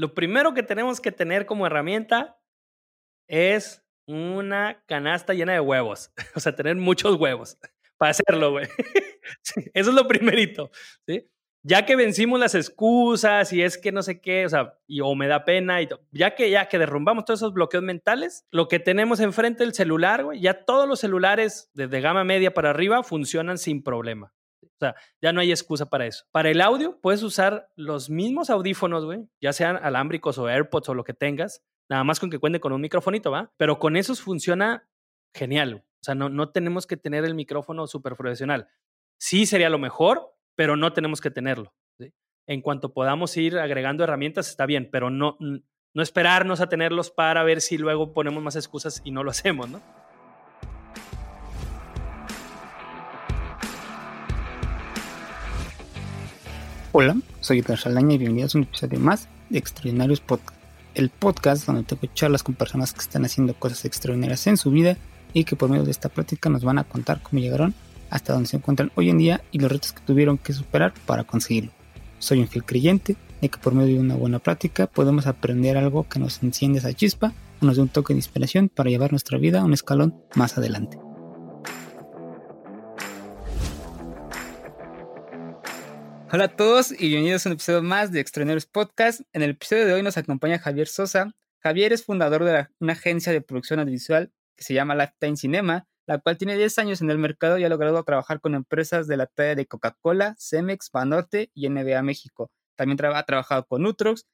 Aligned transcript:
lo 0.00 0.14
primero 0.14 0.54
que 0.54 0.62
tenemos 0.62 0.98
que 0.98 1.12
tener 1.12 1.44
como 1.44 1.66
herramienta 1.66 2.40
es 3.28 3.84
una 4.06 4.82
canasta 4.86 5.34
llena 5.34 5.52
de 5.52 5.60
huevos. 5.60 6.10
O 6.34 6.40
sea, 6.40 6.56
tener 6.56 6.76
muchos 6.76 7.16
huevos 7.16 7.58
para 7.98 8.12
hacerlo, 8.12 8.52
güey. 8.52 8.66
eso 9.74 9.90
es 9.90 9.94
lo 9.94 10.08
primerito, 10.08 10.70
¿sí? 11.06 11.30
Ya 11.62 11.84
que 11.84 11.96
vencimos 11.96 12.40
las 12.40 12.54
excusas 12.54 13.52
y 13.52 13.62
es 13.62 13.76
que 13.76 13.92
no 13.92 14.02
sé 14.02 14.22
qué, 14.22 14.46
o 14.46 14.48
sea, 14.48 14.78
o 15.02 15.14
me 15.14 15.26
da 15.28 15.44
pena, 15.44 15.82
y 15.82 15.88
ya 16.10 16.34
que 16.34 16.48
ya 16.48 16.70
que 16.70 16.78
derrumbamos 16.78 17.26
todos 17.26 17.40
esos 17.40 17.52
bloqueos 17.52 17.84
mentales, 17.84 18.46
lo 18.50 18.68
que 18.68 18.78
tenemos 18.78 19.20
enfrente 19.20 19.64
del 19.64 19.74
celular, 19.74 20.24
güey, 20.24 20.40
ya 20.40 20.64
todos 20.64 20.88
los 20.88 21.00
celulares 21.00 21.68
desde 21.74 22.00
gama 22.00 22.24
media 22.24 22.54
para 22.54 22.70
arriba 22.70 23.02
funcionan 23.02 23.58
sin 23.58 23.82
problema. 23.82 24.32
O 24.80 24.86
sea, 24.86 24.94
ya 25.20 25.32
no 25.34 25.40
hay 25.40 25.50
excusa 25.50 25.90
para 25.90 26.06
eso. 26.06 26.24
Para 26.32 26.48
el 26.48 26.62
audio, 26.62 26.98
puedes 27.02 27.22
usar 27.22 27.68
los 27.76 28.08
mismos 28.08 28.48
audífonos, 28.48 29.04
güey, 29.04 29.28
ya 29.38 29.52
sean 29.52 29.76
alámbricos 29.76 30.38
o 30.38 30.48
AirPods 30.48 30.88
o 30.88 30.94
lo 30.94 31.04
que 31.04 31.12
tengas, 31.12 31.62
nada 31.90 32.02
más 32.02 32.18
con 32.18 32.30
que 32.30 32.38
cuente 32.38 32.60
con 32.60 32.72
un 32.72 32.80
microfonito, 32.80 33.30
¿va? 33.30 33.52
Pero 33.58 33.78
con 33.78 33.96
esos 33.96 34.22
funciona 34.22 34.88
genial. 35.34 35.84
O 36.00 36.04
sea, 36.04 36.14
no, 36.14 36.30
no 36.30 36.50
tenemos 36.50 36.86
que 36.86 36.96
tener 36.96 37.26
el 37.26 37.34
micrófono 37.34 37.86
súper 37.86 38.16
profesional. 38.16 38.68
Sí 39.18 39.44
sería 39.44 39.68
lo 39.68 39.78
mejor, 39.78 40.34
pero 40.56 40.76
no 40.76 40.94
tenemos 40.94 41.20
que 41.20 41.30
tenerlo. 41.30 41.74
En 42.46 42.62
cuanto 42.62 42.94
podamos 42.94 43.36
ir 43.36 43.58
agregando 43.58 44.02
herramientas, 44.02 44.48
está 44.48 44.64
bien, 44.64 44.88
pero 44.90 45.10
no, 45.10 45.36
no 45.38 46.02
esperarnos 46.02 46.60
a 46.60 46.68
tenerlos 46.70 47.10
para 47.10 47.44
ver 47.44 47.60
si 47.60 47.76
luego 47.76 48.14
ponemos 48.14 48.42
más 48.42 48.56
excusas 48.56 49.02
y 49.04 49.10
no 49.10 49.22
lo 49.24 49.30
hacemos, 49.30 49.68
¿no? 49.68 49.99
Hola, 56.92 57.16
soy 57.38 57.60
Edgar 57.60 57.78
Salaña 57.78 58.14
y 58.16 58.18
bienvenidos 58.18 58.56
a 58.56 58.58
un 58.58 58.64
episodio 58.64 58.98
más 58.98 59.28
de 59.48 59.60
Extraordinarios 59.60 60.18
Podcast, 60.18 60.58
el 60.96 61.08
podcast 61.08 61.64
donde 61.64 61.84
tengo 61.84 62.12
charlas 62.14 62.42
con 62.42 62.56
personas 62.56 62.92
que 62.92 62.98
están 62.98 63.24
haciendo 63.24 63.54
cosas 63.54 63.84
extraordinarias 63.84 64.44
en 64.48 64.56
su 64.56 64.72
vida 64.72 64.96
y 65.32 65.44
que 65.44 65.54
por 65.54 65.70
medio 65.70 65.84
de 65.84 65.92
esta 65.92 66.08
práctica 66.08 66.50
nos 66.50 66.64
van 66.64 66.78
a 66.78 66.84
contar 66.84 67.22
cómo 67.22 67.40
llegaron 67.40 67.74
hasta 68.10 68.32
donde 68.32 68.48
se 68.48 68.56
encuentran 68.56 68.90
hoy 68.96 69.08
en 69.08 69.18
día 69.18 69.40
y 69.52 69.60
los 69.60 69.70
retos 69.70 69.92
que 69.92 70.00
tuvieron 70.00 70.36
que 70.36 70.52
superar 70.52 70.92
para 71.06 71.22
conseguirlo. 71.22 71.70
Soy 72.18 72.40
un 72.40 72.48
fiel 72.48 72.64
creyente 72.64 73.14
de 73.40 73.48
que 73.48 73.58
por 73.58 73.72
medio 73.72 73.94
de 73.94 74.00
una 74.00 74.16
buena 74.16 74.40
práctica 74.40 74.88
podemos 74.88 75.28
aprender 75.28 75.76
algo 75.76 76.08
que 76.08 76.18
nos 76.18 76.42
enciende 76.42 76.80
esa 76.80 76.92
chispa 76.92 77.32
o 77.62 77.66
nos 77.66 77.76
dé 77.76 77.82
un 77.82 77.88
toque 77.88 78.14
de 78.14 78.18
inspiración 78.18 78.68
para 78.68 78.90
llevar 78.90 79.12
nuestra 79.12 79.38
vida 79.38 79.60
a 79.60 79.64
un 79.64 79.74
escalón 79.74 80.16
más 80.34 80.58
adelante. 80.58 80.98
Hola 86.32 86.44
a 86.44 86.54
todos 86.54 86.92
y 86.92 87.08
bienvenidos 87.08 87.44
a 87.44 87.48
un 87.48 87.54
episodio 87.54 87.82
más 87.82 88.12
de 88.12 88.20
Extraordinarios 88.20 88.64
Podcast. 88.64 89.22
En 89.32 89.42
el 89.42 89.50
episodio 89.50 89.84
de 89.84 89.94
hoy 89.94 90.04
nos 90.04 90.16
acompaña 90.16 90.60
Javier 90.60 90.86
Sosa. 90.86 91.32
Javier 91.58 91.92
es 91.92 92.04
fundador 92.04 92.44
de 92.44 92.68
una 92.78 92.92
agencia 92.92 93.32
de 93.32 93.40
producción 93.40 93.80
audiovisual 93.80 94.30
que 94.56 94.62
se 94.62 94.72
llama 94.72 94.94
Lifetime 94.94 95.36
Cinema, 95.36 95.88
la 96.06 96.18
cual 96.18 96.38
tiene 96.38 96.56
10 96.56 96.78
años 96.78 97.00
en 97.00 97.10
el 97.10 97.18
mercado 97.18 97.58
y 97.58 97.64
ha 97.64 97.68
logrado 97.68 98.00
trabajar 98.04 98.40
con 98.40 98.54
empresas 98.54 99.08
de 99.08 99.16
la 99.16 99.26
talla 99.26 99.56
de 99.56 99.66
Coca-Cola, 99.66 100.36
Cemex, 100.38 100.92
Banorte 100.92 101.50
y 101.52 101.68
NBA 101.68 102.00
México. 102.02 102.52
También 102.76 102.96
ha 103.12 103.22
trabajado 103.24 103.66
con 103.66 103.82
Nutrox 103.82 104.24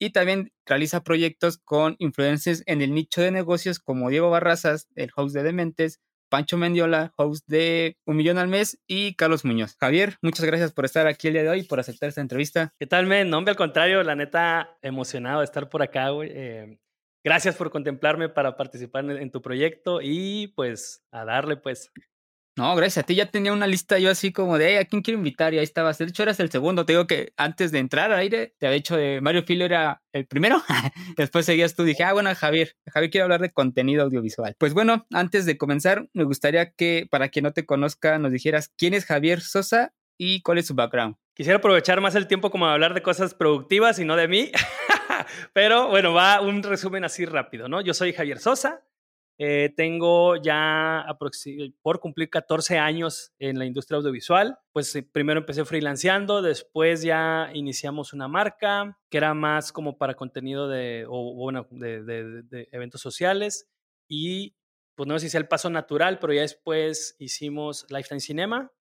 y 0.00 0.10
también 0.10 0.52
realiza 0.66 1.04
proyectos 1.04 1.58
con 1.58 1.94
influencers 2.00 2.64
en 2.66 2.82
el 2.82 2.92
nicho 2.92 3.20
de 3.20 3.30
negocios 3.30 3.78
como 3.78 4.10
Diego 4.10 4.28
Barrazas, 4.28 4.88
el 4.96 5.12
host 5.14 5.36
de 5.36 5.44
Dementes, 5.44 6.00
Pancho 6.34 6.56
Mendiola, 6.56 7.12
host 7.14 7.46
de 7.46 7.96
Un 8.04 8.16
Millón 8.16 8.38
al 8.38 8.48
Mes, 8.48 8.82
y 8.88 9.14
Carlos 9.14 9.44
Muñoz. 9.44 9.76
Javier, 9.78 10.16
muchas 10.20 10.44
gracias 10.44 10.72
por 10.72 10.84
estar 10.84 11.06
aquí 11.06 11.28
el 11.28 11.34
día 11.34 11.44
de 11.44 11.48
hoy 11.48 11.62
por 11.62 11.78
aceptar 11.78 12.08
esta 12.08 12.22
entrevista. 12.22 12.74
¿Qué 12.76 12.88
tal, 12.88 13.06
men? 13.06 13.30
No, 13.30 13.38
al 13.38 13.54
contrario, 13.54 14.02
la 14.02 14.16
neta, 14.16 14.76
emocionado 14.82 15.38
de 15.38 15.44
estar 15.44 15.68
por 15.68 15.80
acá, 15.80 16.08
güey. 16.08 16.30
Eh, 16.34 16.80
Gracias 17.22 17.54
por 17.54 17.70
contemplarme 17.70 18.28
para 18.28 18.56
participar 18.56 19.08
en, 19.08 19.30
tu 19.30 19.40
proyecto 19.40 20.00
y 20.02 20.48
pues 20.56 21.06
a 21.12 21.24
darle 21.24 21.56
pues. 21.56 21.90
No, 22.56 22.76
gracias 22.76 23.02
a 23.02 23.06
ti. 23.06 23.16
Ya 23.16 23.26
tenía 23.26 23.52
una 23.52 23.66
lista 23.66 23.98
yo 23.98 24.10
así 24.10 24.32
como 24.32 24.58
de, 24.58 24.78
¿a 24.78 24.84
quién 24.84 25.02
quiero 25.02 25.18
invitar? 25.18 25.52
Y 25.52 25.58
ahí 25.58 25.64
estabas. 25.64 25.98
De 25.98 26.04
hecho, 26.04 26.22
eras 26.22 26.38
el 26.38 26.50
segundo. 26.50 26.86
Te 26.86 26.92
digo 26.92 27.06
que 27.06 27.32
antes 27.36 27.72
de 27.72 27.80
entrar 27.80 28.12
al 28.12 28.18
aire, 28.18 28.54
te 28.58 28.66
había 28.66 28.76
dicho 28.76 28.96
de 28.96 29.20
Mario 29.20 29.42
Filo 29.42 29.64
era 29.64 30.02
el 30.12 30.26
primero. 30.26 30.62
Después 31.16 31.46
seguías 31.46 31.74
tú. 31.74 31.82
Dije, 31.82 32.04
ah, 32.04 32.12
bueno, 32.12 32.32
Javier. 32.34 32.76
Javier 32.86 33.10
quiere 33.10 33.22
hablar 33.24 33.40
de 33.40 33.52
contenido 33.52 34.04
audiovisual. 34.04 34.54
Pues 34.56 34.72
bueno, 34.72 35.04
antes 35.12 35.46
de 35.46 35.58
comenzar, 35.58 36.08
me 36.12 36.22
gustaría 36.22 36.70
que, 36.70 37.08
para 37.10 37.28
quien 37.28 37.42
no 37.42 37.52
te 37.52 37.66
conozca, 37.66 38.18
nos 38.18 38.30
dijeras 38.30 38.70
quién 38.76 38.94
es 38.94 39.04
Javier 39.04 39.40
Sosa 39.40 39.92
y 40.16 40.40
cuál 40.42 40.58
es 40.58 40.66
su 40.68 40.74
background. 40.74 41.16
Quisiera 41.34 41.58
aprovechar 41.58 42.00
más 42.00 42.14
el 42.14 42.28
tiempo 42.28 42.52
como 42.52 42.66
hablar 42.66 42.94
de 42.94 43.02
cosas 43.02 43.34
productivas 43.34 43.98
y 43.98 44.04
no 44.04 44.14
de 44.14 44.28
mí. 44.28 44.52
Pero 45.52 45.88
bueno, 45.88 46.12
va 46.12 46.40
un 46.40 46.62
resumen 46.62 47.04
así 47.04 47.24
rápido, 47.24 47.68
¿no? 47.68 47.80
Yo 47.80 47.94
soy 47.94 48.12
Javier 48.12 48.38
Sosa, 48.38 48.84
eh, 49.36 49.72
tengo 49.76 50.36
ya 50.36 51.04
por 51.82 51.98
cumplir 51.98 52.30
14 52.30 52.78
años 52.78 53.32
en 53.38 53.58
la 53.58 53.66
industria 53.66 53.98
audiovisual. 53.98 54.58
Pues 54.72 54.96
primero 55.12 55.40
empecé 55.40 55.64
freelanceando, 55.64 56.40
después 56.40 57.02
ya 57.02 57.50
iniciamos 57.52 58.12
una 58.12 58.28
marca 58.28 58.98
que 59.10 59.18
era 59.18 59.34
más 59.34 59.72
como 59.72 59.98
para 59.98 60.14
contenido 60.14 60.68
de, 60.68 61.04
o, 61.08 61.34
bueno, 61.34 61.66
de, 61.70 62.02
de, 62.02 62.68
eventos 62.70 63.00
sociales. 63.00 63.68
Y 64.08 64.56
pues 64.94 65.08
no 65.08 65.18
sé 65.18 65.26
si 65.26 65.30
sea 65.30 65.40
el 65.40 65.48
paso 65.48 65.68
natural, 65.70 66.18
pero 66.20 66.32
ya 66.32 66.42
después 66.42 67.16
hicimos 67.18 67.86
Lifetime 67.90 68.20
Cinema, 68.20 68.72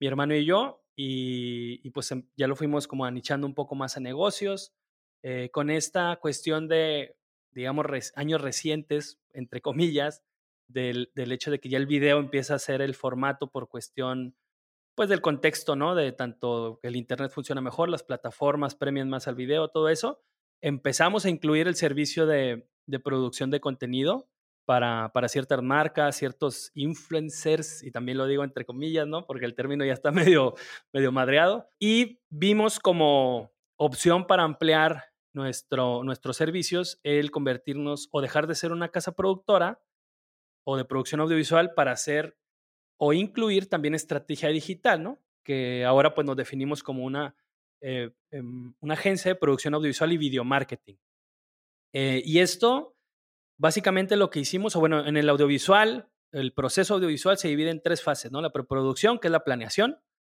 mi 0.00 0.06
hermano 0.06 0.34
y 0.34 0.44
yo, 0.44 0.84
y, 0.94 1.80
y 1.86 1.90
pues 1.90 2.10
em, 2.12 2.28
ya 2.36 2.46
lo 2.46 2.56
fuimos 2.56 2.86
como 2.86 3.04
anichando 3.06 3.46
un 3.46 3.54
poco 3.54 3.74
más 3.74 3.96
a 3.96 4.00
negocios. 4.00 4.74
Eh, 5.22 5.50
con 5.50 5.68
esta 5.68 6.16
cuestión 6.20 6.68
de, 6.68 7.16
digamos, 7.58 7.86
años 8.14 8.40
recientes, 8.40 9.20
entre 9.32 9.60
comillas, 9.60 10.22
del, 10.68 11.10
del, 11.14 11.32
hecho 11.32 11.50
de 11.50 11.58
que 11.58 11.68
ya 11.68 11.78
el 11.78 11.86
video 11.86 12.18
empieza 12.18 12.54
a 12.54 12.58
ser 12.58 12.82
el 12.82 12.94
formato 12.94 13.50
por 13.50 13.68
cuestión, 13.68 14.36
pues, 14.94 15.08
del 15.08 15.20
contexto, 15.20 15.74
¿no? 15.74 15.94
De 15.94 16.12
tanto 16.12 16.78
que 16.80 16.88
el 16.88 16.96
Internet 16.96 17.32
funciona 17.32 17.60
mejor, 17.60 17.88
las 17.88 18.04
plataformas 18.04 18.76
premian 18.76 19.10
más 19.10 19.26
al 19.26 19.34
video, 19.34 19.68
todo 19.68 19.88
eso. 19.88 20.20
Empezamos 20.60 21.24
a 21.24 21.30
incluir 21.30 21.66
el 21.66 21.74
servicio 21.74 22.26
de, 22.26 22.68
de 22.86 23.00
producción 23.00 23.50
de 23.50 23.60
contenido 23.60 24.28
para, 24.64 25.10
para, 25.12 25.28
ciertas 25.28 25.60
marcas, 25.60 26.16
ciertos 26.16 26.70
influencers, 26.74 27.82
y 27.82 27.90
también 27.90 28.18
lo 28.18 28.26
digo 28.26 28.44
entre 28.44 28.66
comillas, 28.66 29.06
¿no? 29.08 29.26
Porque 29.26 29.46
el 29.46 29.54
término 29.54 29.84
ya 29.84 29.94
está 29.94 30.12
medio, 30.12 30.54
medio 30.92 31.10
madreado. 31.10 31.68
Y 31.80 32.20
vimos 32.28 32.78
como 32.78 33.50
opción 33.76 34.26
para 34.28 34.44
ampliar 34.44 35.07
nuestro, 35.38 36.04
nuestros 36.04 36.36
servicios 36.36 37.00
el 37.02 37.30
convertirnos 37.30 38.08
o 38.10 38.20
dejar 38.20 38.46
de 38.46 38.54
ser 38.54 38.72
una 38.72 38.90
casa 38.90 39.12
productora 39.12 39.80
o 40.64 40.76
de 40.76 40.84
producción 40.84 41.20
audiovisual 41.20 41.72
para 41.74 41.92
hacer 41.92 42.36
o 42.98 43.12
incluir 43.12 43.68
también 43.68 43.94
estrategia 43.94 44.48
digital, 44.50 45.02
¿no? 45.02 45.18
Que 45.44 45.84
ahora 45.84 46.14
pues 46.14 46.26
nos 46.26 46.36
definimos 46.36 46.82
como 46.82 47.04
una, 47.04 47.36
eh, 47.80 48.10
em, 48.30 48.74
una 48.80 48.94
agencia 48.94 49.32
de 49.32 49.36
producción 49.36 49.74
audiovisual 49.74 50.12
y 50.12 50.18
video 50.18 50.44
marketing. 50.44 50.96
Eh, 51.94 52.22
y 52.24 52.40
esto, 52.40 52.96
básicamente 53.56 54.16
lo 54.16 54.28
que 54.30 54.40
hicimos, 54.40 54.76
o 54.76 54.80
bueno, 54.80 55.06
en 55.06 55.16
el 55.16 55.28
audiovisual, 55.28 56.10
el 56.32 56.52
proceso 56.52 56.94
audiovisual 56.94 57.38
se 57.38 57.48
divide 57.48 57.70
en 57.70 57.80
tres 57.80 58.02
fases, 58.02 58.30
¿no? 58.30 58.42
La 58.42 58.52
preproducción, 58.52 59.18
que 59.18 59.28
es 59.28 59.32
la 59.32 59.44
planeación, 59.44 59.98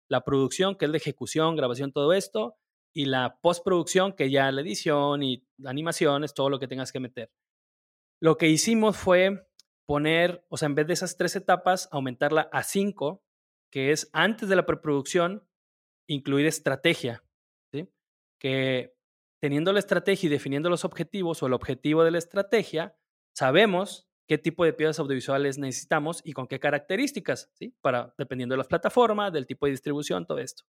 la 0.09 0.25
producción, 0.25 0.76
que 0.76 0.84
es 0.86 0.91
la 0.91 0.97
ejecución, 0.98 1.56
grabación, 1.56 1.92
todo 1.92 2.12
esto, 2.12 2.59
y 2.94 3.06
la 3.06 3.38
postproducción, 3.41 4.12
que 4.12 4.31
ya 4.31 4.50
la 4.50 4.60
edición 4.60 5.22
y 5.22 5.47
animaciones, 5.65 6.34
todo 6.34 6.50
lo 6.50 6.59
que 6.59 6.69
tengas 6.69 6.93
que 6.93 7.00
meter. 7.00 7.31
Lo 8.21 8.37
que 8.37 8.49
hicimos 8.49 8.97
fue 8.97 9.49
poner, 9.87 10.44
o 10.49 10.56
sea, 10.56 10.66
en 10.66 10.75
vez 10.75 10.87
de 10.87 10.93
esas 10.94 11.16
tres 11.16 11.37
etapas, 11.37 11.88
aumentarla 11.93 12.48
a 12.53 12.62
cinco, 12.62 13.22
que 13.72 13.93
es 13.93 14.10
antes 14.12 14.48
de 14.48 14.56
la 14.56 14.66
preproducción, 14.66 15.47
incluir 16.09 16.47
estrategia, 16.47 17.25
¿sí? 17.72 17.88
Que 18.41 18.94
teniendo 19.41 19.72
la 19.72 19.78
estrategia 19.78 20.27
y 20.27 20.31
definiendo 20.31 20.69
los 20.69 20.84
objetivos 20.84 21.42
o 21.42 21.47
el 21.47 21.53
objetivo 21.53 22.04
de 22.04 22.10
la 22.10 22.18
estrategia, 22.18 22.97
sabemos 23.36 24.09
qué 24.28 24.36
tipo 24.36 24.65
de 24.65 24.72
piezas 24.72 24.98
audiovisuales 24.98 25.59
necesitamos 25.59 26.21
y 26.24 26.33
con 26.33 26.48
qué 26.48 26.60
características, 26.60 27.51
¿sí? 27.54 27.74
Para, 27.80 28.15
dependiendo 28.18 28.54
de 28.54 28.59
las 28.59 28.66
plataformas, 28.66 29.33
del 29.33 29.47
tipo 29.47 29.66
de 29.66 29.72
distribución, 29.72 30.27
todo 30.27 30.39
esto. 30.39 30.65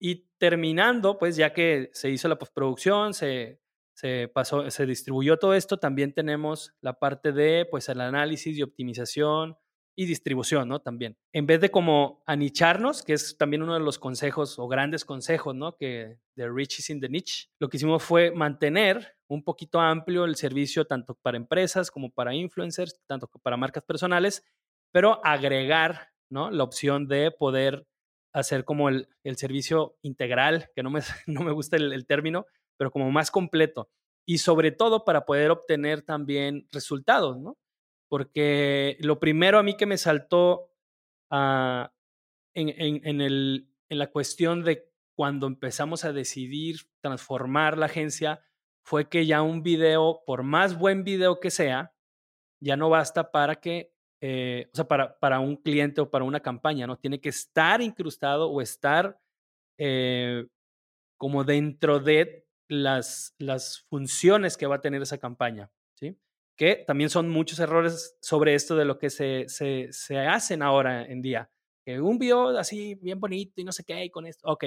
Y 0.00 0.28
terminando, 0.38 1.18
pues 1.18 1.36
ya 1.36 1.52
que 1.52 1.90
se 1.92 2.10
hizo 2.10 2.28
la 2.28 2.38
postproducción, 2.38 3.14
se, 3.14 3.60
se, 3.94 4.28
pasó, 4.28 4.70
se 4.70 4.86
distribuyó 4.86 5.38
todo 5.38 5.54
esto, 5.54 5.78
también 5.78 6.12
tenemos 6.12 6.72
la 6.80 6.98
parte 6.98 7.32
de 7.32 7.66
pues 7.70 7.88
el 7.88 8.00
análisis 8.00 8.56
y 8.56 8.62
optimización 8.62 9.56
y 9.98 10.06
distribución, 10.06 10.68
¿no? 10.68 10.80
También. 10.80 11.18
En 11.32 11.46
vez 11.46 11.60
de 11.60 11.72
como 11.72 12.22
anicharnos, 12.24 13.02
que 13.02 13.14
es 13.14 13.36
también 13.36 13.64
uno 13.64 13.74
de 13.74 13.80
los 13.80 13.98
consejos 13.98 14.56
o 14.60 14.68
grandes 14.68 15.04
consejos, 15.04 15.56
¿no? 15.56 15.76
Que 15.76 16.20
de 16.36 16.48
Rich 16.48 16.78
is 16.78 16.90
in 16.90 17.00
the 17.00 17.08
niche, 17.08 17.48
lo 17.58 17.68
que 17.68 17.78
hicimos 17.78 18.04
fue 18.04 18.30
mantener 18.30 19.16
un 19.26 19.42
poquito 19.42 19.80
amplio 19.80 20.24
el 20.24 20.36
servicio 20.36 20.84
tanto 20.84 21.16
para 21.16 21.36
empresas 21.36 21.90
como 21.90 22.12
para 22.12 22.32
influencers, 22.32 23.00
tanto 23.08 23.26
para 23.42 23.56
marcas 23.56 23.82
personales, 23.82 24.44
pero 24.92 25.20
agregar, 25.26 26.10
¿no? 26.30 26.52
La 26.52 26.62
opción 26.62 27.08
de 27.08 27.32
poder 27.32 27.84
hacer 28.40 28.64
como 28.64 28.88
el, 28.88 29.08
el 29.24 29.36
servicio 29.36 29.96
integral, 30.02 30.70
que 30.74 30.82
no 30.82 30.90
me, 30.90 31.00
no 31.26 31.42
me 31.42 31.52
gusta 31.52 31.76
el, 31.76 32.06
término, 32.06 32.46
pero 32.76 32.90
como 32.90 33.10
más 33.10 33.30
completo. 33.30 33.90
Y 34.26 34.38
sobre 34.38 34.72
todo 34.72 35.04
para 35.04 35.24
poder 35.24 35.50
obtener 35.50 36.02
también 36.02 36.66
resultados, 36.70 37.38
¿no? 37.38 37.56
Porque 38.08 38.96
lo 39.00 39.18
primero 39.20 39.58
a 39.58 39.62
mí 39.62 39.76
que 39.76 39.86
me 39.86 39.98
saltó 39.98 40.70
ah, 41.30 41.92
en, 42.54 42.68
en, 43.06 43.20
el, 43.20 43.70
en 43.88 43.98
la 43.98 44.10
cuestión 44.10 44.64
de 44.64 44.90
cuando 45.16 45.46
empezamos 45.46 46.04
a 46.04 46.12
decidir 46.12 46.76
transformar 47.00 47.76
la 47.76 47.86
agencia 47.86 48.42
fue 48.84 49.08
que 49.08 49.26
ya 49.26 49.42
un 49.42 49.62
video, 49.62 50.22
por 50.26 50.42
más 50.42 50.78
buen 50.78 51.04
video 51.04 51.40
que 51.40 51.50
sea, 51.50 51.92
ya 52.60 52.76
no 52.76 52.88
basta 52.88 53.30
para 53.30 53.56
que, 53.56 53.92
eh, 54.20 54.68
o 54.72 54.76
sea, 54.76 54.88
para, 54.88 55.18
para 55.18 55.40
un 55.40 55.56
cliente 55.56 56.00
o 56.00 56.10
para 56.10 56.24
una 56.24 56.40
campaña, 56.40 56.86
¿no? 56.86 56.96
Tiene 56.98 57.20
que 57.20 57.28
estar 57.28 57.80
incrustado 57.80 58.50
o 58.50 58.60
estar 58.60 59.20
eh, 59.78 60.46
como 61.16 61.44
dentro 61.44 62.00
de 62.00 62.46
las, 62.68 63.34
las 63.38 63.80
funciones 63.88 64.56
que 64.56 64.66
va 64.66 64.76
a 64.76 64.80
tener 64.80 65.02
esa 65.02 65.18
campaña, 65.18 65.70
¿sí? 65.94 66.16
Que 66.56 66.84
también 66.86 67.10
son 67.10 67.28
muchos 67.28 67.60
errores 67.60 68.16
sobre 68.20 68.54
esto 68.54 68.76
de 68.76 68.84
lo 68.84 68.98
que 68.98 69.10
se, 69.10 69.48
se, 69.48 69.88
se 69.92 70.18
hacen 70.18 70.62
ahora 70.62 71.04
en 71.04 71.22
día. 71.22 71.50
Que 71.84 72.00
un 72.00 72.18
video 72.18 72.58
así 72.58 72.96
bien 72.96 73.20
bonito 73.20 73.60
y 73.60 73.64
no 73.64 73.72
sé 73.72 73.84
qué, 73.84 74.04
y 74.04 74.10
con 74.10 74.26
esto, 74.26 74.48
ok. 74.48 74.64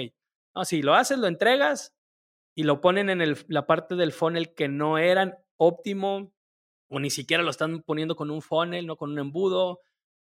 No, 0.54 0.64
si 0.64 0.82
lo 0.82 0.94
haces, 0.94 1.18
lo 1.18 1.26
entregas 1.26 1.94
y 2.54 2.64
lo 2.64 2.80
ponen 2.80 3.10
en 3.10 3.20
el, 3.20 3.36
la 3.48 3.66
parte 3.66 3.96
del 3.96 4.12
funnel 4.12 4.54
que 4.54 4.68
no 4.68 4.98
eran 4.98 5.38
óptimo 5.56 6.32
o 6.92 7.00
ni 7.00 7.10
siquiera 7.10 7.42
lo 7.42 7.50
están 7.50 7.82
poniendo 7.82 8.14
con 8.16 8.30
un 8.30 8.42
funnel, 8.42 8.86
no 8.86 8.96
con 8.96 9.10
un 9.10 9.18
embudo, 9.18 9.80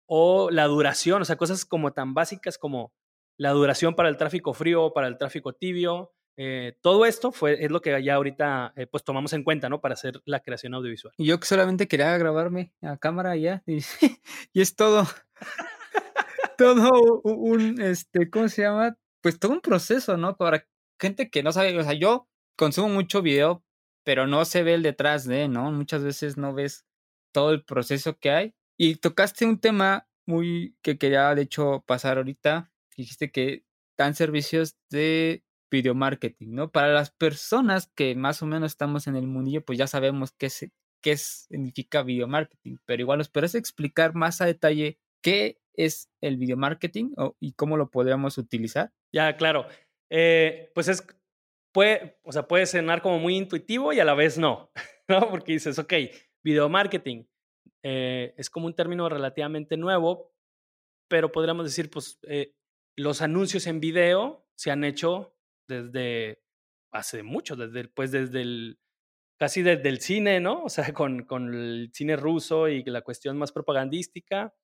o 0.06 0.50
la 0.50 0.64
duración, 0.66 1.22
o 1.22 1.24
sea, 1.24 1.36
cosas 1.36 1.64
como 1.64 1.92
tan 1.92 2.14
básicas 2.14 2.58
como 2.58 2.92
la 3.36 3.50
duración 3.50 3.94
para 3.94 4.08
el 4.08 4.16
tráfico 4.16 4.54
frío 4.54 4.92
para 4.92 5.08
el 5.08 5.18
tráfico 5.18 5.52
tibio. 5.52 6.12
Eh, 6.36 6.76
todo 6.80 7.06
esto 7.06 7.32
fue, 7.32 7.64
es 7.64 7.70
lo 7.70 7.80
que 7.80 8.02
ya 8.02 8.14
ahorita 8.14 8.72
eh, 8.76 8.86
pues 8.86 9.04
tomamos 9.04 9.32
en 9.34 9.44
cuenta, 9.44 9.68
¿no? 9.68 9.80
Para 9.80 9.94
hacer 9.94 10.20
la 10.24 10.40
creación 10.40 10.74
audiovisual. 10.74 11.14
Y 11.16 11.26
yo 11.26 11.38
solamente 11.42 11.86
quería 11.86 12.16
grabarme 12.18 12.72
a 12.82 12.96
cámara 12.96 13.36
ya, 13.36 13.62
y, 13.66 13.78
y 14.52 14.60
es 14.60 14.74
todo, 14.74 15.06
todo 16.58 17.20
un, 17.22 17.80
este, 17.80 18.30
¿cómo 18.30 18.48
se 18.48 18.62
llama? 18.62 18.96
Pues 19.20 19.38
todo 19.38 19.52
un 19.52 19.60
proceso, 19.60 20.16
¿no? 20.16 20.36
Para 20.36 20.66
gente 20.98 21.30
que 21.30 21.42
no 21.42 21.52
sabe, 21.52 21.78
o 21.78 21.82
sea, 21.82 21.92
yo 21.92 22.28
consumo 22.56 22.88
mucho 22.88 23.22
video, 23.22 23.63
pero 24.04 24.26
no 24.26 24.44
se 24.44 24.62
ve 24.62 24.74
el 24.74 24.82
detrás 24.82 25.24
de, 25.24 25.48
¿no? 25.48 25.72
Muchas 25.72 26.04
veces 26.04 26.36
no 26.36 26.54
ves 26.54 26.86
todo 27.32 27.50
el 27.50 27.64
proceso 27.64 28.18
que 28.18 28.30
hay. 28.30 28.54
Y 28.78 28.96
tocaste 28.96 29.46
un 29.46 29.58
tema 29.58 30.08
muy 30.26 30.76
que 30.82 30.98
quería, 30.98 31.34
de 31.34 31.42
hecho, 31.42 31.82
pasar 31.86 32.18
ahorita. 32.18 32.72
Dijiste 32.96 33.32
que 33.32 33.64
dan 33.96 34.14
servicios 34.14 34.76
de 34.90 35.44
video 35.70 35.94
marketing, 35.94 36.48
¿no? 36.50 36.70
Para 36.70 36.92
las 36.92 37.10
personas 37.10 37.90
que 37.94 38.14
más 38.14 38.42
o 38.42 38.46
menos 38.46 38.72
estamos 38.72 39.06
en 39.06 39.16
el 39.16 39.26
mundillo, 39.26 39.64
pues 39.64 39.78
ya 39.78 39.86
sabemos 39.86 40.32
qué, 40.32 40.46
es, 40.46 40.70
qué 41.02 41.16
significa 41.16 42.02
video 42.02 42.28
marketing, 42.28 42.76
pero 42.84 43.02
igual 43.02 43.18
nos 43.18 43.28
puedes 43.28 43.54
explicar 43.54 44.14
más 44.14 44.40
a 44.40 44.46
detalle 44.46 44.98
qué 45.20 45.58
es 45.74 46.10
el 46.20 46.36
video 46.36 46.56
marketing 46.56 47.10
y 47.40 47.54
cómo 47.54 47.76
lo 47.76 47.90
podríamos 47.90 48.38
utilizar. 48.38 48.92
Ya, 49.12 49.36
claro. 49.36 49.66
Eh, 50.10 50.70
pues 50.74 50.88
es, 50.88 51.04
puede, 51.74 52.18
o 52.22 52.32
sea, 52.32 52.46
puede 52.46 52.66
sonar 52.66 53.02
como 53.02 53.18
muy 53.18 53.36
intuitivo 53.36 53.92
y 53.92 54.00
a 54.00 54.04
la 54.04 54.14
vez 54.14 54.38
no, 54.38 54.70
¿no? 55.08 55.28
Porque 55.28 55.52
dices, 55.52 55.78
ok, 55.78 55.92
video 56.42 56.68
marketing 56.68 57.24
eh, 57.82 58.32
es 58.38 58.48
como 58.48 58.66
un 58.66 58.74
término 58.74 59.08
relativamente 59.08 59.76
nuevo, 59.76 60.32
pero 61.08 61.32
podríamos 61.32 61.66
decir, 61.66 61.90
pues, 61.90 62.18
eh, 62.22 62.54
los 62.96 63.20
anuncios 63.20 63.66
en 63.66 63.80
video 63.80 64.46
se 64.56 64.70
han 64.70 64.84
hecho 64.84 65.36
desde 65.68 66.42
hace 66.92 67.22
mucho, 67.24 67.56
desde, 67.56 67.88
pues, 67.88 68.12
desde 68.12 68.40
el, 68.40 68.78
casi 69.38 69.62
desde 69.62 69.88
el 69.88 70.00
cine, 70.00 70.40
¿no? 70.40 70.62
O 70.62 70.68
sea, 70.68 70.94
con, 70.94 71.24
con 71.24 71.52
el 71.52 71.90
cine 71.92 72.16
ruso 72.16 72.68
y 72.68 72.84
la 72.84 73.02
cuestión 73.02 73.36
más 73.36 73.50
propagandística, 73.50 74.54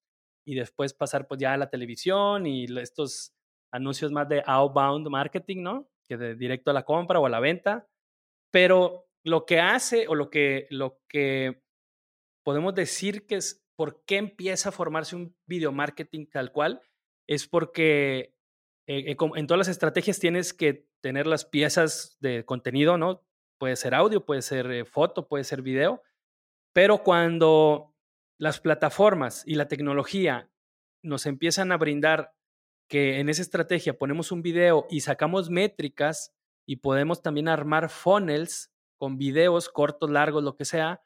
y 0.46 0.54
después 0.54 0.94
pasar 0.94 1.26
pues 1.28 1.40
ya 1.40 1.54
a 1.54 1.58
la 1.58 1.70
televisión 1.70 2.46
y 2.46 2.66
estos 2.78 3.34
anuncios 3.72 4.10
más 4.10 4.28
de 4.28 4.42
outbound 4.46 5.08
marketing, 5.08 5.62
¿no? 5.62 5.89
Que 6.10 6.16
de 6.16 6.34
directo 6.34 6.72
a 6.72 6.74
la 6.74 6.84
compra 6.84 7.20
o 7.20 7.26
a 7.26 7.30
la 7.30 7.38
venta. 7.38 7.86
Pero 8.50 9.06
lo 9.22 9.46
que 9.46 9.60
hace 9.60 10.08
o 10.08 10.16
lo 10.16 10.28
que, 10.28 10.66
lo 10.70 10.98
que 11.08 11.62
podemos 12.44 12.74
decir 12.74 13.28
que 13.28 13.36
es 13.36 13.64
por 13.76 14.02
qué 14.04 14.16
empieza 14.16 14.70
a 14.70 14.72
formarse 14.72 15.14
un 15.14 15.36
video 15.46 15.70
marketing 15.70 16.26
tal 16.26 16.50
cual, 16.50 16.82
es 17.28 17.46
porque 17.46 18.34
eh, 18.88 19.12
eh, 19.12 19.16
en 19.36 19.46
todas 19.46 19.58
las 19.58 19.68
estrategias 19.68 20.18
tienes 20.18 20.52
que 20.52 20.88
tener 21.00 21.28
las 21.28 21.44
piezas 21.44 22.16
de 22.18 22.44
contenido, 22.44 22.98
¿no? 22.98 23.24
Puede 23.56 23.76
ser 23.76 23.94
audio, 23.94 24.26
puede 24.26 24.42
ser 24.42 24.68
eh, 24.72 24.84
foto, 24.84 25.28
puede 25.28 25.44
ser 25.44 25.62
video, 25.62 26.02
pero 26.72 27.04
cuando 27.04 27.94
las 28.36 28.58
plataformas 28.58 29.44
y 29.46 29.54
la 29.54 29.68
tecnología 29.68 30.50
nos 31.04 31.26
empiezan 31.26 31.70
a 31.70 31.76
brindar 31.76 32.34
que 32.90 33.20
en 33.20 33.28
esa 33.28 33.40
estrategia 33.40 33.96
ponemos 33.96 34.32
un 34.32 34.42
video 34.42 34.86
y 34.90 35.00
sacamos 35.00 35.48
métricas 35.48 36.34
y 36.66 36.76
podemos 36.76 37.22
también 37.22 37.46
armar 37.46 37.88
funnels 37.88 38.72
con 38.98 39.16
videos 39.16 39.68
cortos, 39.68 40.10
largos, 40.10 40.42
lo 40.42 40.56
que 40.56 40.64
sea, 40.64 41.00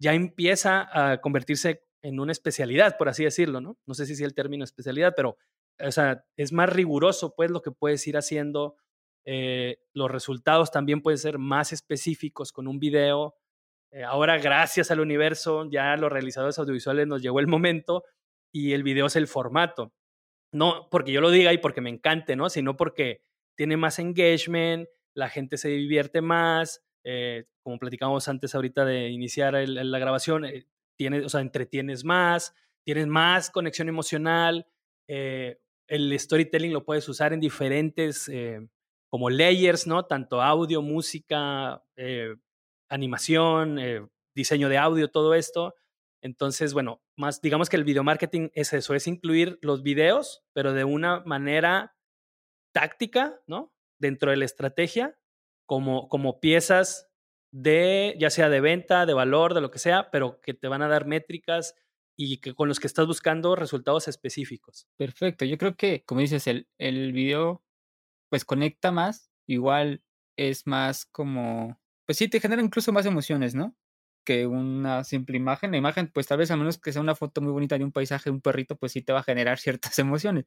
ya 0.00 0.14
empieza 0.14 0.88
a 0.90 1.20
convertirse 1.20 1.84
en 2.00 2.20
una 2.20 2.32
especialidad, 2.32 2.96
por 2.96 3.10
así 3.10 3.22
decirlo, 3.22 3.60
¿no? 3.60 3.76
No 3.84 3.92
sé 3.92 4.06
si 4.06 4.14
es 4.14 4.20
el 4.22 4.34
término 4.34 4.64
especialidad, 4.64 5.12
pero, 5.14 5.36
o 5.78 5.92
sea, 5.92 6.24
es 6.38 6.52
más 6.52 6.70
riguroso, 6.70 7.34
pues, 7.36 7.50
lo 7.50 7.60
que 7.60 7.70
puedes 7.70 8.06
ir 8.06 8.16
haciendo. 8.16 8.76
Eh, 9.26 9.78
los 9.92 10.10
resultados 10.10 10.70
también 10.70 11.02
pueden 11.02 11.18
ser 11.18 11.38
más 11.38 11.70
específicos 11.70 12.50
con 12.50 12.66
un 12.66 12.78
video. 12.78 13.36
Eh, 13.90 14.04
ahora, 14.04 14.38
gracias 14.38 14.90
al 14.90 15.00
universo, 15.00 15.68
ya 15.70 15.96
los 15.96 16.10
realizadores 16.10 16.58
audiovisuales 16.58 17.06
nos 17.06 17.20
llegó 17.20 17.40
el 17.40 17.46
momento 17.46 18.04
y 18.52 18.72
el 18.72 18.82
video 18.82 19.06
es 19.06 19.16
el 19.16 19.26
formato 19.26 19.92
no 20.52 20.88
porque 20.90 21.12
yo 21.12 21.20
lo 21.20 21.30
diga 21.30 21.52
y 21.52 21.58
porque 21.58 21.80
me 21.80 21.90
encante, 21.90 22.36
¿no? 22.36 22.48
Sino 22.50 22.76
porque 22.76 23.22
tiene 23.56 23.76
más 23.76 23.98
engagement, 23.98 24.88
la 25.14 25.28
gente 25.28 25.56
se 25.56 25.68
divierte 25.68 26.20
más, 26.20 26.84
eh, 27.04 27.46
como 27.62 27.78
platicamos 27.78 28.28
antes 28.28 28.54
ahorita 28.54 28.84
de 28.84 29.08
iniciar 29.08 29.54
la 29.54 29.98
grabación, 29.98 30.44
eh, 30.44 30.66
o 31.24 31.28
sea, 31.28 31.40
entretienes 31.40 32.04
más, 32.04 32.54
tienes 32.84 33.06
más 33.06 33.50
conexión 33.50 33.88
emocional, 33.88 34.66
eh, 35.08 35.58
el 35.88 36.18
storytelling 36.18 36.72
lo 36.72 36.84
puedes 36.84 37.08
usar 37.08 37.32
en 37.32 37.40
diferentes 37.40 38.30
como 39.08 39.30
layers, 39.30 39.86
¿no? 39.86 40.04
Tanto 40.04 40.42
audio, 40.42 40.82
música, 40.82 41.80
animación, 42.88 44.10
diseño 44.34 44.68
de 44.68 44.78
audio, 44.78 45.08
todo 45.08 45.34
esto. 45.34 45.76
Entonces, 46.26 46.74
bueno, 46.74 47.00
más 47.16 47.40
digamos 47.40 47.68
que 47.68 47.76
el 47.76 47.84
video 47.84 48.02
marketing 48.02 48.48
es 48.52 48.72
eso, 48.72 48.94
es 48.94 49.06
incluir 49.06 49.60
los 49.62 49.84
videos, 49.84 50.42
pero 50.52 50.72
de 50.72 50.82
una 50.82 51.20
manera 51.20 51.94
táctica, 52.74 53.40
¿no? 53.46 53.72
Dentro 54.00 54.32
de 54.32 54.36
la 54.36 54.44
estrategia, 54.44 55.16
como, 55.66 56.08
como 56.08 56.40
piezas 56.40 57.08
de, 57.52 58.16
ya 58.18 58.30
sea 58.30 58.48
de 58.48 58.60
venta, 58.60 59.06
de 59.06 59.14
valor, 59.14 59.54
de 59.54 59.60
lo 59.60 59.70
que 59.70 59.78
sea, 59.78 60.10
pero 60.10 60.40
que 60.40 60.52
te 60.52 60.66
van 60.66 60.82
a 60.82 60.88
dar 60.88 61.06
métricas 61.06 61.76
y 62.18 62.38
que 62.38 62.54
con 62.54 62.66
los 62.68 62.80
que 62.80 62.88
estás 62.88 63.06
buscando 63.06 63.54
resultados 63.54 64.08
específicos. 64.08 64.88
Perfecto. 64.96 65.44
Yo 65.44 65.58
creo 65.58 65.76
que, 65.76 66.02
como 66.04 66.22
dices, 66.22 66.48
el, 66.48 66.66
el 66.78 67.12
video 67.12 67.62
pues 68.30 68.44
conecta 68.44 68.90
más, 68.90 69.30
igual 69.46 70.02
es 70.36 70.66
más 70.66 71.06
como, 71.06 71.80
pues 72.04 72.18
sí, 72.18 72.26
te 72.26 72.40
genera 72.40 72.62
incluso 72.62 72.90
más 72.92 73.06
emociones, 73.06 73.54
¿no? 73.54 73.76
Que 74.26 74.46
una 74.46 75.04
simple 75.04 75.38
imagen. 75.38 75.70
La 75.70 75.78
imagen, 75.78 76.10
pues 76.12 76.26
tal 76.26 76.38
vez 76.38 76.50
a 76.50 76.56
menos 76.56 76.78
que 76.78 76.92
sea 76.92 77.00
una 77.00 77.14
foto 77.14 77.40
muy 77.40 77.52
bonita 77.52 77.78
de 77.78 77.84
un 77.84 77.92
paisaje 77.92 78.28
un 78.28 78.42
perrito, 78.42 78.76
pues 78.76 78.92
sí 78.92 79.00
te 79.02 79.14
va 79.14 79.20
a 79.20 79.22
generar 79.22 79.58
ciertas 79.58 79.98
emociones. 79.98 80.44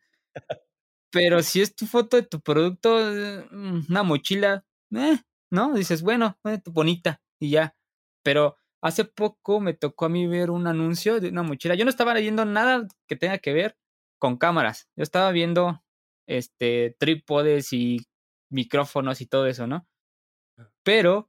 Pero 1.12 1.42
si 1.42 1.62
es 1.62 1.76
tu 1.76 1.88
foto 1.88 2.18
de 2.18 2.24
tu 2.24 2.42
producto, 2.42 3.00
eh, 3.00 3.48
mm, 3.50 3.86
una 3.90 4.04
mochila, 4.04 4.66
eh, 4.96 5.20
¿no? 5.52 5.74
Dices, 5.74 6.04
bueno, 6.04 6.38
eh, 6.46 6.60
bonita 6.66 7.22
y 7.40 7.52
ya. 7.52 7.76
Pero 8.24 8.58
hace 8.82 9.06
poco 9.06 9.60
me 9.60 9.74
tocó 9.74 10.06
a 10.06 10.10
mí 10.10 10.28
ver 10.28 10.52
un 10.52 10.68
anuncio 10.68 11.20
de 11.20 11.30
una 11.30 11.44
mochila. 11.44 11.76
Yo 11.76 11.86
no 11.86 11.90
estaba 11.90 12.14
leyendo 12.14 12.46
nada 12.46 12.88
que 13.08 13.16
tenga 13.16 13.40
que 13.40 13.54
ver 13.54 13.78
con 14.20 14.38
cámaras. 14.38 14.90
Yo 14.96 15.04
estaba 15.04 15.32
viendo 15.32 15.84
este 16.28 16.96
trípodes 17.00 17.74
y 17.74 18.08
micrófonos 18.52 19.22
y 19.22 19.26
todo 19.26 19.48
eso, 19.48 19.68
¿no? 19.68 19.88
Ah. 20.58 20.70
Pero 20.84 21.29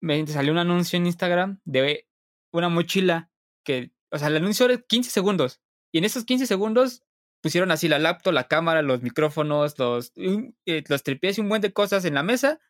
me 0.00 0.26
salió 0.26 0.52
un 0.52 0.58
anuncio 0.58 0.96
en 0.96 1.06
Instagram 1.06 1.60
de 1.64 2.06
una 2.52 2.68
mochila 2.68 3.30
que, 3.64 3.92
o 4.10 4.18
sea, 4.18 4.28
el 4.28 4.36
anuncio 4.36 4.66
era 4.66 4.78
15 4.78 5.10
segundos. 5.10 5.60
Y 5.92 5.98
en 5.98 6.04
esos 6.04 6.24
15 6.24 6.46
segundos 6.46 7.02
pusieron 7.42 7.70
así 7.70 7.88
la 7.88 7.98
laptop, 7.98 8.32
la 8.32 8.48
cámara, 8.48 8.82
los 8.82 9.02
micrófonos, 9.02 9.78
los, 9.78 10.12
eh, 10.16 10.84
los 10.88 11.02
tripiés 11.02 11.38
y 11.38 11.40
un 11.40 11.48
buen 11.48 11.62
de 11.62 11.72
cosas 11.72 12.04
en 12.04 12.14
la 12.14 12.22
mesa. 12.22 12.60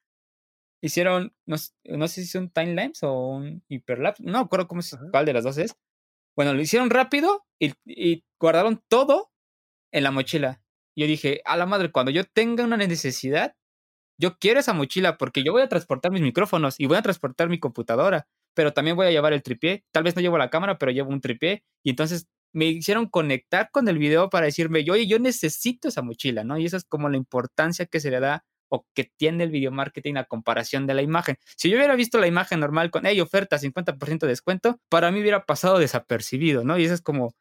Hicieron, 0.80 1.34
no, 1.46 1.56
no 1.84 2.08
sé 2.08 2.22
si 2.22 2.28
son 2.28 2.50
timelapse 2.50 3.04
o 3.04 3.28
un 3.28 3.64
hiperlapse, 3.68 4.22
no 4.24 4.38
acuerdo 4.38 4.68
cómo 4.68 4.80
es, 4.80 4.96
cuál 5.10 5.26
de 5.26 5.32
las 5.32 5.44
dos 5.44 5.58
es. 5.58 5.76
Bueno, 6.36 6.54
lo 6.54 6.60
hicieron 6.60 6.90
rápido 6.90 7.44
y, 7.58 7.72
y 7.84 8.24
guardaron 8.38 8.82
todo 8.88 9.32
en 9.92 10.04
la 10.04 10.12
mochila. 10.12 10.62
Yo 10.96 11.06
dije, 11.06 11.42
a 11.44 11.56
la 11.56 11.66
madre, 11.66 11.90
cuando 11.90 12.12
yo 12.12 12.24
tenga 12.24 12.64
una 12.64 12.76
necesidad, 12.76 13.56
yo 14.18 14.36
quiero 14.38 14.60
esa 14.60 14.72
mochila 14.72 15.16
porque 15.16 15.42
yo 15.42 15.52
voy 15.52 15.62
a 15.62 15.68
transportar 15.68 16.12
mis 16.12 16.22
micrófonos 16.22 16.78
y 16.78 16.86
voy 16.86 16.96
a 16.96 17.02
transportar 17.02 17.48
mi 17.48 17.58
computadora, 17.58 18.26
pero 18.54 18.72
también 18.72 18.96
voy 18.96 19.06
a 19.06 19.10
llevar 19.10 19.32
el 19.32 19.42
tripié. 19.42 19.84
Tal 19.92 20.02
vez 20.02 20.16
no 20.16 20.22
llevo 20.22 20.38
la 20.38 20.50
cámara, 20.50 20.78
pero 20.78 20.92
llevo 20.92 21.10
un 21.10 21.20
tripié. 21.20 21.64
Y 21.84 21.90
entonces 21.90 22.26
me 22.52 22.66
hicieron 22.66 23.06
conectar 23.06 23.70
con 23.70 23.88
el 23.88 23.98
video 23.98 24.30
para 24.30 24.46
decirme, 24.46 24.84
oye, 24.90 25.06
yo 25.06 25.18
necesito 25.18 25.88
esa 25.88 26.02
mochila, 26.02 26.44
¿no? 26.44 26.58
Y 26.58 26.66
esa 26.66 26.76
es 26.76 26.84
como 26.84 27.08
la 27.08 27.16
importancia 27.16 27.86
que 27.86 28.00
se 28.00 28.10
le 28.10 28.20
da 28.20 28.44
o 28.70 28.86
que 28.94 29.10
tiene 29.16 29.44
el 29.44 29.50
video 29.50 29.70
marketing 29.70 30.16
a 30.16 30.24
comparación 30.24 30.86
de 30.86 30.94
la 30.94 31.02
imagen. 31.02 31.36
Si 31.56 31.70
yo 31.70 31.76
hubiera 31.76 31.94
visto 31.96 32.18
la 32.18 32.26
imagen 32.26 32.60
normal 32.60 32.90
con, 32.90 33.06
hey, 33.06 33.20
oferta, 33.20 33.58
50% 33.58 34.26
de 34.26 34.28
descuento, 34.28 34.80
para 34.88 35.10
mí 35.10 35.20
hubiera 35.20 35.46
pasado 35.46 35.78
desapercibido, 35.78 36.64
¿no? 36.64 36.78
Y 36.78 36.84
esa 36.84 36.94
es 36.94 37.02
como 37.02 37.34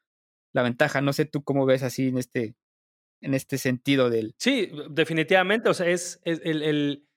la 0.53 0.63
ventaja. 0.63 1.01
No 1.01 1.13
sé 1.13 1.25
tú 1.25 1.43
cómo 1.43 1.65
ves 1.65 1.83
así 1.83 2.09
en 2.09 2.17
este, 2.17 2.55
en 3.21 3.33
este 3.33 3.57
sentido 3.57 4.09
del... 4.09 4.35
Sí, 4.37 4.71
definitivamente. 4.89 5.69
O 5.69 5.73
sea, 5.73 5.87
es, 5.87 6.21
el, 6.23 7.07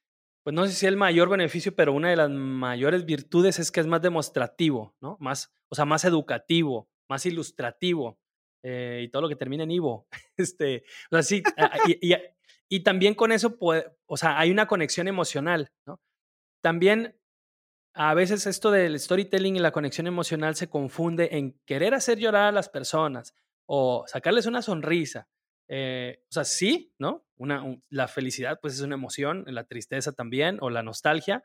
pues 0.42 0.54
no 0.54 0.66
sé 0.66 0.72
si 0.72 0.86
el 0.86 0.96
mayor 0.96 1.28
beneficio, 1.28 1.74
pero 1.74 1.92
una 1.92 2.10
de 2.10 2.16
las 2.16 2.30
mayores 2.30 3.04
virtudes 3.04 3.58
es 3.58 3.70
que 3.70 3.80
es 3.80 3.86
más 3.86 4.02
demostrativo, 4.02 4.96
¿no? 5.00 5.16
Más, 5.20 5.52
o 5.68 5.74
sea, 5.74 5.84
más 5.84 6.04
educativo, 6.04 6.88
más 7.08 7.26
ilustrativo. 7.26 8.18
Eh, 8.62 9.02
y 9.04 9.08
todo 9.08 9.22
lo 9.22 9.28
que 9.28 9.36
termina 9.36 9.64
en 9.64 9.70
Ivo. 9.70 10.06
Este, 10.36 10.84
o 11.10 11.16
sea, 11.16 11.22
sí, 11.22 11.42
y, 12.70 12.80
también 12.80 13.14
con 13.14 13.30
eso, 13.30 13.58
o 13.60 14.16
sea, 14.16 14.38
hay 14.38 14.50
una 14.50 14.66
conexión 14.66 15.06
emocional, 15.06 15.70
¿no? 15.86 16.00
También 16.62 17.20
a 17.94 18.14
veces 18.14 18.46
esto 18.46 18.70
del 18.70 18.98
storytelling 18.98 19.56
y 19.56 19.58
la 19.58 19.72
conexión 19.72 20.06
emocional 20.06 20.54
se 20.56 20.70
confunde 20.70 21.30
en 21.32 21.60
querer 21.66 21.94
hacer 21.94 22.18
llorar 22.18 22.44
a 22.44 22.52
las 22.52 22.68
personas 22.68 23.34
o 23.66 24.04
sacarles 24.06 24.46
una 24.46 24.62
sonrisa. 24.62 25.28
Eh, 25.72 26.24
o 26.28 26.32
sea, 26.32 26.44
sí, 26.44 26.92
¿no? 26.98 27.24
Una, 27.36 27.64
la 27.90 28.08
felicidad, 28.08 28.58
pues 28.60 28.74
es 28.74 28.80
una 28.80 28.96
emoción, 28.96 29.44
la 29.46 29.64
tristeza 29.64 30.10
también, 30.12 30.58
o 30.60 30.68
la 30.68 30.82
nostalgia, 30.82 31.44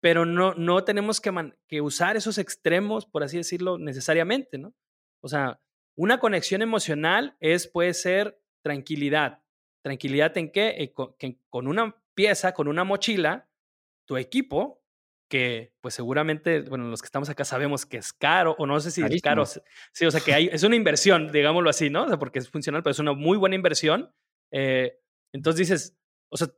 pero 0.00 0.26
no, 0.26 0.54
no 0.54 0.82
tenemos 0.82 1.20
que, 1.20 1.80
usar 1.80 2.16
esos 2.16 2.38
extremos, 2.38 3.06
por 3.06 3.22
así 3.22 3.36
decirlo, 3.36 3.78
necesariamente, 3.78 4.58
¿no? 4.58 4.74
O 5.22 5.28
sea, 5.28 5.60
una 5.96 6.18
conexión 6.18 6.60
emocional 6.60 7.36
es, 7.38 7.68
puede 7.68 7.94
ser 7.94 8.42
tranquilidad. 8.64 9.44
¿Tranquilidad 9.84 10.36
en 10.38 10.50
qué? 10.50 10.74
Eh, 10.78 10.92
que 11.16 11.38
con 11.48 11.68
una 11.68 12.02
pieza, 12.14 12.54
con 12.54 12.66
una 12.66 12.82
mochila, 12.82 13.48
tu 14.06 14.16
equipo 14.16 14.81
que 15.32 15.72
pues 15.80 15.94
seguramente, 15.94 16.60
bueno, 16.60 16.88
los 16.88 17.00
que 17.00 17.06
estamos 17.06 17.30
acá 17.30 17.46
sabemos 17.46 17.86
que 17.86 17.96
es 17.96 18.12
caro, 18.12 18.54
o 18.58 18.66
no 18.66 18.78
sé 18.80 18.90
si 18.90 19.00
es 19.00 19.22
caro, 19.22 19.46
sí, 19.46 20.04
o 20.04 20.10
sea 20.10 20.20
que 20.20 20.34
hay, 20.34 20.50
es 20.52 20.62
una 20.62 20.76
inversión, 20.76 21.32
digámoslo 21.32 21.70
así, 21.70 21.88
¿no? 21.88 22.04
O 22.04 22.08
sea, 22.08 22.18
porque 22.18 22.38
es 22.38 22.50
funcional, 22.50 22.82
pero 22.82 22.90
es 22.90 22.98
una 22.98 23.14
muy 23.14 23.38
buena 23.38 23.56
inversión. 23.56 24.14
Eh, 24.50 25.00
entonces 25.32 25.58
dices, 25.60 25.98
o 26.30 26.36
sea, 26.36 26.48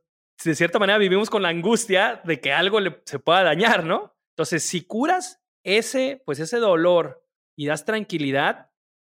de 0.43 0.55
cierta 0.55 0.77
manera 0.77 0.97
vivimos 0.97 1.29
con 1.29 1.41
la 1.41 1.47
angustia 1.47 2.21
de 2.25 2.41
que 2.41 2.51
algo 2.51 2.81
le, 2.81 3.01
se 3.05 3.17
pueda 3.17 3.43
dañar, 3.43 3.85
¿no? 3.85 4.13
Entonces, 4.33 4.61
si 4.63 4.81
curas 4.81 5.41
ese, 5.63 6.21
pues 6.25 6.41
ese 6.41 6.57
dolor 6.57 7.25
y 7.57 7.67
das 7.67 7.85
tranquilidad, 7.85 8.71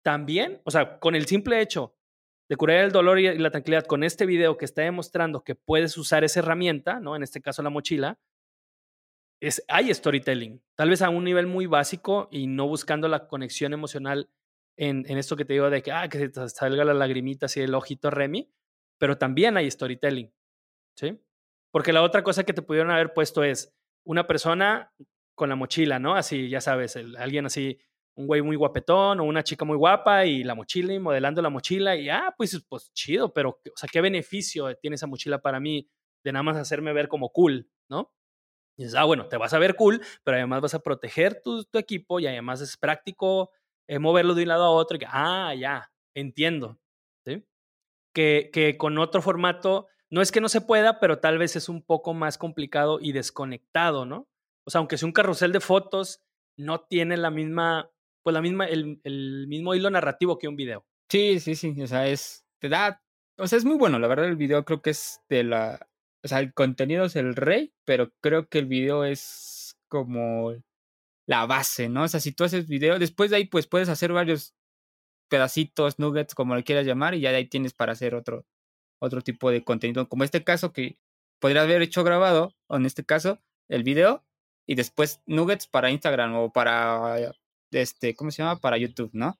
también, 0.04 0.62
o 0.66 0.72
sea, 0.72 1.00
con 1.00 1.16
el 1.16 1.28
simple 1.28 1.62
hecho 1.62 1.96
de 2.50 2.58
curar 2.58 2.84
el 2.84 2.92
dolor 2.92 3.20
y 3.20 3.38
la 3.38 3.52
tranquilidad 3.52 3.86
con 3.86 4.04
este 4.04 4.26
video 4.26 4.58
que 4.58 4.66
está 4.66 4.82
demostrando 4.82 5.46
que 5.46 5.56
puedes 5.56 5.98
usar 5.98 6.26
esa 6.26 6.42
herramienta, 6.42 7.00
¿no? 7.00 7.16
En 7.16 7.24
este 7.24 7.42
caso 7.42 7.64
la 7.64 7.70
mochila, 7.70 8.20
es, 9.42 9.64
hay 9.68 9.94
storytelling, 9.94 10.62
tal 10.76 10.90
vez 10.90 11.02
a 11.02 11.10
un 11.10 11.24
nivel 11.24 11.48
muy 11.48 11.66
básico 11.66 12.28
y 12.32 12.48
no 12.48 12.68
buscando 12.68 13.08
la 13.08 13.28
conexión 13.28 13.74
emocional 13.74 14.30
en, 14.78 15.06
en 15.08 15.18
esto 15.18 15.36
que 15.36 15.46
te 15.46 15.54
digo 15.54 15.70
de 15.70 15.82
que, 15.82 15.92
ah, 15.92 16.08
que 16.10 16.30
te 16.30 16.50
salga 16.50 16.84
la 16.84 16.94
lagrimita 16.94 17.46
así 17.46 17.62
el 17.62 17.76
ojito 17.76 18.10
Remy, 18.10 18.52
pero 18.98 19.18
también 19.18 19.58
hay 19.58 19.70
storytelling, 19.70 20.34
¿sí? 20.98 21.20
Porque 21.72 21.94
la 21.94 22.04
otra 22.04 22.24
cosa 22.24 22.44
que 22.44 22.54
te 22.54 22.62
pudieron 22.62 22.92
haber 22.92 23.14
puesto 23.14 23.44
es 23.44 23.76
una 24.06 24.28
persona 24.28 24.94
con 25.36 25.50
la 25.50 25.56
mochila, 25.56 26.00
¿no? 26.00 26.16
Así, 26.16 26.50
ya 26.50 26.62
sabes, 26.62 26.96
alguien 26.96 27.46
así, 27.46 27.78
un 28.16 28.28
güey 28.28 28.42
muy 28.42 28.56
guapetón 28.56 29.20
o 29.20 29.26
una 29.26 29.44
chica 29.44 29.66
muy 29.66 29.76
guapa 29.76 30.26
y 30.26 30.44
la 30.44 30.56
mochila 30.56 30.94
y 30.94 31.00
modelando 31.00 31.42
la 31.42 31.50
mochila 31.50 31.96
y, 31.96 32.10
ah, 32.10 32.34
pues, 32.38 32.66
pues 32.70 32.92
chido, 32.94 33.34
pero, 33.34 33.50
o 33.50 33.78
sea, 33.78 33.90
¿qué 33.92 34.02
beneficio 34.02 34.74
tiene 34.78 34.96
esa 34.96 35.08
mochila 35.08 35.42
para 35.42 35.60
mí 35.60 35.90
de 36.24 36.32
nada 36.32 36.44
más 36.44 36.58
hacerme 36.58 36.94
ver 36.94 37.08
como 37.08 37.30
cool, 37.30 37.70
¿no? 37.90 38.12
Y 38.78 38.84
dices, 38.84 38.96
ah, 38.96 39.06
bueno, 39.06 39.28
te 39.28 39.38
vas 39.38 39.54
a 39.54 39.60
ver 39.60 39.76
cool, 39.76 40.02
pero 40.24 40.38
además 40.38 40.62
vas 40.62 40.74
a 40.74 40.80
proteger 40.80 41.42
tu, 41.42 41.66
equipo 41.74 42.20
y 42.20 42.28
además 42.28 42.62
es 42.62 42.78
práctico 42.78 43.52
eh, 43.88 44.00
moverlo 44.00 44.34
de 44.34 44.44
un 44.44 44.50
lado 44.50 44.66
a 44.66 44.72
otro. 44.72 44.98
Y 44.98 45.00
que, 45.00 45.08
ah, 45.10 45.54
ya, 45.56 45.92
entiendo. 46.14 46.80
¿sí? 47.26 47.46
Que, 48.14 48.50
que 48.52 48.78
con 48.78 48.98
otro 48.98 49.22
formato, 49.22 49.88
no 50.10 50.22
es 50.22 50.32
que 50.32 50.42
no 50.42 50.50
se 50.50 50.62
pueda, 50.62 51.00
pero 51.00 51.20
tal 51.20 51.38
vez 51.38 51.56
es 51.56 51.70
un 51.70 51.82
poco 51.82 52.14
más 52.14 52.38
complicado 52.38 53.00
y 53.02 53.12
desconectado, 53.12 54.06
¿no? 54.06 54.28
O 54.66 54.72
sea, 54.72 54.80
aunque 54.80 54.98
sea 54.98 55.08
un 55.08 55.14
carrusel 55.14 55.52
de 55.52 55.60
fotos, 55.60 56.22
no 56.58 56.82
tiene 56.82 57.18
la 57.18 57.30
misma, 57.30 57.92
pues 58.24 58.34
la 58.34 58.42
misma, 58.42 58.66
el, 58.66 59.00
el 59.04 59.46
mismo 59.48 59.76
hilo 59.76 59.90
narrativo 59.90 60.38
que 60.38 60.48
un 60.48 60.56
video. 60.56 60.86
Sí, 61.10 61.40
sí, 61.40 61.56
sí. 61.56 61.82
O 61.82 61.88
sea, 61.88 62.08
es, 62.08 62.46
te 62.60 62.70
da, 62.70 63.02
o 63.38 63.48
sea, 63.48 63.58
es 63.58 63.66
muy 63.66 63.78
bueno. 63.78 64.00
La 64.00 64.08
verdad, 64.08 64.26
el 64.26 64.36
video 64.36 64.66
creo 64.66 64.82
que 64.82 64.92
es 64.92 65.22
de 65.30 65.44
la, 65.44 65.88
o 66.26 66.28
sea, 66.28 66.40
el 66.40 66.54
contenido 66.54 67.06
es 67.06 67.16
el 67.16 67.36
rey, 67.36 67.72
pero 67.86 68.12
creo 68.20 68.50
que 68.50 68.58
el 68.58 68.66
video 68.66 69.06
es 69.06 69.78
como 69.88 70.56
la 71.28 71.46
base, 71.46 71.88
¿no? 71.88 72.04
O 72.04 72.08
sea, 72.08 72.20
si 72.20 72.32
tú 72.32 72.44
haces 72.44 72.68
video, 72.68 72.98
después 72.98 73.30
de 73.30 73.38
ahí 73.38 73.46
pues 73.46 73.68
puedes 73.68 73.90
hacer 73.90 74.12
varios 74.12 74.56
pedacitos, 75.30 76.00
nuggets, 76.00 76.34
como 76.34 76.56
le 76.56 76.64
quieras 76.64 76.88
llamar, 76.88 77.14
y 77.14 77.22
ya 77.22 77.30
de 77.30 77.38
ahí 77.38 77.48
tienes 77.48 77.74
para 77.74 77.94
hacer 77.94 78.16
otro, 78.16 78.46
otro 79.00 79.22
tipo 79.22 79.52
de 79.52 79.64
contenido, 79.64 80.10
como 80.10 80.24
este 80.24 80.44
caso 80.44 80.74
que 80.74 80.98
podría 81.40 81.62
haber 81.62 81.84
hecho 81.84 82.04
grabado, 82.04 82.56
o 82.68 82.78
en 82.78 82.88
este 82.88 83.06
caso, 83.06 83.40
el 83.70 83.84
video, 83.84 84.26
y 84.68 84.76
después 84.76 85.22
nuggets 85.28 85.68
para 85.68 85.92
Instagram 85.92 86.36
o 86.36 86.52
para, 86.52 87.18
este, 87.72 88.16
¿cómo 88.16 88.32
se 88.32 88.42
llama? 88.42 88.60
Para 88.60 88.78
YouTube, 88.78 89.12
¿no? 89.14 89.40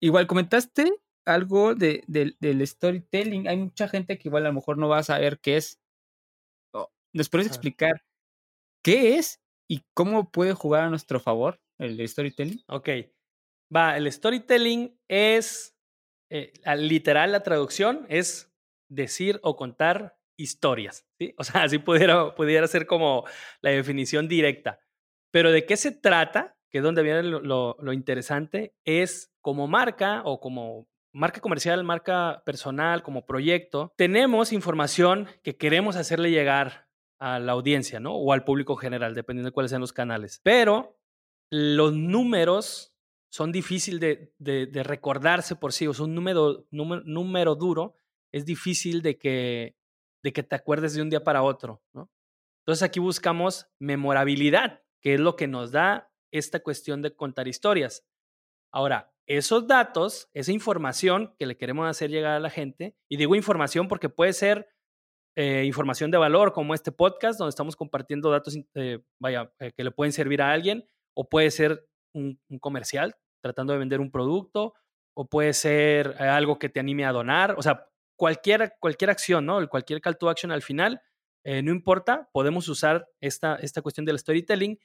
Igual 0.00 0.26
comentaste 0.26 0.92
algo 1.24 1.74
de, 1.76 2.02
del 2.08 2.66
storytelling. 2.66 3.48
Hay 3.48 3.56
mucha 3.56 3.88
gente 3.88 4.18
que 4.18 4.28
igual 4.28 4.44
a 4.44 4.48
lo 4.48 4.54
mejor 4.54 4.76
no 4.76 4.88
va 4.88 4.98
a 4.98 5.04
saber 5.04 5.38
qué 5.40 5.56
es. 5.56 5.80
¿Nos 7.14 7.28
puedes 7.28 7.46
explicar 7.46 8.02
qué 8.82 9.16
es 9.16 9.40
y 9.68 9.82
cómo 9.94 10.30
puede 10.32 10.52
jugar 10.52 10.82
a 10.82 10.90
nuestro 10.90 11.20
favor 11.20 11.60
el 11.78 12.06
storytelling? 12.06 12.62
Ok. 12.66 12.88
Va, 13.74 13.96
el 13.96 14.10
storytelling 14.10 14.98
es, 15.08 15.76
eh, 16.30 16.52
literal, 16.76 17.30
la 17.30 17.44
traducción 17.44 18.04
es 18.08 18.52
decir 18.90 19.38
o 19.42 19.56
contar 19.56 20.18
historias. 20.36 21.06
¿sí? 21.18 21.34
O 21.38 21.44
sea, 21.44 21.62
así 21.64 21.78
pudiera, 21.78 22.34
pudiera 22.34 22.66
ser 22.66 22.86
como 22.86 23.24
la 23.62 23.70
definición 23.70 24.26
directa. 24.26 24.80
Pero 25.30 25.52
de 25.52 25.66
qué 25.66 25.76
se 25.76 25.92
trata, 25.92 26.56
que 26.68 26.78
es 26.78 26.84
donde 26.84 27.04
viene 27.04 27.22
lo, 27.22 27.76
lo 27.78 27.92
interesante, 27.92 28.74
es 28.84 29.32
como 29.40 29.68
marca 29.68 30.22
o 30.24 30.40
como 30.40 30.88
marca 31.12 31.40
comercial, 31.40 31.84
marca 31.84 32.42
personal, 32.44 33.04
como 33.04 33.24
proyecto, 33.24 33.92
tenemos 33.96 34.52
información 34.52 35.28
que 35.44 35.56
queremos 35.56 35.94
hacerle 35.94 36.32
llegar 36.32 36.88
a 37.24 37.38
la 37.38 37.52
audiencia, 37.52 38.00
¿no? 38.00 38.14
O 38.14 38.34
al 38.34 38.44
público 38.44 38.76
general, 38.76 39.14
dependiendo 39.14 39.48
de 39.48 39.54
cuáles 39.54 39.70
sean 39.70 39.80
los 39.80 39.94
canales. 39.94 40.42
Pero 40.44 40.98
los 41.50 41.94
números 41.94 42.94
son 43.30 43.50
difíciles 43.50 44.28
de, 44.38 44.82
recordarse 44.84 45.56
por 45.56 45.72
sí, 45.72 45.86
o 45.86 45.94
sea, 45.94 46.04
un 46.04 46.14
número, 46.14 47.54
duro 47.54 47.96
es 48.30 48.44
difícil 48.44 49.00
de 49.00 49.16
que, 49.16 49.74
de 50.22 50.32
que 50.34 50.42
te 50.42 50.54
acuerdes 50.54 50.92
de 50.92 51.00
un 51.00 51.08
día 51.08 51.24
para 51.24 51.42
otro, 51.42 51.82
¿no? 51.94 52.10
Entonces 52.60 52.82
aquí 52.82 53.00
buscamos 53.00 53.68
memorabilidad, 53.78 54.82
que 55.00 55.14
es 55.14 55.20
lo 55.20 55.34
que 55.34 55.46
nos 55.46 55.72
da 55.72 56.12
esta 56.30 56.60
cuestión 56.60 57.00
de 57.00 57.16
contar 57.16 57.48
historias. 57.48 58.06
Ahora, 58.70 59.14
esos 59.26 59.66
datos, 59.66 60.28
esa 60.34 60.52
información 60.52 61.34
que 61.38 61.46
le 61.46 61.56
queremos 61.56 61.88
hacer 61.88 62.10
llegar 62.10 62.32
a 62.32 62.40
la 62.40 62.50
gente, 62.50 62.94
y 63.08 63.16
digo 63.16 63.34
información 63.34 63.88
porque 63.88 64.10
puede 64.10 64.34
ser 64.34 64.73
eh, 65.36 65.64
información 65.64 66.12
de 66.12 66.18
valor 66.18 66.52
como 66.52 66.74
este 66.74 66.92
podcast, 66.92 67.38
donde 67.38 67.50
estamos 67.50 67.74
compartiendo 67.74 68.30
datos, 68.30 68.56
eh, 68.74 69.00
vaya, 69.18 69.52
eh, 69.58 69.72
que 69.72 69.82
le 69.82 69.90
pueden 69.90 70.12
servir 70.12 70.40
a 70.40 70.52
alguien, 70.52 70.88
o 71.12 71.28
puede 71.28 71.50
ser 71.50 71.88
un, 72.12 72.38
comercial 72.60 73.16
tratando 73.42 73.72
de 73.72 73.80
vender 73.80 74.00
un 74.00 74.12
producto, 74.12 74.74
o 75.16 75.26
puede 75.26 75.52
ser 75.52 76.20
algo 76.22 76.58
que 76.58 76.68
te 76.68 76.80
anime 76.80 77.04
a 77.04 77.12
donar, 77.12 77.56
o 77.58 77.62
sea, 77.62 77.88
cualquier, 78.16 78.74
cualquier 78.80 79.10
acción, 79.10 79.44
¿no? 79.44 79.68
Cualquier 79.68 80.00
call 80.00 80.16
to 80.16 80.28
action 80.28 80.50
al 80.50 80.62
final, 80.62 81.02
no 81.44 81.70
importa, 81.72 82.30
podemos 82.32 82.68
usar 82.68 83.06
esta, 83.20 83.56
esta 83.56 83.82
cuestión 83.82 84.06
del 84.06 84.18
storytelling 84.18 84.78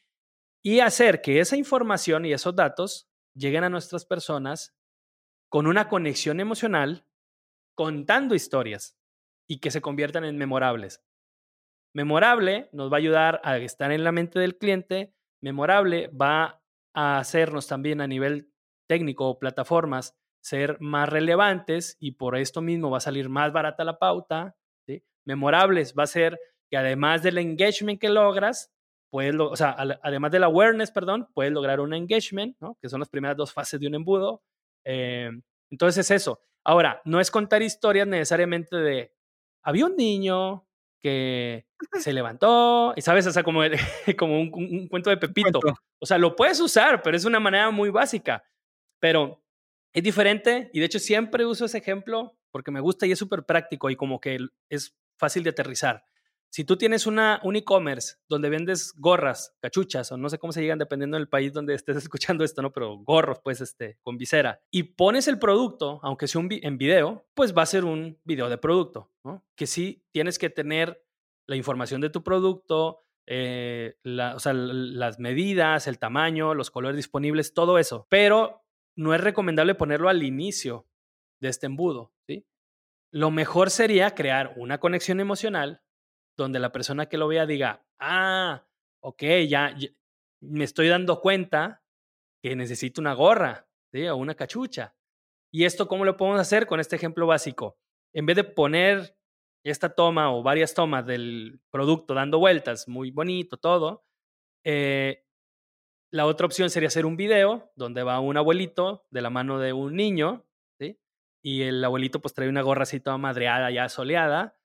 y 0.62 0.82
hacer 0.82 1.22
que 1.22 1.40
esa 1.40 1.56
información 1.56 2.26
y 2.26 2.34
esos 2.34 2.54
datos 2.54 3.08
lleguen 3.34 3.64
a 3.64 3.70
nuestras 3.70 4.06
personas 4.06 4.76
con 5.48 5.68
una 5.68 5.88
conexión 5.88 6.42
emocional, 6.42 7.06
contando 7.76 8.36
historias 8.36 8.99
y 9.50 9.60
que 9.60 9.72
se 9.72 9.82
conviertan 9.82 10.24
en 10.24 10.38
memorables. 10.38 11.04
Memorable 11.94 12.70
nos 12.72 12.92
va 12.92 12.98
a 12.98 13.00
ayudar 13.00 13.42
a 13.44 13.58
estar 13.58 13.92
en 13.92 14.04
la 14.04 14.12
mente 14.12 14.40
del 14.40 14.58
cliente, 14.58 15.16
memorable 15.42 16.08
va 16.10 16.62
a 16.94 17.18
hacernos 17.18 17.68
también 17.68 18.00
a 18.00 18.08
nivel 18.08 18.54
técnico 18.88 19.28
o 19.28 19.40
plataformas 19.40 20.16
ser 20.42 20.78
más 20.80 21.10
relevantes 21.10 21.98
y 22.00 22.12
por 22.12 22.38
esto 22.38 22.62
mismo 22.62 22.92
va 22.92 22.98
a 22.98 23.02
salir 23.02 23.28
más 23.28 23.52
barata 23.52 23.84
la 23.84 23.98
pauta, 23.98 24.56
memorables, 25.26 25.94
va 25.98 26.04
a 26.04 26.08
ser 26.08 26.40
que 26.72 26.78
además 26.78 27.24
del 27.24 27.40
engagement 27.40 28.00
que 28.00 28.10
logras, 28.10 28.72
puedes, 29.12 29.36
o 29.38 29.56
sea, 29.56 29.76
además 30.02 30.32
del 30.32 30.44
awareness, 30.44 30.92
perdón, 30.92 31.28
puedes 31.34 31.52
lograr 31.52 31.80
un 31.80 31.94
engagement, 31.94 32.56
¿no? 32.60 32.78
Que 32.82 32.90
son 32.90 33.00
las 33.00 33.10
primeras 33.10 33.36
dos 33.36 33.52
fases 33.52 33.80
de 33.80 33.88
un 33.88 33.96
embudo. 33.96 34.44
Eh, 34.86 35.30
entonces 35.70 36.06
es 36.06 36.22
eso. 36.22 36.42
Ahora, 36.64 37.02
no 37.06 37.20
es 37.20 37.30
contar 37.30 37.62
historias 37.62 38.08
necesariamente 38.08 38.76
de, 38.78 39.14
había 39.64 39.86
un 39.86 39.96
niño 39.96 40.66
que 41.02 41.66
se 42.00 42.14
levantó, 42.14 42.94
y 42.96 43.02
sabes, 43.02 43.26
o 43.28 43.32
sea, 43.32 43.44
como, 43.44 43.62
como 44.18 44.40
un, 44.40 44.88
cuento 44.88 45.10
de 45.10 45.18
Pepito. 45.18 45.60
O 46.00 46.06
sea, 46.06 46.18
lo 46.18 46.36
puedes 46.36 46.60
usar, 46.60 47.02
pero 47.02 47.16
es 47.16 47.26
una 47.26 47.40
manera 47.40 47.72
muy 47.72 47.90
básica. 47.90 48.44
Pero 49.00 49.42
es 49.94 50.04
diferente 50.04 50.70
y 50.74 50.80
de 50.80 50.86
hecho 50.86 51.00
siempre 51.00 51.46
uso 51.46 51.66
ese 51.66 51.78
ejemplo 51.78 52.38
porque 52.52 52.72
me 52.72 52.80
gusta 52.80 53.06
y 53.06 53.12
es 53.12 53.20
súper 53.20 53.44
práctico 53.44 53.90
y 53.90 53.96
como 53.96 54.20
que 54.20 54.38
es 54.70 54.96
fácil 55.18 55.44
de 55.44 55.52
aterrizar. 55.52 56.04
Si 56.52 56.64
tú 56.64 56.78
tienes 56.78 57.06
una, 57.06 57.40
un 57.44 57.56
e-commerce 57.56 58.16
donde 58.28 58.50
vendes 58.50 58.94
gorras, 58.98 59.56
cachuchas 59.62 60.12
o 60.12 60.18
no 60.18 60.30
sé 60.30 60.40
cómo 60.40 60.52
se 60.52 60.62
llegan 60.62 60.80
dependiendo 60.80 61.18
del 61.18 61.30
país 61.30 61.54
donde 61.54 61.76
estés 61.76 61.98
escuchando 61.98 62.44
esto, 62.44 62.62
¿no? 62.62 62.72
Pero 62.72 62.98
gorros, 62.98 63.40
pues, 63.44 63.62
este, 63.62 64.00
con 64.02 64.18
visera. 64.18 64.62
Y 64.72 64.84
pones 64.84 65.28
el 65.28 65.38
producto, 65.38 66.00
aunque 66.02 66.28
sea 66.28 66.42
un 66.42 66.50
en 66.50 66.78
video, 66.78 67.28
pues 67.36 67.56
va 67.56 67.62
a 67.62 67.68
ser 67.68 67.86
un 67.86 68.20
video 68.24 68.50
de 68.50 68.58
producto. 68.58 69.12
Que 69.56 69.68
sí 69.68 70.04
tienes 70.12 70.40
que 70.40 70.50
tener 70.50 71.06
la 71.46 71.56
información 71.56 72.02
de 72.02 72.10
tu 72.10 72.24
producto, 72.24 73.04
eh, 73.28 73.98
o 74.04 74.40
sea, 74.40 74.54
las 74.54 75.20
medidas, 75.20 75.86
el 75.86 76.00
tamaño, 76.00 76.56
los 76.56 76.72
colores 76.72 76.96
disponibles, 76.96 77.54
todo 77.54 77.78
eso. 77.78 78.08
Pero 78.10 78.64
no 78.96 79.14
es 79.14 79.22
recomendable 79.22 79.76
ponerlo 79.76 80.10
al 80.10 80.24
inicio 80.24 80.88
de 81.40 81.50
este 81.50 81.68
embudo, 81.68 82.12
¿sí? 82.26 82.48
Lo 83.12 83.30
mejor 83.30 83.70
sería 83.70 84.16
crear 84.16 84.54
una 84.58 84.80
conexión 84.80 85.20
emocional 85.20 85.84
donde 86.44 86.60
la 86.60 86.72
persona 86.72 87.08
que 87.08 87.18
lo 87.18 87.28
vea 87.28 87.46
diga, 87.46 87.86
ah, 88.00 88.66
ok, 89.02 89.24
ya, 89.48 89.76
me 90.42 90.64
estoy 90.64 90.88
dando 90.88 91.22
cuenta 91.22 91.84
que 92.42 92.56
necesito 92.56 93.02
una 93.02 93.14
gorra, 93.14 93.68
¿sí? 93.92 94.08
O 94.08 94.16
una 94.16 94.36
cachucha. 94.36 94.96
¿Y 95.52 95.66
esto 95.66 95.88
cómo 95.88 96.06
lo 96.06 96.18
podemos 96.18 96.40
hacer 96.40 96.68
con 96.68 96.80
este 96.80 96.96
ejemplo 96.96 97.28
básico? 97.28 97.78
En 98.14 98.26
vez 98.26 98.36
de 98.36 98.44
poner 98.44 99.18
esta 99.64 99.90
toma 99.90 100.34
o 100.34 100.44
varias 100.44 100.74
tomas 100.74 101.06
del 101.06 101.60
producto 101.70 102.14
dando 102.14 102.40
vueltas, 102.40 102.88
muy 102.88 103.12
bonito 103.12 103.58
todo, 103.58 104.06
eh, 104.64 105.26
la 106.12 106.26
otra 106.26 106.46
opción 106.46 106.70
sería 106.70 106.88
hacer 106.88 107.06
un 107.06 107.18
video 107.18 107.72
donde 107.76 108.04
va 108.04 108.20
un 108.20 108.38
abuelito 108.38 109.06
de 109.12 109.22
la 109.22 109.30
mano 109.30 109.60
de 109.60 109.74
un 109.74 109.96
niño, 109.96 110.46
¿sí? 110.80 111.00
Y 111.44 111.64
el 111.64 111.84
abuelito 111.84 112.20
pues 112.22 112.34
trae 112.34 112.50
una 112.50 112.62
gorra 112.62 112.84
así 112.84 113.00
toda 113.00 113.18
madreada, 113.18 113.70
ya 113.72 113.90
soleada, 113.90 114.58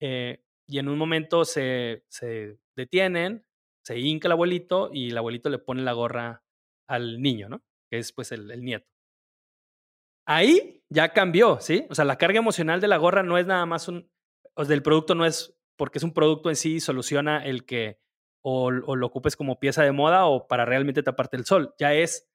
eh, 0.00 0.44
y 0.66 0.78
en 0.78 0.88
un 0.88 0.98
momento 0.98 1.44
se, 1.44 2.04
se 2.08 2.58
detienen, 2.76 3.44
se 3.84 3.98
hinca 3.98 4.28
el 4.28 4.32
abuelito 4.32 4.90
y 4.92 5.10
el 5.10 5.18
abuelito 5.18 5.50
le 5.50 5.58
pone 5.58 5.82
la 5.82 5.92
gorra 5.92 6.42
al 6.88 7.20
niño, 7.20 7.48
¿no? 7.48 7.62
Que 7.90 7.98
es 7.98 8.12
pues 8.12 8.32
el, 8.32 8.62
nieto. 8.62 8.86
Ahí 10.26 10.82
ya 10.88 11.12
cambió, 11.12 11.58
¿sí? 11.60 11.86
O 11.90 11.94
sea, 11.94 12.04
la 12.04 12.16
carga 12.16 12.38
emocional 12.38 12.80
de 12.80 12.88
la 12.88 12.96
gorra 12.96 13.22
no 13.22 13.38
es 13.38 13.46
nada 13.46 13.66
más 13.66 13.88
un, 13.88 14.10
o 14.54 14.64
del 14.64 14.82
producto 14.82 15.14
no 15.14 15.26
es 15.26 15.58
porque 15.76 15.98
es 15.98 16.04
un 16.04 16.12
producto 16.12 16.48
en 16.48 16.56
sí 16.56 16.80
soluciona 16.80 17.44
el 17.44 17.64
que 17.64 17.98
o, 18.44 18.66
o, 18.66 18.96
lo 18.96 19.06
ocupes 19.06 19.36
como 19.36 19.58
pieza 19.58 19.82
de 19.82 19.92
moda 19.92 20.26
o 20.26 20.46
para 20.46 20.64
realmente 20.64 21.02
taparte 21.02 21.36
el 21.36 21.44
sol. 21.44 21.74
Ya 21.78 21.94
es, 21.94 22.28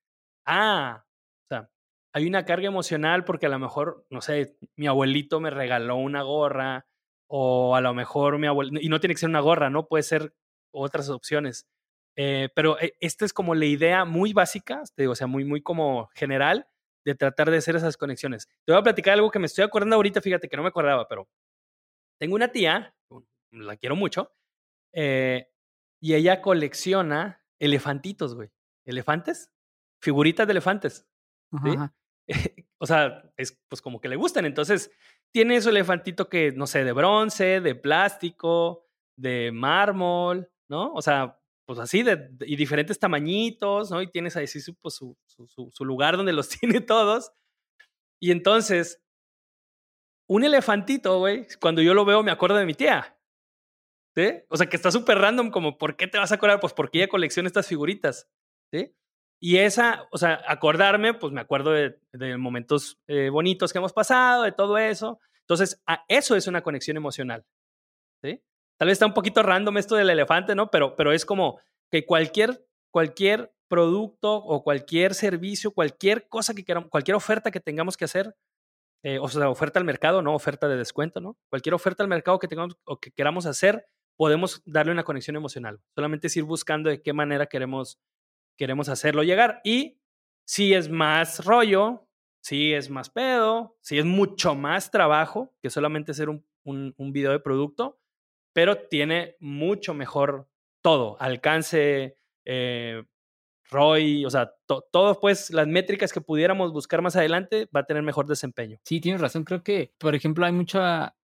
ah, 0.46 1.06
o 1.46 1.48
sea, 1.48 1.70
hay 2.14 2.28
una 2.28 2.46
carga 2.46 2.68
emocional 2.68 3.24
porque 3.24 3.46
a 3.46 3.50
lo 3.50 3.60
mejor, 3.60 4.06
no 4.10 4.22
sé, 4.22 4.58
mi 4.76 4.88
abuelito 4.88 5.40
me 5.40 5.50
regaló 5.50 5.96
una 5.98 6.24
gorra 6.24 6.88
o 7.28 7.76
a 7.76 7.82
lo 7.82 7.94
mejor 7.94 8.38
mi 8.40 8.48
abuelo, 8.48 8.80
y 8.80 8.90
no 8.90 9.00
tiene 9.00 9.14
que 9.14 9.20
ser 9.20 9.30
una 9.30 9.40
gorra, 9.40 9.70
¿no? 9.70 9.88
Puede 9.88 10.04
ser 10.04 10.34
otras 10.72 11.10
opciones. 11.10 11.68
Eh, 12.16 12.50
pero 12.56 12.80
eh, 12.80 12.96
esta 13.00 13.26
es 13.26 13.34
como 13.34 13.54
la 13.54 13.66
idea 13.66 14.06
muy 14.06 14.34
básica, 14.34 14.82
te 14.96 15.04
digo, 15.04 15.14
o 15.14 15.16
sea, 15.16 15.28
muy, 15.28 15.46
muy 15.46 15.62
como 15.62 16.08
general 16.16 16.68
de 17.06 17.16
tratar 17.16 17.52
de 17.52 17.58
hacer 17.58 17.76
esas 17.76 17.96
conexiones. 17.96 18.48
Te 18.66 18.72
voy 18.72 18.80
a 18.80 18.84
platicar 18.84 19.14
algo 19.14 19.30
que 19.30 19.40
me 19.40 19.46
estoy 19.46 19.64
acordando 19.64 19.96
ahorita, 19.96 20.22
fíjate 20.22 20.50
que 20.50 20.58
no 20.58 20.64
me 20.64 20.70
acordaba, 20.70 21.08
pero 21.08 21.30
tengo 22.20 22.36
una 22.36 22.52
tía, 22.52 22.96
la 23.52 23.78
quiero 23.78 23.96
mucho, 23.96 24.34
eh, 24.94 25.48
y 26.02 26.16
ella 26.16 26.42
colecciona 26.42 27.44
elefantitos, 27.60 28.36
güey. 28.36 28.50
¿Elefantes? 28.86 29.52
Figuritas 30.02 30.48
de 30.48 30.52
elefantes. 30.52 31.08
o 32.80 32.86
sea, 32.86 33.32
es 33.38 33.60
pues 33.68 33.82
como 33.82 34.00
que 34.00 34.10
le 34.10 34.16
gustan. 34.16 34.46
Entonces, 34.46 34.92
tiene 35.34 35.62
su 35.62 35.70
elefantito 35.70 36.30
que, 36.30 36.52
no 36.52 36.68
sé, 36.68 36.84
de 36.84 36.94
bronce, 36.94 37.62
de 37.62 37.76
plástico, 37.76 38.86
de 39.18 39.52
mármol, 39.52 40.50
¿no? 40.70 40.94
O 40.94 41.02
sea, 41.02 41.40
pues 41.66 41.80
así, 41.80 42.02
de, 42.02 42.30
y 42.42 42.56
diferentes 42.56 42.98
tamañitos, 42.98 43.92
¿no? 43.92 44.02
Y 44.02 44.10
tienes 44.10 44.38
ahí 44.38 44.46
pues, 44.82 44.96
su, 44.96 45.18
su, 45.26 45.70
su, 45.72 45.86
lugar 45.86 46.16
donde 46.16 46.34
los 46.34 46.50
tiene 46.60 46.82
todos. 46.82 47.32
Y 48.22 48.32
entonces, 48.32 49.02
un 50.30 50.44
elefantito, 50.44 51.20
güey, 51.20 51.46
cuando 51.60 51.82
yo 51.82 51.94
lo 51.94 52.06
veo 52.06 52.24
me 52.24 52.32
acuerdo 52.32 52.58
de 52.58 52.66
mi 52.66 52.74
tía. 52.74 53.18
¿Sí? 54.16 54.32
O 54.50 54.58
sea, 54.58 54.68
que 54.68 54.76
está 54.76 54.92
súper 54.92 55.20
random, 55.20 55.52
como, 55.52 55.78
¿por 55.78 55.96
qué 55.96 56.08
te 56.08 56.18
vas 56.18 56.32
a 56.32 56.36
acordar? 56.36 56.60
Pues 56.60 56.74
porque 56.74 56.98
ella 56.98 57.08
colecciona 57.08 57.46
estas 57.46 57.68
figuritas, 57.68 58.28
¿sí? 58.74 58.97
Y 59.40 59.58
esa, 59.58 60.08
o 60.12 60.18
sea, 60.18 60.42
acordarme, 60.48 61.14
pues 61.14 61.32
me 61.32 61.42
acuerdo 61.42 61.72
de, 61.72 62.38
momentos 62.38 63.00
eh, 63.08 63.30
bonitos 63.30 63.72
que 63.72 63.78
hemos 63.78 63.94
pasado, 63.94 64.44
de 64.44 64.52
todo 64.52 64.78
eso. 64.78 65.20
Entonces, 65.42 65.82
a 65.86 66.04
eso 66.08 66.36
es 66.36 66.48
una 66.48 66.62
conexión 66.62 66.98
emocional. 66.98 67.46
¿sí? 68.24 68.42
Tal 68.78 68.88
vez 68.88 68.94
está 68.94 69.06
un 69.06 69.14
poquito 69.14 69.44
random 69.44 69.78
esto 69.78 69.96
del 69.96 70.10
elefante, 70.10 70.56
¿no? 70.56 70.72
Pero, 70.72 70.96
pero 70.96 71.12
es 71.12 71.26
como 71.26 71.60
que 71.92 72.06
cualquier, 72.06 72.66
cualquier 72.92 73.54
producto 73.68 74.36
o 74.36 74.64
cualquier 74.64 75.14
servicio, 75.14 75.72
cualquier 75.72 76.28
cosa 76.28 76.54
que 76.54 76.64
queramos, 76.64 76.90
cualquier 76.90 77.16
oferta 77.16 77.52
que 77.52 77.60
tengamos 77.60 77.96
que 77.96 78.06
hacer, 78.06 78.36
eh, 79.04 79.20
o 79.20 79.28
sea, 79.28 79.50
oferta 79.50 79.80
al 79.80 79.86
mercado, 79.86 80.22
no 80.22 80.34
oferta 80.34 80.68
de 80.68 80.78
descuento, 80.78 81.22
¿no? 81.22 81.38
Cualquier 81.50 81.76
oferta 81.76 82.04
al 82.04 82.10
mercado 82.10 82.40
que 82.40 82.48
tengamos 82.48 82.76
o 82.86 83.00
que 83.00 83.12
queramos 83.12 83.46
hacer, 83.46 83.88
podemos 84.16 84.64
darle 84.66 84.92
una 84.92 85.04
conexión 85.04 85.36
emocional. 85.36 85.80
Solamente 85.96 86.28
es 86.28 86.38
ir 86.38 86.44
buscando 86.44 86.90
de 86.90 87.02
qué 87.02 87.14
manera 87.14 87.46
queremos 87.46 88.00
queremos 88.58 88.90
hacerlo 88.90 89.24
llegar. 89.24 89.62
Y 89.64 90.00
si 90.46 90.74
es 90.74 90.90
más 90.90 91.46
rollo, 91.46 92.08
si 92.42 92.74
es 92.74 92.90
más 92.90 93.10
pedo, 93.10 93.78
si 93.82 93.98
es 93.98 94.06
mucho 94.06 94.56
más 94.56 94.92
trabajo 94.92 95.54
que 95.62 95.70
solamente 95.70 96.12
hacer 96.12 96.30
un, 96.30 96.46
un, 96.64 97.12
video 97.12 97.32
de 97.32 97.40
producto, 97.40 98.00
pero 98.54 98.78
tiene 98.78 99.36
mucho 99.40 99.94
mejor 99.94 100.50
todo, 100.82 101.18
alcance, 101.20 102.18
eh, 102.46 103.04
ROI, 103.70 104.26
o 104.26 104.30
sea, 104.30 104.54
todo, 104.66 105.20
pues 105.20 105.50
las 105.52 105.68
métricas 105.68 106.14
que 106.14 106.22
pudiéramos 106.22 106.72
buscar 106.72 107.02
más 107.02 107.16
adelante 107.16 107.70
va 107.76 107.82
a 107.82 107.86
tener 107.86 108.04
mejor 108.04 108.28
desempeño. 108.28 108.80
Sí, 108.84 109.02
tienes 109.02 109.22
razón, 109.22 109.44
creo 109.44 109.64
que, 109.64 109.94
por 109.98 110.16
ejemplo, 110.16 110.46
hay 110.46 110.54
mucha... 110.54 111.16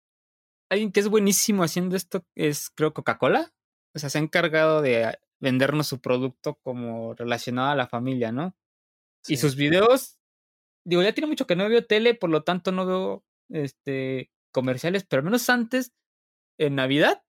Alguien 0.69 0.91
que 0.91 0.99
es 0.99 1.07
buenísimo 1.07 1.63
haciendo 1.63 1.95
esto 1.95 2.25
es, 2.35 2.69
creo, 2.69 2.93
Coca-Cola. 2.93 3.53
O 3.95 3.99
sea, 3.99 4.09
se 4.09 4.17
ha 4.17 4.21
encargado 4.21 4.81
de 4.81 5.17
vendernos 5.43 5.87
su 5.87 5.99
producto 5.99 6.57
como 6.63 7.15
relacionado 7.15 7.69
a 7.69 7.75
la 7.75 7.87
familia, 7.87 8.31
¿no? 8.31 8.55
Y 9.27 9.35
sus 9.35 9.57
videos, 9.57 10.17
digo, 10.85 11.03
ya 11.03 11.13
tiene 11.13 11.27
mucho 11.27 11.45
que 11.45 11.57
no 11.57 11.67
veo 11.67 11.85
tele, 11.85 12.15
por 12.15 12.29
lo 12.29 12.43
tanto 12.43 12.71
no 12.71 12.85
veo 12.85 13.25
este 13.49 14.31
comerciales, 14.53 15.03
pero 15.03 15.19
al 15.19 15.25
menos 15.25 15.49
antes, 15.49 15.91
en 16.57 16.75
Navidad, 16.75 17.23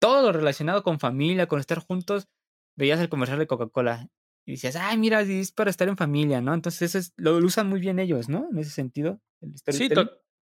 todo 0.00 0.22
lo 0.22 0.32
relacionado 0.32 0.82
con 0.82 0.98
familia, 0.98 1.46
con 1.46 1.60
estar 1.60 1.78
juntos, 1.78 2.28
veías 2.76 2.98
el 2.98 3.08
comercial 3.08 3.38
de 3.38 3.46
Coca-Cola 3.46 4.08
y 4.46 4.52
decías, 4.52 4.74
ay, 4.74 4.98
mira, 4.98 5.20
es 5.20 5.52
para 5.52 5.70
estar 5.70 5.86
en 5.88 5.96
familia, 5.96 6.40
¿no? 6.40 6.54
Entonces 6.54 6.94
eso 6.94 7.12
lo, 7.18 7.36
usan 7.36 7.68
muy 7.68 7.78
bien 7.78 8.00
ellos, 8.00 8.28
¿no? 8.28 8.48
En 8.50 8.58
ese 8.58 8.70
sentido. 8.70 9.20
sí, 9.68 9.88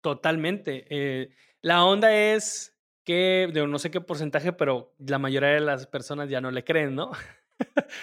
totalmente. 0.00 0.86
Eh, 0.90 1.30
la 1.60 1.84
onda 1.84 2.12
es 2.12 2.71
que, 3.04 3.50
no 3.68 3.78
sé 3.78 3.90
qué 3.90 4.00
porcentaje, 4.00 4.52
pero 4.52 4.94
la 4.98 5.18
mayoría 5.18 5.50
de 5.50 5.60
las 5.60 5.86
personas 5.86 6.28
ya 6.28 6.40
no 6.40 6.50
le 6.50 6.64
creen, 6.64 6.94
¿no? 6.94 7.10
o 7.10 7.16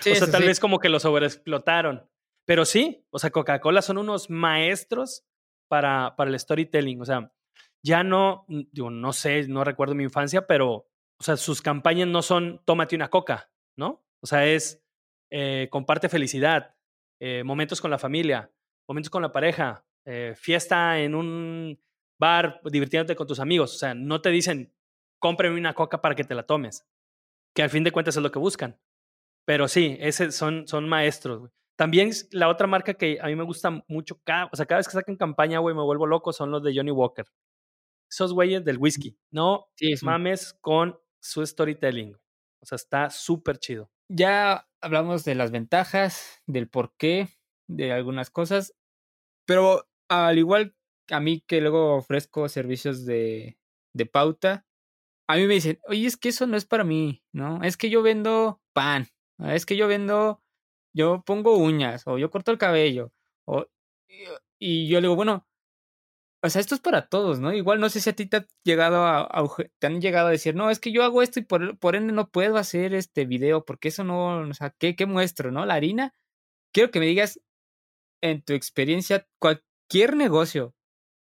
sea, 0.02 0.32
tal 0.32 0.44
vez 0.44 0.60
como 0.60 0.80
que 0.80 0.90
lo 0.90 1.00
sobreexplotaron. 1.00 2.08
Pero 2.46 2.66
sí, 2.66 3.06
o 3.12 3.20
sea, 3.20 3.30
Coca-Cola 3.30 3.82
son 3.82 3.98
unos 3.98 4.30
maestros 4.30 5.24
para, 5.68 6.16
para 6.16 6.32
el 6.32 6.40
storytelling. 6.40 7.02
O 7.02 7.06
sea, 7.06 7.32
ya 7.84 8.04
no, 8.04 8.46
digo, 8.48 8.90
no 8.90 9.14
sé, 9.14 9.48
no 9.48 9.64
recuerdo 9.64 9.96
mi 9.96 10.04
infancia, 10.04 10.48
pero, 10.48 10.72
o 10.74 11.24
sea, 11.24 11.38
sus 11.38 11.62
campañas 11.62 12.08
no 12.08 12.22
son 12.22 12.62
tómate 12.66 12.96
una 12.96 13.10
coca, 13.10 13.52
¿no? 13.78 14.04
O 14.22 14.28
sea, 14.28 14.46
es 14.46 14.84
eh, 15.30 15.68
comparte 15.70 16.10
felicidad, 16.10 16.76
eh, 17.20 17.44
momentos 17.44 17.82
con 17.82 17.92
la 17.92 18.00
familia, 18.00 18.52
momentos 18.88 19.10
con 19.10 19.22
la 19.22 19.32
pareja, 19.32 19.86
eh, 20.06 20.34
fiesta 20.36 21.00
en 21.00 21.16
un 21.16 21.80
bar, 22.20 22.60
divirtiéndote 22.66 23.16
con 23.16 23.28
tus 23.28 23.40
amigos. 23.40 23.76
O 23.76 23.78
sea, 23.78 23.94
no 23.94 24.22
te 24.22 24.30
dicen 24.30 24.74
cómprame 25.20 25.60
una 25.60 25.74
coca 25.74 26.02
para 26.02 26.16
que 26.16 26.24
te 26.24 26.36
la 26.36 26.44
tomes. 26.44 26.86
Que 27.56 27.64
al 27.64 27.70
fin 27.70 27.84
de 27.84 27.92
cuentas 27.92 28.16
es 28.18 28.24
lo 28.24 28.32
que 28.32 28.40
buscan. 28.40 28.80
Pero 29.46 29.68
sí, 29.68 29.98
ese 30.00 30.32
son, 30.32 30.68
son 30.68 30.88
maestros. 30.90 31.50
También 31.78 32.12
la 32.32 32.50
otra 32.50 32.68
marca 32.68 32.94
que 32.96 33.20
a 33.22 33.28
mí 33.28 33.36
me 33.36 33.44
gusta 33.46 33.84
mucho, 33.88 34.20
cada, 34.24 34.50
o 34.52 34.56
sea, 34.56 34.66
cada 34.66 34.80
vez 34.80 34.88
que 34.88 34.94
sacan 34.94 35.16
campaña, 35.16 35.60
güey, 35.60 35.76
me 35.76 35.82
vuelvo 35.84 36.06
loco, 36.08 36.34
son 36.34 36.52
los 36.52 36.64
de 36.64 36.74
Johnny 36.76 36.92
Walker. 36.92 37.26
esos 38.12 38.34
güeyes 38.34 38.66
del 38.66 38.78
whisky. 38.80 39.18
No 39.32 39.68
Sí, 39.76 39.94
un- 39.94 40.00
mames 40.04 40.54
con 40.62 41.00
su 41.22 41.46
storytelling. 41.46 42.16
O 42.62 42.66
sea, 42.66 42.76
está 42.76 43.10
súper 43.10 43.58
chido. 43.60 43.92
Ya 44.10 44.68
hablamos 44.82 45.24
de 45.26 45.36
las 45.36 45.52
ventajas, 45.52 46.42
del 46.48 46.68
por 46.70 46.94
qué, 46.98 47.30
de 47.68 47.92
algunas 47.94 48.32
cosas, 48.32 48.74
pero 49.46 49.88
al 50.10 50.38
igual 50.40 50.76
a 51.12 51.20
mí 51.20 51.42
que 51.48 51.62
luego 51.62 51.96
ofrezco 51.96 52.50
servicios 52.50 53.06
de, 53.06 53.60
de 53.96 54.06
pauta, 54.08 54.66
a 55.30 55.36
mí 55.36 55.46
me 55.46 55.54
dicen, 55.54 55.80
oye, 55.88 56.08
es 56.08 56.18
que 56.18 56.30
eso 56.30 56.48
no 56.48 56.58
es 56.58 56.66
para 56.66 56.84
mí, 56.84 57.24
¿no? 57.32 57.62
Es 57.64 57.78
que 57.78 57.92
yo 57.92 58.02
vendo 58.02 58.62
pan, 58.74 59.08
¿no? 59.38 59.52
es 59.52 59.68
que 59.68 59.78
yo 59.78 59.88
vendo, 59.88 60.42
yo 60.92 61.22
pongo 61.24 61.56
uñas, 61.58 62.08
o 62.08 62.18
yo 62.18 62.32
corto 62.32 62.52
el 62.52 62.58
cabello, 62.58 63.14
o, 63.46 63.68
y, 64.58 64.88
yo 64.90 65.00
le 65.00 65.04
digo, 65.08 65.16
bueno, 65.16 65.48
o 66.42 66.50
sea, 66.50 66.62
esto 66.62 66.74
es 66.74 66.82
para 66.82 67.08
todos, 67.10 67.40
¿no? 67.40 67.54
Igual 67.54 67.80
no 67.80 67.90
sé 67.90 68.02
si 68.02 68.10
a 68.10 68.16
ti 68.16 68.26
te 68.26 68.38
ha 68.38 68.48
llegado 68.64 69.06
a, 69.06 69.30
te 69.80 69.88
han 69.88 70.02
llegado 70.02 70.30
a 70.30 70.32
decir, 70.32 70.56
no, 70.56 70.72
es 70.72 70.80
que 70.80 70.92
yo 70.92 71.04
hago 71.04 71.22
esto 71.22 71.40
y 71.40 71.44
por, 71.44 71.78
por 71.78 71.96
ende 71.96 72.12
no 72.14 72.30
puedo 72.32 72.58
hacer 72.58 72.96
este 72.96 73.26
video, 73.26 73.66
porque 73.66 73.90
eso 73.90 74.04
no, 74.04 74.40
o 74.50 74.54
sea, 74.56 74.72
¿qué, 74.80 74.96
qué 74.96 75.06
muestro, 75.06 75.52
no? 75.52 75.66
La 75.68 75.76
harina. 75.76 76.16
Quiero 76.74 76.92
que 76.92 77.00
me 77.00 77.08
digas, 77.08 77.42
en 78.22 78.42
tu 78.44 78.54
experiencia, 78.54 79.28
cualquier 79.40 80.16
negocio 80.16 80.76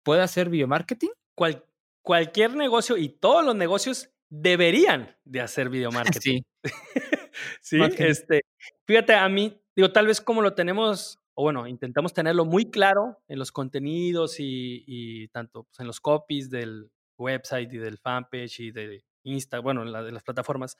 puede 0.04 0.22
hacer 0.22 0.50
biomarketing. 0.50 1.12
Cual- 1.36 1.69
cualquier 2.10 2.56
negocio 2.56 2.98
y 2.98 3.10
todos 3.10 3.46
los 3.46 3.56
negocios 3.56 4.10
deberían 4.32 5.16
de 5.26 5.42
hacer 5.42 5.70
video 5.70 5.92
marketing. 6.26 6.42
Sí, 7.62 7.80
este, 8.00 8.42
fíjate, 8.86 9.14
a 9.14 9.30
mí, 9.30 9.62
digo, 9.74 9.94
tal 9.94 10.08
vez 10.08 10.20
como 10.20 10.42
lo 10.42 10.56
tenemos, 10.56 11.20
o 11.36 11.44
bueno, 11.44 11.68
intentamos 11.68 12.12
tenerlo 12.12 12.44
muy 12.44 12.70
claro 12.70 13.22
en 13.28 13.40
los 13.40 13.52
contenidos 13.52 14.40
y, 14.40 14.84
y 14.88 15.28
tanto 15.30 15.64
pues, 15.66 15.80
en 15.80 15.88
los 15.88 16.02
copies 16.02 16.50
del 16.50 16.92
website 17.18 17.72
y 17.72 17.78
del 17.78 17.98
fanpage 18.00 18.60
y 18.60 18.72
de 18.72 19.06
Insta, 19.24 19.60
bueno, 19.60 19.86
la, 19.86 20.04
de 20.04 20.12
las 20.12 20.24
plataformas, 20.24 20.76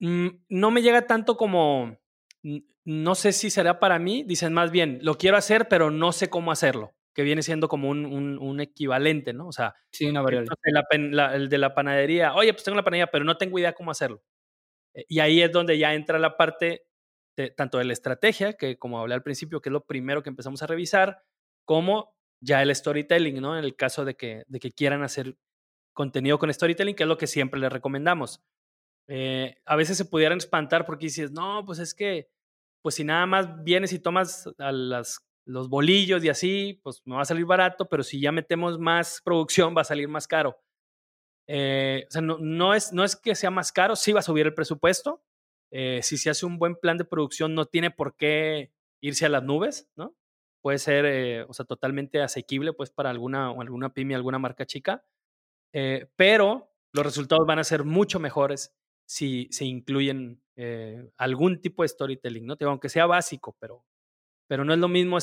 mm, 0.00 0.28
no 0.48 0.70
me 0.70 0.82
llega 0.82 1.06
tanto 1.06 1.36
como, 1.36 1.96
no 2.84 3.14
sé 3.14 3.32
si 3.32 3.50
será 3.50 3.78
para 3.78 4.00
mí, 4.00 4.24
dicen 4.24 4.52
más 4.52 4.72
bien, 4.72 4.98
lo 5.02 5.16
quiero 5.16 5.36
hacer, 5.36 5.68
pero 5.68 5.90
no 5.90 6.10
sé 6.10 6.28
cómo 6.28 6.50
hacerlo, 6.50 6.95
que 7.16 7.24
viene 7.24 7.42
siendo 7.42 7.68
como 7.68 7.90
un, 7.90 8.06
un- 8.06 8.38
un 8.38 8.60
equivalente, 8.60 9.32
¿no? 9.32 9.48
O 9.48 9.52
sea, 9.52 9.74
sí, 9.92 10.06
una 10.06 10.22
variable. 10.22 10.50
la 10.66 10.84
pen- 10.84 11.16
la- 11.16 11.34
el 11.34 11.48
de 11.48 11.58
la 11.58 11.74
panadería, 11.74 12.34
oye, 12.36 12.52
pues 12.54 12.64
tengo 12.64 12.76
la 12.76 12.84
panadería, 12.84 13.08
pero 13.08 13.24
no 13.24 13.38
tengo 13.38 13.58
idea 13.58 13.72
cómo 13.74 13.90
hacerlo. 13.90 14.22
Eh, 14.94 15.04
Y 15.08 15.20
ahí 15.20 15.42
es 15.42 15.52
donde 15.52 15.78
ya 15.78 15.94
entra 15.94 16.18
la 16.18 16.36
parte 16.36 16.86
de, 17.36 17.50
tanto 17.50 17.78
de 17.78 17.84
la 17.86 17.92
estrategia, 17.94 18.54
que 18.54 18.78
como 18.78 19.00
hablé 19.00 19.14
al 19.14 19.22
principio, 19.24 19.60
que 19.62 19.70
es 19.70 19.72
lo 19.74 19.84
primero 19.86 20.22
que 20.22 20.30
empezamos 20.30 20.62
a 20.62 20.66
revisar, 20.68 21.22
como 21.66 22.14
ya 22.42 22.62
el 22.62 22.74
storytelling, 22.74 23.40
¿no? 23.40 23.58
En 23.58 23.64
el 23.64 23.76
caso 23.76 24.04
de 24.04 24.14
que, 24.16 24.44
de 24.48 24.60
que 24.60 24.72
quieran 24.72 25.02
hacer 25.02 25.36
contenido 25.94 26.38
con 26.38 26.52
storytelling, 26.52 26.94
que 26.96 27.04
es 27.04 27.08
lo 27.08 27.18
que 27.18 27.26
siempre 27.28 27.60
les 27.60 27.72
recomendamos. 27.72 28.42
Eh, 29.08 29.56
a 29.66 29.76
veces 29.76 29.96
se 29.98 30.04
pudieran 30.06 30.38
espantar 30.38 30.84
porque 30.86 31.06
dices, 31.06 31.30
no, 31.32 31.64
pues 31.66 31.78
es 31.78 31.94
que, 31.94 32.28
pues 32.82 32.96
si 32.96 33.04
nada 33.04 33.26
más 33.26 33.62
vienes 33.64 33.92
y 33.92 33.98
tomas 34.00 34.48
a 34.58 34.72
las, 34.72 35.20
los 35.46 35.68
bolillos 35.68 36.22
y 36.24 36.28
así, 36.28 36.80
pues 36.82 37.00
me 37.04 37.14
va 37.14 37.22
a 37.22 37.24
salir 37.24 37.46
barato, 37.46 37.88
pero 37.88 38.02
si 38.02 38.20
ya 38.20 38.32
metemos 38.32 38.78
más 38.78 39.22
producción 39.24 39.74
va 39.76 39.82
a 39.82 39.84
salir 39.84 40.08
más 40.08 40.26
caro. 40.26 40.60
Eh, 41.46 42.04
o 42.08 42.10
sea, 42.10 42.20
no, 42.20 42.38
no, 42.38 42.74
es, 42.74 42.92
no 42.92 43.04
es 43.04 43.14
que 43.14 43.34
sea 43.36 43.50
más 43.50 43.70
caro, 43.70 43.94
sí 43.94 44.12
va 44.12 44.20
a 44.20 44.24
subir 44.24 44.46
el 44.46 44.54
presupuesto. 44.54 45.22
Eh, 45.70 46.00
si 46.02 46.18
se 46.18 46.30
hace 46.30 46.46
un 46.46 46.58
buen 46.58 46.74
plan 46.74 46.98
de 46.98 47.04
producción, 47.04 47.54
no 47.54 47.66
tiene 47.66 47.92
por 47.92 48.16
qué 48.16 48.72
irse 49.00 49.26
a 49.26 49.28
las 49.28 49.44
nubes, 49.44 49.88
¿no? 49.94 50.16
Puede 50.62 50.78
ser, 50.78 51.06
eh, 51.06 51.44
o 51.44 51.52
sea, 51.52 51.64
totalmente 51.64 52.20
asequible, 52.20 52.72
pues, 52.72 52.90
para 52.90 53.10
alguna, 53.10 53.50
alguna 53.50 53.94
pyme, 53.94 54.16
alguna 54.16 54.38
marca 54.40 54.66
chica. 54.66 55.04
Pero 56.16 56.72
los 56.92 57.04
resultados 57.04 57.46
van 57.46 57.58
a 57.58 57.64
ser 57.64 57.84
mucho 57.84 58.18
mejores 58.18 58.74
si 59.04 59.46
se 59.50 59.66
incluyen 59.66 60.42
algún 61.18 61.60
tipo 61.60 61.82
de 61.82 61.88
storytelling, 61.88 62.46
¿no? 62.46 62.56
Aunque 62.62 62.88
sea 62.88 63.04
básico, 63.04 63.54
pero, 63.60 63.84
pero 64.46 64.64
no 64.64 64.72
es 64.72 64.78
lo 64.78 64.88
mismo, 64.88 65.18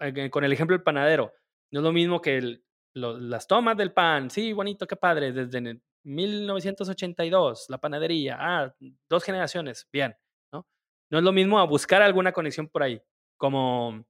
eh, 0.00 0.30
con 0.30 0.44
el 0.44 0.52
ejemplo 0.52 0.76
del 0.76 0.82
panadero, 0.82 1.32
no 1.70 1.80
es 1.80 1.84
lo 1.84 1.92
mismo 1.92 2.20
que 2.20 2.60
las 2.94 3.46
tomas 3.46 3.76
del 3.76 3.92
pan, 3.92 4.30
sí, 4.30 4.52
bonito, 4.52 4.86
qué 4.86 4.96
padre, 4.96 5.32
desde 5.32 5.58
el 5.58 5.82
1982, 6.04 7.66
la 7.68 7.78
panadería, 7.78 8.36
ah, 8.40 8.74
dos 9.08 9.24
generaciones, 9.24 9.88
bien, 9.92 10.16
¿no? 10.52 10.66
No 11.10 11.18
es 11.18 11.24
lo 11.24 11.32
mismo 11.32 11.58
a 11.58 11.64
buscar 11.64 12.02
alguna 12.02 12.32
conexión 12.32 12.68
por 12.68 12.82
ahí, 12.82 13.00
como, 13.36 14.04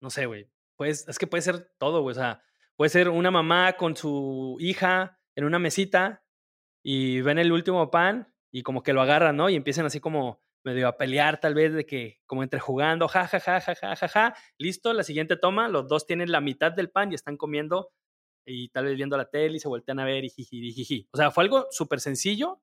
no 0.00 0.10
sé, 0.10 0.26
güey, 0.26 0.50
pues 0.76 1.08
es 1.08 1.18
que 1.18 1.26
puede 1.26 1.42
ser 1.42 1.72
todo, 1.78 2.02
güey, 2.02 2.12
o 2.12 2.18
sea, 2.18 2.42
puede 2.76 2.90
ser 2.90 3.08
una 3.08 3.30
mamá 3.30 3.74
con 3.74 3.96
su 3.96 4.56
hija 4.60 5.18
en 5.34 5.44
una 5.44 5.58
mesita 5.58 6.24
y 6.82 7.20
ven 7.20 7.38
el 7.38 7.52
último 7.52 7.90
pan 7.90 8.32
y 8.52 8.62
como 8.62 8.82
que 8.82 8.92
lo 8.92 9.02
agarran, 9.02 9.36
¿no? 9.36 9.48
Y 9.48 9.56
empiezan 9.56 9.86
así 9.86 10.00
como 10.00 10.40
medio 10.64 10.88
a 10.88 10.96
pelear 10.96 11.40
tal 11.40 11.54
vez 11.54 11.72
de 11.72 11.86
que 11.86 12.20
como 12.26 12.42
entre 12.42 12.60
jugando, 12.60 13.08
ja, 13.08 13.26
ja, 13.26 13.40
ja, 13.40 13.60
ja, 13.60 13.74
ja, 13.74 13.96
ja, 13.96 14.08
ja, 14.08 14.34
listo, 14.58 14.92
la 14.92 15.02
siguiente 15.02 15.36
toma, 15.36 15.68
los 15.68 15.88
dos 15.88 16.06
tienen 16.06 16.32
la 16.32 16.40
mitad 16.40 16.72
del 16.72 16.90
pan 16.90 17.12
y 17.12 17.14
están 17.14 17.36
comiendo 17.36 17.90
y 18.46 18.68
tal 18.70 18.86
vez 18.86 18.96
viendo 18.96 19.16
la 19.16 19.28
tele 19.28 19.56
y 19.56 19.60
se 19.60 19.68
voltean 19.68 20.00
a 20.00 20.04
ver 20.04 20.24
y 20.24 20.30
jiji, 20.30 20.72
jiji. 20.72 21.08
O 21.12 21.16
sea, 21.16 21.30
fue 21.30 21.44
algo 21.44 21.66
súper 21.70 22.00
sencillo. 22.00 22.62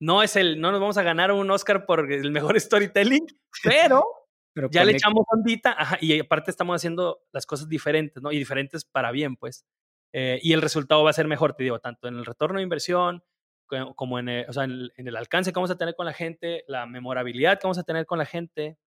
No 0.00 0.22
es 0.22 0.36
el, 0.36 0.60
no 0.60 0.72
nos 0.72 0.80
vamos 0.80 0.98
a 0.98 1.02
ganar 1.02 1.32
un 1.32 1.50
Oscar 1.50 1.86
por 1.86 2.10
el 2.12 2.30
mejor 2.30 2.60
storytelling, 2.60 3.26
pero 3.62 4.04
Pero 4.54 4.68
ya 4.70 4.84
le 4.84 4.92
echamos 4.92 5.24
ondita, 5.28 5.74
ajá, 5.78 5.98
y 6.00 6.18
aparte 6.20 6.50
estamos 6.50 6.76
haciendo 6.76 7.22
las 7.32 7.46
cosas 7.46 7.68
diferentes, 7.68 8.22
¿no? 8.22 8.32
Y 8.32 8.38
diferentes 8.38 8.84
para 8.84 9.10
bien, 9.10 9.36
pues. 9.36 9.64
Eh, 10.12 10.40
y 10.42 10.52
el 10.52 10.60
resultado 10.60 11.02
va 11.02 11.10
a 11.10 11.14
ser 11.14 11.26
mejor, 11.26 11.54
te 11.54 11.62
digo, 11.62 11.78
tanto 11.80 12.06
en 12.06 12.16
el 12.16 12.26
retorno 12.26 12.58
de 12.58 12.64
inversión, 12.64 13.24
como 13.96 14.18
en 14.18 14.28
el, 14.28 14.48
o 14.48 14.52
sea, 14.52 14.64
en 14.64 14.90
en 14.96 15.08
el 15.08 15.16
alcance 15.16 15.52
que 15.52 15.56
vamos 15.56 15.70
a 15.70 15.78
tener 15.78 15.94
con 15.94 16.06
la 16.06 16.12
gente, 16.12 16.64
la 16.68 16.86
memorabilidad 16.86 17.58
que 17.58 17.66
vamos 17.66 17.78
a 17.78 17.84
tener 17.84 18.06
con 18.06 18.18
la 18.18 18.26
gente. 18.26 18.78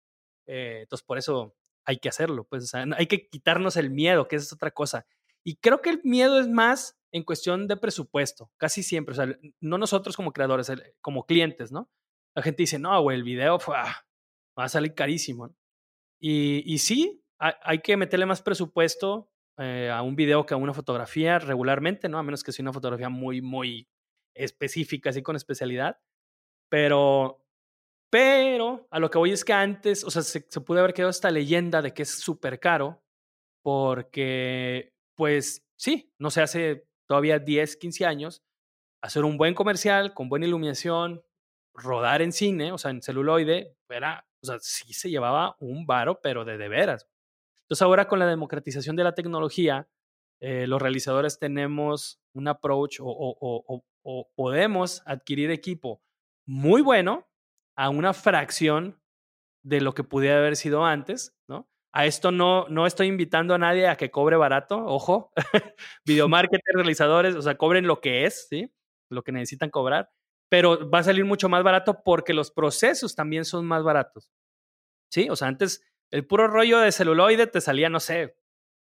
Eh, 0.47 0.81
entonces, 0.83 1.05
por 1.05 1.17
eso 1.17 1.55
hay 1.85 1.97
que 1.97 2.09
hacerlo, 2.09 2.45
pues, 2.45 2.63
o 2.63 2.67
sea, 2.67 2.85
hay 2.97 3.07
que 3.07 3.27
quitarnos 3.29 3.77
el 3.77 3.89
miedo, 3.91 4.27
que 4.27 4.37
es 4.37 4.51
otra 4.53 4.71
cosa. 4.71 5.05
Y 5.43 5.57
creo 5.57 5.81
que 5.81 5.91
el 5.91 6.01
miedo 6.03 6.39
es 6.39 6.47
más 6.47 6.97
en 7.11 7.23
cuestión 7.23 7.67
de 7.67 7.77
presupuesto, 7.77 8.51
casi 8.57 8.83
siempre, 8.83 9.13
o 9.13 9.15
sea, 9.15 9.27
no 9.61 9.77
nosotros 9.77 10.15
como 10.15 10.33
creadores, 10.33 10.71
como 11.01 11.25
clientes, 11.25 11.71
¿no? 11.71 11.89
La 12.35 12.43
gente 12.43 12.63
dice, 12.63 12.79
no, 12.79 12.99
güey, 13.01 13.17
el 13.17 13.23
video 13.23 13.59
fue, 13.59 13.75
ah, 13.77 14.05
va 14.57 14.65
a 14.65 14.69
salir 14.69 14.93
carísimo. 14.95 15.47
¿no? 15.47 15.55
Y, 16.19 16.63
y 16.65 16.79
sí, 16.79 17.23
hay, 17.39 17.53
hay 17.61 17.79
que 17.79 17.97
meterle 17.97 18.25
más 18.25 18.41
presupuesto 18.41 19.29
eh, 19.57 19.89
a 19.93 20.01
un 20.01 20.15
video 20.17 20.45
que 20.45 20.53
a 20.53 20.57
una 20.57 20.73
fotografía 20.73 21.39
regularmente, 21.39 22.09
¿no? 22.09 22.17
A 22.17 22.23
menos 22.23 22.43
que 22.43 22.51
sea 22.51 22.63
una 22.63 22.73
fotografía 22.73 23.07
muy, 23.07 23.41
muy 23.41 23.87
específica, 24.35 25.09
así 25.11 25.21
con 25.23 25.35
especialidad. 25.35 25.99
Pero, 26.69 27.43
pero 28.11 28.87
a 28.91 28.99
lo 28.99 29.09
que 29.09 29.17
voy 29.19 29.31
es 29.31 29.45
que 29.45 29.53
antes, 29.53 30.03
o 30.03 30.11
sea, 30.11 30.21
se, 30.23 30.45
se 30.49 30.61
pudo 30.61 30.79
haber 30.79 30.93
quedado 30.93 31.11
esta 31.11 31.31
leyenda 31.31 31.81
de 31.81 31.93
que 31.93 32.03
es 32.03 32.19
súper 32.19 32.59
caro, 32.59 33.03
porque, 33.63 34.93
pues 35.15 35.65
sí, 35.75 36.13
no 36.19 36.31
se 36.31 36.41
hace 36.41 36.87
todavía 37.07 37.39
10, 37.39 37.77
15 37.77 38.05
años, 38.05 38.43
hacer 39.01 39.25
un 39.25 39.37
buen 39.37 39.55
comercial 39.55 40.13
con 40.13 40.29
buena 40.29 40.47
iluminación, 40.47 41.23
rodar 41.73 42.21
en 42.21 42.31
cine, 42.31 42.71
o 42.71 42.77
sea, 42.77 42.91
en 42.91 43.01
celuloide, 43.01 43.75
era, 43.89 44.27
o 44.41 44.45
sea, 44.47 44.59
sí 44.61 44.93
se 44.93 45.09
llevaba 45.09 45.57
un 45.59 45.85
varo, 45.85 46.21
pero 46.21 46.45
de 46.45 46.57
de 46.57 46.69
veras. 46.69 47.07
Entonces 47.63 47.81
ahora 47.83 48.07
con 48.07 48.19
la 48.19 48.27
democratización 48.27 48.95
de 48.95 49.03
la 49.03 49.15
tecnología, 49.15 49.89
eh, 50.41 50.67
los 50.67 50.81
realizadores 50.81 51.39
tenemos 51.39 52.19
un 52.33 52.47
approach 52.47 52.99
o, 53.01 53.05
o- 53.07 53.37
o- 53.67 53.85
o- 54.05 54.29
podemos 54.35 55.03
adquirir 55.07 55.51
equipo 55.51 56.01
muy 56.47 56.81
bueno 56.83 57.27
a 57.77 57.89
una 57.89 58.13
fracción 58.13 59.01
de 59.63 59.81
lo 59.81 59.93
que 59.93 60.03
pudiera 60.03 60.37
haber 60.39 60.55
sido 60.55 60.85
antes, 60.85 61.35
¿no? 61.47 61.69
A 61.93 62.05
esto 62.05 62.31
no, 62.31 62.67
no 62.69 62.85
estoy 62.87 63.07
invitando 63.07 63.53
a 63.55 63.57
nadie 63.57 63.87
a 63.87 63.95
que 63.97 64.11
cobre 64.11 64.35
barato, 64.37 64.77
ojo, 64.85 65.31
videomarketers, 66.05 66.75
realizadores, 66.75 67.35
o 67.35 67.41
sea, 67.41 67.57
cobren 67.57 67.87
lo 67.87 68.01
que 68.01 68.25
es, 68.25 68.47
¿sí? 68.49 68.71
Lo 69.09 69.23
que 69.23 69.31
necesitan 69.31 69.69
cobrar, 69.69 70.11
pero 70.49 70.89
va 70.89 70.99
a 70.99 71.03
salir 71.03 71.25
mucho 71.25 71.49
más 71.49 71.63
barato 71.63 72.03
porque 72.03 72.33
los 72.33 72.51
procesos 72.51 73.15
también 73.15 73.45
son 73.45 73.65
más 73.65 73.83
baratos, 73.83 74.29
¿sí? 75.11 75.29
O 75.29 75.35
sea, 75.35 75.47
antes 75.47 75.83
el 76.11 76.25
puro 76.27 76.47
rollo 76.47 76.79
de 76.79 76.91
celuloide 76.91 77.47
te 77.47 77.61
salía, 77.61 77.89
no 77.89 77.99
sé, 77.99 78.37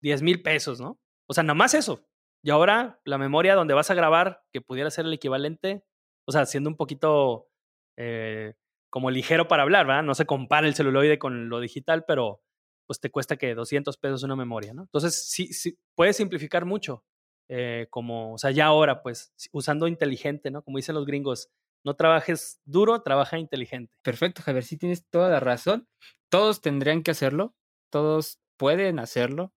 10 0.01 0.21
mil 0.21 0.41
pesos, 0.41 0.81
¿no? 0.81 0.99
O 1.29 1.33
sea, 1.33 1.43
nada 1.43 1.55
más 1.55 1.73
eso. 1.73 2.08
Y 2.43 2.51
ahora 2.51 2.99
la 3.05 3.17
memoria 3.17 3.55
donde 3.55 3.73
vas 3.73 3.91
a 3.91 3.95
grabar, 3.95 4.43
que 4.51 4.61
pudiera 4.61 4.89
ser 4.91 5.05
el 5.05 5.13
equivalente, 5.13 5.83
o 6.25 6.31
sea, 6.31 6.45
siendo 6.45 6.69
un 6.69 6.77
poquito 6.77 7.49
eh, 7.97 8.53
como 8.89 9.11
ligero 9.11 9.47
para 9.47 9.63
hablar, 9.63 9.85
¿verdad? 9.85 10.03
No 10.03 10.15
se 10.15 10.25
compara 10.25 10.67
el 10.67 10.75
celuloide 10.75 11.19
con 11.19 11.49
lo 11.49 11.59
digital, 11.59 12.05
pero 12.07 12.41
pues 12.87 12.99
te 12.99 13.11
cuesta 13.11 13.37
que 13.37 13.53
200 13.53 13.97
pesos 13.97 14.23
una 14.23 14.35
memoria, 14.35 14.73
¿no? 14.73 14.83
Entonces, 14.83 15.29
sí, 15.29 15.53
sí, 15.53 15.77
puedes 15.95 16.17
simplificar 16.17 16.65
mucho, 16.65 17.03
eh, 17.47 17.87
como, 17.91 18.33
o 18.33 18.37
sea, 18.39 18.49
ya 18.51 18.65
ahora, 18.65 19.03
pues, 19.03 19.31
usando 19.51 19.87
inteligente, 19.87 20.49
¿no? 20.49 20.63
Como 20.63 20.77
dicen 20.77 20.95
los 20.95 21.05
gringos, 21.05 21.49
no 21.85 21.95
trabajes 21.95 22.59
duro, 22.65 23.01
trabaja 23.01 23.37
inteligente. 23.37 23.93
Perfecto, 24.01 24.41
Javier, 24.41 24.63
sí 24.63 24.77
tienes 24.77 25.05
toda 25.07 25.29
la 25.29 25.39
razón. 25.39 25.87
Todos 26.29 26.61
tendrían 26.61 27.03
que 27.03 27.11
hacerlo, 27.11 27.55
todos 27.91 28.39
pueden 28.57 28.99
hacerlo. 28.99 29.53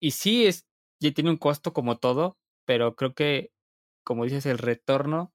Y 0.00 0.12
sí, 0.12 0.46
es, 0.46 0.66
ya 1.00 1.12
tiene 1.12 1.30
un 1.30 1.36
costo 1.36 1.72
como 1.72 1.98
todo, 1.98 2.38
pero 2.66 2.94
creo 2.96 3.14
que, 3.14 3.52
como 4.04 4.24
dices, 4.24 4.46
el 4.46 4.58
retorno 4.58 5.32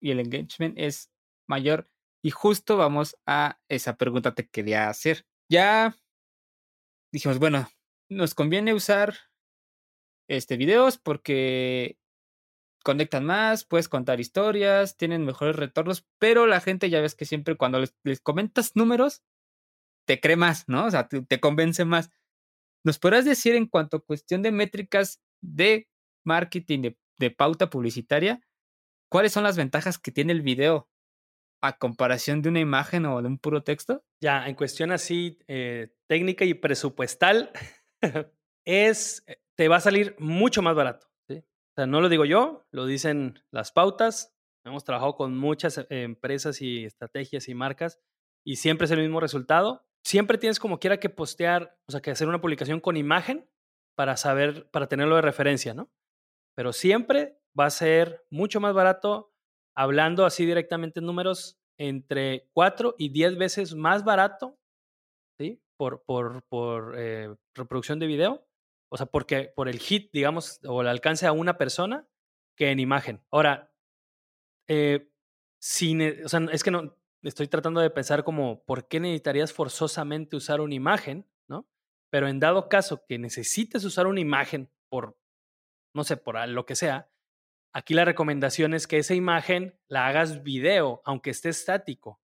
y 0.00 0.10
el 0.10 0.20
engagement 0.20 0.78
es 0.78 1.10
mayor. 1.46 1.88
Y 2.22 2.30
justo 2.30 2.76
vamos 2.76 3.16
a 3.26 3.60
esa 3.68 3.96
pregunta 3.96 4.34
que 4.34 4.44
te 4.44 4.48
quería 4.48 4.88
hacer. 4.88 5.26
Ya 5.48 5.96
dijimos, 7.12 7.38
bueno, 7.38 7.68
nos 8.08 8.34
conviene 8.34 8.74
usar 8.74 9.14
este 10.28 10.56
videos 10.56 10.98
porque 10.98 11.98
conectan 12.84 13.24
más, 13.24 13.64
puedes 13.64 13.88
contar 13.88 14.20
historias, 14.20 14.96
tienen 14.96 15.24
mejores 15.24 15.56
retornos, 15.56 16.06
pero 16.18 16.46
la 16.46 16.60
gente 16.60 16.90
ya 16.90 17.00
ves 17.00 17.14
que 17.14 17.24
siempre 17.24 17.56
cuando 17.56 17.80
les, 17.80 18.20
comentas 18.20 18.76
números, 18.76 19.22
te 20.06 20.20
cree 20.20 20.36
más, 20.36 20.68
¿no? 20.68 20.84
O 20.84 20.90
sea, 20.90 21.08
te, 21.08 21.40
convence 21.40 21.84
más. 21.84 22.10
¿Nos 22.84 22.98
podrás 22.98 23.24
decir 23.24 23.54
en 23.54 23.66
cuanto 23.66 23.96
a 23.96 24.04
cuestión 24.04 24.42
de 24.42 24.52
métricas 24.52 25.22
de 25.40 25.88
marketing, 26.24 26.92
de, 27.18 27.30
pauta 27.30 27.70
publicitaria, 27.70 28.40
cuáles 29.10 29.32
son 29.32 29.44
las 29.44 29.56
ventajas 29.56 29.98
que 29.98 30.12
tiene 30.12 30.32
el 30.32 30.42
video 30.42 30.90
a 31.62 31.78
comparación 31.78 32.42
de 32.42 32.50
una 32.50 32.60
imagen 32.60 33.06
o 33.06 33.22
de 33.22 33.28
un 33.28 33.38
puro 33.38 33.62
texto? 33.62 34.04
Ya, 34.20 34.46
en 34.46 34.54
cuestión 34.54 34.92
así 34.92 35.38
eh, 35.48 35.94
técnica 36.06 36.44
y 36.44 36.52
presupuestal, 36.52 37.50
es, 38.66 39.24
eh, 39.26 39.38
te 39.56 39.68
va 39.68 39.76
a 39.76 39.80
salir 39.80 40.14
mucho 40.18 40.60
más 40.60 40.74
barato. 40.74 41.08
O 41.30 41.74
sea, 41.74 41.86
no 41.86 42.00
lo 42.00 42.08
digo 42.08 42.24
yo, 42.24 42.66
lo 42.70 42.86
dicen 42.86 43.42
las 43.50 43.72
pautas. 43.72 44.32
Hemos 44.64 44.84
trabajado 44.84 45.16
con 45.16 45.36
muchas 45.36 45.78
eh, 45.78 45.86
empresas 45.88 46.62
y 46.62 46.84
estrategias 46.84 47.48
y 47.48 47.54
marcas 47.54 47.98
y 48.44 48.56
siempre 48.56 48.84
es 48.84 48.90
el 48.90 49.00
mismo 49.00 49.18
resultado. 49.18 49.86
Siempre 50.04 50.38
tienes 50.38 50.58
como 50.58 50.78
quiera 50.78 50.98
que 51.00 51.08
postear, 51.08 51.76
o 51.88 51.92
sea, 51.92 52.00
que 52.00 52.10
hacer 52.10 52.28
una 52.28 52.40
publicación 52.40 52.80
con 52.80 52.96
imagen 52.96 53.48
para 53.96 54.16
saber, 54.16 54.68
para 54.70 54.86
tenerlo 54.86 55.16
de 55.16 55.22
referencia, 55.22 55.74
¿no? 55.74 55.90
Pero 56.54 56.72
siempre 56.72 57.38
va 57.58 57.66
a 57.66 57.70
ser 57.70 58.24
mucho 58.30 58.60
más 58.60 58.74
barato, 58.74 59.32
hablando 59.76 60.26
así 60.26 60.44
directamente 60.44 61.00
en 61.00 61.06
números, 61.06 61.58
entre 61.78 62.48
4 62.52 62.94
y 62.98 63.08
10 63.08 63.38
veces 63.38 63.74
más 63.74 64.04
barato, 64.04 64.58
¿sí? 65.38 65.60
Por, 65.76 66.04
por, 66.04 66.44
por 66.48 66.94
eh, 66.98 67.34
reproducción 67.54 67.98
de 67.98 68.06
video 68.06 68.46
o 68.94 68.96
sea, 68.96 69.06
porque 69.06 69.52
por 69.56 69.68
el 69.68 69.80
hit, 69.80 70.12
digamos, 70.12 70.60
o 70.64 70.80
el 70.80 70.86
alcance 70.86 71.26
a 71.26 71.32
una 71.32 71.58
persona 71.58 72.06
que 72.56 72.70
en 72.70 72.78
imagen. 72.78 73.24
Ahora, 73.32 73.74
eh, 74.68 75.10
o 76.24 76.28
sea, 76.28 76.40
es 76.52 76.62
que 76.62 76.70
no, 76.70 76.96
estoy 77.28 77.48
tratando 77.48 77.80
de 77.80 77.90
pensar 77.90 78.24
como, 78.24 78.62
¿por 78.64 78.86
qué 78.88 79.00
necesitarías 79.00 79.52
forzosamente 79.52 80.36
usar 80.36 80.60
una 80.60 80.74
imagen? 80.74 81.26
¿No? 81.48 81.68
Pero 82.10 82.28
en 82.28 82.40
dado 82.40 82.68
caso 82.68 83.04
que 83.06 83.18
necesites 83.18 83.84
usar 83.84 84.06
una 84.06 84.20
imagen 84.20 84.70
por, 84.88 85.18
no 85.94 86.04
sé, 86.04 86.16
por 86.16 86.48
lo 86.48 86.66
que 86.66 86.76
sea, 86.76 87.10
aquí 87.72 87.94
la 87.94 88.04
recomendación 88.04 88.74
es 88.74 88.86
que 88.86 88.98
esa 88.98 89.14
imagen 89.14 89.78
la 89.88 90.06
hagas 90.06 90.42
video, 90.42 91.02
aunque 91.04 91.30
esté 91.30 91.48
estático. 91.48 92.20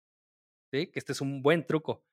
Que 0.72 0.92
este 0.94 1.14
es 1.14 1.22
un 1.22 1.42
buen 1.42 1.66
truco. 1.66 2.06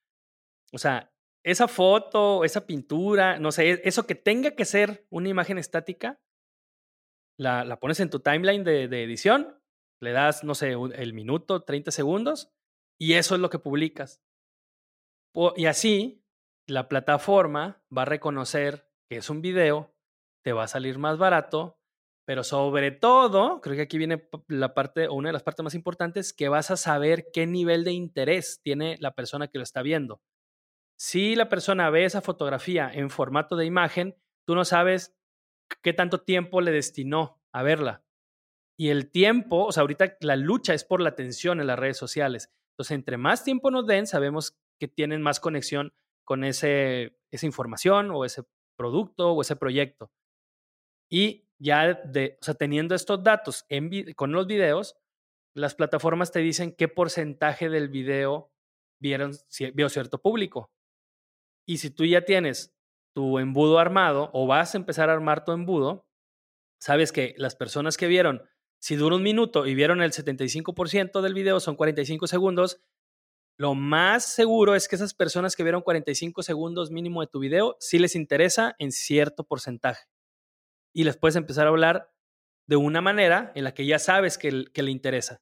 O 0.72 0.78
sea, 0.78 1.12
esa 1.44 1.68
foto, 1.68 2.44
esa 2.44 2.66
pintura, 2.66 3.38
no 3.38 3.52
sé, 3.52 3.82
eso 3.84 4.06
que 4.06 4.14
tenga 4.14 4.52
que 4.52 4.64
ser 4.64 5.06
una 5.10 5.28
imagen 5.28 5.58
estática, 5.58 6.20
la, 7.38 7.64
la 7.64 7.78
pones 7.78 8.00
en 8.00 8.10
tu 8.10 8.20
timeline 8.20 8.64
de, 8.64 8.84
edición, 9.02 9.62
le 10.00 10.12
das, 10.12 10.42
no 10.42 10.54
sé, 10.54 10.72
el 10.72 11.12
minuto, 11.12 11.62
30 11.62 11.90
segundos, 11.90 12.55
y 12.98 13.14
eso 13.14 13.34
es 13.34 13.40
lo 13.40 13.50
que 13.50 13.58
publicas. 13.58 14.22
Y 15.56 15.66
así, 15.66 16.24
la 16.66 16.88
plataforma 16.88 17.82
va 17.96 18.02
a 18.02 18.06
reconocer 18.06 18.88
que 19.08 19.18
es 19.18 19.30
un 19.30 19.42
video, 19.42 19.94
te 20.42 20.52
va 20.52 20.64
a 20.64 20.68
salir 20.68 20.98
más 20.98 21.18
barato, 21.18 21.78
pero 22.26 22.42
sobre 22.42 22.90
todo, 22.90 23.60
creo 23.60 23.76
que 23.76 23.82
aquí 23.82 23.98
viene 23.98 24.28
la 24.48 24.74
parte, 24.74 25.06
o 25.06 25.14
una 25.14 25.28
de 25.28 25.34
las 25.34 25.44
partes 25.44 25.62
más 25.62 25.74
importantes, 25.74 26.32
que 26.32 26.48
vas 26.48 26.70
a 26.70 26.76
saber 26.76 27.28
qué 27.32 27.46
nivel 27.46 27.84
de 27.84 27.92
interés 27.92 28.60
tiene 28.62 28.96
la 28.98 29.14
persona 29.14 29.48
que 29.48 29.58
lo 29.58 29.64
está 29.64 29.82
viendo. 29.82 30.20
Si 30.98 31.36
la 31.36 31.48
persona 31.48 31.90
ve 31.90 32.04
esa 32.04 32.22
fotografía 32.22 32.90
en 32.92 33.10
formato 33.10 33.54
de 33.54 33.66
imagen, 33.66 34.16
tú 34.44 34.54
no 34.54 34.64
sabes 34.64 35.14
qué 35.82 35.92
tanto 35.92 36.22
tiempo 36.22 36.60
le 36.60 36.72
destinó 36.72 37.42
a 37.52 37.62
verla. 37.62 38.02
Y 38.78 38.88
el 38.88 39.10
tiempo, 39.10 39.66
o 39.66 39.72
sea, 39.72 39.82
ahorita 39.82 40.16
la 40.20 40.36
lucha 40.36 40.74
es 40.74 40.84
por 40.84 41.00
la 41.00 41.10
atención 41.10 41.60
en 41.60 41.66
las 41.66 41.78
redes 41.78 41.96
sociales. 41.96 42.52
Entonces, 42.76 42.94
entre 42.94 43.16
más 43.16 43.42
tiempo 43.42 43.70
nos 43.70 43.86
den, 43.86 44.06
sabemos 44.06 44.54
que 44.78 44.86
tienen 44.86 45.22
más 45.22 45.40
conexión 45.40 45.94
con 46.24 46.44
ese, 46.44 47.18
esa 47.30 47.46
información 47.46 48.10
o 48.10 48.26
ese 48.26 48.42
producto 48.76 49.32
o 49.32 49.40
ese 49.40 49.56
proyecto. 49.56 50.10
Y 51.10 51.48
ya 51.58 51.94
de, 51.94 52.36
o 52.40 52.44
sea, 52.44 52.54
teniendo 52.54 52.94
estos 52.94 53.22
datos 53.22 53.64
en, 53.70 54.12
con 54.12 54.32
los 54.32 54.46
videos, 54.46 54.96
las 55.54 55.74
plataformas 55.74 56.32
te 56.32 56.40
dicen 56.40 56.74
qué 56.76 56.88
porcentaje 56.88 57.70
del 57.70 57.88
video 57.88 58.52
vieron, 59.00 59.32
vio 59.72 59.88
cierto 59.88 60.20
público. 60.20 60.70
Y 61.66 61.78
si 61.78 61.90
tú 61.90 62.04
ya 62.04 62.26
tienes 62.26 62.76
tu 63.14 63.38
embudo 63.38 63.78
armado 63.78 64.28
o 64.34 64.46
vas 64.46 64.74
a 64.74 64.78
empezar 64.78 65.08
a 65.08 65.14
armar 65.14 65.46
tu 65.46 65.52
embudo, 65.52 66.06
sabes 66.78 67.12
que 67.12 67.34
las 67.38 67.56
personas 67.56 67.96
que 67.96 68.06
vieron, 68.06 68.42
si 68.80 68.96
dura 68.96 69.16
un 69.16 69.22
minuto 69.22 69.66
y 69.66 69.74
vieron 69.74 70.02
el 70.02 70.12
75% 70.12 71.20
del 71.20 71.34
video, 71.34 71.60
son 71.60 71.76
45 71.76 72.26
segundos, 72.26 72.80
lo 73.58 73.74
más 73.74 74.26
seguro 74.26 74.74
es 74.74 74.86
que 74.86 74.96
esas 74.96 75.14
personas 75.14 75.56
que 75.56 75.62
vieron 75.62 75.80
45 75.80 76.42
segundos 76.42 76.90
mínimo 76.90 77.22
de 77.22 77.26
tu 77.26 77.38
video, 77.38 77.76
sí 77.80 77.98
les 77.98 78.14
interesa 78.14 78.76
en 78.78 78.92
cierto 78.92 79.44
porcentaje. 79.44 80.04
Y 80.94 81.04
les 81.04 81.16
puedes 81.16 81.36
empezar 81.36 81.66
a 81.66 81.70
hablar 81.70 82.12
de 82.68 82.76
una 82.76 83.00
manera 83.00 83.52
en 83.54 83.64
la 83.64 83.72
que 83.72 83.86
ya 83.86 83.98
sabes 83.98 84.36
que, 84.36 84.50
le 84.50 84.90
interesa. 84.90 85.40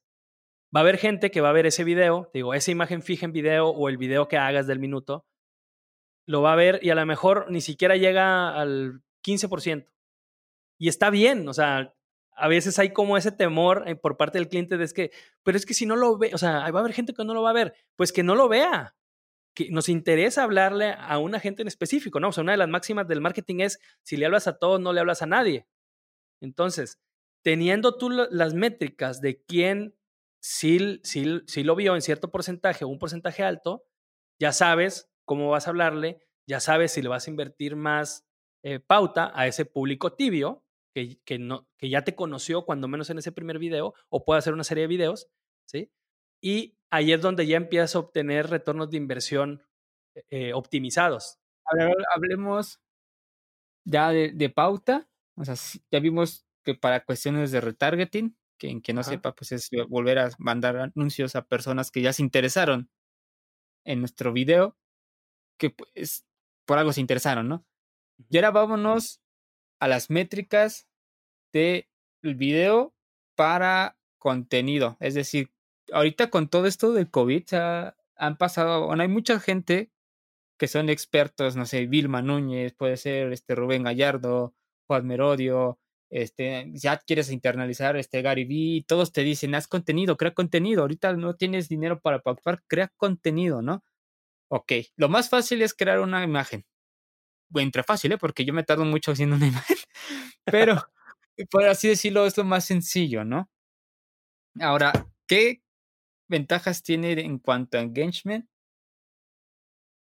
Va 0.73 0.79
a 0.79 0.83
haber 0.83 0.97
gente 0.97 1.29
que 1.29 1.41
va 1.41 1.49
a 1.49 1.53
ver 1.53 1.65
ese 1.65 1.83
video, 1.83 2.29
digo, 2.33 2.53
esa 2.53 2.71
imagen 2.71 3.01
fija 3.01 3.25
en 3.25 3.33
video 3.33 3.69
o 3.69 3.89
el 3.89 3.97
video 3.97 4.27
que 4.27 4.37
hagas 4.37 4.67
del 4.67 4.79
minuto, 4.79 5.25
lo 6.27 6.41
va 6.41 6.53
a 6.53 6.57
ver 6.57 6.79
y 6.81 6.89
a 6.89 6.95
lo 6.95 7.05
mejor 7.05 7.51
ni 7.51 7.61
siquiera 7.61 7.97
llega 7.97 8.55
al 8.55 9.01
15%. 9.25 9.91
Y 10.79 10.89
está 10.89 11.09
bien, 11.09 11.47
o 11.47 11.53
sea, 11.53 11.94
a 12.35 12.47
veces 12.47 12.77
hay 12.79 12.91
como 12.91 13.17
ese 13.17 13.31
temor 13.31 13.83
eh, 13.87 13.95
por 13.95 14.17
parte 14.17 14.37
del 14.37 14.49
cliente 14.49 14.77
de 14.77 14.83
es 14.83 14.93
que, 14.93 15.11
pero 15.43 15.57
es 15.57 15.65
que 15.65 15.73
si 15.73 15.85
no 15.85 15.95
lo 15.95 16.17
ve, 16.17 16.31
o 16.33 16.37
sea, 16.37 16.69
va 16.71 16.79
a 16.79 16.81
haber 16.81 16.93
gente 16.93 17.13
que 17.13 17.23
no 17.23 17.33
lo 17.33 17.41
va 17.41 17.51
a 17.51 17.53
ver, 17.53 17.73
pues 17.95 18.11
que 18.11 18.23
no 18.23 18.35
lo 18.35 18.49
vea. 18.49 18.95
Que 19.53 19.69
nos 19.71 19.87
interesa 19.87 20.43
hablarle 20.43 20.95
a 20.99 21.17
una 21.17 21.39
gente 21.39 21.61
en 21.61 21.69
específico, 21.69 22.19
¿no? 22.19 22.29
O 22.29 22.31
sea, 22.33 22.43
una 22.43 22.51
de 22.51 22.57
las 22.57 22.67
máximas 22.67 23.07
del 23.07 23.21
marketing 23.21 23.61
es, 23.61 23.79
si 24.03 24.17
le 24.17 24.25
hablas 24.25 24.47
a 24.47 24.57
todos, 24.57 24.81
no 24.81 24.91
le 24.91 24.99
hablas 24.99 25.21
a 25.21 25.27
nadie. 25.27 25.65
Entonces, 26.41 26.99
teniendo 27.41 27.97
tú 27.97 28.09
las 28.09 28.53
métricas 28.53 29.21
de 29.21 29.41
quién 29.45 29.95
sí, 30.41 30.99
sí, 31.03 31.41
sí 31.47 31.63
lo 31.63 31.75
vio 31.75 31.95
en 31.95 32.01
cierto 32.01 32.31
porcentaje 32.31 32.83
o 32.83 32.89
un 32.89 32.99
porcentaje 32.99 33.43
alto, 33.43 33.85
ya 34.39 34.51
sabes 34.51 35.09
cómo 35.23 35.49
vas 35.49 35.67
a 35.67 35.69
hablarle, 35.69 36.19
ya 36.45 36.59
sabes 36.59 36.91
si 36.91 37.01
le 37.01 37.07
vas 37.07 37.27
a 37.27 37.29
invertir 37.29 37.77
más 37.77 38.27
eh, 38.61 38.79
pauta 38.79 39.31
a 39.35 39.47
ese 39.47 39.63
público 39.63 40.13
tibio 40.13 40.64
que, 40.95 41.19
que, 41.25 41.37
no, 41.37 41.67
que 41.77 41.89
ya 41.89 42.05
te 42.05 42.15
conoció 42.15 42.63
cuando 42.65 42.87
menos 42.87 43.09
en 43.09 43.17
ese 43.17 43.33
primer 43.33 43.59
video 43.59 43.93
o 44.07 44.23
puede 44.23 44.39
hacer 44.39 44.53
una 44.53 44.63
serie 44.63 44.83
de 44.83 44.87
videos, 44.87 45.29
¿sí? 45.65 45.91
Y 46.41 46.77
ahí 46.89 47.11
es 47.11 47.21
donde 47.21 47.45
ya 47.45 47.57
empiezas 47.57 47.95
a 47.95 47.99
obtener 47.99 48.49
retornos 48.49 48.89
de 48.89 48.97
inversión 48.97 49.61
eh, 50.29 50.53
optimizados. 50.53 51.39
hablemos 52.15 52.79
ya 53.83 54.11
de, 54.11 54.49
pauta. 54.49 55.09
O 55.35 55.43
sea, 55.43 55.55
ya 55.91 55.99
vimos 55.99 56.45
que 56.63 56.75
para 56.75 57.03
cuestiones 57.03 57.51
de 57.51 57.59
retargeting, 57.59 58.37
que 58.57 58.69
en 58.69 58.81
que 58.81 58.93
no 58.93 59.03
sepa, 59.03 59.35
pues 59.35 59.51
es 59.51 59.69
volver 59.89 60.17
a 60.17 60.29
mandar 60.37 60.77
anuncios 60.77 61.35
a 61.35 61.45
personas 61.45 61.91
que 61.91 62.01
ya 62.01 62.13
se 62.13 62.21
interesaron 62.21 62.89
en 63.83 63.99
nuestro 63.99 64.31
video 64.31 64.77
que 65.57 65.71
pues 65.71 66.25
por 66.65 66.77
algo 66.77 66.93
se 66.93 67.01
interesaron, 67.01 67.49
¿no? 67.49 67.65
Y 68.29 68.37
ahora 68.37 68.51
vámonos 68.51 69.21
a 69.79 69.87
las 69.87 70.09
métricas 70.09 70.87
del 71.53 71.85
video 72.21 72.93
para 73.35 73.97
contenido. 74.17 74.97
Es 74.99 75.13
decir, 75.13 75.51
ahorita 75.91 76.29
con 76.29 76.49
todo 76.49 76.65
esto 76.65 76.93
del 76.93 77.09
COVID 77.09 77.43
han 78.17 78.37
pasado, 78.37 78.87
bueno, 78.87 79.03
hay 79.03 79.09
mucha 79.09 79.39
gente 79.39 79.91
que 80.57 80.67
son 80.67 80.89
expertos, 80.89 81.55
no 81.55 81.65
sé, 81.65 81.85
Vilma 81.85 82.21
Núñez, 82.21 82.73
puede 82.73 82.97
ser 82.97 83.31
este 83.33 83.55
Rubén 83.55 83.83
Gallardo, 83.83 84.55
Juan 84.87 85.05
Merodio, 85.05 85.79
este, 86.09 86.71
ya 86.73 86.97
quieres 86.97 87.31
internalizar 87.31 87.97
este 87.97 88.21
Gary 88.21 88.45
Vee, 88.45 88.85
todos 88.87 89.11
te 89.11 89.21
dicen, 89.21 89.55
haz 89.55 89.67
contenido, 89.67 90.17
crea 90.17 90.33
contenido, 90.33 90.81
ahorita 90.83 91.13
no 91.13 91.35
tienes 91.35 91.67
dinero 91.67 91.99
para 91.99 92.19
pautar, 92.19 92.63
crea 92.67 92.91
contenido, 92.95 93.61
¿no? 93.61 93.83
Ok, 94.49 94.71
lo 94.95 95.09
más 95.09 95.29
fácil 95.29 95.61
es 95.61 95.73
crear 95.73 95.99
una 95.99 96.23
imagen. 96.23 96.65
Entre 97.59 97.83
fácil, 97.83 98.11
¿eh? 98.11 98.17
porque 98.17 98.45
yo 98.45 98.53
me 98.53 98.63
tardo 98.63 98.85
mucho 98.85 99.11
haciendo 99.11 99.35
una 99.35 99.47
imagen, 99.47 99.77
pero 100.43 100.81
por 101.49 101.65
así 101.65 101.87
decirlo, 101.87 102.25
es 102.25 102.37
lo 102.37 102.43
más 102.43 102.65
sencillo, 102.65 103.23
¿no? 103.25 103.49
Ahora, 104.59 104.93
¿qué 105.27 105.61
ventajas 106.29 106.81
tiene 106.81 107.11
en 107.19 107.39
cuanto 107.39 107.77
a 107.77 107.81
engagement 107.81 108.47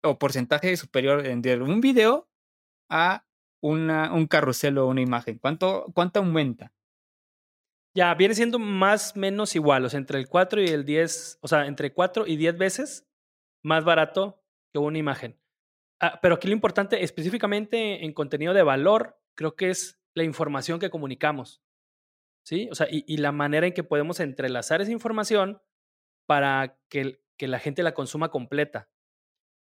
o 0.03 0.18
porcentaje 0.18 0.76
superior 0.76 1.22
de 1.22 1.57
un 1.61 1.81
video 1.81 2.29
a 2.88 3.26
una, 3.62 4.12
un 4.14 4.26
carrusel 4.26 4.79
o 4.79 4.87
una 4.87 5.03
imagen? 5.03 5.38
¿Cuánto, 5.38 5.87
¿Cuánto 5.94 6.20
aumenta? 6.20 6.72
Ya, 7.94 8.14
viene 8.14 8.35
siendo 8.35 8.59
más 8.59 9.16
o 9.16 9.18
menos 9.18 9.57
igual, 9.57 9.85
o 9.85 9.88
sea, 9.88 9.98
entre 9.98 10.18
el 10.18 10.29
4 10.29 10.62
y 10.62 10.68
el 10.68 10.85
10, 10.85 11.38
o 11.42 11.48
sea, 11.48 11.66
entre 11.66 11.92
4 11.92 12.26
y 12.26 12.37
10 12.37 12.57
veces 12.57 13.07
más 13.64 13.85
barato 13.85 14.40
que 14.72 14.79
una 14.79 14.98
imagen. 14.98 15.39
Ah, 16.01 16.19
pero 16.23 16.37
aquí 16.37 16.49
lo 16.49 16.55
importante, 16.55 17.05
específicamente 17.05 18.05
en 18.05 18.13
contenido 18.13 18.55
de 18.55 18.63
valor, 18.63 19.21
creo 19.37 19.55
que 19.55 19.71
es 19.71 20.01
la 20.15 20.25
información 20.25 20.81
que 20.81 20.91
comunicamos. 20.91 21.63
¿Sí? 22.47 22.69
O 22.71 22.75
sea, 22.75 22.89
y, 22.91 23.17
la 23.19 23.33
manera 23.33 23.67
en 23.67 23.75
que 23.75 23.85
podemos 23.85 24.19
entrelazar 24.19 24.81
esa 24.81 24.91
información 24.91 25.61
para 26.27 26.79
que, 26.89 27.23
que 27.39 27.49
la 27.49 27.59
gente 27.59 27.83
la 27.83 27.93
consuma 27.93 28.31
completa. 28.31 28.89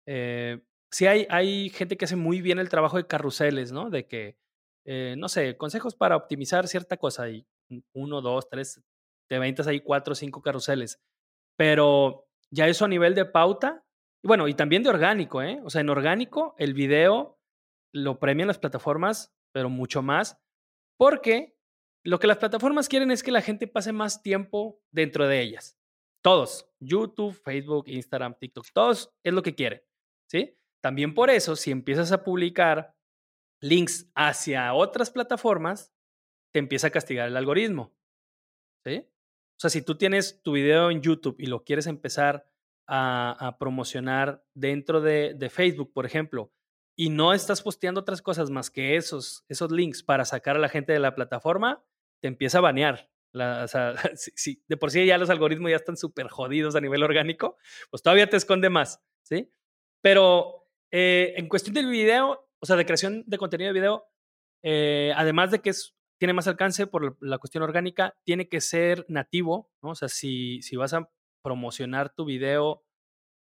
Eh, 0.07 0.63
sí 0.91 1.07
hay, 1.07 1.27
hay 1.29 1.69
gente 1.69 1.97
que 1.97 2.05
hace 2.05 2.15
muy 2.15 2.41
bien 2.41 2.59
el 2.59 2.69
trabajo 2.69 2.97
de 2.97 3.05
carruseles, 3.05 3.73
¿no? 3.73 3.89
De 3.89 4.07
que, 4.07 4.37
eh, 4.85 5.15
no 5.17 5.27
sé, 5.27 5.57
consejos 5.57 5.93
para 5.95 6.15
optimizar 6.15 6.67
cierta 6.67 6.97
cosa 6.97 7.29
y 7.29 7.45
uno, 7.93 8.21
dos, 8.21 8.49
tres, 8.49 8.81
te 9.29 9.39
ventas 9.39 9.67
ahí 9.67 9.81
cuatro 9.81 10.15
cinco 10.15 10.41
carruseles. 10.41 11.01
Pero 11.57 12.27
ya 12.49 12.67
eso 12.67 12.85
a 12.85 12.89
nivel 12.89 13.13
de 13.13 13.25
pauta, 13.25 13.85
bueno, 14.23 14.47
y 14.47 14.53
también 14.53 14.83
de 14.83 14.89
orgánico, 14.89 15.41
¿eh? 15.41 15.61
O 15.63 15.69
sea, 15.69 15.81
en 15.81 15.89
orgánico 15.89 16.55
el 16.57 16.73
video 16.73 17.39
lo 17.93 18.19
premian 18.19 18.47
las 18.47 18.57
plataformas, 18.57 19.35
pero 19.51 19.69
mucho 19.69 20.01
más, 20.01 20.41
porque 20.97 21.55
lo 22.05 22.19
que 22.19 22.27
las 22.27 22.37
plataformas 22.37 22.89
quieren 22.89 23.11
es 23.11 23.23
que 23.23 23.31
la 23.31 23.41
gente 23.41 23.67
pase 23.67 23.91
más 23.93 24.21
tiempo 24.21 24.81
dentro 24.91 25.27
de 25.27 25.41
ellas. 25.41 25.77
Todos, 26.21 26.69
YouTube, 26.79 27.33
Facebook, 27.33 27.85
Instagram, 27.87 28.35
TikTok, 28.39 28.67
todos 28.73 29.13
es 29.23 29.33
lo 29.33 29.43
que 29.43 29.55
quieren, 29.55 29.83
¿sí? 30.29 30.57
También 30.81 31.13
por 31.13 31.29
eso, 31.29 31.55
si 31.55 31.71
empiezas 31.71 32.11
a 32.11 32.23
publicar 32.23 32.95
links 33.61 34.09
hacia 34.15 34.73
otras 34.73 35.11
plataformas, 35.11 35.93
te 36.53 36.59
empieza 36.59 36.87
a 36.87 36.91
castigar 36.91 37.27
el 37.27 37.37
algoritmo, 37.37 37.93
¿sí? 38.85 39.05
O 39.55 39.59
sea, 39.59 39.69
si 39.69 39.81
tú 39.81 39.97
tienes 39.97 40.41
tu 40.41 40.53
video 40.53 40.91
en 40.91 41.01
YouTube 41.01 41.35
y 41.39 41.45
lo 41.45 41.63
quieres 41.63 41.87
empezar 41.87 42.49
a, 42.87 43.55
promocionar 43.59 44.43
dentro 44.53 45.01
de, 45.01 45.49
Facebook, 45.49 45.91
por 45.93 46.05
ejemplo, 46.05 46.51
y 46.95 47.09
no 47.09 47.33
estás 47.33 47.61
posteando 47.61 48.01
otras 48.01 48.21
cosas 48.21 48.49
más 48.49 48.69
que 48.69 48.95
esos, 48.95 49.45
esos 49.47 49.71
links 49.71 50.03
para 50.03 50.25
sacar 50.25 50.55
a 50.55 50.59
la 50.59 50.69
gente 50.69 50.93
de 50.93 50.99
la 50.99 51.15
plataforma, 51.15 51.83
te 52.21 52.27
empieza 52.27 52.59
a 52.59 52.61
banear. 52.61 53.09
o 53.33 53.67
sea, 53.67 53.95
si, 54.15 54.63
de 54.67 54.77
por 54.77 54.91
sí 54.91 55.05
ya 55.05 55.17
los 55.17 55.29
algoritmos 55.29 55.71
ya 55.71 55.77
están 55.77 55.97
súper 55.97 56.27
jodidos 56.27 56.75
a 56.75 56.81
nivel 56.81 57.03
orgánico, 57.03 57.57
pues 57.89 58.03
todavía 58.03 58.29
te 58.29 58.37
esconde 58.37 58.69
más, 58.69 59.01
¿sí? 59.23 59.51
Pero 60.01 60.67
eh, 60.91 61.33
en 61.37 61.47
cuestión 61.47 61.73
del 61.73 61.87
video, 61.87 62.47
o 62.59 62.65
sea, 62.65 62.75
de 62.75 62.85
creación 62.85 63.23
de 63.25 63.37
contenido 63.37 63.69
de 63.69 63.79
video, 63.79 64.05
eh, 64.61 65.11
además 65.15 65.51
de 65.51 65.59
que 65.59 65.71
tiene 66.19 66.33
más 66.33 66.47
alcance 66.47 66.87
por 66.87 67.17
la 67.21 67.37
cuestión 67.37 67.63
orgánica, 67.63 68.15
tiene 68.23 68.47
que 68.47 68.61
ser 68.61 69.05
nativo, 69.09 69.71
¿no? 69.81 69.89
O 69.89 69.95
sea, 69.95 70.07
si, 70.07 70.61
si 70.61 70.75
vas 70.75 70.93
a 70.93 71.09
promocionar 71.43 72.13
tu 72.13 72.25
video 72.25 72.83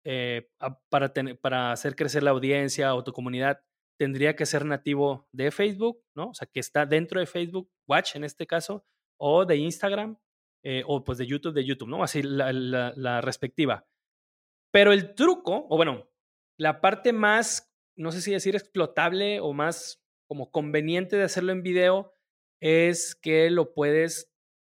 eh, 0.05 0.51
para, 0.89 1.13
para 1.41 1.73
hacer 1.73 1.95
crecer 1.95 2.23
la 2.23 2.31
audiencia 2.31 2.95
o 2.95 3.05
tu 3.05 3.13
comunidad, 3.13 3.63
tendría 3.99 4.35
que 4.35 4.47
ser 4.47 4.65
nativo 4.65 5.29
de 5.33 5.51
Facebook, 5.51 6.03
¿no? 6.17 6.31
O 6.31 6.35
sea, 6.35 6.49
que 6.51 6.61
está 6.61 6.87
dentro 6.87 7.21
de 7.21 7.27
Facebook, 7.27 7.71
Watch 7.87 8.17
en 8.17 8.25
este 8.25 8.47
caso, 8.47 8.85
o 9.21 9.45
de 9.45 9.57
Instagram, 9.57 10.19
eh, 10.65 10.83
o 10.87 11.05
pues 11.05 11.19
de 11.19 11.27
YouTube, 11.27 11.55
de 11.55 11.65
YouTube, 11.65 11.89
¿no? 11.89 12.03
Así 12.03 12.23
la, 12.23 12.53
la 12.53 13.21
respectiva. 13.21 13.87
Pero 14.73 14.93
el 14.93 15.15
truco, 15.15 15.67
o 15.69 15.77
bueno, 15.77 16.11
la 16.59 16.81
parte 16.81 17.13
más, 17.13 17.73
no 17.97 18.13
sé 18.13 18.21
si 18.23 18.33
decir 18.33 18.55
explotable 18.55 19.41
o 19.41 19.53
más 19.53 20.03
como 20.29 20.51
conveniente 20.51 21.17
de 21.17 21.25
hacerlo 21.25 21.53
en 21.53 21.63
video 21.63 22.15
es 22.61 23.17
que 23.17 23.51
lo 23.51 23.75
puedes, 23.75 24.30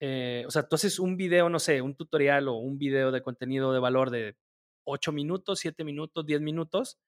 eh, 0.01 0.45
o 0.47 0.51
sea, 0.51 0.67
tú 0.67 0.77
haces 0.77 0.99
un 0.99 1.17
video, 1.17 1.49
no 1.51 1.59
sé, 1.59 1.83
un 1.83 1.95
tutorial 1.95 2.49
o 2.49 2.55
un 2.55 2.79
video 2.79 3.13
de 3.13 3.23
contenido 3.23 3.73
de 3.73 3.81
valor 3.81 4.11
de 4.11 4.37
8 4.85 5.13
minutos, 5.13 5.61
7 5.61 5.85
minutos, 5.85 6.25
10 6.25 6.41
minutos, 6.41 6.99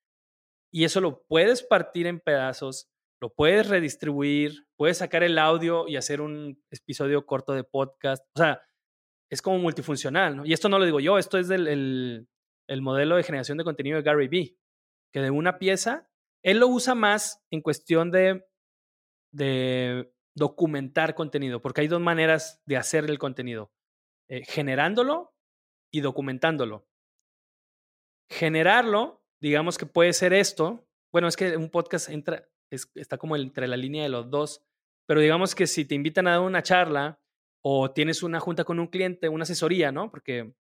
y 0.71 0.85
eso 0.85 1.01
lo 1.01 1.25
puedes 1.27 1.63
partir 1.63 2.07
en 2.07 2.21
pedazos, 2.21 2.91
lo 3.21 3.33
puedes 3.35 3.69
redistribuir, 3.69 4.67
puedes 4.77 4.99
sacar 4.99 5.23
el 5.23 5.39
audio 5.39 5.89
y 5.89 5.97
hacer 5.97 6.21
un 6.21 6.63
episodio 6.71 7.25
corto 7.25 7.55
de 7.55 7.65
podcast, 7.65 8.25
o 8.37 8.39
sea, 8.39 8.63
es 9.31 9.41
como 9.41 9.59
multifuncional, 9.59 10.37
¿no? 10.37 10.45
Y 10.45 10.53
esto 10.53 10.69
no 10.69 10.79
lo 10.79 10.85
digo 10.85 11.01
yo, 11.01 11.19
esto 11.19 11.39
es 11.39 11.49
del 11.49 11.69
el, 11.69 12.29
el 12.69 12.83
modelo 12.83 13.17
de 13.17 13.23
generación 13.23 13.57
de 13.57 13.65
contenido 13.65 13.97
de 13.97 14.03
Gary 14.03 14.29
Vee, 14.29 14.59
que 15.13 15.21
de 15.21 15.31
una 15.31 15.59
pieza, 15.59 16.11
él 16.43 16.59
lo 16.59 16.69
usa 16.69 16.95
más 16.95 17.43
en 17.51 17.63
cuestión 17.63 18.11
de, 18.11 18.45
de 19.33 20.13
documentar 20.35 21.15
contenido, 21.15 21.61
porque 21.61 21.83
hay 21.83 21.89
dos 21.89 22.01
maneras 22.01 22.63
de 22.67 22.77
hacer 22.77 23.05
el 23.05 23.19
contenido, 23.19 23.73
eh, 24.29 24.45
generándolo 24.45 25.35
y 25.93 26.01
documentándolo. 26.01 26.87
Generarlo, 28.31 29.23
digamos 29.41 29.77
que 29.79 29.87
puede 29.87 30.13
ser 30.13 30.33
esto, 30.33 30.87
bueno, 31.13 31.29
es 31.29 31.37
que 31.37 31.57
un 31.57 31.69
podcast 31.69 32.09
entra, 32.09 32.49
está 32.71 33.19
como 33.19 33.37
entre 33.37 33.69
la 33.69 33.77
línea 33.77 34.03
de 34.03 34.09
los 34.09 34.31
dos, 34.31 34.65
pero 35.07 35.21
digamos 35.21 35.55
que 35.55 35.67
si 35.67 35.85
te 35.85 35.95
invitan 35.95 36.27
a 36.27 36.33
dar 36.33 36.41
una 36.41 36.63
charla 36.63 37.21
o 37.63 37.91
tienes 37.91 38.23
una 38.23 38.41
junta 38.41 38.65
con 38.65 38.81
un 38.81 38.87
cliente, 38.87 39.29
una 39.29 39.43
asesoría, 39.43 39.93
¿no? 39.93 40.11
Porque 40.11 40.55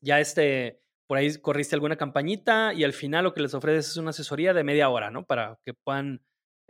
ya 0.00 0.20
este, 0.20 0.80
por 1.08 1.18
ahí 1.18 1.36
corriste 1.38 1.74
alguna 1.74 1.96
campañita 1.96 2.72
y 2.72 2.84
al 2.84 2.92
final 2.92 3.24
lo 3.24 3.34
que 3.34 3.42
les 3.42 3.54
ofreces 3.54 3.90
es 3.90 3.96
una 3.96 4.10
asesoría 4.10 4.54
de 4.54 4.64
media 4.64 4.88
hora, 4.88 5.10
¿no? 5.10 5.26
Para 5.26 5.58
que 5.64 5.74
puedan 5.74 6.22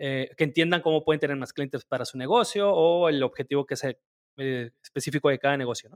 eh, 0.02 0.30
que 0.34 0.44
entiendan 0.44 0.80
cómo 0.80 1.04
pueden 1.04 1.20
tener 1.20 1.36
más 1.36 1.52
clientes 1.52 1.84
para 1.84 2.06
su 2.06 2.16
negocio 2.16 2.72
o 2.72 3.10
el 3.10 3.22
objetivo 3.22 3.66
que 3.66 3.76
sea 3.76 3.94
eh, 4.38 4.70
específico 4.82 5.28
de 5.28 5.38
cada 5.38 5.58
negocio. 5.58 5.90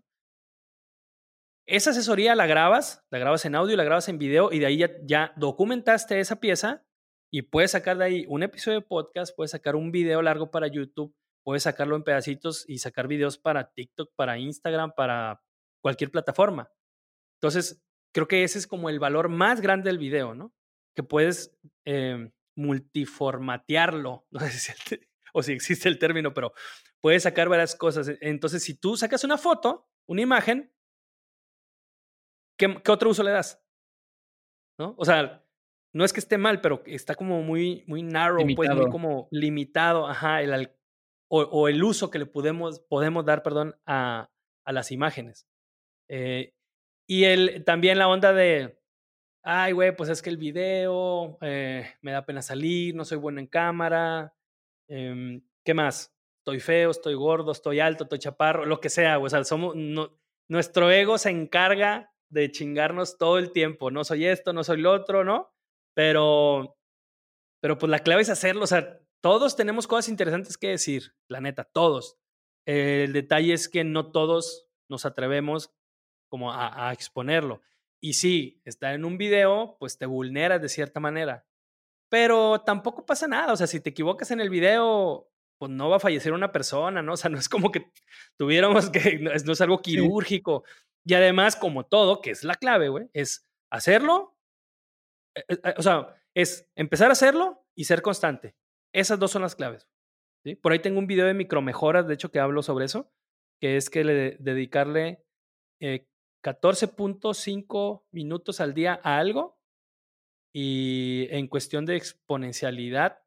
Esa 1.67 1.90
asesoría 1.90 2.35
la 2.35 2.47
grabas, 2.47 3.03
la 3.11 3.19
grabas 3.19 3.47
en 3.47 3.55
audio, 3.55 3.75
la 3.79 3.85
grabas 3.85 4.11
en 4.11 4.19
video 4.19 4.53
y 4.53 4.59
de 4.59 4.67
ahí 4.67 4.77
ya, 4.77 4.90
ya 5.05 5.33
documentaste 5.37 6.21
esa 6.21 6.38
pieza 6.38 6.85
y 7.33 7.40
puedes 7.43 7.71
sacar 7.71 7.97
de 7.97 8.05
ahí 8.05 8.27
un 8.29 8.43
episodio 8.43 8.81
de 8.81 8.87
podcast, 8.87 9.35
puedes 9.35 9.53
sacar 9.53 9.75
un 9.75 9.90
video 9.90 10.21
largo 10.21 10.51
para 10.51 10.67
YouTube, 10.67 11.17
puedes 11.43 11.62
sacarlo 11.62 11.97
en 11.97 12.05
pedacitos 12.05 12.69
y 12.69 12.81
sacar 12.81 13.09
videos 13.09 13.38
para 13.38 13.73
TikTok, 13.73 14.12
para 14.14 14.37
Instagram, 14.37 14.93
para 14.95 15.40
cualquier 15.83 16.11
plataforma. 16.11 16.71
Entonces, 17.40 17.83
creo 18.12 18.29
que 18.29 18.45
ese 18.45 18.59
es 18.59 18.67
como 18.67 18.90
el 18.90 18.99
valor 18.99 19.31
más 19.31 19.62
grande 19.62 19.88
del 19.88 19.97
video, 19.97 20.35
¿no? 20.35 20.53
Que 20.95 21.03
puedes 21.03 21.59
em, 21.87 22.31
multiformatearlo, 22.57 24.27
no 24.31 24.40
sé 24.40 24.51
si 24.51 24.73
o 25.35 25.43
si 25.43 25.53
existe 25.53 25.88
el 25.88 25.99
término, 25.99 26.33
pero 26.33 26.53
puedes 27.01 27.25
sacar 27.25 27.49
varias 27.49 27.75
cosas. 27.75 28.09
E, 28.09 28.19
entonces, 28.21 28.62
si 28.62 28.79
tú 28.79 28.97
sacas 28.97 29.25
una 29.25 29.37
foto, 29.37 29.90
una 30.07 30.23
imagen, 30.23 30.73
¿qué, 32.57 32.81
otro 32.88 33.11
uso 33.11 33.23
le 33.25 33.33
das? 33.33 33.61
¿No? 34.79 34.95
O 34.97 35.05
sea, 35.05 35.45
no 35.93 36.05
es 36.05 36.12
que 36.12 36.21
esté 36.21 36.38
mal, 36.38 36.61
pero 36.61 36.83
está 36.87 37.14
como 37.14 37.43
muy, 37.43 37.85
muy 37.87 38.03
narrow, 38.03 38.47
pues 38.55 38.71
muy 38.71 38.90
como 38.90 39.29
limitado, 39.31 40.07
ajá, 40.07 40.40
el, 40.43 40.71
o, 41.29 41.69
el 41.69 41.83
uso 41.83 42.11
que 42.11 42.21
le 42.21 42.27
podemos, 42.27 42.81
podemos 42.81 43.25
dar, 43.25 43.43
perdón, 43.43 43.77
a, 43.87 44.31
a 44.64 44.73
las 44.73 44.93
imágenes. 44.93 45.49
Eh, 46.09 46.55
y 47.09 47.25
el, 47.25 47.64
también 47.64 47.99
la 47.99 48.09
onda 48.09 48.33
de, 48.33 48.81
ay, 49.44 49.72
güey, 49.72 49.94
pues 49.94 50.09
es 50.09 50.22
que 50.22 50.30
el 50.30 50.38
video, 50.38 51.38
eh, 51.42 51.94
me 52.00 52.12
da 52.12 52.24
pena 52.24 52.42
salir, 52.42 52.94
no 52.94 53.04
soy 53.04 53.18
bueno 53.18 53.40
en 53.40 53.46
cámara, 53.46 54.35
em, 54.88 55.42
¿qué 55.64 55.74
más? 55.74 56.14
Estoy 56.38 56.61
feo, 56.61 56.90
estoy 56.90 57.14
gordo, 57.14 57.52
estoy 57.52 57.80
alto, 57.80 58.04
estoy 58.04 58.18
chaparro, 58.18 58.64
lo 58.64 58.80
que 58.80 58.88
sea, 58.88 59.18
o 59.18 59.28
sea, 59.28 59.44
somos, 59.44 59.76
no, 59.76 60.18
nuestro 60.48 60.90
ego 60.90 61.18
se 61.18 61.30
encarga 61.30 62.12
de 62.30 62.50
chingarnos 62.50 63.18
todo 63.18 63.38
el 63.38 63.52
tiempo, 63.52 63.90
no 63.90 64.02
soy 64.04 64.26
esto, 64.26 64.52
no 64.54 64.64
soy 64.64 64.78
lo 64.80 64.92
otro, 64.92 65.24
¿no? 65.24 65.52
Pero, 65.94 66.76
pero 67.61 67.78
pues 67.78 67.90
la 67.90 68.00
clave 68.00 68.22
es 68.22 68.30
hacerlo, 68.30 68.64
o 68.64 68.66
sea, 68.66 69.00
todos 69.20 69.57
tenemos 69.57 69.87
cosas 69.87 70.09
interesantes 70.09 70.59
que 70.59 70.68
decir, 70.68 71.14
la 71.28 71.40
neta, 71.40 71.64
todos. 71.64 72.19
el 72.66 73.12
detalle 73.12 73.52
es 73.52 73.69
que 73.69 73.85
no 73.85 74.10
todos 74.10 74.66
nos 74.88 75.04
atrevemos 75.04 75.71
como 76.31 76.52
a 76.52 76.92
exponerlo. 76.92 77.60
Y 78.05 78.13
sí, 78.13 78.61
estar 78.67 78.92
en 78.92 79.07
un 79.07 79.17
video, 79.17 79.79
pues 79.81 79.96
te 79.96 80.05
vulneras 80.05 80.61
de 80.61 80.69
cierta 80.69 81.00
manera. 81.00 81.46
Pero 82.11 82.61
tampoco 82.61 83.07
pasa 83.07 83.27
nada. 83.27 83.55
O 83.55 83.57
sea, 83.57 83.67
si 83.67 83.81
te 83.81 83.88
equivocas 83.88 84.31
en 84.31 84.42
el 84.42 84.50
video, 84.50 85.31
pues 85.59 85.71
no 85.71 85.88
va 85.88 85.96
a 85.96 86.00
fallecer 86.00 86.35
una 86.35 86.52
persona, 86.52 87.00
¿no? 87.00 87.15
O 87.15 87.17
sea, 87.17 87.31
no 87.31 87.38
es 87.38 87.48
como 87.48 87.73
que 87.73 87.90
tuviéramos 88.37 88.90
que, 88.90 89.19
no 89.21 89.33
es, 89.33 89.61
algo 89.63 89.81
quirúrgico. 89.81 90.65
Y 91.02 91.15
además, 91.15 91.57
como 91.57 91.87
todo, 91.87 92.21
que 92.21 92.33
es 92.33 92.44
la 92.44 92.57
clave, 92.57 92.90
güey, 92.90 93.09
es 93.15 93.48
hacerlo, 93.73 94.37
eh, 95.35 95.44
eh, 95.48 95.61
eh, 95.65 95.75
o 95.79 95.83
sea, 95.83 96.15
es 96.35 96.71
empezar 96.77 97.09
a 97.09 97.13
hacerlo 97.13 97.65
y 97.75 97.85
ser 97.85 98.02
constante. 98.02 98.55
Esas 98.92 99.19
dos 99.19 99.31
son 99.31 99.40
las 99.40 99.57
claves. 99.57 99.88
¿sí? 100.44 100.57
Por 100.57 100.73
ahí 100.73 100.81
tengo 100.81 100.98
un 100.98 101.07
video 101.07 101.25
de 101.25 101.33
micromejoras, 101.33 102.07
de 102.07 102.13
hecho, 102.13 102.31
que 102.31 102.38
hablo 102.38 102.63
sobre 102.63 102.85
eso, 102.85 103.11
que 103.63 103.79
es 103.79 103.88
que 103.88 104.05
le 104.05 104.37
dedicarle 104.40 105.25
14.5 106.45 108.05
minutos 108.13 108.61
al 108.61 108.75
día 108.75 109.01
a 109.03 109.19
algo 109.19 109.59
y 110.53 111.27
en 111.31 111.49
cuestión 111.49 111.87
de 111.87 111.97
exponencialidad, 111.97 113.19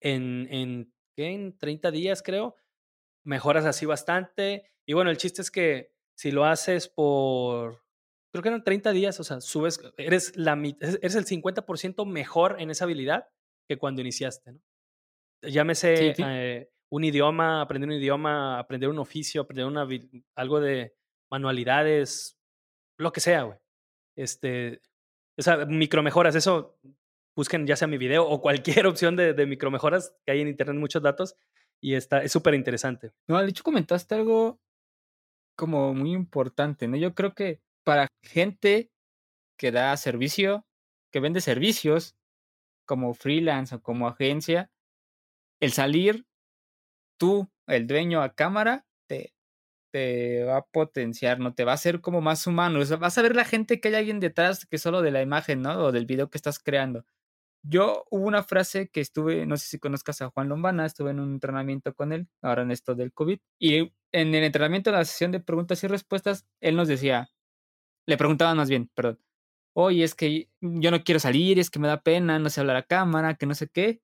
en, 0.00 0.46
en, 0.50 0.94
en 1.16 1.58
30 1.58 1.90
días, 1.90 2.22
creo. 2.22 2.56
Mejoras 3.24 3.66
así 3.66 3.84
bastante. 3.84 4.70
Y 4.86 4.94
bueno, 4.94 5.10
el 5.10 5.18
chiste 5.18 5.42
es 5.42 5.50
que 5.50 5.92
si 6.16 6.30
lo 6.30 6.46
haces 6.46 6.88
por, 6.88 7.82
creo 8.32 8.42
que 8.42 8.48
eran 8.48 8.64
30 8.64 8.92
días, 8.92 9.20
o 9.20 9.24
sea, 9.24 9.40
subes, 9.40 9.80
eres, 9.98 10.36
la, 10.36 10.52
eres 10.80 11.14
el 11.16 11.26
50% 11.26 12.06
mejor 12.06 12.56
en 12.60 12.70
esa 12.70 12.84
habilidad 12.84 13.28
que 13.68 13.76
cuando 13.76 14.00
iniciaste, 14.00 14.52
¿no? 14.52 14.60
Llámese 15.42 16.14
eh, 16.18 16.70
un 16.90 17.02
idioma, 17.02 17.62
aprender 17.62 17.88
un 17.88 17.96
idioma, 17.96 18.58
aprender 18.58 18.90
un 18.90 18.98
oficio, 18.98 19.40
aprender 19.42 19.64
una, 19.64 19.88
algo 20.34 20.60
de 20.60 20.94
manualidades, 21.30 22.38
lo 22.98 23.12
que 23.12 23.20
sea, 23.20 23.42
güey. 23.42 23.58
Este, 24.16 24.82
o 25.38 25.66
micromejoras, 25.66 26.34
eso 26.34 26.78
busquen 27.36 27.66
ya 27.66 27.76
sea 27.76 27.88
mi 27.88 27.98
video 27.98 28.28
o 28.28 28.40
cualquier 28.40 28.86
opción 28.86 29.16
de, 29.16 29.32
de 29.32 29.46
micromejoras 29.46 30.14
que 30.24 30.32
hay 30.32 30.40
en 30.40 30.48
internet, 30.48 30.76
muchos 30.76 31.02
datos, 31.02 31.36
y 31.80 31.94
está, 31.94 32.22
es 32.22 32.32
súper 32.32 32.54
interesante. 32.54 33.12
No, 33.28 33.40
de 33.40 33.48
hecho 33.48 33.64
comentaste 33.64 34.14
algo 34.14 34.60
como 35.56 35.94
muy 35.94 36.12
importante, 36.12 36.88
¿no? 36.88 36.96
Yo 36.96 37.14
creo 37.14 37.34
que 37.34 37.60
para 37.84 38.08
gente 38.22 38.90
que 39.58 39.72
da 39.72 39.96
servicio, 39.96 40.66
que 41.12 41.20
vende 41.20 41.40
servicios, 41.40 42.16
como 42.86 43.14
freelance 43.14 43.74
o 43.74 43.82
como 43.82 44.08
agencia, 44.08 44.70
el 45.60 45.72
salir 45.72 46.26
tú, 47.18 47.48
el 47.66 47.86
dueño 47.86 48.22
a 48.22 48.34
cámara, 48.34 48.86
te, 49.90 50.44
va 50.44 50.58
a 50.58 50.66
potenciar, 50.66 51.40
¿no? 51.40 51.54
Te 51.54 51.64
va 51.64 51.72
a 51.72 51.74
hacer 51.74 52.00
como 52.00 52.20
más 52.20 52.46
humano. 52.46 52.80
O 52.80 52.98
vas 52.98 53.18
a 53.18 53.22
ver 53.22 53.36
la 53.36 53.44
gente 53.44 53.80
que 53.80 53.88
hay 53.88 53.94
alguien 53.94 54.20
detrás 54.20 54.66
que 54.66 54.78
solo 54.78 55.02
de 55.02 55.10
la 55.10 55.22
imagen, 55.22 55.62
¿no? 55.62 55.78
O 55.78 55.92
del 55.92 56.06
video 56.06 56.30
que 56.30 56.38
estás 56.38 56.58
creando. 56.58 57.04
Yo 57.62 58.04
hubo 58.10 58.26
una 58.26 58.42
frase 58.42 58.88
que 58.88 59.00
estuve, 59.00 59.46
no 59.46 59.56
sé 59.56 59.66
si 59.66 59.78
conozcas 59.78 60.22
a 60.22 60.30
Juan 60.30 60.48
Lombana, 60.48 60.86
estuve 60.86 61.10
en 61.10 61.20
un 61.20 61.34
entrenamiento 61.34 61.94
con 61.94 62.12
él, 62.12 62.28
ahora 62.42 62.62
en 62.62 62.70
esto 62.70 62.94
del 62.94 63.12
COVID, 63.12 63.38
y 63.58 63.92
en 64.12 64.34
el 64.34 64.44
entrenamiento, 64.44 64.90
en 64.90 64.96
la 64.96 65.04
sesión 65.04 65.30
de 65.30 65.40
preguntas 65.40 65.84
y 65.84 65.86
respuestas, 65.86 66.46
él 66.60 66.76
nos 66.76 66.88
decía, 66.88 67.30
le 68.06 68.16
preguntaban 68.16 68.56
más 68.56 68.70
bien, 68.70 68.90
perdón, 68.94 69.20
oye, 69.74 70.04
es 70.04 70.14
que 70.14 70.48
yo 70.60 70.90
no 70.90 71.04
quiero 71.04 71.20
salir, 71.20 71.58
es 71.58 71.70
que 71.70 71.78
me 71.78 71.88
da 71.88 72.02
pena, 72.02 72.38
no 72.38 72.50
sé 72.50 72.60
hablar 72.60 72.76
a 72.76 72.82
cámara, 72.84 73.34
que 73.34 73.46
no 73.46 73.54
sé 73.54 73.68
qué. 73.68 74.02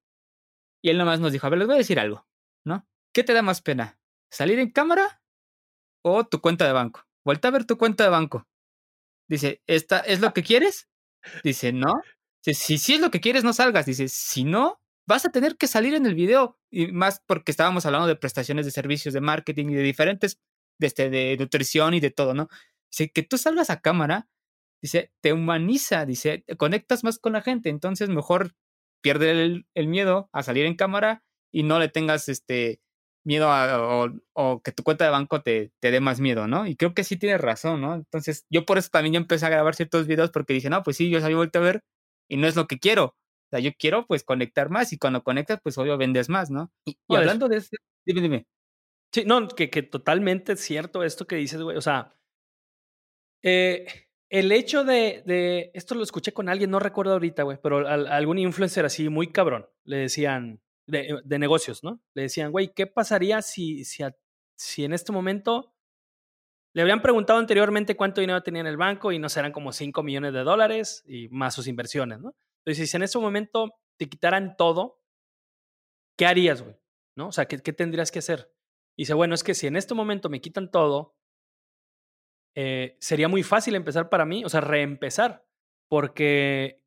Y 0.82 0.91
él 0.91 0.99
nomás 0.99 1.20
nos 1.20 1.32
dijo, 1.32 1.47
a 1.47 1.51
ver, 1.51 1.59
les 1.59 1.66
voy 1.66 1.76
a 1.76 1.78
decir 1.78 1.99
algo, 1.99 2.26
¿no? 2.64 2.87
¿Qué 3.12 3.24
te 3.24 3.32
da 3.32 3.43
más 3.43 3.62
pena? 3.62 3.99
¿Salir 4.30 4.59
en 4.59 4.70
cámara 4.70 5.22
o 6.07 6.24
tu 6.24 6.40
cuenta 6.40 6.66
de 6.66 6.72
banco? 6.72 7.04
Vuelta 7.24 7.48
a 7.48 7.50
ver 7.50 7.64
tu 7.64 7.76
cuenta 7.76 8.04
de 8.04 8.11
banco. 8.11 8.46
Dice, 9.28 9.62
¿esta 9.66 9.98
es 9.98 10.20
lo 10.20 10.32
que 10.32 10.44
quieres? 10.44 10.88
Dice, 11.42 11.72
no. 11.72 11.94
si 12.42 12.78
sí 12.78 12.94
es 12.94 13.00
lo 13.00 13.11
que 13.11 13.20
quieres, 13.20 13.42
no 13.42 13.52
salgas. 13.52 13.86
Dice, 13.86 14.09
si 14.09 14.44
no, 14.44 14.80
vas 15.09 15.26
a 15.26 15.30
tener 15.30 15.57
que 15.57 15.66
salir 15.66 15.94
en 15.94 16.07
el 16.07 16.14
video. 16.14 16.59
Y 16.70 16.92
más 16.92 17.22
porque 17.26 17.50
estábamos 17.50 17.86
hablando 17.86 18.07
de 18.07 18.14
prestaciones 18.14 18.64
de 18.66 18.70
servicios 18.70 19.14
de 19.14 19.20
marketing 19.20 19.70
y 19.70 19.74
de 19.74 19.82
diferentes, 19.82 20.38
de, 20.78 20.86
este, 20.86 21.11
de 21.11 21.36
nutrición 21.38 21.94
y 21.94 22.00
de 22.00 22.11
todo, 22.11 22.34
¿no? 22.34 22.48
Dice, 22.92 23.11
que 23.11 23.24
tú 23.24 23.36
salgas 23.36 23.70
a 23.70 23.80
cámara, 23.80 24.28
dice, 24.80 25.12
te 25.20 25.32
humaniza, 25.32 26.07
dice, 26.07 26.44
te 26.46 26.57
conectas 26.57 27.02
más 27.02 27.18
con 27.18 27.32
la 27.32 27.42
gente. 27.42 27.68
Entonces, 27.68 28.09
mejor 28.09 28.54
pierde 29.02 29.64
el, 29.74 29.88
miedo 29.88 30.28
a 30.32 30.44
salir 30.44 30.66
en 30.66 30.76
cámara 30.76 31.24
y 31.52 31.64
no 31.64 31.80
le 31.80 31.88
tengas 31.88 32.28
este 32.28 32.80
miedo 33.27 33.51
a, 33.51 34.09
o, 34.35 34.62
que 34.62 34.72
tu 34.72 34.83
cuenta 34.83 35.05
de 35.05 35.11
banco 35.11 35.43
te, 35.43 35.72
te 35.81 35.91
dé 35.91 36.01
más 36.01 36.20
miedo, 36.20 36.47
¿no? 36.47 36.66
Y 36.66 36.77
creo 36.77 36.95
que 36.95 37.05
sí 37.05 37.16
tienes 37.16 37.41
razón, 37.41 37.81
¿no? 37.81 37.95
Entonces, 37.95 38.47
yo 38.51 38.64
por 38.64 38.79
eso 38.79 38.89
también 38.91 39.14
yo 39.14 39.20
empecé 39.20 39.45
a 39.47 39.51
grabar 39.51 39.74
ciertos 39.74 40.07
videos 40.07 40.31
porque 40.31 40.55
dije, 40.55 40.70
no, 40.70 40.83
pues 40.83 40.97
sí, 40.97 41.11
yo 41.11 41.20
salí 41.20 41.35
vuelto 41.35 41.59
a 41.59 41.62
ver 41.62 41.83
y 42.29 42.37
no 42.37 42.47
es 42.47 42.57
lo 42.57 42.66
que 42.66 42.79
quiero. 42.79 43.05
O 43.05 43.49
sea, 43.51 43.61
yo 43.61 43.72
quiero 43.79 44.07
pues 44.07 44.24
conectar 44.24 44.70
más 44.70 44.93
y 44.93 44.99
cuando 44.99 45.22
conectas, 45.22 45.61
pues 45.62 45.77
obvio 45.77 45.99
vendes 45.99 46.29
más, 46.29 46.51
¿no? 46.51 46.72
Y, 46.85 46.97
hablando 47.09 47.49
de 47.49 47.59
eso, 47.59 47.70
dime, 48.07 48.20
dime. 48.20 48.47
Sí, 49.12 49.24
no, 49.27 49.49
que, 49.49 49.70
que 49.70 49.83
totalmente 49.83 50.53
es 50.53 50.61
cierto 50.61 51.03
esto 51.03 51.27
que 51.27 51.37
dices, 51.37 51.61
güey. 51.61 51.77
O 51.77 51.81
sea, 51.81 52.14
eh, 53.43 53.87
el 54.31 54.53
hecho 54.53 54.85
de, 54.85 55.22
de, 55.27 55.70
esto 55.74 55.95
lo 55.95 56.03
escuché 56.03 56.33
con 56.33 56.49
alguien, 56.49 56.70
no 56.70 56.79
recuerdo 56.79 57.12
ahorita, 57.12 57.43
güey, 57.43 57.59
pero 57.62 57.89
algún 57.89 58.39
influencer 58.39 58.85
así 58.85 59.09
muy 59.09 59.33
cabrón, 59.33 59.68
le 59.85 59.99
decían, 59.99 60.61
de, 60.87 61.20
de 61.24 61.39
negocios, 61.39 61.82
¿no? 61.82 62.01
Le 62.14 62.22
decían, 62.22 62.53
güey, 62.53 62.72
¿qué 62.74 62.87
pasaría 62.87 63.43
si, 63.43 63.84
si, 63.84 64.05
si 64.57 64.84
en 64.84 64.93
este 64.93 65.12
momento 65.12 65.74
le 66.74 66.82
habían 66.82 67.01
preguntado 67.01 67.39
anteriormente 67.39 67.97
cuánto 67.97 68.20
dinero 68.20 68.43
tenía 68.43 68.61
en 68.61 68.66
el 68.66 68.76
banco 68.76 69.11
y 69.11 69.18
no 69.18 69.28
serán 69.28 69.51
como 69.51 69.72
5 69.72 70.03
millones 70.03 70.34
de 70.34 70.41
dólares 70.41 71.03
y 71.07 71.28
más 71.28 71.55
sus 71.55 71.68
inversiones, 71.68 72.20
¿no? 72.20 72.34
Entonces, 72.64 72.91
si 72.91 72.97
en 72.97 73.03
ese 73.03 73.18
momento 73.18 73.72
te 73.99 74.09
quitaran 74.09 74.57
todo, 74.57 75.01
¿qué 76.18 76.26
harías, 76.26 76.62
güey? 76.62 76.76
¿No? 77.16 77.28
O 77.28 77.32
sea, 77.32 77.47
¿qué, 77.47 77.59
¿qué, 77.59 77.72
tendrías 77.72 78.11
que 78.11 78.18
hacer? 78.18 78.53
Y 78.95 79.03
dice, 79.03 79.14
bueno, 79.14 79.34
es 79.34 79.43
que 79.43 79.55
si 79.55 79.66
en 79.66 79.76
este 79.76 79.95
momento 79.95 80.28
me 80.28 80.41
quitan 80.43 80.70
todo, 80.70 81.16
eh, 82.55 82.97
sería 83.01 83.28
muy 83.28 83.43
fácil 83.43 83.74
empezar 83.74 84.11
para 84.11 84.26
mí, 84.26 84.45
o 84.45 84.49
sea, 84.49 84.61
reempezar, 84.61 85.47
porque 85.89 86.82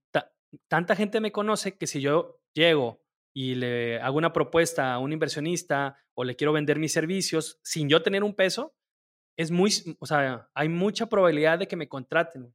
tanta 0.68 0.96
gente 0.96 1.20
me 1.20 1.32
conoce 1.32 1.78
que 1.78 1.88
si 1.88 2.02
yo 2.02 2.42
llego 2.54 3.02
y 3.40 3.56
le 3.56 4.02
hago 4.02 4.18
una 4.18 4.34
propuesta 4.34 4.94
a 4.94 5.00
un 5.00 5.14
inversionista 5.14 5.96
o 6.14 6.26
le 6.26 6.36
quiero 6.36 6.52
vender 6.52 6.78
mis 6.78 6.92
servicios 6.92 7.58
sin 7.64 7.88
yo 7.88 8.02
tener 8.02 8.22
un 8.22 8.36
peso, 8.36 8.76
es 9.38 9.50
muy, 9.50 9.72
o 9.98 10.06
sea, 10.06 10.50
hay 10.54 10.68
mucha 10.68 11.08
probabilidad 11.08 11.58
de 11.58 11.66
que 11.70 11.78
me 11.78 11.88
contraten, 11.88 12.54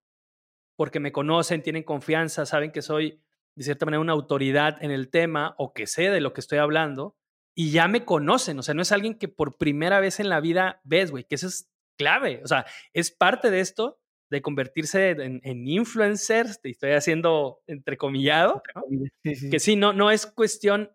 porque 0.76 1.00
me 1.00 1.10
conocen, 1.10 1.62
tienen 1.62 1.84
confianza, 1.84 2.44
saben 2.44 2.70
que 2.70 2.82
soy 2.82 3.22
de 3.54 3.64
cierta 3.64 3.86
manera 3.86 4.02
una 4.02 4.12
autoridad 4.12 4.76
en 4.84 4.90
el 4.90 5.08
tema 5.08 5.54
o 5.56 5.72
que 5.72 5.86
sé 5.86 6.10
de 6.10 6.20
lo 6.20 6.34
que 6.34 6.42
estoy 6.42 6.58
hablando 6.58 7.16
y 7.54 7.70
ya 7.70 7.88
me 7.88 8.04
conocen, 8.04 8.58
o 8.58 8.62
sea, 8.62 8.74
no 8.74 8.82
es 8.82 8.92
alguien 8.92 9.14
que 9.14 9.28
por 9.28 9.56
primera 9.56 10.00
vez 10.00 10.20
en 10.20 10.28
la 10.28 10.40
vida 10.40 10.82
ves, 10.84 11.10
güey, 11.10 11.24
que 11.24 11.36
eso 11.36 11.46
es 11.46 11.72
clave. 11.96 12.42
O 12.44 12.46
sea, 12.46 12.66
es 12.92 13.10
parte 13.10 13.50
de 13.50 13.60
esto 13.60 14.02
de 14.30 14.42
convertirse 14.42 15.10
en, 15.10 15.40
en 15.44 15.68
influencers, 15.68 16.60
te 16.60 16.70
estoy 16.70 16.92
haciendo 16.92 17.62
entrecomillado, 17.66 18.62
que 19.22 19.58
sí, 19.58 19.76
no, 19.76 19.92
no 19.92 20.10
es 20.10 20.26
cuestión 20.26 20.90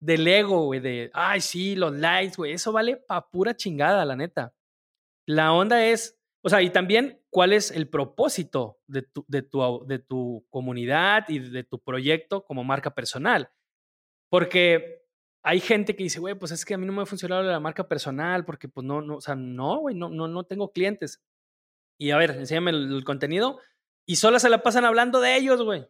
del 0.00 0.26
ego, 0.28 0.66
güey, 0.66 0.80
de, 0.80 1.10
ay, 1.14 1.40
sí, 1.40 1.76
los 1.76 1.92
likes, 1.94 2.36
güey, 2.36 2.52
eso 2.52 2.72
vale 2.72 2.96
pa' 2.96 3.30
pura 3.30 3.56
chingada, 3.56 4.04
la 4.04 4.16
neta. 4.16 4.54
La 5.26 5.52
onda 5.52 5.86
es, 5.86 6.20
o 6.42 6.50
sea, 6.50 6.60
y 6.60 6.70
también 6.70 7.22
cuál 7.30 7.52
es 7.54 7.70
el 7.70 7.88
propósito 7.88 8.78
de 8.86 9.02
tu, 9.02 9.24
de 9.28 9.42
tu, 9.42 9.84
de 9.86 9.98
tu 9.98 10.46
comunidad 10.50 11.28
y 11.28 11.38
de 11.38 11.64
tu 11.64 11.78
proyecto 11.78 12.44
como 12.44 12.64
marca 12.64 12.94
personal. 12.94 13.50
Porque 14.30 15.04
hay 15.42 15.60
gente 15.60 15.96
que 15.96 16.04
dice, 16.04 16.20
güey, 16.20 16.34
pues 16.34 16.52
es 16.52 16.64
que 16.64 16.74
a 16.74 16.78
mí 16.78 16.86
no 16.86 16.92
me 16.92 17.02
ha 17.02 17.06
funcionado 17.06 17.42
la 17.42 17.60
marca 17.60 17.88
personal 17.88 18.44
porque 18.44 18.68
pues 18.68 18.86
no, 18.86 19.00
no, 19.00 19.16
o 19.16 19.20
sea, 19.20 19.34
no, 19.34 19.78
güey, 19.78 19.94
no, 19.94 20.08
no, 20.08 20.28
no 20.28 20.44
tengo 20.44 20.72
clientes. 20.72 21.22
Y 21.98 22.10
a 22.10 22.16
ver, 22.16 22.32
enséñame 22.32 22.70
el, 22.70 23.04
contenido 23.04 23.60
y 24.06 24.16
solo 24.16 24.38
se 24.38 24.48
la 24.48 24.62
pasan 24.62 24.84
hablando 24.84 25.20
de 25.20 25.36
ellos, 25.36 25.62
güey. 25.62 25.86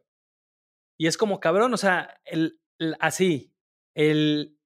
Y 0.99 1.07
es 1.07 1.17
como 1.17 1.41
cabrón, 1.41 1.73
o 1.75 1.77
sea, 1.77 2.21
el, 2.25 2.61
así, 3.01 3.53
el, 3.95 4.59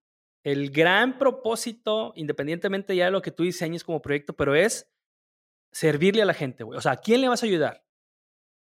el 0.44 0.70
gran 0.70 1.18
propósito, 1.18 2.12
independientemente 2.16 2.94
ya 2.96 3.06
de 3.06 3.10
lo 3.12 3.22
que 3.22 3.30
tú 3.30 3.44
diseñes 3.44 3.84
como 3.84 4.02
proyecto, 4.02 4.34
pero 4.34 4.54
es 4.54 4.90
servirle 5.72 6.22
a 6.22 6.26
la 6.26 6.34
gente, 6.34 6.64
güey. 6.64 6.78
O 6.78 6.82
sea, 6.82 6.92
¿a 6.92 7.00
quién 7.00 7.20
le 7.20 7.28
vas 7.28 7.42
a 7.42 7.46
ayudar? 7.46 7.84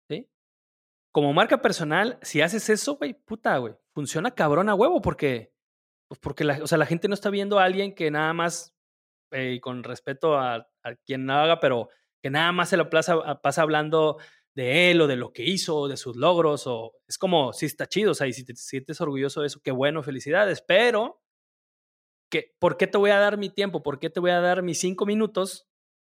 ¿Sí? 0.08 0.30
Como 1.12 1.32
marca 1.32 1.60
personal, 1.60 2.18
si 2.22 2.42
haces 2.42 2.68
eso, 2.68 2.96
güey, 2.96 3.14
puta, 3.14 3.56
güey, 3.58 3.74
funciona 3.92 4.34
cabrón 4.34 4.68
a 4.68 4.74
huevo 4.74 5.00
porque 5.00 5.52
pues 6.08 6.18
porque 6.20 6.44
la, 6.44 6.58
o 6.62 6.66
sea, 6.66 6.78
la 6.78 6.86
gente 6.86 7.06
no 7.06 7.14
está 7.14 7.30
viendo 7.30 7.58
a 7.58 7.64
alguien 7.64 7.94
que 7.94 8.10
nada 8.10 8.32
más, 8.32 8.74
eh, 9.30 9.60
con 9.60 9.84
respeto 9.84 10.36
a, 10.38 10.66
a, 10.82 10.94
quien 11.04 11.28
haga, 11.30 11.60
pero 11.60 11.90
que 12.22 12.30
nada 12.30 12.52
más 12.52 12.68
se 12.68 12.76
lo 12.76 12.90
pasa, 12.90 13.40
pasa 13.40 13.62
hablando 13.62 14.18
de 14.54 14.90
él 14.90 15.00
o 15.00 15.06
de 15.06 15.16
lo 15.16 15.32
que 15.32 15.44
hizo, 15.44 15.76
o 15.76 15.88
de 15.88 15.96
sus 15.96 16.16
logros, 16.16 16.66
o 16.66 16.94
es 17.06 17.18
como, 17.18 17.52
sí 17.52 17.66
está 17.66 17.86
chido, 17.86 18.12
o 18.12 18.14
sea, 18.14 18.26
y 18.26 18.32
si 18.32 18.44
te 18.44 18.56
sientes 18.56 19.00
orgulloso 19.00 19.40
de 19.40 19.46
eso, 19.46 19.60
qué 19.62 19.70
bueno, 19.70 20.02
felicidades, 20.02 20.62
pero, 20.62 21.22
que, 22.30 22.54
¿por 22.58 22.76
qué 22.76 22.86
te 22.86 22.98
voy 22.98 23.10
a 23.10 23.18
dar 23.18 23.38
mi 23.38 23.50
tiempo? 23.50 23.82
¿Por 23.82 23.98
qué 23.98 24.10
te 24.10 24.20
voy 24.20 24.30
a 24.30 24.40
dar 24.40 24.62
mis 24.62 24.80
cinco 24.80 25.06
minutos 25.06 25.68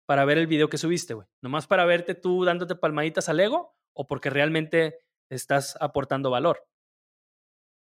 para 0.06 0.24
ver 0.24 0.38
el 0.38 0.46
video 0.46 0.68
que 0.68 0.78
subiste, 0.78 1.14
güey? 1.14 1.28
¿Nomás 1.42 1.66
para 1.66 1.84
verte 1.84 2.14
tú 2.14 2.44
dándote 2.44 2.74
palmaditas 2.74 3.28
al 3.28 3.40
ego 3.40 3.76
o 3.92 4.06
porque 4.06 4.30
realmente 4.30 5.00
estás 5.30 5.76
aportando 5.80 6.30
valor? 6.30 6.66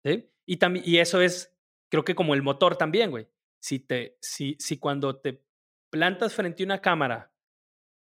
¿Sí? 0.04 0.30
Y, 0.46 0.58
también, 0.58 0.84
y 0.86 0.98
eso 0.98 1.20
es 1.20 1.56
creo 1.90 2.04
que 2.04 2.14
como 2.14 2.34
el 2.34 2.42
motor 2.42 2.76
también, 2.76 3.10
güey. 3.10 3.28
Si, 3.62 3.80
te, 3.80 4.16
si, 4.22 4.56
si 4.58 4.78
cuando 4.78 5.20
te 5.20 5.44
plantas 5.90 6.34
frente 6.34 6.62
a 6.62 6.66
una 6.66 6.80
cámara, 6.80 7.29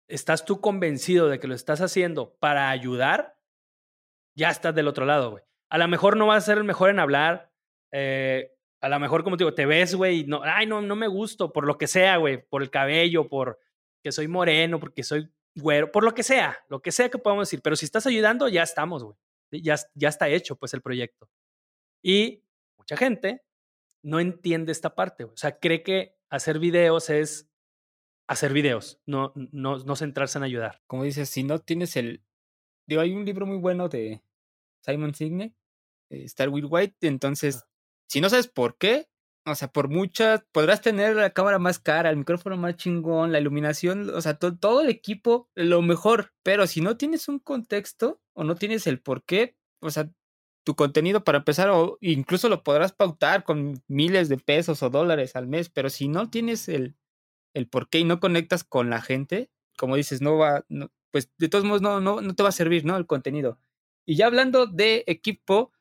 estás 0.08 0.44
tú 0.44 0.60
convencido 0.60 1.28
de 1.28 1.38
que 1.38 1.46
lo 1.46 1.54
estás 1.54 1.80
haciendo 1.80 2.34
para 2.38 2.70
ayudar, 2.70 3.38
ya 4.36 4.50
estás 4.50 4.74
del 4.74 4.88
otro 4.88 5.06
lado, 5.06 5.30
güey. 5.32 5.44
A 5.70 5.78
lo 5.78 5.88
mejor 5.88 6.16
no 6.16 6.26
vas 6.26 6.44
a 6.44 6.46
ser 6.46 6.58
el 6.58 6.64
mejor 6.64 6.90
en 6.90 6.98
hablar. 6.98 7.52
Eh, 7.92 8.52
a 8.80 8.88
lo 8.88 9.00
mejor, 9.00 9.24
como 9.24 9.36
te 9.36 9.44
digo, 9.44 9.54
te 9.54 9.66
ves, 9.66 9.94
güey, 9.94 10.24
no, 10.26 10.42
ay, 10.44 10.66
no, 10.66 10.82
no 10.82 10.96
me 10.96 11.08
gusto, 11.08 11.52
por 11.52 11.66
lo 11.66 11.78
que 11.78 11.86
sea, 11.86 12.18
güey, 12.18 12.46
por 12.46 12.62
el 12.62 12.70
cabello, 12.70 13.28
por 13.28 13.58
que 14.02 14.12
soy 14.12 14.28
moreno, 14.28 14.78
porque 14.78 15.02
soy 15.02 15.32
güero, 15.56 15.90
por 15.90 16.04
lo 16.04 16.14
que 16.14 16.22
sea, 16.22 16.58
lo 16.68 16.82
que 16.82 16.92
sea 16.92 17.08
que 17.08 17.18
podamos 17.18 17.48
decir. 17.48 17.62
Pero 17.62 17.76
si 17.76 17.86
estás 17.86 18.06
ayudando, 18.06 18.48
ya 18.48 18.62
estamos, 18.62 19.04
güey. 19.04 19.16
Ya, 19.50 19.76
ya 19.94 20.08
está 20.08 20.28
hecho, 20.28 20.56
pues, 20.56 20.74
el 20.74 20.82
proyecto. 20.82 21.30
Y 22.02 22.42
mucha 22.76 22.96
gente 22.96 23.42
no 24.02 24.20
entiende 24.20 24.72
esta 24.72 24.94
parte. 24.94 25.24
O 25.24 25.36
sea, 25.36 25.58
cree 25.58 25.82
que 25.82 26.18
hacer 26.28 26.58
videos 26.58 27.08
es 27.08 27.48
hacer 28.26 28.52
videos, 28.52 29.00
no, 29.06 29.32
no, 29.34 29.78
no 29.78 29.96
centrarse 29.96 30.38
en 30.38 30.44
ayudar. 30.44 30.82
Como 30.86 31.04
dices, 31.04 31.28
si 31.28 31.42
no 31.42 31.58
tienes 31.58 31.96
el... 31.96 32.22
Digo, 32.86 33.00
hay 33.00 33.14
un 33.14 33.24
libro 33.24 33.46
muy 33.46 33.58
bueno 33.58 33.88
de 33.88 34.22
Simon 34.82 35.14
Signe, 35.14 35.54
eh, 36.10 36.24
Star 36.24 36.48
with 36.48 36.66
White, 36.68 37.06
entonces, 37.06 37.64
si 38.08 38.20
no 38.20 38.28
sabes 38.28 38.48
por 38.48 38.76
qué, 38.76 39.08
o 39.46 39.54
sea, 39.54 39.68
por 39.68 39.88
muchas, 39.88 40.42
podrás 40.52 40.80
tener 40.80 41.16
la 41.16 41.30
cámara 41.30 41.58
más 41.58 41.78
cara, 41.78 42.10
el 42.10 42.16
micrófono 42.16 42.56
más 42.56 42.76
chingón, 42.76 43.32
la 43.32 43.40
iluminación, 43.40 44.08
o 44.10 44.20
sea, 44.20 44.38
todo 44.38 44.80
el 44.80 44.88
equipo, 44.88 45.50
lo 45.54 45.82
mejor. 45.82 46.32
Pero 46.42 46.66
si 46.66 46.80
no 46.80 46.96
tienes 46.96 47.28
un 47.28 47.38
contexto 47.38 48.20
o 48.32 48.44
no 48.44 48.54
tienes 48.54 48.86
el 48.86 49.00
por 49.00 49.22
qué, 49.24 49.56
o 49.80 49.90
sea, 49.90 50.10
tu 50.64 50.74
contenido 50.74 51.24
para 51.24 51.38
empezar, 51.38 51.68
o 51.70 51.98
incluso 52.00 52.48
lo 52.48 52.62
podrás 52.62 52.92
pautar 52.92 53.44
con 53.44 53.82
miles 53.86 54.30
de 54.30 54.38
pesos 54.38 54.82
o 54.82 54.88
dólares 54.88 55.36
al 55.36 55.46
mes, 55.46 55.68
pero 55.68 55.90
si 55.90 56.08
no 56.08 56.30
tienes 56.30 56.68
el, 56.70 56.96
el 57.54 57.68
por 57.68 57.88
qué 57.88 58.00
y 58.00 58.04
no 58.04 58.20
conectas 58.20 58.64
con 58.64 58.90
la 58.90 59.00
gente, 59.00 59.50
como 59.76 59.96
dices, 59.96 60.20
no 60.20 60.36
va, 60.36 60.64
pues 61.10 61.30
de 61.38 61.48
todos 61.48 61.64
modos 61.64 61.82
no, 61.82 62.00
no, 62.00 62.20
no 62.20 62.34
te 62.34 62.42
va 62.42 62.50
a 62.50 62.52
servir, 62.52 62.84
¿no? 62.84 62.96
El 62.96 63.06
contenido. 63.06 63.58
Y 64.06 64.16
ya 64.16 64.26
hablando 64.26 64.66
de 64.66 65.04
equipo, 65.06 65.72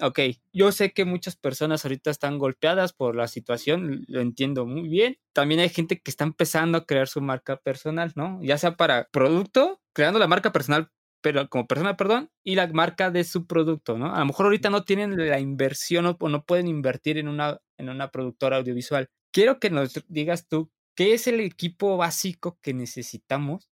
ok, 0.00 0.20
yo 0.52 0.72
sé 0.72 0.92
que 0.92 1.04
muchas 1.04 1.36
personas 1.36 1.84
ahorita 1.84 2.10
están 2.10 2.38
golpeadas 2.38 2.92
por 2.92 3.16
la 3.16 3.28
situación, 3.28 4.04
lo 4.08 4.20
entiendo 4.20 4.66
muy 4.66 4.88
bien. 4.88 5.18
También 5.32 5.60
hay 5.60 5.68
gente 5.70 6.00
que 6.00 6.10
está 6.10 6.24
empezando 6.24 6.78
a 6.78 6.86
crear 6.86 7.08
su 7.08 7.20
marca 7.20 7.56
personal, 7.56 8.12
¿no? 8.16 8.40
Ya 8.42 8.58
sea 8.58 8.76
para 8.76 9.08
producto, 9.10 9.80
creando 9.92 10.18
la 10.18 10.28
marca 10.28 10.52
personal 10.52 10.90
pero 11.20 11.48
como 11.48 11.66
persona, 11.66 11.96
perdón, 11.96 12.30
y 12.42 12.54
la 12.54 12.66
marca 12.68 13.10
de 13.10 13.24
su 13.24 13.46
producto, 13.46 13.98
¿no? 13.98 14.14
A 14.14 14.20
lo 14.20 14.26
mejor 14.26 14.46
ahorita 14.46 14.70
no 14.70 14.84
tienen 14.84 15.16
la 15.16 15.38
inversión 15.38 16.06
o 16.06 16.28
no 16.28 16.44
pueden 16.44 16.66
invertir 16.68 17.18
en 17.18 17.28
una, 17.28 17.60
en 17.76 17.90
una 17.90 18.10
productora 18.10 18.56
audiovisual. 18.56 19.08
Quiero 19.32 19.60
que 19.60 19.70
nos 19.70 20.02
digas 20.08 20.48
tú, 20.48 20.70
¿qué 21.00 21.14
es 21.14 21.26
el 21.26 21.40
equipo 21.40 21.96
básico 21.96 22.58
que 22.60 22.74
necesitamos 22.74 23.70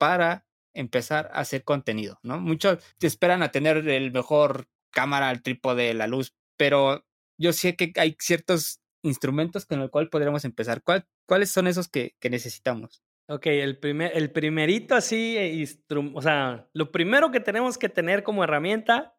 para 0.00 0.48
empezar 0.74 1.30
a 1.32 1.38
hacer 1.38 1.62
contenido, 1.62 2.18
¿no? 2.24 2.40
Muchos 2.40 2.82
te 2.98 3.06
esperan 3.06 3.44
a 3.44 3.52
tener 3.52 3.88
el 3.88 4.10
mejor 4.10 4.66
cámara, 4.90 5.30
el 5.30 5.44
trípode, 5.44 5.94
la 5.94 6.08
luz, 6.08 6.34
pero 6.56 7.06
yo 7.38 7.52
sé 7.52 7.76
que 7.76 7.92
hay 7.98 8.16
ciertos 8.18 8.80
instrumentos 9.04 9.64
con 9.64 9.78
los 9.78 9.90
cuales 9.90 10.10
podríamos 10.10 10.44
empezar. 10.44 10.82
¿Cuáles 10.82 11.52
son 11.52 11.68
esos 11.68 11.86
que, 11.86 12.16
necesitamos? 12.28 13.04
Ok, 13.28 13.46
el, 13.46 13.78
primer, 13.78 14.10
el 14.16 14.32
primerito 14.32 14.96
así, 14.96 15.36
eh, 15.38 15.64
o 16.14 16.20
sea, 16.20 16.68
lo 16.72 16.90
primero 16.90 17.30
que 17.30 17.38
tenemos 17.38 17.78
que 17.78 17.88
tener 17.88 18.24
como 18.24 18.42
herramienta 18.42 19.16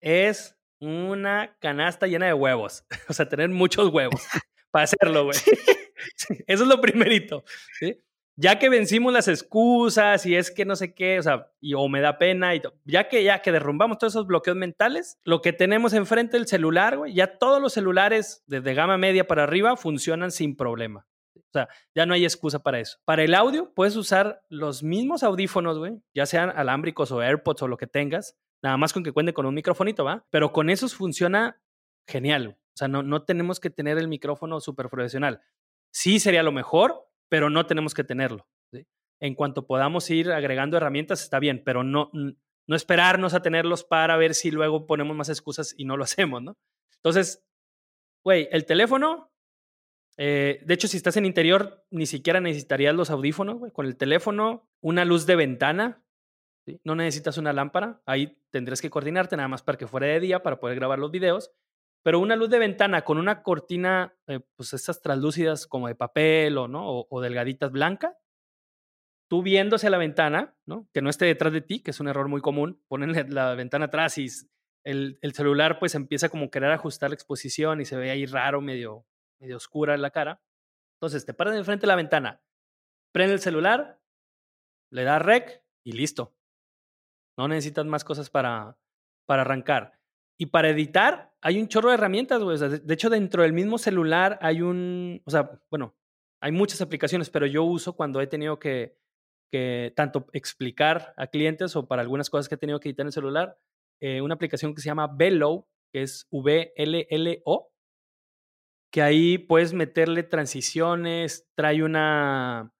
es 0.00 0.56
una 0.80 1.56
canasta 1.58 2.06
llena 2.06 2.26
de 2.26 2.34
huevos, 2.34 2.86
o 3.08 3.12
sea, 3.14 3.28
tener 3.28 3.48
muchos 3.48 3.92
huevos 3.92 4.22
para 4.70 4.84
hacerlo, 4.84 5.24
güey. 5.24 5.36
Eso 6.46 6.62
es 6.62 6.68
lo 6.68 6.80
primerito, 6.80 7.44
ya 8.36 8.58
que 8.58 8.70
vencimos 8.70 9.12
las 9.12 9.28
excusas 9.28 10.24
y 10.24 10.34
es 10.34 10.50
que 10.50 10.64
no 10.64 10.74
sé 10.74 10.94
qué, 10.94 11.18
o 11.18 11.22
sea, 11.22 11.50
o 11.76 11.88
me 11.88 12.00
da 12.00 12.16
pena, 12.16 12.54
y 12.54 12.62
ya 12.86 13.08
que 13.08 13.22
ya 13.22 13.42
que 13.42 13.52
derrumbamos 13.52 13.98
todos 13.98 14.14
esos 14.14 14.26
bloqueos 14.26 14.56
mentales, 14.56 15.18
lo 15.24 15.42
que 15.42 15.52
tenemos 15.52 15.92
enfrente 15.92 16.38
del 16.38 16.46
celular, 16.46 16.96
güey, 16.96 17.12
ya 17.12 17.38
todos 17.38 17.60
los 17.60 17.74
celulares 17.74 18.42
desde 18.46 18.72
gama 18.72 18.96
media 18.96 19.26
para 19.26 19.42
arriba 19.42 19.76
funcionan 19.76 20.30
sin 20.30 20.56
problema. 20.56 21.06
O 21.36 21.52
sea, 21.52 21.68
ya 21.94 22.06
no 22.06 22.14
hay 22.14 22.24
excusa 22.24 22.60
para 22.60 22.78
eso. 22.78 22.98
Para 23.04 23.24
el 23.24 23.34
audio, 23.34 23.72
puedes 23.74 23.96
usar 23.96 24.40
los 24.48 24.82
mismos 24.82 25.22
audífonos, 25.22 25.78
güey, 25.78 26.00
ya 26.14 26.24
sean 26.24 26.50
alámbricos 26.50 27.10
o 27.12 27.20
AirPods 27.20 27.62
o 27.62 27.68
lo 27.68 27.76
que 27.76 27.88
tengas, 27.88 28.38
nada 28.62 28.76
más 28.76 28.92
con 28.92 29.02
que 29.02 29.12
cuente 29.12 29.34
con 29.34 29.46
un 29.46 29.54
microfonito, 29.54 30.04
¿va? 30.04 30.24
Pero 30.30 30.52
con 30.52 30.70
esos 30.70 30.94
funciona 30.94 31.60
genial. 32.06 32.56
O 32.72 32.76
sea, 32.76 32.88
no, 32.88 33.02
no 33.02 33.24
tenemos 33.24 33.60
que 33.60 33.68
tener 33.68 33.98
el 33.98 34.08
micrófono 34.08 34.60
súper 34.60 34.88
profesional. 34.88 35.42
Sí 35.92 36.20
sería 36.20 36.42
lo 36.42 36.52
mejor, 36.52 37.08
pero 37.28 37.50
no 37.50 37.66
tenemos 37.66 37.94
que 37.94 38.04
tenerlo. 38.04 38.46
En 39.20 39.34
cuanto 39.34 39.66
podamos 39.66 40.08
ir 40.10 40.32
agregando 40.32 40.76
herramientas, 40.76 41.22
está 41.22 41.38
bien, 41.38 41.62
pero 41.64 41.84
no, 41.84 42.10
no 42.12 42.76
esperarnos 42.76 43.34
a 43.34 43.42
tenerlos 43.42 43.84
para 43.84 44.16
ver 44.16 44.34
si 44.34 44.50
luego 44.50 44.86
ponemos 44.86 45.14
más 45.16 45.28
excusas 45.28 45.74
y 45.76 45.84
no 45.84 45.96
lo 45.96 46.04
hacemos, 46.04 46.42
¿no? 46.42 46.56
Entonces, 46.96 47.44
güey, 48.24 48.48
el 48.50 48.64
teléfono, 48.64 49.30
eh, 50.16 50.62
de 50.64 50.74
hecho, 50.74 50.88
si 50.88 50.96
estás 50.96 51.16
en 51.16 51.26
interior, 51.26 51.84
ni 51.90 52.06
siquiera 52.06 52.40
necesitarías 52.40 52.94
los 52.94 53.10
audífonos. 53.10 53.72
Con 53.72 53.86
el 53.86 53.96
teléfono, 53.96 54.68
una 54.80 55.04
luz 55.04 55.26
de 55.26 55.36
ventana, 55.36 56.02
no 56.84 56.94
necesitas 56.94 57.38
una 57.38 57.52
lámpara, 57.52 58.00
ahí 58.06 58.38
tendrías 58.50 58.80
que 58.80 58.90
coordinarte 58.90 59.36
nada 59.36 59.48
más 59.48 59.62
para 59.62 59.78
que 59.78 59.86
fuera 59.86 60.06
de 60.06 60.20
día 60.20 60.42
para 60.42 60.60
poder 60.60 60.76
grabar 60.76 60.98
los 60.98 61.10
videos 61.10 61.52
pero 62.02 62.18
una 62.18 62.36
luz 62.36 62.50
de 62.50 62.58
ventana 62.58 63.02
con 63.02 63.18
una 63.18 63.42
cortina, 63.42 64.14
eh, 64.26 64.40
pues 64.56 64.72
estas 64.72 65.02
translúcidas 65.02 65.66
como 65.66 65.88
de 65.88 65.94
papel 65.94 66.56
o, 66.58 66.68
¿no? 66.68 67.06
O, 67.08 67.20
delgaditas 67.20 67.70
blanca, 67.70 68.16
tú 69.28 69.42
viéndose 69.42 69.86
a 69.86 69.90
la 69.90 69.98
ventana, 69.98 70.56
¿no? 70.66 70.88
Que 70.92 71.02
no 71.02 71.10
esté 71.10 71.26
detrás 71.26 71.52
de 71.52 71.60
ti, 71.60 71.82
que 71.82 71.90
es 71.90 72.00
un 72.00 72.08
error 72.08 72.28
muy 72.28 72.40
común, 72.40 72.82
ponen 72.88 73.12
la 73.34 73.54
ventana 73.54 73.86
atrás 73.86 74.16
y 74.18 74.28
el, 74.84 75.18
el, 75.20 75.34
celular 75.34 75.78
pues 75.78 75.94
empieza 75.94 76.30
como 76.30 76.46
a 76.46 76.50
querer 76.50 76.72
ajustar 76.72 77.10
la 77.10 77.14
exposición 77.14 77.80
y 77.80 77.84
se 77.84 77.96
ve 77.96 78.10
ahí 78.10 78.24
raro, 78.24 78.60
medio, 78.60 79.06
medio 79.38 79.56
oscura 79.56 79.94
en 79.94 80.02
la 80.02 80.10
cara. 80.10 80.40
Entonces 80.96 81.26
te 81.26 81.34
paras 81.34 81.56
enfrente 81.56 81.82
de 81.82 81.88
la 81.88 81.96
ventana, 81.96 82.42
prende 83.12 83.34
el 83.34 83.40
celular, 83.40 84.00
le 84.90 85.04
das 85.04 85.22
rec 85.22 85.62
y 85.84 85.92
listo. 85.92 86.34
No 87.36 87.46
necesitas 87.48 87.86
más 87.86 88.04
cosas 88.04 88.30
para, 88.30 88.76
para 89.26 89.42
arrancar. 89.42 89.98
Y 90.38 90.46
para 90.46 90.70
editar 90.70 91.29
hay 91.42 91.60
un 91.60 91.68
chorro 91.68 91.88
de 91.88 91.94
herramientas, 91.94 92.42
güey. 92.42 92.58
de 92.58 92.94
hecho, 92.94 93.10
dentro 93.10 93.42
del 93.42 93.52
mismo 93.52 93.78
celular 93.78 94.38
hay 94.42 94.60
un, 94.62 95.22
o 95.24 95.30
sea, 95.30 95.50
bueno, 95.70 95.96
hay 96.40 96.52
muchas 96.52 96.80
aplicaciones, 96.80 97.30
pero 97.30 97.46
yo 97.46 97.64
uso 97.64 97.94
cuando 97.94 98.20
he 98.20 98.26
tenido 98.26 98.58
que, 98.58 98.96
que 99.50 99.92
tanto 99.96 100.26
explicar 100.32 101.14
a 101.16 101.26
clientes 101.26 101.76
o 101.76 101.86
para 101.86 102.02
algunas 102.02 102.30
cosas 102.30 102.48
que 102.48 102.54
he 102.54 102.58
tenido 102.58 102.80
que 102.80 102.88
editar 102.88 103.04
en 103.04 103.08
el 103.08 103.12
celular, 103.12 103.58
eh, 104.00 104.20
una 104.20 104.34
aplicación 104.34 104.74
que 104.74 104.80
se 104.80 104.88
llama 104.88 105.08
Velo, 105.14 105.68
que 105.92 106.02
es 106.02 106.26
V-L-L-O, 106.30 107.70
que 108.92 109.02
ahí 109.02 109.38
puedes 109.38 109.72
meterle 109.72 110.22
transiciones, 110.22 111.48
trae 111.54 111.82
una, 111.82 112.72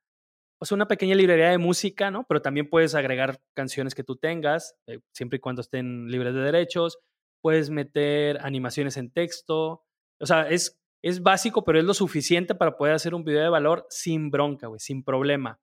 o 0.61 0.65
sea, 0.65 0.75
una 0.75 0.89
pequeña 0.89 1.15
librería 1.15 1.51
de 1.51 1.59
música, 1.59 2.11
¿no? 2.11 2.25
Pero 2.29 2.43
también 2.43 2.69
puedes 2.69 2.95
agregar 2.95 3.41
canciones 3.55 3.95
que 3.95 4.05
tú 4.05 4.17
tengas, 4.17 4.75
eh, 4.87 5.01
siempre 5.15 5.37
y 5.37 5.41
cuando 5.41 5.63
estén 5.63 6.09
libres 6.09 6.35
de 6.35 6.41
derechos 6.41 6.99
puedes 7.41 7.71
meter 7.71 8.39
animaciones 8.43 8.97
en 8.97 9.11
texto. 9.11 9.85
O 10.19 10.27
sea, 10.27 10.49
es, 10.49 10.81
es 11.03 11.23
básico, 11.23 11.65
pero 11.65 11.79
es 11.79 11.85
lo 11.85 11.95
suficiente 11.95 12.55
para 12.55 12.77
poder 12.77 12.95
hacer 12.95 13.15
un 13.15 13.25
video 13.25 13.43
de 13.43 13.49
valor 13.49 13.87
sin 13.91 14.31
bronca, 14.31 14.67
güey, 14.67 14.81
sin 14.81 15.03
problema. 15.03 15.61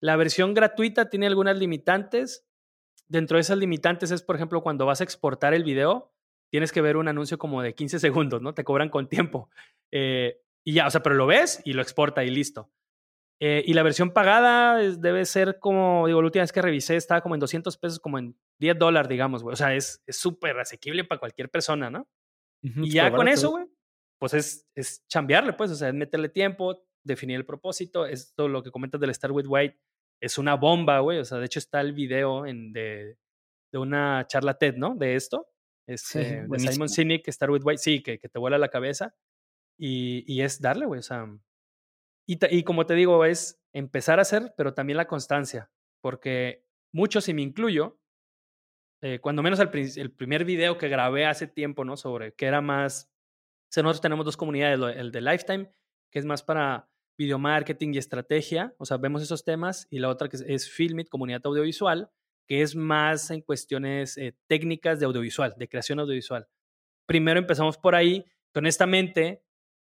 La 0.00 0.16
versión 0.16 0.54
gratuita 0.54 1.08
tiene 1.10 1.26
algunas 1.26 1.58
limitantes. 1.58 2.46
Dentro 3.08 3.36
de 3.36 3.42
esas 3.42 3.58
limitantes 3.58 4.10
es, 4.10 4.22
por 4.22 4.36
ejemplo, 4.36 4.62
cuando 4.62 4.86
vas 4.86 5.00
a 5.00 5.04
exportar 5.04 5.54
el 5.54 5.64
video, 5.64 6.12
tienes 6.50 6.72
que 6.72 6.80
ver 6.80 6.96
un 6.96 7.08
anuncio 7.08 7.38
como 7.38 7.62
de 7.62 7.74
15 7.74 7.98
segundos, 7.98 8.42
¿no? 8.42 8.54
Te 8.54 8.64
cobran 8.64 8.90
con 8.90 9.08
tiempo. 9.08 9.50
Eh, 9.90 10.40
y 10.64 10.74
ya, 10.74 10.86
o 10.86 10.90
sea, 10.90 11.02
pero 11.02 11.14
lo 11.14 11.26
ves 11.26 11.62
y 11.64 11.72
lo 11.72 11.82
exporta 11.82 12.24
y 12.24 12.30
listo. 12.30 12.70
Eh, 13.40 13.62
y 13.66 13.74
la 13.74 13.84
versión 13.84 14.12
pagada 14.12 14.78
debe 14.78 15.24
ser 15.24 15.58
como, 15.60 16.06
digo, 16.06 16.20
la 16.20 16.26
última 16.26 16.42
vez 16.42 16.52
que 16.52 16.62
revisé 16.62 16.96
estaba 16.96 17.20
como 17.20 17.36
en 17.36 17.40
200 17.40 17.76
pesos, 17.78 18.00
como 18.00 18.18
en 18.18 18.36
10 18.58 18.78
dólares, 18.78 19.08
digamos, 19.08 19.42
güey. 19.42 19.52
O 19.52 19.56
sea, 19.56 19.74
es 19.74 20.02
súper 20.08 20.58
asequible 20.58 21.04
para 21.04 21.20
cualquier 21.20 21.50
persona, 21.50 21.90
¿no? 21.90 22.08
y 22.62 22.90
ya 22.90 23.12
con 23.12 23.28
eso, 23.28 23.50
güey, 23.50 23.66
pues 24.18 24.34
es, 24.34 24.68
es 24.74 25.06
chambearle, 25.06 25.52
pues, 25.52 25.70
o 25.70 25.74
sea, 25.74 25.88
es 25.88 25.94
meterle 25.94 26.28
tiempo, 26.28 26.84
definir 27.04 27.36
el 27.36 27.46
propósito. 27.46 28.06
Esto, 28.06 28.48
lo 28.48 28.62
que 28.62 28.70
comentas 28.70 29.00
del 29.00 29.10
Star 29.10 29.32
with 29.32 29.46
White, 29.46 29.78
es 30.20 30.38
una 30.38 30.54
bomba, 30.54 30.98
güey. 31.00 31.18
O 31.18 31.24
sea, 31.24 31.38
de 31.38 31.46
hecho 31.46 31.60
está 31.60 31.80
el 31.80 31.92
video 31.92 32.46
en, 32.46 32.72
de, 32.72 33.16
de 33.72 33.78
una 33.78 34.26
charla 34.26 34.58
TED, 34.58 34.76
¿no? 34.76 34.94
De 34.96 35.14
esto. 35.14 35.46
Es 35.86 36.14
eh, 36.16 36.44
de 36.46 36.58
Simon 36.58 36.88
Sinek, 36.88 37.26
Star 37.28 37.50
with 37.50 37.62
White, 37.64 37.80
sí, 37.80 38.02
que, 38.02 38.18
que 38.18 38.28
te 38.28 38.38
vuela 38.38 38.58
la 38.58 38.68
cabeza. 38.68 39.14
Y, 39.78 40.24
y 40.26 40.42
es 40.42 40.60
darle, 40.60 40.86
güey, 40.86 40.98
o 40.98 41.02
sea, 41.02 41.26
y, 42.28 42.62
como 42.62 42.84
te 42.84 42.94
digo, 42.94 43.24
es 43.24 43.58
empezar 43.72 44.18
a 44.18 44.22
hacer, 44.22 44.52
pero 44.56 44.74
también 44.74 44.98
la 44.98 45.06
constancia, 45.06 45.70
porque 46.02 46.66
muchos, 46.92 47.26
y 47.28 47.34
me 47.34 47.40
incluyo, 47.40 47.98
eh, 49.00 49.18
cuando 49.20 49.42
menos 49.42 49.58
el, 49.60 49.70
primer 50.12 50.44
video 50.44 50.76
que 50.76 50.88
grabé 50.88 51.24
hace 51.24 51.46
tiempo, 51.46 51.86
¿no? 51.86 51.96
Sobre 51.96 52.34
que 52.34 52.44
era 52.44 52.60
más, 52.60 53.10
o 53.70 53.72
sea, 53.72 53.82
nosotros 53.82 54.02
tenemos 54.02 54.26
dos 54.26 54.36
comunidades, 54.36 54.78
el 54.96 55.10
de 55.10 55.20
Lifetime, 55.22 55.72
que 56.12 56.18
es 56.18 56.26
más 56.26 56.42
para 56.42 56.90
video 57.16 57.38
marketing 57.38 57.94
y 57.94 57.98
estrategia, 57.98 58.74
o 58.78 58.84
sea, 58.84 58.98
vemos 58.98 59.22
esos 59.22 59.42
temas, 59.42 59.86
y 59.88 59.98
la 59.98 60.10
otra 60.10 60.28
que 60.28 60.36
es, 60.46 60.70
Filmit, 60.70 61.08
comunidad 61.08 61.40
audiovisual, 61.44 62.10
que 62.46 62.60
es 62.60 62.76
más 62.76 63.30
en 63.30 63.40
cuestiones 63.40 64.18
eh, 64.18 64.36
técnicas 64.46 65.00
de 65.00 65.06
audiovisual, 65.06 65.54
de 65.56 65.68
creación 65.68 65.98
audiovisual. 66.00 66.46
Primero 67.06 67.40
empezamos 67.40 67.78
por 67.78 67.94
ahí, 67.94 68.26
honestamente, 68.54 69.42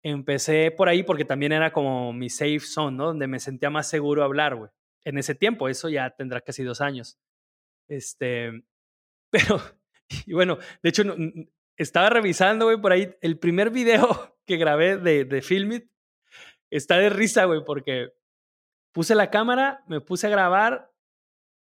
empecé 0.03 0.71
por 0.71 0.89
ahí 0.89 1.03
porque 1.03 1.25
también 1.25 1.53
era 1.53 1.73
como 1.73 2.13
mi 2.13 2.31
safe 2.31 2.61
zone, 2.61 2.97
¿no? 2.97 3.07
Donde 3.07 3.27
me 3.27 3.41
sentía 3.41 3.71
más 3.71 3.89
seguro 3.89 4.25
hablar, 4.25 4.57
güey. 4.57 4.71
En 5.05 5.19
ese 5.19 5.35
tiempo, 5.35 5.69
eso 5.69 5.89
ya 5.89 6.11
tendrá 6.11 6.41
casi 6.41 6.63
dos 6.63 6.81
años. 6.81 7.19
Este, 7.89 8.65
pero, 9.31 9.61
y 10.27 10.35
bueno, 10.35 10.59
de 10.83 10.89
hecho, 10.89 11.05
estaba 11.77 12.11
revisando, 12.11 12.67
güey, 12.67 12.81
por 12.81 12.93
ahí 12.93 13.15
el 13.21 13.39
primer 13.39 13.71
video 13.71 14.37
que 14.47 14.57
grabé 14.57 14.97
de, 14.97 15.25
de 15.25 15.43
Filmit. 15.43 15.91
Está 16.71 16.99
de 16.99 17.09
risa, 17.09 17.45
güey, 17.45 17.65
porque 17.65 18.13
puse 18.93 19.15
la 19.15 19.31
cámara, 19.31 19.85
me 19.87 20.01
puse 20.01 20.27
a 20.27 20.31
grabar, 20.31 20.93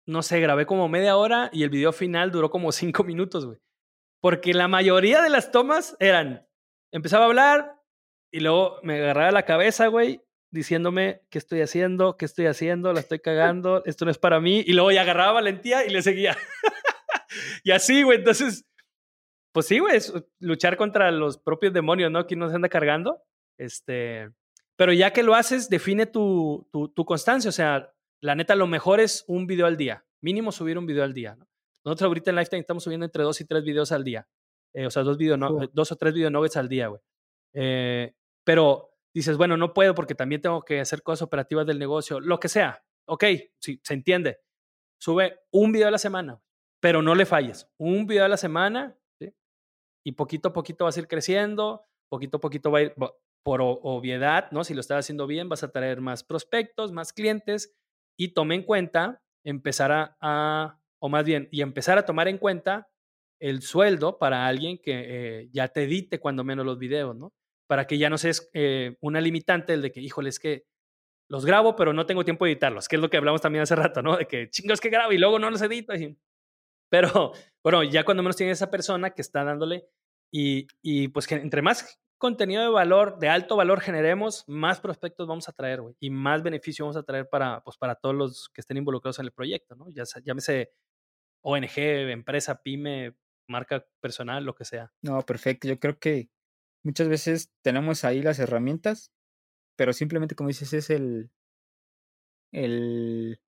no 0.06 0.22
sé, 0.22 0.40
grabé 0.40 0.66
como 0.66 0.88
media 0.88 1.16
hora 1.16 1.48
y 1.52 1.62
el 1.62 1.70
video 1.70 1.92
final 1.92 2.30
duró 2.30 2.50
como 2.50 2.72
cinco 2.72 3.04
minutos, 3.04 3.46
güey. 3.46 3.58
Porque 4.20 4.54
la 4.54 4.68
mayoría 4.68 5.20
de 5.20 5.30
las 5.30 5.50
tomas 5.50 5.96
eran, 5.98 6.46
empezaba 6.92 7.24
a 7.24 7.28
hablar 7.28 7.81
y 8.32 8.40
luego 8.40 8.78
me 8.82 8.96
agarraba 8.96 9.30
la 9.30 9.44
cabeza, 9.44 9.86
güey, 9.88 10.22
diciéndome 10.50 11.22
qué 11.30 11.38
estoy 11.38 11.60
haciendo, 11.60 12.16
qué 12.16 12.24
estoy 12.24 12.46
haciendo, 12.46 12.92
la 12.92 13.00
estoy 13.00 13.20
cagando, 13.20 13.82
esto 13.84 14.06
no 14.06 14.10
es 14.10 14.18
para 14.18 14.40
mí. 14.40 14.64
Y 14.66 14.72
luego 14.72 14.90
ya 14.90 15.02
agarraba 15.02 15.32
valentía 15.32 15.84
y 15.86 15.90
le 15.90 16.02
seguía. 16.02 16.36
y 17.62 17.70
así, 17.70 18.02
güey, 18.02 18.18
entonces, 18.18 18.66
pues 19.52 19.66
sí, 19.66 19.78
güey, 19.78 19.98
luchar 20.40 20.78
contra 20.78 21.10
los 21.10 21.38
propios 21.38 21.74
demonios, 21.74 22.10
¿no? 22.10 22.26
Que 22.26 22.34
uno 22.34 22.48
se 22.48 22.54
anda 22.54 22.70
cargando. 22.70 23.22
Este, 23.58 24.30
pero 24.76 24.94
ya 24.94 25.12
que 25.12 25.22
lo 25.22 25.34
haces, 25.34 25.68
define 25.68 26.06
tu, 26.06 26.66
tu, 26.72 26.88
tu 26.88 27.04
constancia. 27.04 27.50
O 27.50 27.52
sea, 27.52 27.92
la 28.22 28.34
neta, 28.34 28.54
lo 28.54 28.66
mejor 28.66 29.00
es 29.00 29.24
un 29.28 29.46
video 29.46 29.66
al 29.66 29.76
día. 29.76 30.06
Mínimo 30.22 30.52
subir 30.52 30.78
un 30.78 30.86
video 30.86 31.04
al 31.04 31.12
día, 31.12 31.36
¿no? 31.36 31.46
Nosotros 31.84 32.06
ahorita 32.08 32.30
en 32.30 32.36
Lifetime 32.36 32.60
estamos 32.60 32.84
subiendo 32.84 33.04
entre 33.04 33.24
dos 33.24 33.40
y 33.40 33.44
tres 33.44 33.62
videos 33.64 33.92
al 33.92 34.04
día. 34.04 34.26
Eh, 34.74 34.86
o 34.86 34.90
sea, 34.90 35.02
dos, 35.02 35.18
video 35.18 35.36
no, 35.36 35.68
dos 35.72 35.92
o 35.92 35.96
tres 35.96 36.14
video 36.14 36.30
nuggets 36.30 36.56
al 36.56 36.68
día, 36.68 36.86
güey. 36.86 37.00
Eh, 37.54 38.14
pero 38.44 38.94
dices, 39.14 39.36
bueno, 39.36 39.56
no 39.56 39.74
puedo 39.74 39.94
porque 39.94 40.14
también 40.14 40.40
tengo 40.40 40.62
que 40.62 40.80
hacer 40.80 41.02
cosas 41.02 41.22
operativas 41.22 41.66
del 41.66 41.78
negocio, 41.78 42.20
lo 42.20 42.40
que 42.40 42.48
sea. 42.48 42.84
Ok, 43.06 43.24
sí, 43.58 43.80
se 43.82 43.94
entiende. 43.94 44.40
Sube 45.00 45.40
un 45.50 45.72
video 45.72 45.88
a 45.88 45.90
la 45.90 45.98
semana, 45.98 46.40
pero 46.80 47.02
no 47.02 47.14
le 47.14 47.26
falles. 47.26 47.68
Un 47.78 48.06
video 48.06 48.24
a 48.24 48.28
la 48.28 48.36
semana. 48.36 48.96
Y 50.04 50.12
poquito 50.12 50.48
a 50.48 50.52
poquito 50.52 50.84
vas 50.84 50.96
a 50.96 51.00
ir 51.00 51.06
creciendo, 51.06 51.86
poquito 52.08 52.38
a 52.38 52.40
poquito 52.40 52.72
va 52.72 52.80
a 52.80 52.82
ir, 52.82 52.94
por 53.44 53.60
obviedad, 53.60 54.50
¿no? 54.50 54.64
Si 54.64 54.74
lo 54.74 54.80
estás 54.80 55.00
haciendo 55.00 55.26
bien, 55.26 55.48
vas 55.48 55.62
a 55.62 55.70
traer 55.70 56.00
más 56.00 56.24
prospectos, 56.24 56.90
más 56.92 57.12
clientes 57.12 57.74
y 58.18 58.34
tome 58.34 58.56
en 58.56 58.62
cuenta 58.62 59.22
empezar 59.44 60.16
a 60.20 60.82
o 61.02 61.08
más 61.08 61.24
bien, 61.24 61.48
y 61.50 61.62
empezar 61.62 61.98
a 61.98 62.06
tomar 62.06 62.28
en 62.28 62.38
cuenta 62.38 62.88
el 63.40 63.62
sueldo 63.62 64.18
para 64.18 64.46
alguien 64.46 64.78
que 64.78 65.40
eh, 65.40 65.48
ya 65.52 65.66
te 65.66 65.82
edite 65.82 66.20
cuando 66.20 66.44
menos 66.44 66.64
los 66.64 66.78
videos, 66.78 67.16
¿no? 67.16 67.32
Para 67.66 67.86
que 67.86 67.98
ya 67.98 68.10
no 68.10 68.18
seas 68.18 68.50
eh, 68.52 68.96
una 69.00 69.20
limitante 69.20 69.74
el 69.74 69.82
de 69.82 69.92
que, 69.92 70.00
híjole, 70.00 70.28
es 70.28 70.38
que 70.38 70.64
los 71.28 71.46
grabo, 71.46 71.76
pero 71.76 71.92
no 71.92 72.04
tengo 72.04 72.24
tiempo 72.24 72.44
de 72.44 72.52
editarlos, 72.52 72.88
que 72.88 72.96
es 72.96 73.02
lo 73.02 73.08
que 73.08 73.16
hablamos 73.16 73.40
también 73.40 73.62
hace 73.62 73.76
rato, 73.76 74.02
¿no? 74.02 74.16
De 74.16 74.26
que 74.26 74.50
chingos 74.50 74.80
que 74.80 74.90
grabo 74.90 75.12
y 75.12 75.18
luego 75.18 75.38
no 75.38 75.50
los 75.50 75.62
edito. 75.62 75.92
Pero, 76.90 77.32
bueno, 77.64 77.82
ya 77.82 78.04
cuando 78.04 78.22
menos 78.22 78.36
tiene 78.36 78.52
esa 78.52 78.70
persona 78.70 79.10
que 79.10 79.22
está 79.22 79.42
dándole 79.44 79.88
y, 80.30 80.66
y 80.82 81.08
pues 81.08 81.26
que 81.26 81.36
entre 81.36 81.62
más 81.62 81.98
contenido 82.18 82.62
de 82.62 82.68
valor, 82.68 83.18
de 83.18 83.30
alto 83.30 83.56
valor 83.56 83.80
generemos, 83.80 84.44
más 84.46 84.78
prospectos 84.78 85.26
vamos 85.26 85.48
a 85.48 85.52
traer, 85.52 85.80
güey, 85.80 85.96
y 85.98 86.10
más 86.10 86.42
beneficio 86.42 86.84
vamos 86.84 86.96
a 86.96 87.02
traer 87.02 87.28
para, 87.30 87.64
pues, 87.64 87.78
para 87.78 87.94
todos 87.94 88.14
los 88.14 88.50
que 88.50 88.60
estén 88.60 88.76
involucrados 88.76 89.18
en 89.18 89.24
el 89.24 89.32
proyecto, 89.32 89.74
¿no? 89.74 89.88
Ya 89.88 90.04
llámese 90.22 90.70
ONG, 91.40 91.78
empresa, 91.78 92.62
pyme, 92.62 93.16
marca 93.48 93.84
personal, 94.00 94.44
lo 94.44 94.54
que 94.54 94.64
sea. 94.64 94.92
No, 95.02 95.20
perfecto. 95.22 95.66
Yo 95.66 95.80
creo 95.80 95.98
que 95.98 96.30
muchas 96.82 97.08
veces 97.08 97.50
tenemos 97.62 98.04
ahí 98.04 98.22
las 98.22 98.38
herramientas, 98.38 99.12
pero 99.76 99.92
simplemente, 99.92 100.34
como 100.34 100.48
dices, 100.48 100.72
es 100.72 100.90
el, 100.90 101.30
el, 102.52 103.40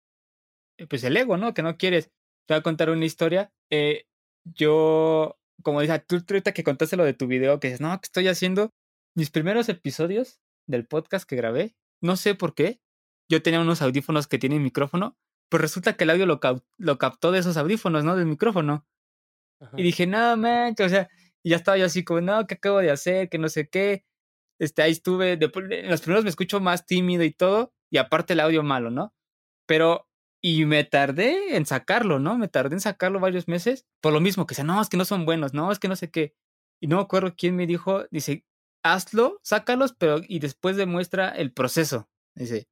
eh, 0.78 0.86
pues 0.86 1.04
el 1.04 1.16
ego, 1.16 1.36
¿no? 1.36 1.54
Que 1.54 1.62
no 1.62 1.76
quieres. 1.76 2.10
Te 2.46 2.54
voy 2.54 2.60
a 2.60 2.62
contar 2.62 2.90
una 2.90 3.04
historia. 3.04 3.52
Eh, 3.70 4.06
yo, 4.44 5.38
como 5.62 5.80
dices, 5.80 6.06
tú 6.06 6.16
ahorita 6.16 6.52
que 6.52 6.64
contaste 6.64 6.96
lo 6.96 7.04
de 7.04 7.14
tu 7.14 7.26
video, 7.26 7.60
que 7.60 7.68
dices, 7.68 7.80
no, 7.80 7.98
que 8.00 8.06
estoy 8.06 8.28
haciendo 8.28 8.72
mis 9.14 9.30
primeros 9.30 9.68
episodios 9.68 10.40
del 10.66 10.86
podcast 10.86 11.28
que 11.28 11.36
grabé. 11.36 11.74
No 12.00 12.16
sé 12.16 12.34
por 12.34 12.54
qué. 12.54 12.80
Yo 13.28 13.42
tenía 13.42 13.60
unos 13.60 13.82
audífonos 13.82 14.26
que 14.26 14.38
tienen 14.38 14.62
micrófono 14.62 15.16
pues 15.52 15.60
resulta 15.60 15.98
que 15.98 16.04
el 16.04 16.10
audio 16.10 16.24
lo, 16.24 16.40
lo 16.78 16.96
captó 16.96 17.30
de 17.30 17.40
esos 17.40 17.58
audífonos, 17.58 18.04
¿no? 18.04 18.16
Del 18.16 18.24
micrófono. 18.24 18.86
Y 19.76 19.82
dije, 19.82 20.06
no, 20.06 20.34
man, 20.38 20.74
o 20.82 20.88
sea, 20.88 21.10
y 21.44 21.50
ya 21.50 21.56
estaba 21.56 21.76
yo 21.78 21.86
así 21.86 22.04
como, 22.04 22.20
no, 22.20 22.46
¿qué 22.46 22.54
acabo 22.54 22.78
de 22.78 22.90
hacer? 22.90 23.28
Que 23.28 23.38
no 23.38 23.48
sé 23.48 23.68
qué. 23.68 24.04
Este, 24.60 24.82
ahí 24.82 24.92
estuve, 24.92 25.36
después, 25.36 25.66
en 25.70 25.90
los 25.90 26.02
primeros 26.02 26.24
me 26.24 26.30
escucho 26.30 26.60
más 26.60 26.86
tímido 26.86 27.24
y 27.24 27.32
todo, 27.32 27.72
y 27.90 27.98
aparte 27.98 28.34
el 28.34 28.40
audio 28.40 28.62
malo, 28.62 28.90
¿no? 28.90 29.14
Pero, 29.66 30.08
y 30.42 30.64
me 30.66 30.84
tardé 30.84 31.56
en 31.56 31.66
sacarlo, 31.66 32.18
¿no? 32.18 32.38
Me 32.38 32.48
tardé 32.48 32.76
en 32.76 32.80
sacarlo 32.80 33.20
varios 33.20 33.48
meses, 33.48 33.86
por 34.00 34.12
lo 34.12 34.20
mismo, 34.20 34.46
que 34.46 34.54
sea, 34.54 34.64
no, 34.64 34.80
es 34.80 34.88
que 34.88 34.96
no 34.96 35.04
son 35.04 35.24
buenos, 35.26 35.54
no, 35.54 35.72
es 35.72 35.78
que 35.78 35.88
no 35.88 35.96
sé 35.96 36.10
qué. 36.10 36.34
Y 36.80 36.88
no 36.88 36.96
me 36.96 37.02
acuerdo 37.02 37.34
quién 37.36 37.56
me 37.56 37.66
dijo, 37.66 38.04
dice, 38.10 38.44
hazlo, 38.84 39.40
sácalos, 39.42 39.94
pero 39.98 40.20
y 40.26 40.38
después 40.40 40.76
demuestra 40.76 41.28
el 41.30 41.52
proceso. 41.52 42.08
Dice, 42.36 42.68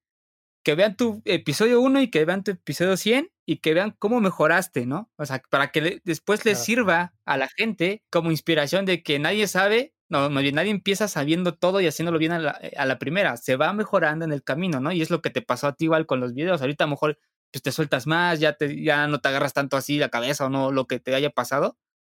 que 0.62 0.74
vean 0.74 0.96
tu 0.96 1.22
episodio 1.24 1.80
1 1.80 2.02
y 2.02 2.10
que 2.10 2.24
vean 2.24 2.44
tu 2.44 2.52
episodio 2.52 2.96
100 2.96 3.30
y 3.46 3.56
que 3.56 3.74
vean 3.74 3.94
cómo 3.98 4.20
mejoraste, 4.20 4.86
¿no? 4.86 5.10
O 5.16 5.24
sea, 5.24 5.42
para 5.50 5.72
que 5.72 6.00
después 6.04 6.44
les 6.44 6.58
sirva 6.58 7.14
a 7.24 7.36
la 7.36 7.48
gente 7.48 8.02
como 8.10 8.30
inspiración 8.30 8.84
de 8.84 9.02
que 9.02 9.18
nadie 9.18 9.48
sabe, 9.48 9.94
no, 10.08 10.28
nadie 10.28 10.70
empieza 10.70 11.08
sabiendo 11.08 11.54
todo 11.54 11.80
y 11.80 11.86
haciéndolo 11.86 12.18
bien 12.18 12.32
a 12.32 12.38
la, 12.38 12.60
a 12.76 12.86
la, 12.86 12.98
primera, 12.98 13.36
se 13.36 13.56
va 13.56 13.72
mejorando 13.72 14.24
en 14.24 14.32
el 14.32 14.42
camino, 14.42 14.80
¿no? 14.80 14.92
Y 14.92 15.02
es 15.02 15.10
lo 15.10 15.22
que 15.22 15.30
te 15.30 15.42
pasó 15.42 15.68
a 15.68 15.74
ti 15.74 15.86
igual 15.86 16.06
con 16.06 16.20
los 16.20 16.34
videos, 16.34 16.60
ahorita 16.60 16.84
a 16.84 16.86
lo 16.86 16.92
mejor 16.92 17.18
pues, 17.50 17.62
te 17.62 17.72
sueltas 17.72 18.06
más, 18.06 18.38
ya, 18.40 18.52
te, 18.52 18.82
ya 18.82 19.06
no 19.06 19.20
te 19.20 19.28
agarras 19.28 19.54
tanto 19.54 19.76
así 19.76 19.98
la 19.98 20.08
cabeza 20.10 20.46
o 20.46 20.48
no, 20.50 20.70
lo 20.72 20.86
que 20.86 21.00
te 21.00 21.14
haya 21.14 21.30
pasado. 21.30 21.78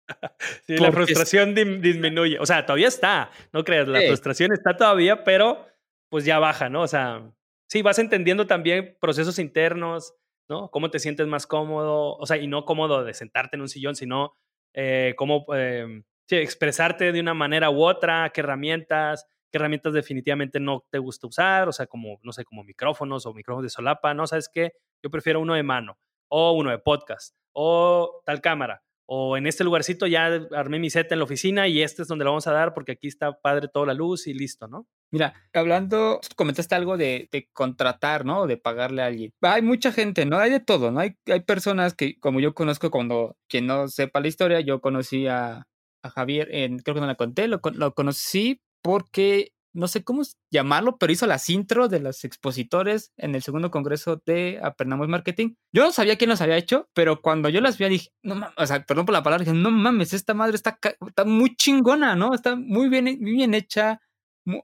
sí, 0.67 0.77
la 0.79 0.91
frustración 0.91 1.55
disminuye, 1.55 2.39
o 2.41 2.47
sea, 2.47 2.67
todavía 2.67 2.89
está, 2.89 3.31
no 3.53 3.63
creas, 3.65 3.87
la 3.87 4.01
frustración 4.01 4.53
está 4.53 4.77
todavía, 4.77 5.23
pero 5.23 5.67
pues 6.09 6.25
ya 6.25 6.41
baja, 6.41 6.69
¿no? 6.69 6.83
O 6.83 6.89
sea, 6.89 7.23
sí, 7.71 7.83
vas 7.83 8.01
entendiendo 8.01 8.47
también 8.47 8.97
procesos 9.01 9.39
internos, 9.39 10.15
¿no? 10.49 10.71
Cómo 10.71 10.91
te 10.91 10.99
sientes 10.99 11.29
más 11.29 11.47
cómodo, 11.47 12.17
o 12.17 12.27
sea, 12.27 12.37
y 12.37 12.49
no 12.49 12.65
cómodo 12.65 13.05
de 13.05 13.15
sentarte 13.15 13.57
en 13.57 13.63
un 13.63 13.69
sillón, 13.69 13.95
sino 13.95 14.35
eh, 14.75 15.15
cómo 15.17 15.47
eh, 15.55 16.03
expresarte 16.29 17.13
de 17.13 17.21
una 17.21 17.33
manera 17.33 17.71
u 17.71 17.85
otra, 17.85 18.31
qué 18.35 18.41
herramientas, 18.41 19.25
qué 19.53 19.59
herramientas 19.59 19.93
definitivamente 19.93 20.59
no 20.59 20.85
te 20.91 20.99
gusta 20.99 21.29
usar, 21.29 21.69
o 21.69 21.73
sea, 21.73 21.87
como, 21.87 22.19
no 22.23 22.33
sé, 22.33 22.45
como 22.45 22.65
micrófonos 22.65 23.25
o 23.27 23.35
micrófonos 23.35 23.65
de 23.65 23.71
solapa, 23.71 24.15
¿no? 24.15 24.27
¿Sabes 24.27 24.51
qué? 24.53 24.73
Yo 25.01 25.11
prefiero 25.11 25.41
uno 25.41 25.55
de 25.55 25.63
mano, 25.63 25.97
o 26.29 26.53
uno 26.53 26.71
de 26.71 26.79
podcast, 26.79 27.37
o 27.53 28.21
tal 28.27 28.41
cámara, 28.41 28.83
o 29.13 29.37
en 29.37 29.49
este 29.49 29.65
lugarcito 29.65 30.07
ya 30.07 30.27
armé 30.53 30.79
mi 30.79 30.89
set 30.89 31.11
en 31.11 31.19
la 31.19 31.25
oficina 31.25 31.67
y 31.67 31.83
este 31.83 32.03
es 32.03 32.09
donde 32.09 32.25
lo 32.25 32.31
vamos 32.31 32.47
a 32.47 32.53
dar 32.53 32.75
porque 32.75 32.93
aquí 32.93 33.09
está 33.09 33.33
padre 33.33 33.67
toda 33.67 33.87
la 33.87 33.95
luz 33.95 34.29
y 34.29 34.35
listo, 34.35 34.69
¿no? 34.69 34.87
Mira, 35.11 35.35
hablando, 35.53 36.21
comentaste 36.37 36.77
algo 36.77 36.97
de, 36.97 37.29
contratar, 37.53 38.25
¿no? 38.25 38.47
De 38.47 38.57
pagarle 38.57 39.03
a 39.03 39.07
alguien. 39.07 39.33
Hay 39.41 39.63
mucha 39.63 39.91
gente, 39.91 40.27
¿no? 40.27 40.39
Hay 40.39 40.53
de 40.53 40.61
todo, 40.61 40.93
¿no? 40.93 41.01
Hay, 41.01 41.17
hay 41.27 41.41
personas 41.41 41.95
que, 41.95 42.21
como 42.21 42.39
yo 42.39 42.55
conozco, 42.55 42.93
cuando 42.93 43.37
quien 43.49 43.67
no 43.67 43.89
sepa 43.89 44.21
la 44.21 44.29
historia, 44.29 44.61
yo 44.61 44.81
conocí 44.81 45.27
a, 45.27 45.67
a 46.05 46.11
Javier, 46.11 46.49
en, 46.53 46.79
creo 46.79 46.95
que 46.95 47.01
no 47.01 47.09
la 47.09 47.17
conté, 47.17 47.49
lo, 47.49 47.61
lo 47.75 47.95
conocí 47.95 48.63
porque 48.81 49.51
no 49.73 49.89
sé 49.89 50.05
cómo 50.05 50.23
llamarlo, 50.51 50.99
pero 50.99 51.13
hizo 51.13 51.27
las 51.27 51.49
intro 51.49 51.89
de 51.89 52.01
los 52.01 52.25
expositores 52.25 53.13
en 53.17 53.35
el 53.35 53.43
segundo 53.43 53.71
congreso 53.71 54.21
de 54.27 54.61
Apernamos 54.63 55.09
Marketing. 55.09 55.55
Yo 55.73 55.85
no 55.85 55.93
sabía 55.93 56.17
quién 56.17 56.31
los 56.31 56.41
había 56.41 56.57
hecho, 56.57 56.89
pero 56.95 57.21
cuando 57.23 57.49
yo 57.49 57.61
las 57.61 57.79
vi 57.79 57.89
dije, 57.89 58.11
no 58.23 58.35
mames, 58.35 58.55
o 58.57 58.67
sea, 58.67 58.85
perdón 58.85 59.07
por 59.07 59.13
la 59.13 59.23
palabra, 59.23 59.45
dije, 59.45 59.57
no 59.57 59.71
mames, 59.71 60.13
esta 60.13 60.35
madre 60.35 60.57
está, 60.57 60.79
está 61.07 61.25
muy 61.25 61.55
chingona, 61.57 62.17
¿no? 62.17 62.35
Está 62.35 62.57
muy 62.57 62.89
bien, 62.89 63.05
muy 63.05 63.33
bien 63.33 63.55
hecha, 63.55 64.01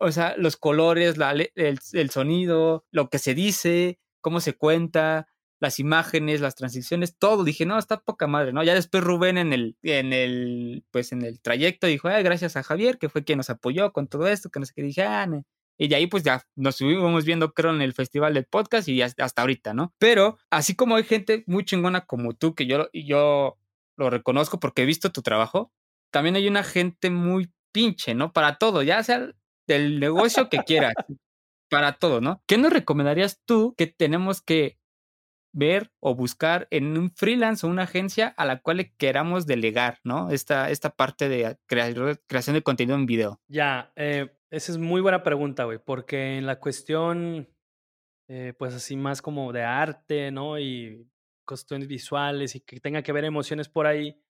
o 0.00 0.10
sea, 0.10 0.34
los 0.36 0.56
colores, 0.56 1.16
el, 1.54 1.78
el 1.92 2.10
sonido, 2.10 2.84
lo 2.90 3.08
que 3.08 3.18
se 3.18 3.34
dice, 3.34 3.98
cómo 4.20 4.40
se 4.40 4.54
cuenta, 4.54 5.28
las 5.60 5.78
imágenes, 5.78 6.40
las 6.40 6.54
transiciones, 6.54 7.16
todo. 7.16 7.44
Dije, 7.44 7.66
no, 7.66 7.78
está 7.78 8.00
poca 8.00 8.26
madre, 8.26 8.52
¿no? 8.52 8.62
Ya 8.62 8.74
después 8.74 9.02
Rubén 9.02 9.38
en 9.38 9.52
el, 9.52 9.76
en 9.82 10.12
el, 10.12 10.84
pues 10.90 11.12
en 11.12 11.22
el 11.22 11.40
trayecto 11.40 11.86
dijo, 11.86 12.08
Ay, 12.08 12.22
gracias 12.22 12.56
a 12.56 12.62
Javier, 12.62 12.98
que 12.98 13.08
fue 13.08 13.24
quien 13.24 13.38
nos 13.38 13.50
apoyó 13.50 13.92
con 13.92 14.08
todo 14.08 14.26
esto, 14.28 14.50
que 14.50 14.60
no 14.60 14.66
sé 14.66 14.72
qué. 14.74 14.82
Dije, 14.82 15.02
ah, 15.02 15.28
Y 15.78 15.88
de 15.88 15.96
ahí 15.96 16.06
pues 16.06 16.22
ya 16.22 16.46
nos 16.54 16.74
estuvimos 16.74 17.24
viendo, 17.24 17.52
creo, 17.54 17.74
en 17.74 17.82
el 17.82 17.92
festival 17.94 18.34
del 18.34 18.46
podcast 18.46 18.88
y 18.88 19.02
hasta, 19.02 19.24
hasta 19.24 19.42
ahorita, 19.42 19.74
¿no? 19.74 19.94
Pero 19.98 20.38
así 20.50 20.74
como 20.76 20.96
hay 20.96 21.04
gente 21.04 21.44
muy 21.46 21.64
chingona 21.64 22.06
como 22.06 22.34
tú, 22.34 22.54
que 22.54 22.66
yo, 22.66 22.88
yo 22.92 23.58
lo 23.96 24.10
reconozco 24.10 24.60
porque 24.60 24.82
he 24.82 24.86
visto 24.86 25.12
tu 25.12 25.22
trabajo, 25.22 25.72
también 26.10 26.36
hay 26.36 26.48
una 26.48 26.64
gente 26.64 27.10
muy 27.10 27.50
pinche, 27.72 28.14
¿no? 28.14 28.32
Para 28.32 28.58
todo, 28.58 28.82
ya 28.82 29.02
sea 29.02 29.30
del 29.66 30.00
negocio 30.00 30.48
que 30.48 30.58
quieras. 30.58 30.94
para 31.68 31.92
todo, 31.92 32.20
¿no? 32.20 32.42
¿Qué 32.46 32.58
nos 32.58 32.72
recomendarías 32.72 33.40
tú 33.44 33.74
que 33.76 33.86
tenemos 33.86 34.40
que 34.40 34.78
ver 35.56 35.90
o 36.00 36.14
buscar 36.14 36.68
en 36.70 36.98
un 36.98 37.10
freelance 37.10 37.66
o 37.66 37.70
una 37.70 37.84
agencia 37.84 38.28
a 38.36 38.44
la 38.44 38.60
cual 38.60 38.76
le 38.76 38.94
queramos 38.94 39.46
delegar, 39.46 39.98
¿no? 40.04 40.30
Esta, 40.30 40.70
esta 40.70 40.90
parte 40.90 41.28
de 41.30 41.56
creación 41.66 42.54
de 42.54 42.62
contenido 42.62 42.94
en 42.94 43.06
video. 43.06 43.40
Ya, 43.48 43.90
eh, 43.96 44.36
esa 44.50 44.72
es 44.72 44.78
muy 44.78 45.00
buena 45.00 45.22
pregunta, 45.22 45.64
güey, 45.64 45.78
porque 45.78 46.36
en 46.36 46.44
la 46.44 46.60
cuestión, 46.60 47.48
eh, 48.28 48.52
pues 48.58 48.74
así 48.74 48.96
más 48.96 49.22
como 49.22 49.50
de 49.52 49.62
arte, 49.62 50.30
¿no? 50.30 50.58
Y 50.58 51.08
cuestiones 51.46 51.88
visuales 51.88 52.54
y 52.54 52.60
que 52.60 52.78
tenga 52.78 53.02
que 53.02 53.12
ver 53.12 53.24
emociones 53.24 53.68
por 53.70 53.86
ahí, 53.86 54.20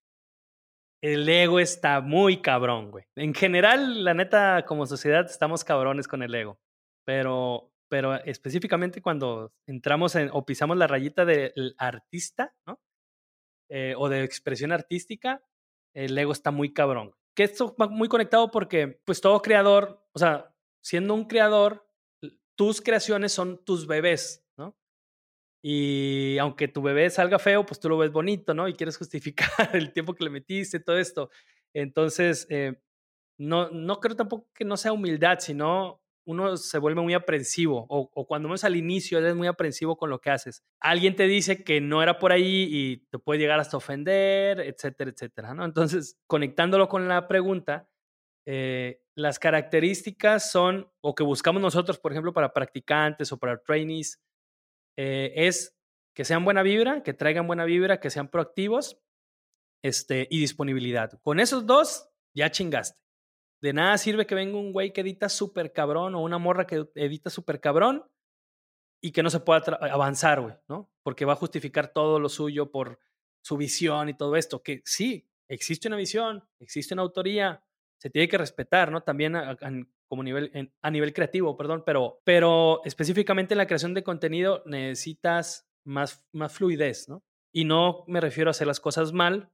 el 1.02 1.28
ego 1.28 1.58
está 1.58 2.00
muy 2.00 2.40
cabrón, 2.40 2.92
güey. 2.92 3.04
En 3.16 3.34
general, 3.34 4.04
la 4.04 4.14
neta, 4.14 4.64
como 4.64 4.86
sociedad, 4.86 5.26
estamos 5.26 5.64
cabrones 5.64 6.06
con 6.06 6.22
el 6.22 6.34
ego. 6.34 6.60
Pero, 7.04 7.72
pero 7.88 8.14
específicamente 8.24 9.02
cuando 9.02 9.52
entramos 9.66 10.14
en, 10.14 10.30
o 10.32 10.44
pisamos 10.44 10.76
la 10.76 10.86
rayita 10.86 11.24
del 11.24 11.74
artista, 11.78 12.54
¿no? 12.66 12.80
Eh, 13.68 13.94
o 13.96 14.08
de 14.08 14.22
expresión 14.22 14.72
artística, 14.72 15.42
el 15.94 16.16
ego 16.16 16.32
está 16.32 16.50
muy 16.50 16.72
cabrón. 16.72 17.14
Que 17.34 17.44
esto 17.44 17.74
va 17.80 17.88
muy 17.88 18.08
conectado 18.08 18.50
porque, 18.50 19.00
pues, 19.04 19.20
todo 19.20 19.42
creador, 19.42 20.06
o 20.12 20.18
sea, 20.18 20.54
siendo 20.82 21.14
un 21.14 21.24
creador, 21.24 21.88
tus 22.56 22.80
creaciones 22.80 23.32
son 23.32 23.64
tus 23.64 23.86
bebés, 23.86 24.44
¿no? 24.56 24.76
Y 25.62 26.38
aunque 26.38 26.68
tu 26.68 26.82
bebé 26.82 27.10
salga 27.10 27.38
feo, 27.38 27.66
pues 27.66 27.80
tú 27.80 27.88
lo 27.88 27.98
ves 27.98 28.12
bonito, 28.12 28.54
¿no? 28.54 28.68
Y 28.68 28.74
quieres 28.74 28.96
justificar 28.96 29.48
el 29.74 29.92
tiempo 29.92 30.14
que 30.14 30.24
le 30.24 30.30
metiste, 30.30 30.80
todo 30.80 30.98
esto. 30.98 31.30
Entonces, 31.74 32.46
eh, 32.50 32.80
no, 33.38 33.70
no 33.70 34.00
creo 34.00 34.16
tampoco 34.16 34.48
que 34.54 34.64
no 34.64 34.76
sea 34.76 34.92
humildad, 34.92 35.38
sino 35.40 36.00
uno 36.26 36.56
se 36.56 36.78
vuelve 36.78 37.00
muy 37.00 37.14
aprensivo 37.14 37.86
o, 37.88 38.10
o, 38.12 38.26
cuando 38.26 38.48
vamos 38.48 38.64
al 38.64 38.76
inicio 38.76 39.18
eres 39.18 39.34
muy 39.34 39.46
aprensivo 39.46 39.96
con 39.96 40.10
lo 40.10 40.20
que 40.20 40.30
haces. 40.30 40.62
Alguien 40.80 41.16
te 41.16 41.26
dice 41.26 41.64
que 41.64 41.80
no 41.80 42.02
era 42.02 42.18
por 42.18 42.32
ahí 42.32 42.68
y 42.70 42.96
te 43.08 43.18
puede 43.18 43.40
llegar 43.40 43.60
hasta 43.60 43.76
ofender, 43.76 44.60
etcétera, 44.60 45.10
etcétera, 45.10 45.54
¿no? 45.54 45.64
Entonces, 45.64 46.18
conectándolo 46.26 46.88
con 46.88 47.08
la 47.08 47.28
pregunta, 47.28 47.88
eh, 48.44 49.00
las 49.14 49.38
características 49.38 50.50
son, 50.50 50.90
o 51.00 51.14
que 51.14 51.22
buscamos 51.22 51.62
nosotros, 51.62 51.98
por 51.98 52.12
ejemplo, 52.12 52.32
para 52.32 52.52
practicantes 52.52 53.32
o 53.32 53.38
para 53.38 53.62
trainees, 53.62 54.20
eh, 54.96 55.32
es 55.34 55.76
que 56.14 56.24
sean 56.24 56.44
buena 56.44 56.62
vibra, 56.62 57.02
que 57.02 57.14
traigan 57.14 57.46
buena 57.46 57.64
vibra, 57.64 58.00
que 58.00 58.10
sean 58.10 58.28
proactivos 58.28 58.98
este, 59.82 60.26
y 60.30 60.40
disponibilidad. 60.40 61.20
Con 61.22 61.40
esos 61.40 61.66
dos, 61.66 62.08
ya 62.34 62.50
chingaste. 62.50 63.05
De 63.60 63.72
nada 63.72 63.96
sirve 63.98 64.26
que 64.26 64.34
venga 64.34 64.58
un 64.58 64.72
güey 64.72 64.92
que 64.92 65.00
edita 65.00 65.28
súper 65.28 65.72
cabrón 65.72 66.14
o 66.14 66.22
una 66.22 66.38
morra 66.38 66.66
que 66.66 66.86
edita 66.94 67.30
súper 67.30 67.60
cabrón 67.60 68.04
y 69.00 69.12
que 69.12 69.22
no 69.22 69.30
se 69.30 69.40
pueda 69.40 69.60
avanzar, 69.80 70.40
güey, 70.40 70.54
¿no? 70.68 70.90
Porque 71.02 71.24
va 71.24 71.34
a 71.34 71.36
justificar 71.36 71.92
todo 71.92 72.18
lo 72.18 72.28
suyo 72.28 72.70
por 72.70 72.98
su 73.42 73.56
visión 73.56 74.08
y 74.08 74.14
todo 74.14 74.36
esto. 74.36 74.62
Que 74.62 74.82
sí, 74.84 75.28
existe 75.48 75.88
una 75.88 75.96
visión, 75.96 76.44
existe 76.60 76.94
una 76.94 77.02
autoría, 77.02 77.64
se 77.98 78.10
tiene 78.10 78.28
que 78.28 78.38
respetar, 78.38 78.90
¿no? 78.90 79.02
También 79.02 79.36
a, 79.36 79.56
como 80.08 80.22
nivel, 80.22 80.72
a 80.82 80.90
nivel 80.90 81.12
creativo, 81.12 81.56
perdón, 81.56 81.82
pero, 81.84 82.20
pero 82.24 82.82
específicamente 82.84 83.54
en 83.54 83.58
la 83.58 83.66
creación 83.66 83.94
de 83.94 84.04
contenido 84.04 84.62
necesitas 84.66 85.68
más, 85.84 86.24
más 86.32 86.52
fluidez, 86.52 87.08
¿no? 87.08 87.22
Y 87.52 87.64
no 87.64 88.04
me 88.06 88.20
refiero 88.20 88.50
a 88.50 88.52
hacer 88.52 88.66
las 88.66 88.80
cosas 88.80 89.12
mal, 89.12 89.50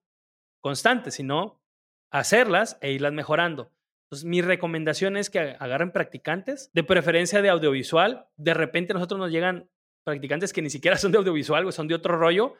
constantes, 0.60 1.14
sino 1.14 1.62
hacerlas 2.10 2.78
e 2.80 2.92
irlas 2.92 3.12
mejorando. 3.12 3.70
Entonces, 4.12 4.28
mi 4.28 4.42
recomendación 4.42 5.16
es 5.16 5.30
que 5.30 5.56
agarren 5.58 5.90
practicantes, 5.90 6.70
de 6.74 6.84
preferencia 6.84 7.40
de 7.40 7.48
audiovisual. 7.48 8.26
De 8.36 8.52
repente 8.52 8.92
a 8.92 8.94
nosotros 8.94 9.18
nos 9.18 9.30
llegan 9.30 9.70
practicantes 10.04 10.52
que 10.52 10.60
ni 10.60 10.68
siquiera 10.68 10.96
son 10.98 11.12
de 11.12 11.18
audiovisual, 11.18 11.72
son 11.72 11.88
de 11.88 11.94
otro 11.94 12.18
rollo, 12.18 12.52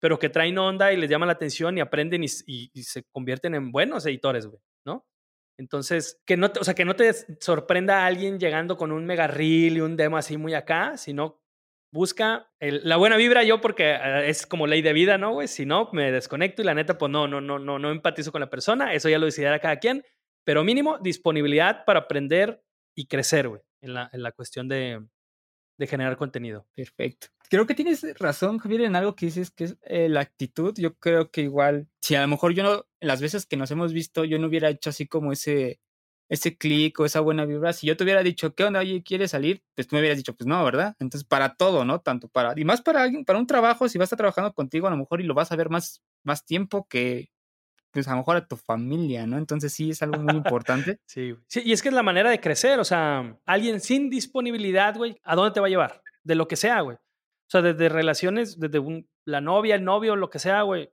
pero 0.00 0.18
que 0.18 0.30
traen 0.30 0.56
onda 0.56 0.94
y 0.94 0.96
les 0.96 1.10
llama 1.10 1.26
la 1.26 1.32
atención 1.32 1.76
y 1.76 1.82
aprenden 1.82 2.24
y, 2.24 2.28
se 2.28 3.04
convierten 3.12 3.54
en 3.54 3.70
buenos 3.70 4.06
editores, 4.06 4.46
güey, 4.46 4.62
¿no? 4.86 5.06
Entonces, 5.58 6.22
que 6.24 6.38
no, 6.38 6.50
te, 6.50 6.60
o 6.60 6.64
sea, 6.64 6.72
que 6.72 6.86
no 6.86 6.96
te 6.96 7.12
sorprenda 7.38 7.98
a 7.98 8.06
alguien 8.06 8.40
llegando 8.40 8.78
con 8.78 8.90
un 8.90 9.04
mega 9.04 9.26
reel 9.26 9.76
y 9.76 9.80
un 9.82 9.98
demo 9.98 10.16
así 10.16 10.38
muy 10.38 10.54
acá, 10.54 10.96
sino 10.96 11.38
busca 11.92 12.50
la 12.60 12.96
buena 12.96 13.18
vibra 13.18 13.44
yo 13.44 13.60
porque 13.60 13.92
ah, 13.92 14.24
es 14.24 14.46
como 14.46 14.66
ley 14.66 14.80
de 14.80 14.94
vida, 14.94 15.18
¿no, 15.18 15.34
güey? 15.34 15.48
Si 15.48 15.66
no, 15.66 15.90
me 15.92 16.10
desconecto 16.10 16.62
y 16.62 16.64
la 16.64 16.72
neta, 16.72 16.96
pues 16.96 17.12
no, 17.12 17.28
no, 17.28 17.42
no, 17.42 17.58
no, 17.58 17.78
no 17.78 17.90
empatizo 17.90 18.32
con 18.32 18.40
la 18.40 18.48
persona, 18.48 18.94
eso 18.94 19.10
ya 19.10 19.18
lo 19.18 19.26
decidirá 19.26 19.58
cada 19.58 19.76
quien, 19.76 20.02
pero 20.44 20.64
mínimo, 20.64 20.98
disponibilidad 20.98 21.84
para 21.84 22.00
aprender 22.00 22.62
y 22.94 23.06
crecer, 23.06 23.48
güey, 23.48 23.62
en 23.80 23.94
la, 23.94 24.10
en 24.12 24.22
la 24.22 24.32
cuestión 24.32 24.68
de, 24.68 25.04
de 25.78 25.86
generar 25.86 26.16
contenido. 26.16 26.66
Perfecto. 26.74 27.28
Creo 27.50 27.66
que 27.66 27.74
tienes 27.74 28.02
razón, 28.18 28.58
Javier, 28.58 28.82
en 28.82 28.96
algo 28.96 29.14
que 29.14 29.26
dices 29.26 29.50
que 29.50 29.64
es 29.64 29.76
eh, 29.82 30.08
la 30.08 30.20
actitud. 30.20 30.74
Yo 30.76 30.94
creo 30.94 31.30
que 31.30 31.42
igual, 31.42 31.88
si 32.00 32.14
a 32.14 32.22
lo 32.22 32.28
mejor 32.28 32.54
yo 32.54 32.62
no, 32.62 32.86
las 33.00 33.20
veces 33.20 33.46
que 33.46 33.56
nos 33.56 33.70
hemos 33.70 33.92
visto, 33.92 34.24
yo 34.24 34.38
no 34.38 34.46
hubiera 34.46 34.70
hecho 34.70 34.90
así 34.90 35.06
como 35.06 35.32
ese, 35.32 35.80
ese 36.28 36.56
clic 36.56 36.98
o 37.00 37.04
esa 37.04 37.20
buena 37.20 37.44
vibra. 37.44 37.72
Si 37.72 37.86
yo 37.86 37.96
te 37.96 38.04
hubiera 38.04 38.22
dicho, 38.22 38.54
¿qué 38.54 38.64
onda? 38.64 38.80
Oye, 38.80 39.02
¿quieres 39.02 39.32
salir? 39.32 39.62
Pues 39.74 39.86
tú 39.86 39.96
me 39.96 40.00
hubieras 40.00 40.18
dicho, 40.18 40.34
pues 40.34 40.46
no, 40.46 40.64
¿verdad? 40.64 40.96
Entonces, 40.98 41.26
para 41.26 41.54
todo, 41.54 41.84
¿no? 41.84 42.00
Tanto 42.00 42.28
para, 42.28 42.54
y 42.56 42.64
más 42.64 42.82
para 42.82 43.02
alguien, 43.02 43.24
para 43.24 43.38
un 43.38 43.46
trabajo, 43.46 43.88
si 43.88 43.98
vas 43.98 44.06
a 44.06 44.08
estar 44.08 44.18
trabajando 44.18 44.54
contigo, 44.54 44.86
a 44.86 44.90
lo 44.90 44.96
mejor 44.96 45.20
y 45.20 45.24
lo 45.24 45.34
vas 45.34 45.52
a 45.52 45.56
ver 45.56 45.68
más, 45.68 46.02
más 46.22 46.44
tiempo 46.46 46.86
que, 46.88 47.30
pues 47.94 48.08
a 48.08 48.10
lo 48.10 48.18
mejor 48.18 48.36
a 48.36 48.46
tu 48.46 48.56
familia, 48.56 49.24
¿no? 49.26 49.38
Entonces 49.38 49.72
sí 49.72 49.90
es 49.90 50.02
algo 50.02 50.20
muy 50.20 50.34
importante. 50.34 50.98
sí, 51.06 51.34
sí, 51.46 51.62
y 51.64 51.72
es 51.72 51.80
que 51.80 51.88
es 51.88 51.94
la 51.94 52.02
manera 52.02 52.28
de 52.28 52.40
crecer, 52.40 52.80
o 52.80 52.84
sea, 52.84 53.38
alguien 53.46 53.80
sin 53.80 54.10
disponibilidad, 54.10 54.96
güey, 54.96 55.16
¿a 55.22 55.36
dónde 55.36 55.52
te 55.54 55.60
va 55.60 55.68
a 55.68 55.70
llevar? 55.70 56.02
De 56.24 56.34
lo 56.34 56.48
que 56.48 56.56
sea, 56.56 56.80
güey. 56.80 56.96
O 56.96 57.50
sea, 57.50 57.62
desde 57.62 57.88
relaciones, 57.88 58.58
desde 58.58 58.82
la 59.24 59.40
novia, 59.40 59.76
el 59.76 59.84
novio, 59.84 60.16
lo 60.16 60.28
que 60.28 60.40
sea, 60.40 60.62
güey. 60.62 60.90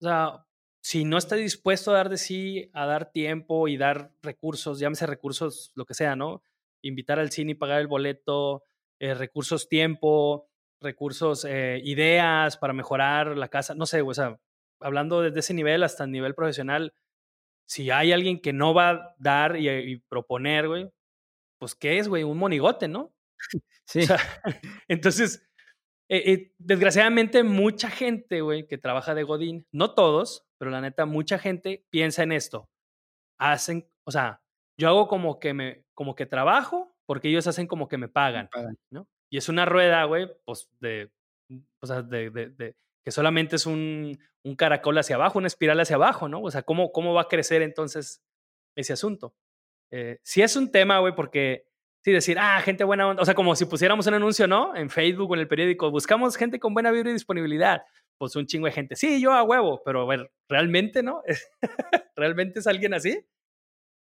O 0.00 0.04
sea, 0.04 0.46
si 0.82 1.04
no 1.04 1.16
está 1.16 1.36
dispuesto 1.36 1.90
a 1.90 1.94
dar 1.94 2.10
de 2.10 2.18
sí, 2.18 2.70
a 2.74 2.84
dar 2.84 3.10
tiempo 3.10 3.66
y 3.68 3.78
dar 3.78 4.12
recursos, 4.22 4.78
llámese 4.78 5.06
recursos, 5.06 5.72
lo 5.74 5.86
que 5.86 5.94
sea, 5.94 6.16
¿no? 6.16 6.42
Invitar 6.82 7.18
al 7.18 7.30
cine 7.30 7.52
y 7.52 7.54
pagar 7.54 7.80
el 7.80 7.86
boleto, 7.86 8.64
eh, 8.98 9.14
recursos 9.14 9.68
tiempo, 9.68 10.50
recursos, 10.80 11.46
eh, 11.48 11.80
ideas 11.82 12.58
para 12.58 12.74
mejorar 12.74 13.38
la 13.38 13.48
casa, 13.48 13.74
no 13.74 13.86
sé, 13.86 14.02
güey, 14.02 14.10
o 14.10 14.14
sea, 14.14 14.40
hablando 14.82 15.22
desde 15.22 15.40
ese 15.40 15.54
nivel 15.54 15.82
hasta 15.82 16.04
el 16.04 16.10
nivel 16.10 16.34
profesional, 16.34 16.94
si 17.66 17.90
hay 17.90 18.12
alguien 18.12 18.40
que 18.40 18.52
no 18.52 18.74
va 18.74 18.90
a 18.90 19.14
dar 19.18 19.56
y, 19.56 19.98
proponer, 20.08 20.68
güey, 20.68 20.90
pues 21.58 21.74
¿qué 21.74 21.98
es, 21.98 22.08
güey? 22.08 22.22
Un 22.22 22.38
monigote, 22.38 22.88
¿no? 22.88 23.12
Sí. 23.84 24.00
entonces, 24.88 25.44
eh, 26.08 26.32
eh, 26.32 26.52
desgraciadamente 26.58 27.42
mucha 27.42 27.90
gente, 27.90 28.40
güey, 28.40 28.66
que 28.66 28.78
trabaja 28.78 29.14
de 29.14 29.24
Godín, 29.24 29.66
no 29.72 29.94
todos, 29.94 30.46
pero 30.56 30.70
la 30.70 30.80
neta, 30.80 31.04
mucha 31.04 31.38
gente 31.38 31.84
piensa 31.90 32.22
en 32.22 32.32
esto. 32.32 32.70
Hacen, 33.38 33.90
o 34.04 34.12
sea, 34.12 34.40
yo 34.78 34.88
hago 34.88 35.08
como 35.08 35.40
que 35.40 35.52
me, 35.52 35.84
como 35.94 36.14
que 36.14 36.26
trabajo 36.26 36.94
porque 37.06 37.28
ellos 37.28 37.46
hacen 37.48 37.66
como 37.66 37.88
que 37.88 37.98
me 37.98 38.08
pagan, 38.08 38.48
¿no? 38.90 39.08
Y 39.30 39.36
es 39.36 39.48
una 39.48 39.64
rueda, 39.64 40.04
güey, 40.04 40.30
pues 40.44 40.70
de, 40.80 41.10
o 41.80 41.86
sea, 41.86 42.02
de, 42.02 42.30
de 42.30 42.76
que 43.04 43.10
solamente 43.10 43.56
es 43.56 43.66
un, 43.66 44.18
un, 44.44 44.56
caracol 44.56 44.96
hacia 44.98 45.16
abajo, 45.16 45.38
una 45.38 45.48
espiral 45.48 45.80
hacia 45.80 45.96
abajo, 45.96 46.28
¿no? 46.28 46.40
O 46.40 46.50
sea, 46.50 46.62
¿cómo, 46.62 46.92
cómo 46.92 47.14
va 47.14 47.22
a 47.22 47.28
crecer 47.28 47.62
entonces 47.62 48.22
ese 48.76 48.92
asunto? 48.92 49.34
Eh, 49.90 50.18
sí 50.22 50.42
es 50.42 50.56
un 50.56 50.70
tema, 50.70 50.98
güey, 51.00 51.14
porque 51.14 51.66
sí 52.02 52.12
decir, 52.12 52.38
ah, 52.38 52.60
gente 52.60 52.84
buena 52.84 53.08
onda, 53.08 53.22
o 53.22 53.24
sea, 53.24 53.34
como 53.34 53.54
si 53.54 53.64
pusiéramos 53.66 54.06
un 54.06 54.14
anuncio, 54.14 54.46
¿no? 54.46 54.74
En 54.74 54.90
Facebook 54.90 55.30
o 55.30 55.34
en 55.34 55.40
el 55.40 55.48
periódico, 55.48 55.90
buscamos 55.90 56.36
gente 56.36 56.58
con 56.58 56.74
buena 56.74 56.90
vibra 56.90 57.10
y 57.10 57.14
disponibilidad. 57.14 57.82
Pues 58.18 58.36
un 58.36 58.46
chingo 58.46 58.66
de 58.66 58.72
gente, 58.72 58.96
sí, 58.96 59.20
yo 59.20 59.32
a 59.32 59.42
huevo, 59.42 59.82
pero 59.84 60.02
a 60.02 60.06
ver, 60.06 60.32
¿realmente 60.48 61.02
no? 61.02 61.22
¿Realmente 62.16 62.60
es 62.60 62.66
alguien 62.66 62.94
así? 62.94 63.26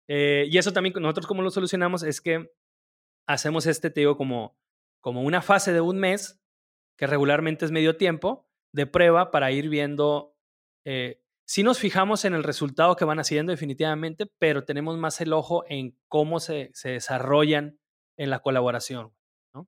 Eh, 0.09 0.47
y 0.49 0.59
eso 0.59 0.73
también 0.73 0.95
nosotros 1.01 1.27
cómo 1.27 1.43
lo 1.43 1.51
solucionamos 1.51 2.03
es 2.03 2.21
que 2.21 2.51
hacemos 3.27 3.67
este, 3.67 3.91
te 3.91 4.01
digo, 4.01 4.17
como, 4.17 4.57
como 5.01 5.23
una 5.23 5.43
fase 5.43 5.73
de 5.73 5.81
un 5.81 5.99
mes, 5.99 6.41
que 6.97 7.07
regularmente 7.07 7.65
es 7.65 7.71
medio 7.71 7.97
tiempo, 7.97 8.46
de 8.77 8.87
prueba 8.87 9.31
para 9.31 9.51
ir 9.53 9.71
viendo 9.71 10.37
eh, 10.85 11.23
si 11.47 11.63
nos 11.63 11.79
fijamos 11.79 12.27
en 12.27 12.35
el 12.35 12.45
resultado 12.45 12.95
que 12.95 13.07
van 13.07 13.19
haciendo 13.19 13.53
definitivamente, 13.53 14.27
pero 14.39 14.65
tenemos 14.65 14.99
más 14.99 15.21
el 15.23 15.33
ojo 15.33 15.65
en 15.69 15.99
cómo 16.09 16.41
se, 16.41 16.71
se 16.75 16.91
desarrollan 16.91 17.79
en 18.19 18.29
la 18.31 18.41
colaboración. 18.41 19.15
¿no? 19.55 19.67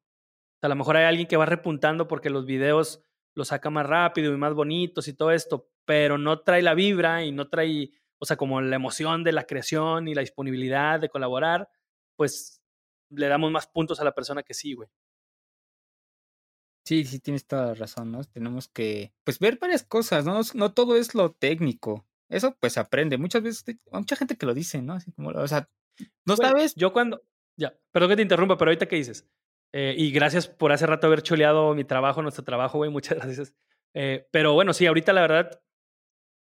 a 0.60 0.68
lo 0.68 0.76
mejor 0.76 0.98
hay 0.98 1.06
alguien 1.06 1.26
que 1.26 1.38
va 1.38 1.46
repuntando 1.46 2.06
porque 2.06 2.28
los 2.28 2.44
videos 2.44 3.02
los 3.34 3.48
saca 3.48 3.70
más 3.70 3.86
rápido 3.86 4.34
y 4.34 4.36
más 4.36 4.52
bonitos 4.52 5.08
y 5.08 5.14
todo 5.14 5.30
esto, 5.30 5.70
pero 5.86 6.18
no 6.18 6.40
trae 6.40 6.60
la 6.60 6.74
vibra 6.74 7.24
y 7.24 7.32
no 7.32 7.48
trae, 7.48 7.92
o 8.18 8.26
sea, 8.26 8.36
como 8.36 8.60
la 8.60 8.76
emoción 8.76 9.24
de 9.24 9.32
la 9.32 9.44
creación 9.44 10.08
y 10.08 10.14
la 10.14 10.20
disponibilidad 10.20 11.00
de 11.00 11.08
colaborar, 11.08 11.70
pues 12.16 12.60
le 13.08 13.28
damos 13.28 13.50
más 13.52 13.66
puntos 13.66 14.00
a 14.00 14.04
la 14.04 14.14
persona 14.14 14.42
que 14.42 14.52
sí, 14.52 14.74
güey. 14.74 14.90
Sí, 16.88 17.04
sí, 17.04 17.20
tienes 17.20 17.46
toda 17.46 17.66
la 17.66 17.74
razón, 17.74 18.10
¿no? 18.10 18.24
Tenemos 18.24 18.66
que, 18.66 19.12
pues, 19.22 19.38
ver 19.40 19.58
varias 19.58 19.82
cosas, 19.82 20.24
¿no? 20.24 20.40
No 20.54 20.72
todo 20.72 20.96
es 20.96 21.14
lo 21.14 21.32
técnico. 21.32 22.06
Eso, 22.30 22.56
pues, 22.58 22.78
aprende. 22.78 23.18
Muchas 23.18 23.42
veces, 23.42 23.62
hay 23.66 23.78
mucha 23.92 24.16
gente 24.16 24.38
que 24.38 24.46
lo 24.46 24.54
dice, 24.54 24.80
¿no? 24.80 24.94
Así 24.94 25.12
como, 25.12 25.28
o 25.28 25.46
sea, 25.46 25.68
no 26.24 26.34
sabes. 26.34 26.74
Yo 26.76 26.94
cuando, 26.94 27.20
ya, 27.58 27.78
perdón 27.92 28.08
que 28.08 28.16
te 28.16 28.22
interrumpa, 28.22 28.56
pero 28.56 28.70
ahorita 28.70 28.86
qué 28.86 28.96
dices. 28.96 29.28
Eh, 29.74 29.96
y 29.98 30.10
gracias 30.12 30.48
por 30.48 30.72
hace 30.72 30.86
rato 30.86 31.08
haber 31.08 31.20
chuleado 31.20 31.74
mi 31.74 31.84
trabajo, 31.84 32.22
nuestro 32.22 32.42
trabajo, 32.42 32.78
güey, 32.78 32.90
muchas 32.90 33.18
gracias. 33.22 33.52
Eh, 33.92 34.26
pero 34.30 34.54
bueno, 34.54 34.72
sí, 34.72 34.86
ahorita 34.86 35.12
la 35.12 35.20
verdad, 35.20 35.60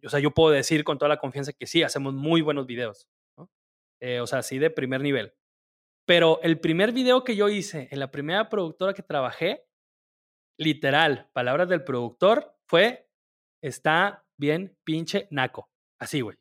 o 0.02 0.08
sea, 0.08 0.20
yo 0.20 0.30
puedo 0.30 0.54
decir 0.54 0.84
con 0.84 0.96
toda 0.96 1.10
la 1.10 1.18
confianza 1.18 1.52
que 1.52 1.66
sí, 1.66 1.82
hacemos 1.82 2.14
muy 2.14 2.40
buenos 2.40 2.64
videos, 2.64 3.10
¿no? 3.36 3.50
Eh, 4.00 4.20
o 4.20 4.26
sea, 4.26 4.42
sí, 4.42 4.58
de 4.58 4.70
primer 4.70 5.02
nivel. 5.02 5.34
Pero 6.06 6.40
el 6.42 6.58
primer 6.60 6.92
video 6.92 7.24
que 7.24 7.36
yo 7.36 7.50
hice 7.50 7.88
en 7.90 8.00
la 8.00 8.10
primera 8.10 8.48
productora 8.48 8.94
que 8.94 9.02
trabajé, 9.02 9.66
literal, 10.60 11.28
palabras 11.32 11.68
del 11.68 11.82
productor, 11.82 12.54
fue, 12.66 13.08
está 13.62 14.24
bien 14.36 14.76
pinche 14.84 15.26
naco. 15.30 15.70
Así, 15.98 16.20
güey. 16.20 16.36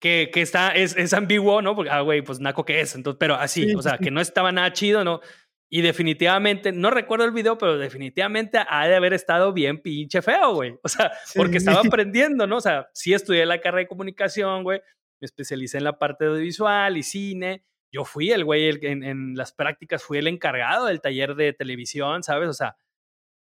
que, 0.00 0.30
que 0.32 0.40
está, 0.40 0.70
es, 0.70 0.96
es, 0.96 1.12
ambiguo, 1.12 1.60
¿no? 1.60 1.74
Porque, 1.74 1.90
ah, 1.90 2.00
güey, 2.00 2.22
pues 2.22 2.38
naco 2.38 2.64
que 2.64 2.80
es. 2.80 2.94
Entonces, 2.94 3.18
pero 3.18 3.34
así, 3.34 3.74
o 3.74 3.82
sea, 3.82 3.98
que 3.98 4.12
no 4.12 4.20
estaba 4.20 4.52
nada 4.52 4.72
chido, 4.72 5.02
¿no? 5.02 5.20
Y 5.68 5.82
definitivamente, 5.82 6.70
no 6.72 6.90
recuerdo 6.90 7.24
el 7.24 7.32
video, 7.32 7.58
pero 7.58 7.76
definitivamente 7.76 8.58
ha 8.66 8.86
de 8.86 8.94
haber 8.94 9.12
estado 9.12 9.52
bien 9.52 9.82
pinche 9.82 10.22
feo, 10.22 10.54
güey. 10.54 10.78
O 10.82 10.88
sea, 10.88 11.10
porque 11.34 11.58
estaba 11.58 11.80
aprendiendo, 11.80 12.46
¿no? 12.46 12.58
O 12.58 12.60
sea, 12.60 12.88
sí 12.94 13.14
estudié 13.14 13.44
la 13.46 13.60
carrera 13.60 13.80
de 13.80 13.88
comunicación, 13.88 14.62
güey. 14.62 14.80
Me 15.20 15.26
especialicé 15.26 15.78
en 15.78 15.84
la 15.84 15.98
parte 15.98 16.24
de 16.24 16.30
audiovisual 16.30 16.96
y 16.96 17.02
cine. 17.02 17.64
Yo 17.92 18.04
fui 18.04 18.30
el 18.30 18.44
güey, 18.44 18.68
en, 18.82 19.02
en 19.02 19.34
las 19.34 19.52
prácticas 19.52 20.04
fui 20.04 20.18
el 20.18 20.28
encargado 20.28 20.86
del 20.86 21.00
taller 21.00 21.34
de 21.34 21.52
televisión, 21.52 22.22
¿sabes? 22.22 22.48
O 22.48 22.54
sea, 22.54 22.76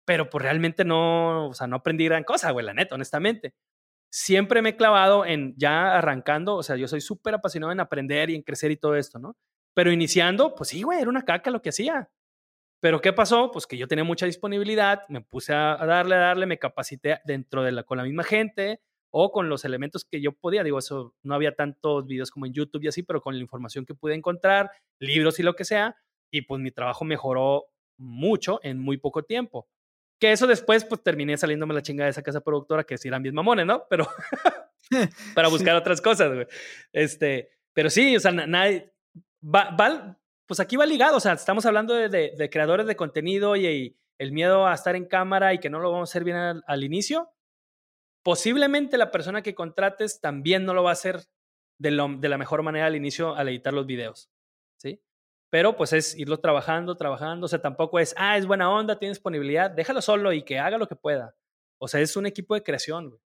pero 0.05 0.29
pues 0.29 0.43
realmente 0.43 0.85
no, 0.85 1.47
o 1.49 1.53
sea, 1.53 1.67
no 1.67 1.77
aprendí 1.77 2.05
gran 2.05 2.23
cosa, 2.23 2.51
güey, 2.51 2.65
la 2.65 2.73
neta, 2.73 2.95
honestamente. 2.95 3.53
Siempre 4.11 4.61
me 4.61 4.69
he 4.69 4.75
clavado 4.75 5.25
en 5.25 5.53
ya 5.57 5.97
arrancando, 5.97 6.55
o 6.55 6.63
sea, 6.63 6.75
yo 6.75 6.87
soy 6.87 7.01
súper 7.01 7.35
apasionado 7.35 7.71
en 7.71 7.79
aprender 7.79 8.29
y 8.29 8.35
en 8.35 8.43
crecer 8.43 8.71
y 8.71 8.77
todo 8.77 8.95
esto, 8.95 9.19
¿no? 9.19 9.37
Pero 9.73 9.91
iniciando, 9.91 10.53
pues 10.55 10.69
sí, 10.69 10.81
güey, 10.83 10.99
era 10.99 11.09
una 11.09 11.23
caca 11.23 11.49
lo 11.49 11.61
que 11.61 11.69
hacía. 11.69 12.09
Pero 12.81 12.99
¿qué 12.99 13.13
pasó? 13.13 13.51
Pues 13.51 13.67
que 13.67 13.77
yo 13.77 13.87
tenía 13.87 14.03
mucha 14.03 14.25
disponibilidad, 14.25 15.03
me 15.07 15.21
puse 15.21 15.53
a, 15.53 15.77
darle, 15.77 16.15
a 16.15 16.19
darle, 16.19 16.47
me 16.47 16.57
capacité 16.57 17.19
dentro 17.25 17.63
de 17.63 17.71
la, 17.71 17.83
con 17.83 17.97
la 17.97 18.03
misma 18.03 18.23
gente 18.23 18.81
o 19.11 19.31
con 19.31 19.49
los 19.49 19.65
elementos 19.65 20.03
que 20.03 20.19
yo 20.19 20.31
podía. 20.33 20.63
Digo, 20.63 20.79
eso 20.79 21.15
no 21.21 21.35
había 21.35 21.55
tantos 21.55 22.07
videos 22.07 22.31
como 22.31 22.47
en 22.47 22.53
YouTube 22.53 22.83
y 22.83 22.87
así, 22.87 23.03
pero 23.03 23.21
con 23.21 23.35
la 23.35 23.41
información 23.41 23.85
que 23.85 23.93
pude 23.93 24.15
encontrar, 24.15 24.71
libros 24.99 25.39
y 25.39 25.43
lo 25.43 25.53
que 25.53 25.63
sea, 25.63 25.95
y 26.31 26.41
pues 26.41 26.59
mi 26.59 26.71
trabajo 26.71 27.05
mejoró 27.05 27.65
mucho 27.97 28.59
en 28.63 28.79
muy 28.79 28.97
poco 28.97 29.23
tiempo. 29.23 29.67
Que 30.21 30.31
eso 30.31 30.45
después, 30.45 30.85
pues 30.85 31.01
terminé 31.01 31.35
saliéndome 31.35 31.73
la 31.73 31.81
chingada 31.81 32.05
de 32.05 32.11
esa 32.11 32.21
casa 32.21 32.41
productora, 32.41 32.83
que 32.83 32.95
sí 32.95 33.07
eran 33.07 33.23
mis 33.23 33.33
mamones, 33.33 33.65
¿no? 33.65 33.85
Pero 33.89 34.07
para 35.35 35.47
buscar 35.47 35.75
otras 35.75 35.99
cosas, 35.99 36.31
güey. 36.31 36.45
Este, 36.93 37.49
pero 37.73 37.89
sí, 37.89 38.15
o 38.15 38.19
sea, 38.19 38.31
nadie, 38.31 38.93
va, 39.43 40.15
pues 40.45 40.59
aquí 40.59 40.75
va 40.75 40.85
ligado, 40.85 41.17
o 41.17 41.19
sea, 41.19 41.33
estamos 41.33 41.65
hablando 41.65 41.95
de, 41.95 42.49
creadores 42.51 42.85
de 42.85 42.95
contenido 42.95 43.55
y, 43.55 43.97
el 44.19 44.31
miedo 44.31 44.67
a 44.67 44.75
estar 44.75 44.95
en 44.95 45.05
cámara 45.05 45.55
y 45.55 45.57
que 45.57 45.71
no 45.71 45.79
lo 45.79 45.91
vamos 45.91 46.07
a 46.07 46.11
hacer 46.11 46.23
bien 46.23 46.37
al, 46.37 46.83
inicio. 46.83 47.31
Posiblemente 48.21 48.99
la 48.99 49.09
persona 49.09 49.41
que 49.41 49.55
contrates 49.55 50.21
también 50.21 50.63
no 50.63 50.75
lo 50.75 50.83
va 50.83 50.91
a 50.91 50.93
hacer 50.93 51.21
de, 51.79 51.89
de 52.19 52.29
la 52.29 52.37
mejor 52.37 52.61
manera 52.61 52.85
al 52.85 52.95
inicio 52.95 53.35
al 53.35 53.49
editar 53.49 53.73
los 53.73 53.87
videos. 53.87 54.29
Pero 55.51 55.75
pues 55.75 55.91
es 55.91 56.17
irlo 56.17 56.39
trabajando, 56.39 56.95
trabajando. 56.95 57.45
O 57.45 57.47
sea, 57.49 57.61
tampoco 57.61 57.99
es, 57.99 58.15
ah, 58.17 58.37
es 58.37 58.47
buena 58.47 58.71
onda, 58.71 58.97
tiene 58.97 59.11
disponibilidad, 59.11 59.69
déjalo 59.69 60.01
solo 60.01 60.31
y 60.33 60.43
que 60.43 60.57
haga 60.57 60.77
lo 60.77 60.87
que 60.87 60.95
pueda. 60.95 61.35
O 61.77 61.87
sea, 61.87 61.99
es 61.99 62.15
un 62.15 62.25
equipo 62.25 62.55
de 62.55 62.63
creación, 62.63 63.09
güey. 63.09 63.21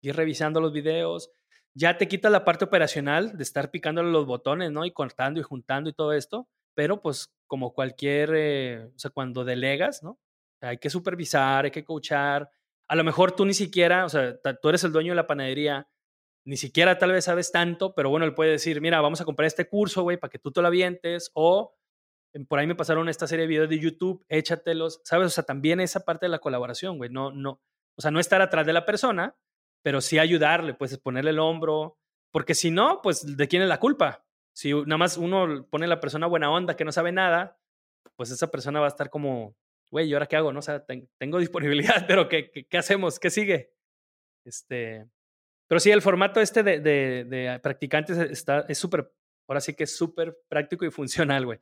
Ir 0.00 0.16
revisando 0.16 0.60
los 0.60 0.72
videos. 0.72 1.30
Ya 1.74 1.98
te 1.98 2.08
quita 2.08 2.30
la 2.30 2.44
parte 2.44 2.64
operacional 2.64 3.36
de 3.36 3.42
estar 3.42 3.70
picándole 3.70 4.10
los 4.10 4.26
botones, 4.26 4.72
¿no? 4.72 4.86
Y 4.86 4.92
cortando 4.92 5.40
y 5.40 5.42
juntando 5.42 5.90
y 5.90 5.92
todo 5.92 6.14
esto. 6.14 6.48
Pero 6.74 7.02
pues 7.02 7.30
como 7.46 7.74
cualquier, 7.74 8.32
eh, 8.34 8.84
o 8.86 8.98
sea, 8.98 9.10
cuando 9.10 9.44
delegas, 9.44 10.02
¿no? 10.02 10.18
Hay 10.62 10.78
que 10.78 10.88
supervisar, 10.88 11.66
hay 11.66 11.70
que 11.70 11.84
coachar. 11.84 12.50
A 12.88 12.96
lo 12.96 13.04
mejor 13.04 13.32
tú 13.32 13.44
ni 13.44 13.52
siquiera, 13.52 14.06
o 14.06 14.08
sea, 14.08 14.38
tú 14.38 14.70
eres 14.70 14.84
el 14.84 14.92
dueño 14.92 15.12
de 15.12 15.16
la 15.16 15.26
panadería, 15.26 15.86
ni 16.44 16.56
siquiera 16.56 16.98
tal 16.98 17.12
vez 17.12 17.24
sabes 17.24 17.52
tanto, 17.52 17.94
pero 17.94 18.10
bueno, 18.10 18.26
él 18.26 18.34
puede 18.34 18.52
decir, 18.52 18.80
mira, 18.80 19.00
vamos 19.00 19.20
a 19.20 19.24
comprar 19.24 19.46
este 19.46 19.68
curso, 19.68 20.02
güey, 20.02 20.16
para 20.16 20.30
que 20.30 20.38
tú 20.38 20.50
te 20.50 20.60
lo 20.60 20.66
avientes, 20.66 21.30
o 21.34 21.76
por 22.48 22.58
ahí 22.58 22.66
me 22.66 22.74
pasaron 22.74 23.08
esta 23.08 23.26
serie 23.26 23.42
de 23.42 23.48
videos 23.48 23.68
de 23.68 23.78
YouTube, 23.78 24.24
échatelos, 24.28 25.00
¿sabes? 25.04 25.26
O 25.26 25.30
sea, 25.30 25.44
también 25.44 25.80
esa 25.80 26.00
parte 26.00 26.26
de 26.26 26.30
la 26.30 26.38
colaboración, 26.38 26.96
güey, 26.96 27.10
no, 27.10 27.30
no, 27.30 27.60
o 27.96 28.02
sea, 28.02 28.10
no 28.10 28.20
estar 28.20 28.40
atrás 28.40 28.66
de 28.66 28.72
la 28.72 28.86
persona, 28.86 29.36
pero 29.82 30.00
sí 30.00 30.18
ayudarle, 30.18 30.74
pues 30.74 30.96
ponerle 30.98 31.30
el 31.30 31.38
hombro, 31.38 31.98
porque 32.30 32.54
si 32.54 32.70
no, 32.70 33.00
pues, 33.02 33.36
¿de 33.36 33.48
quién 33.48 33.62
es 33.62 33.68
la 33.68 33.80
culpa? 33.80 34.24
Si 34.54 34.72
nada 34.72 34.98
más 34.98 35.16
uno 35.16 35.66
pone 35.70 35.86
la 35.86 36.00
persona 36.00 36.26
buena 36.26 36.50
onda 36.50 36.76
que 36.76 36.84
no 36.84 36.92
sabe 36.92 37.12
nada, 37.12 37.58
pues 38.16 38.30
esa 38.30 38.50
persona 38.50 38.80
va 38.80 38.86
a 38.86 38.88
estar 38.88 39.10
como, 39.10 39.54
güey, 39.90 40.08
¿y 40.08 40.14
ahora 40.14 40.26
qué 40.26 40.36
hago? 40.36 40.52
No, 40.52 40.60
o 40.60 40.62
sea, 40.62 40.84
tengo 41.18 41.38
disponibilidad, 41.38 42.06
pero 42.06 42.28
¿qué, 42.28 42.50
qué, 42.50 42.64
qué 42.64 42.78
hacemos? 42.78 43.18
¿Qué 43.18 43.30
sigue? 43.30 43.72
Este, 44.44 45.06
pero 45.72 45.80
sí, 45.80 45.90
el 45.90 46.02
formato 46.02 46.38
este 46.42 46.62
de, 46.62 46.80
de, 46.80 47.58
practicantes 47.62 48.18
está, 48.18 48.66
es 48.68 48.76
súper, 48.76 49.10
ahora 49.48 49.62
sí 49.62 49.72
que 49.72 49.84
es 49.84 49.96
súper 49.96 50.36
práctico 50.46 50.84
y 50.84 50.90
funcional, 50.90 51.46
güey. 51.46 51.60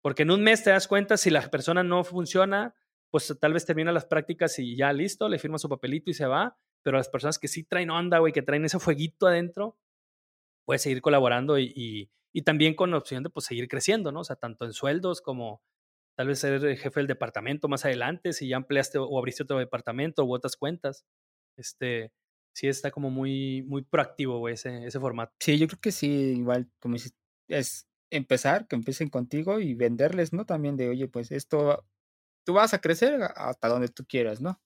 Porque 0.00 0.22
en 0.22 0.32
un 0.32 0.42
mes 0.42 0.64
te 0.64 0.70
das 0.70 0.88
cuenta 0.88 1.16
si 1.16 1.30
la 1.30 1.48
persona 1.48 1.84
no 1.84 2.02
funciona, 2.02 2.74
pues 3.12 3.32
tal 3.40 3.52
vez 3.52 3.64
termina 3.64 3.92
las 3.92 4.04
prácticas 4.04 4.58
y 4.58 4.74
ya 4.74 4.92
listo, 4.92 5.28
le 5.28 5.38
firma 5.38 5.58
su 5.58 5.68
papelito 5.68 6.10
y 6.10 6.14
se 6.14 6.26
va. 6.26 6.58
Pero 6.82 6.96
las 6.96 7.08
personas 7.08 7.38
que 7.38 7.46
sí 7.46 7.62
traen 7.62 7.90
onda, 7.90 8.18
güey, 8.18 8.32
que 8.32 8.42
traen 8.42 8.64
ese 8.64 8.80
fueguito 8.80 9.28
adentro, 9.28 9.78
puedes 10.64 10.82
seguir 10.82 11.00
colaborando 11.00 11.56
y, 11.56 12.10
también 12.44 12.74
con 12.74 12.90
la 12.90 12.98
opción 12.98 13.22
de 13.22 13.30
pues, 13.30 13.46
seguir 13.46 13.68
creciendo, 13.68 14.10
¿no? 14.10 14.22
O 14.22 14.24
sea, 14.24 14.34
tanto 14.34 14.64
en 14.64 14.72
sueldos 14.72 15.20
como 15.20 15.62
tal 16.16 16.26
vez 16.26 16.40
ser 16.40 16.76
jefe 16.76 16.98
del 16.98 17.06
departamento 17.06 17.68
más 17.68 17.84
adelante, 17.84 18.32
si 18.32 18.48
ya 18.48 18.56
ampliaste 18.56 18.98
o 18.98 19.16
abriste 19.16 19.44
otro 19.44 19.60
departamento 19.60 20.24
u 20.24 20.34
otras 20.34 20.56
cuentas. 20.56 21.06
Este, 21.56 22.10
sí 22.54 22.68
está 22.68 22.90
como 22.90 23.10
muy, 23.10 23.62
muy 23.62 23.82
proactivo, 23.82 24.38
güey, 24.38 24.54
ese, 24.54 24.86
ese 24.86 25.00
formato. 25.00 25.32
Sí, 25.40 25.58
yo 25.58 25.66
creo 25.66 25.80
que 25.80 25.92
sí, 25.92 26.08
igual, 26.08 26.68
como 26.80 26.94
dices, 26.94 27.14
es 27.48 27.86
empezar, 28.10 28.66
que 28.68 28.76
empiecen 28.76 29.08
contigo 29.08 29.60
y 29.60 29.74
venderles, 29.74 30.32
¿no? 30.32 30.44
También 30.46 30.76
de, 30.76 30.88
oye, 30.88 31.08
pues 31.08 31.30
esto, 31.32 31.84
tú 32.44 32.54
vas 32.54 32.74
a 32.74 32.80
crecer 32.80 33.20
hasta 33.36 33.68
donde 33.68 33.88
tú 33.88 34.04
quieras, 34.06 34.40
¿no? 34.40 34.60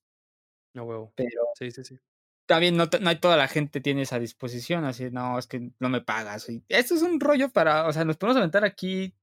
No, 0.74 0.84
huevo. 0.84 1.12
Pero 1.16 1.30
sí, 1.58 1.70
sí, 1.70 1.84
sí. 1.84 1.98
También 2.46 2.76
no, 2.76 2.86
no 3.00 3.10
hay 3.10 3.18
toda 3.20 3.36
la 3.36 3.48
gente 3.48 3.80
tiene 3.80 4.02
esa 4.02 4.18
disposición, 4.20 4.84
así, 4.84 5.10
no, 5.10 5.38
es 5.38 5.46
que 5.46 5.72
no 5.80 5.88
me 5.88 6.00
pagas. 6.02 6.48
Y 6.48 6.64
esto 6.68 6.94
es 6.94 7.02
un 7.02 7.20
rollo 7.20 7.50
para, 7.50 7.86
o 7.88 7.92
sea, 7.92 8.04
nos 8.04 8.16
podemos 8.18 8.38
aventar 8.38 8.64
aquí. 8.64 9.14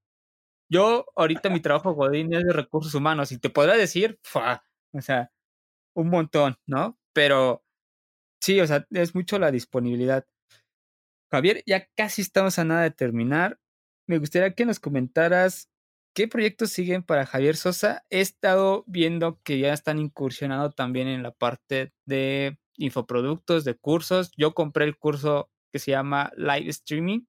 Yo 0.70 1.06
ahorita 1.16 1.50
mi 1.50 1.60
trabajo 1.60 1.94
Godín 1.94 2.34
es 2.34 2.44
de 2.44 2.52
recursos 2.52 2.94
humanos 2.94 3.32
y 3.32 3.38
te 3.38 3.50
podrá 3.50 3.76
decir, 3.76 4.20
o 4.92 5.00
sea, 5.02 5.32
un 5.94 6.10
montón, 6.10 6.58
¿no? 6.66 6.98
Pero 7.14 7.63
Sí, 8.44 8.60
o 8.60 8.66
sea, 8.66 8.86
es 8.90 9.14
mucho 9.14 9.38
la 9.38 9.50
disponibilidad. 9.50 10.26
Javier, 11.32 11.62
ya 11.64 11.88
casi 11.96 12.20
estamos 12.20 12.58
a 12.58 12.64
nada 12.66 12.82
de 12.82 12.90
terminar. 12.90 13.58
Me 14.06 14.18
gustaría 14.18 14.54
que 14.54 14.66
nos 14.66 14.80
comentaras 14.80 15.70
qué 16.14 16.28
proyectos 16.28 16.70
siguen 16.70 17.02
para 17.02 17.24
Javier 17.24 17.56
Sosa. 17.56 18.04
He 18.10 18.20
estado 18.20 18.84
viendo 18.86 19.40
que 19.44 19.60
ya 19.60 19.72
están 19.72 19.98
incursionando 19.98 20.72
también 20.72 21.08
en 21.08 21.22
la 21.22 21.30
parte 21.30 21.94
de 22.04 22.58
infoproductos, 22.76 23.64
de 23.64 23.76
cursos. 23.76 24.30
Yo 24.36 24.52
compré 24.52 24.84
el 24.84 24.98
curso 24.98 25.50
que 25.72 25.78
se 25.78 25.92
llama 25.92 26.30
Live 26.36 26.68
Streaming. 26.68 27.20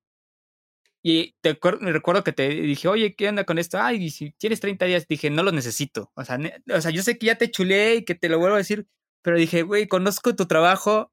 Y 1.02 1.38
te 1.40 1.58
me 1.80 1.94
recuerdo 1.94 2.26
que 2.26 2.34
te 2.34 2.50
dije, 2.50 2.90
oye, 2.90 3.16
¿qué 3.16 3.30
onda 3.30 3.46
con 3.46 3.58
esto? 3.58 3.80
Ay, 3.80 4.10
si 4.10 4.32
tienes 4.32 4.60
30 4.60 4.84
días, 4.84 5.08
dije, 5.08 5.30
no 5.30 5.44
lo 5.44 5.54
necesito. 5.54 6.12
O 6.16 6.26
sea, 6.26 6.38
o 6.76 6.82
sea, 6.82 6.92
yo 6.92 7.02
sé 7.04 7.18
que 7.18 7.28
ya 7.28 7.38
te 7.38 7.50
chulé 7.50 7.96
y 7.96 8.04
que 8.04 8.16
te 8.16 8.28
lo 8.28 8.38
vuelvo 8.38 8.56
a 8.56 8.58
decir, 8.58 8.90
pero 9.26 9.38
dije, 9.38 9.64
güey, 9.64 9.88
conozco 9.88 10.36
tu 10.36 10.46
trabajo, 10.46 11.12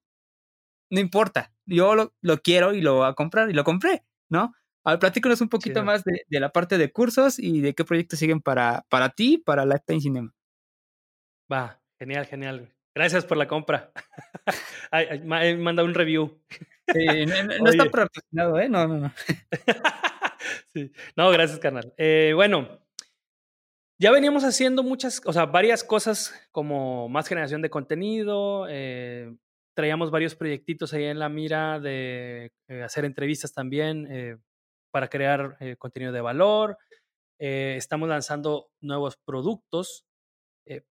no 0.90 1.00
importa, 1.00 1.54
yo 1.64 1.94
lo, 1.94 2.42
quiero 2.42 2.74
y 2.74 2.82
lo 2.82 2.96
voy 2.96 3.08
a 3.08 3.14
comprar 3.14 3.48
y 3.48 3.54
lo 3.54 3.64
compré, 3.64 4.04
¿no? 4.28 4.52
A 4.84 4.90
ver, 4.90 4.98
platícanos 4.98 5.40
un 5.40 5.48
poquito 5.48 5.82
más 5.82 6.04
de, 6.04 6.22
la 6.28 6.52
parte 6.52 6.76
de 6.76 6.92
cursos 6.92 7.38
y 7.38 7.62
de 7.62 7.74
qué 7.74 7.86
proyectos 7.86 8.18
siguen 8.18 8.42
para, 8.42 8.84
para 8.90 9.08
ti, 9.08 9.38
para 9.38 9.64
Lifetime 9.64 10.00
Cinema. 10.00 10.34
Va, 11.50 11.80
genial, 11.98 12.26
genial. 12.26 12.70
Gracias 12.94 13.24
por 13.24 13.38
la 13.38 13.48
compra. 13.48 13.90
manda 15.56 15.82
un 15.82 15.94
review. 15.94 16.38
no, 16.94 17.70
está 17.70 17.86
patrocinado, 17.86 18.58
¿eh? 18.58 18.68
No, 18.68 18.86
no, 18.86 18.98
no. 18.98 19.12
sí. 20.74 20.92
No, 21.16 21.30
gracias, 21.30 21.60
carnal. 21.60 21.94
Eh, 21.96 22.32
bueno, 22.34 22.81
ya 24.02 24.10
veníamos 24.10 24.42
haciendo 24.42 24.82
muchas, 24.82 25.20
o 25.24 25.32
sea, 25.32 25.46
varias 25.46 25.84
cosas 25.84 26.34
como 26.50 27.08
más 27.08 27.28
generación 27.28 27.62
de 27.62 27.70
contenido. 27.70 28.66
Eh, 28.68 29.32
traíamos 29.76 30.10
varios 30.10 30.34
proyectitos 30.34 30.92
ahí 30.92 31.04
en 31.04 31.20
la 31.20 31.28
mira 31.28 31.78
de 31.78 32.50
eh, 32.66 32.82
hacer 32.82 33.04
entrevistas 33.04 33.54
también 33.54 34.08
eh, 34.10 34.38
para 34.90 35.06
crear 35.06 35.56
contenido 35.78 36.12
de 36.12 36.20
valor. 36.20 36.78
estamos 37.38 38.08
lanzando 38.08 38.72
nuevos 38.80 39.16
productos, 39.24 40.04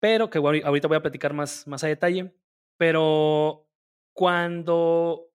pero 0.00 0.30
que 0.30 0.38
ahorita 0.38 0.88
voy 0.88 0.96
a 0.96 1.02
platicar 1.02 1.34
más, 1.34 1.66
más 1.66 1.84
a 1.84 1.88
detalle. 1.88 2.34
Pero 2.78 3.68
cuando 4.14 5.28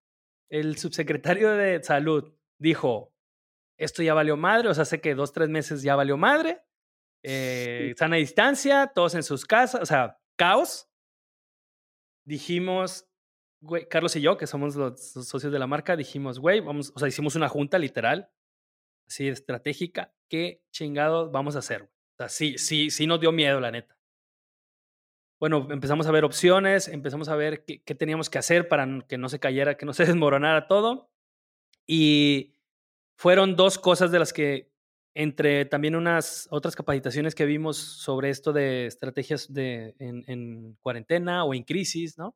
el 0.49 0.77
subsecretario 0.77 1.51
de 1.51 1.83
salud 1.83 2.33
dijo, 2.59 3.13
esto 3.77 4.01
ya 4.01 4.15
valió 4.15 4.37
madre, 4.37 4.69
o 4.69 4.73
sea, 4.73 4.85
sé 4.85 4.99
que 5.01 5.13
dos, 5.13 5.33
tres 5.33 5.49
meses 5.49 5.83
ya 5.83 5.95
valió 5.95 6.17
madre, 6.17 6.63
eh, 7.23 7.93
sana 7.97 8.15
distancia, 8.15 8.91
todos 8.93 9.15
en 9.15 9.23
sus 9.23 9.45
casas, 9.45 9.81
o 9.81 9.85
sea, 9.85 10.19
caos. 10.35 10.87
Dijimos, 12.25 13.07
güey, 13.61 13.87
Carlos 13.87 14.15
y 14.15 14.21
yo, 14.21 14.37
que 14.37 14.47
somos 14.47 14.75
los, 14.75 15.01
socios 15.01 15.51
de 15.51 15.59
la 15.59 15.67
marca, 15.67 15.95
dijimos, 15.95 16.39
güey, 16.39 16.59
vamos, 16.59 16.91
o 16.95 16.99
sea, 16.99 17.07
hicimos 17.07 17.35
una 17.35 17.49
junta 17.49 17.77
literal, 17.77 18.31
así 19.07 19.27
estratégica, 19.27 20.13
¿qué 20.29 20.61
chingados 20.71 21.31
vamos 21.31 21.55
a 21.55 21.59
hacer? 21.59 21.83
O 21.83 22.17
sea, 22.17 22.29
sí, 22.29 22.57
sí, 22.57 22.89
sí 22.89 23.07
nos 23.07 23.19
dio 23.19 23.31
miedo, 23.31 23.59
la 23.59 23.71
neta. 23.71 23.97
Bueno, 25.39 25.67
empezamos 25.71 26.05
a 26.05 26.11
ver 26.11 26.25
opciones, 26.25 26.89
empezamos 26.89 27.29
a 27.29 27.35
ver 27.35 27.63
qué, 27.63 27.81
qué 27.81 27.95
teníamos 27.95 28.29
que 28.29 28.39
hacer 28.39 28.67
para 28.67 28.85
que 29.07 29.17
no 29.17 29.29
se 29.29 29.39
cayera, 29.39 29.77
que 29.77 29.85
no 29.85 29.93
se 29.93 30.05
desmoronara 30.05 30.67
todo. 30.67 31.09
Y 31.87 32.55
fueron 33.17 33.55
dos 33.55 33.79
cosas 33.79 34.11
de 34.11 34.19
las 34.19 34.33
que, 34.33 34.71
entre 35.15 35.65
también 35.65 35.95
unas 35.95 36.47
otras 36.51 36.75
capacitaciones 36.75 37.35
que 37.35 37.45
vimos 37.45 37.77
sobre 37.77 38.29
esto 38.29 38.53
de 38.53 38.85
estrategias 38.85 39.51
de, 39.51 39.95
en, 39.99 40.77
cuarentena 40.81 41.43
o 41.43 41.53
en 41.53 41.63
crisis, 41.63 42.17
¿no? 42.17 42.35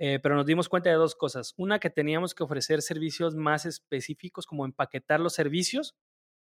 Eh, 0.00 0.20
pero 0.20 0.36
nos 0.36 0.46
dimos 0.46 0.68
cuenta 0.68 0.90
de 0.90 0.96
dos 0.96 1.14
cosas. 1.14 1.54
Una, 1.56 1.80
que 1.80 1.90
teníamos 1.90 2.34
que 2.34 2.44
ofrecer 2.44 2.82
servicios 2.82 3.34
más 3.34 3.66
específicos, 3.66 4.46
como 4.46 4.64
empaquetar 4.64 5.20
los 5.20 5.32
servicios, 5.32 5.96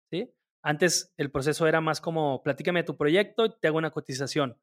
¿sí? 0.09 0.34
Antes 0.61 1.14
el 1.18 1.30
proceso 1.30 1.68
era 1.68 1.82
más 1.82 1.99
como, 1.99 2.41
platícame 2.41 2.84
tu 2.84 2.95
proyecto 2.95 3.51
te 3.51 3.68
hago 3.68 3.78
una 3.78 3.91
cotización. 3.91 4.57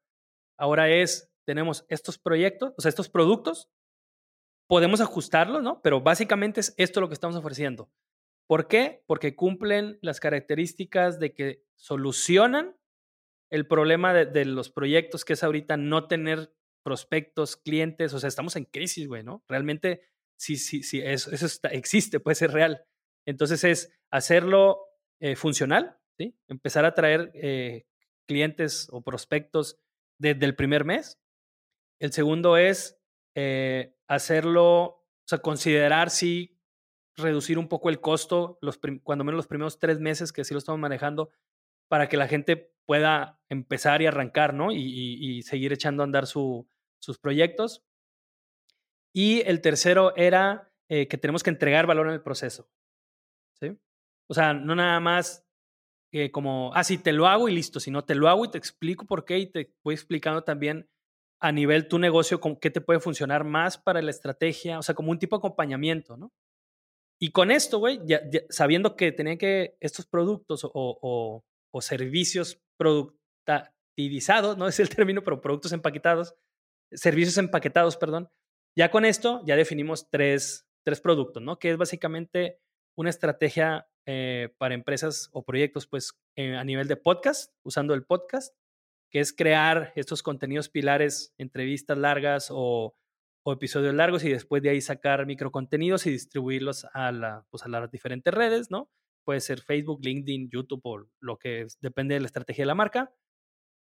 Ahora 0.57 0.89
es, 0.89 1.31
tenemos 1.45 1.85
estos 1.89 2.17
proyectos, 2.17 2.73
o 2.77 2.81
sea, 2.81 2.89
estos 2.89 3.09
productos, 3.09 3.69
podemos 4.67 5.01
ajustarlos, 5.01 5.61
¿no? 5.61 5.81
Pero 5.81 6.01
básicamente 6.01 6.61
es 6.61 6.73
esto 6.77 7.01
lo 7.01 7.07
que 7.07 7.13
estamos 7.13 7.35
ofreciendo. 7.35 7.91
¿Por 8.51 8.67
qué? 8.67 9.01
Porque 9.07 9.33
cumplen 9.33 9.97
las 10.01 10.19
características 10.19 11.21
de 11.21 11.33
que 11.33 11.63
solucionan 11.77 12.75
el 13.49 13.65
problema 13.65 14.13
de, 14.13 14.43
los 14.43 14.69
proyectos, 14.69 15.23
que 15.23 15.31
es 15.31 15.43
ahorita 15.45 15.77
no 15.77 16.09
tener 16.09 16.53
prospectos, 16.83 17.55
clientes, 17.55 18.13
o 18.13 18.19
sea, 18.19 18.27
estamos 18.27 18.57
en 18.57 18.65
crisis, 18.65 19.07
güey, 19.07 19.23
¿no? 19.23 19.41
Realmente, 19.47 20.01
sí, 20.35 20.57
sí, 20.57 20.83
sí, 20.83 20.99
eso, 21.01 21.31
existe, 21.71 22.19
puede 22.19 22.35
ser 22.35 22.51
real. 22.51 22.83
Entonces 23.25 23.63
es 23.63 23.93
hacerlo 24.09 24.81
eh, 25.21 25.37
funcional. 25.37 25.97
Empezar 26.49 26.83
a 26.83 26.93
traer 26.93 27.31
eh, 27.33 27.85
clientes 28.27 28.89
o 28.91 29.01
prospectos 29.01 29.79
desde 30.19 30.43
el 30.43 30.57
primer 30.57 30.83
mes. 30.83 31.21
El 32.01 32.11
segundo 32.11 32.57
es 32.57 32.99
eh, 33.33 33.95
hacerlo, 34.09 34.81
o 34.83 35.23
sea, 35.25 35.37
considerar 35.37 36.09
si 36.09 36.60
reducir 37.17 37.57
un 37.57 37.67
poco 37.67 37.89
el 37.89 37.99
costo, 37.99 38.57
los 38.61 38.79
cuando 39.03 39.23
menos 39.23 39.37
los 39.37 39.47
primeros 39.47 39.79
tres 39.79 39.99
meses 39.99 40.31
que 40.31 40.43
sí 40.43 40.53
lo 40.53 40.59
estamos 40.59 40.79
manejando, 40.79 41.31
para 41.89 42.07
que 42.07 42.17
la 42.17 42.27
gente 42.27 42.73
pueda 42.85 43.39
empezar 43.49 44.01
y 44.01 44.07
arrancar, 44.07 44.53
¿no? 44.53 44.71
Y, 44.71 45.41
seguir 45.43 45.73
echando 45.73 46.03
a 46.03 46.05
andar 46.05 46.25
sus 46.25 46.65
proyectos. 47.21 47.83
Y 49.13 49.41
el 49.41 49.61
tercero 49.61 50.15
era 50.15 50.71
que 50.87 51.17
tenemos 51.17 51.43
que 51.43 51.49
entregar 51.49 51.85
valor 51.87 52.07
en 52.07 52.13
el 52.13 52.21
proceso. 52.21 52.69
¿Sí? 53.59 53.77
O 54.29 54.33
sea, 54.33 54.53
no 54.53 54.75
nada 54.75 54.99
más 54.99 55.45
eh, 56.13 56.29
como, 56.29 56.71
ah, 56.73 56.83
sí, 56.83 56.97
te 56.97 57.13
lo 57.13 57.27
hago 57.27 57.47
y 57.47 57.53
listo, 57.53 57.79
sino 57.79 58.03
te 58.03 58.15
lo 58.15 58.27
hago 58.27 58.43
y 58.43 58.51
te 58.51 58.57
explico 58.57 59.05
por 59.05 59.23
qué 59.23 59.39
y 59.39 59.47
te 59.47 59.73
voy 59.83 59.93
explicando 59.93 60.43
también 60.43 60.89
a 61.39 61.51
nivel 61.51 61.87
tu 61.87 61.99
negocio 61.99 62.41
con 62.41 62.57
qué 62.57 62.69
te 62.69 62.81
puede 62.81 62.99
funcionar 62.99 63.45
más 63.45 63.77
para 63.77 64.01
la 64.01 64.11
estrategia, 64.11 64.77
o 64.77 64.83
sea, 64.83 64.93
como 64.93 65.11
un 65.11 65.19
tipo 65.19 65.35
de 65.35 65.39
acompañamiento, 65.39 66.17
¿no? 66.17 66.31
Y 67.21 67.31
con 67.31 67.51
esto, 67.51 67.77
güey, 67.77 67.99
ya, 68.05 68.21
sabiendo 68.49 68.95
que 68.95 69.11
tenían 69.11 69.37
que 69.37 69.77
estos 69.79 70.07
productos 70.07 70.67
o 70.73 71.43
servicios 71.79 72.59
productivizados, 72.77 74.57
no 74.57 74.67
es 74.67 74.79
el 74.79 74.89
término, 74.89 75.23
pero 75.23 75.41
productos 75.41 75.71
empaquetados, 75.71 76.35
servicios 76.91 77.37
empaquetados, 77.37 77.97
perdón, 77.97 78.29
ya 78.75 78.89
con 78.89 79.05
esto 79.05 79.41
ya 79.45 79.55
definimos 79.55 80.09
tres, 80.09 80.65
tres 80.83 81.01
productos, 81.01 81.43
¿no? 81.43 81.59
Que 81.59 81.71
es 81.71 81.77
básicamente 81.77 82.59
una 82.97 83.09
estrategia 83.09 83.87
eh, 84.07 84.53
para 84.57 84.73
empresas 84.73 85.29
o 85.33 85.43
proyectos, 85.43 85.87
pues 85.87 86.13
eh, 86.35 86.55
a 86.55 86.63
nivel 86.63 86.87
de 86.87 86.95
podcast, 86.95 87.53
usando 87.63 87.93
el 87.93 88.03
podcast, 88.03 88.55
que 89.11 89.19
es 89.19 89.33
crear 89.33 89.91
estos 89.95 90.23
contenidos 90.23 90.69
pilares, 90.69 91.33
entrevistas 91.37 91.97
largas 91.97 92.47
o, 92.49 92.95
episodios 93.45 93.93
largos 93.93 94.23
y 94.23 94.29
después 94.29 94.61
de 94.61 94.69
ahí 94.69 94.81
sacar 94.81 95.25
microcontenidos 95.25 96.05
y 96.05 96.11
distribuirlos 96.11 96.85
a, 96.93 97.11
la, 97.11 97.45
pues 97.49 97.63
a 97.63 97.69
las 97.69 97.89
diferentes 97.89 98.33
redes, 98.33 98.69
¿no? 98.69 98.89
Puede 99.23 99.39
ser 99.39 99.61
Facebook, 99.61 99.99
LinkedIn, 100.03 100.49
YouTube 100.49 100.81
o 100.83 101.07
lo 101.19 101.37
que 101.37 101.67
depende 101.79 102.15
de 102.15 102.21
la 102.21 102.27
estrategia 102.27 102.63
de 102.63 102.67
la 102.67 102.75
marca. 102.75 103.13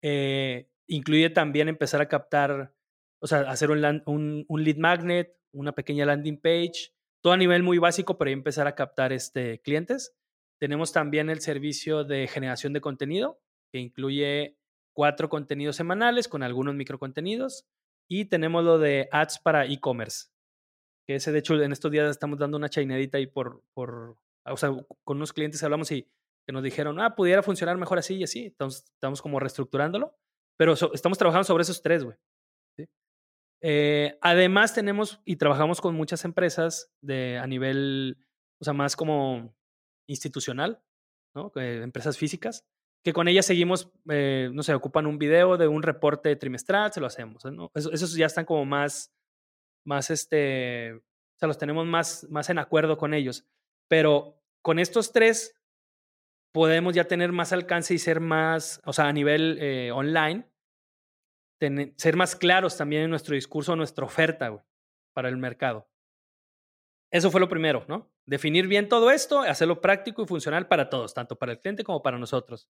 Eh, 0.02 0.68
incluye 0.86 1.30
también 1.30 1.68
empezar 1.68 2.00
a 2.00 2.08
captar, 2.08 2.74
o 3.20 3.26
sea, 3.26 3.40
hacer 3.40 3.70
un, 3.70 4.44
un 4.48 4.64
lead 4.64 4.76
magnet, 4.76 5.36
una 5.52 5.72
pequeña 5.72 6.06
landing 6.06 6.40
page, 6.40 6.94
todo 7.22 7.32
a 7.32 7.38
nivel 7.38 7.62
muy 7.62 7.78
básico, 7.78 8.18
pero 8.18 8.30
empezar 8.30 8.66
a 8.66 8.74
captar 8.74 9.12
este, 9.12 9.60
clientes. 9.60 10.14
Tenemos 10.60 10.92
también 10.92 11.30
el 11.30 11.40
servicio 11.40 12.04
de 12.04 12.26
generación 12.26 12.72
de 12.72 12.82
contenido, 12.82 13.40
que 13.72 13.78
incluye 13.78 14.58
cuatro 14.92 15.28
contenidos 15.28 15.76
semanales 15.76 16.28
con 16.28 16.42
algunos 16.42 16.74
microcontenidos. 16.74 17.66
Y 18.08 18.26
tenemos 18.26 18.64
lo 18.64 18.78
de 18.78 19.08
ads 19.10 19.38
para 19.38 19.66
e-commerce, 19.66 20.28
que 21.06 21.16
ese 21.16 21.32
de 21.32 21.38
hecho 21.38 21.60
en 21.60 21.72
estos 21.72 21.90
días 21.90 22.10
estamos 22.10 22.38
dando 22.38 22.56
una 22.56 22.68
chainadita 22.68 23.18
ahí 23.18 23.26
por, 23.26 23.62
por, 23.74 24.18
o 24.44 24.56
sea, 24.56 24.70
con 25.04 25.16
unos 25.16 25.32
clientes 25.32 25.62
hablamos 25.62 25.90
y 25.90 26.08
que 26.46 26.52
nos 26.52 26.62
dijeron, 26.62 27.00
ah, 27.00 27.14
pudiera 27.14 27.42
funcionar 27.42 27.76
mejor 27.78 27.98
así 27.98 28.16
y 28.16 28.24
así. 28.24 28.46
Entonces 28.46 28.84
estamos 28.84 29.22
como 29.22 29.40
reestructurándolo, 29.40 30.16
pero 30.58 30.74
estamos 30.92 31.18
trabajando 31.18 31.44
sobre 31.44 31.62
esos 31.62 31.82
tres, 31.82 32.04
güey. 32.04 32.16
Eh, 33.66 34.18
además, 34.20 34.74
tenemos 34.74 35.22
y 35.24 35.36
trabajamos 35.36 35.80
con 35.80 35.94
muchas 35.94 36.26
empresas 36.26 36.92
de, 37.00 37.38
a 37.38 37.46
nivel, 37.46 38.18
o 38.60 38.64
sea, 38.64 38.74
más 38.74 38.94
como 38.94 39.56
institucional, 40.06 40.82
¿no? 41.34 41.50
Eh, 41.56 41.80
empresas 41.82 42.18
físicas, 42.18 42.66
que 43.04 43.12
con 43.12 43.28
ellas 43.28 43.44
seguimos, 43.44 43.92
eh, 44.08 44.48
no 44.52 44.62
sé, 44.62 44.72
ocupan 44.74 45.06
un 45.06 45.18
video 45.18 45.58
de 45.58 45.68
un 45.68 45.82
reporte 45.82 46.34
trimestral, 46.36 46.90
se 46.90 47.00
lo 47.00 47.06
hacemos, 47.06 47.44
esos 47.74 48.14
ya 48.14 48.24
están 48.24 48.46
como 48.46 48.64
más, 48.64 49.12
más, 49.84 50.08
este, 50.08 50.94
o 50.94 51.38
sea, 51.38 51.46
los 51.46 51.58
tenemos 51.58 51.86
más, 51.86 52.26
más 52.30 52.48
en 52.48 52.58
acuerdo 52.58 52.96
con 52.96 53.12
ellos. 53.12 53.44
Pero 53.88 54.40
con 54.62 54.78
estos 54.78 55.12
tres 55.12 55.54
podemos 56.52 56.94
ya 56.94 57.04
tener 57.04 57.30
más 57.30 57.52
alcance 57.52 57.92
y 57.92 57.98
ser 57.98 58.20
más, 58.20 58.80
o 58.86 58.94
sea, 58.94 59.08
a 59.08 59.12
nivel 59.12 59.60
online, 59.92 60.48
ser 61.96 62.16
más 62.16 62.34
claros 62.34 62.76
también 62.78 63.02
en 63.02 63.10
nuestro 63.10 63.34
discurso, 63.34 63.76
nuestra 63.76 64.06
oferta 64.06 64.64
para 65.12 65.28
el 65.28 65.36
mercado. 65.36 65.88
Eso 67.10 67.30
fue 67.30 67.40
lo 67.40 67.48
primero, 67.48 67.84
¿no? 67.86 68.10
Definir 68.26 68.66
bien 68.66 68.88
todo 68.88 69.10
esto, 69.10 69.40
hacerlo 69.40 69.80
práctico 69.80 70.22
y 70.22 70.26
funcional 70.26 70.66
para 70.66 70.88
todos, 70.88 71.12
tanto 71.12 71.36
para 71.36 71.52
el 71.52 71.60
cliente 71.60 71.84
como 71.84 72.02
para 72.02 72.18
nosotros. 72.18 72.68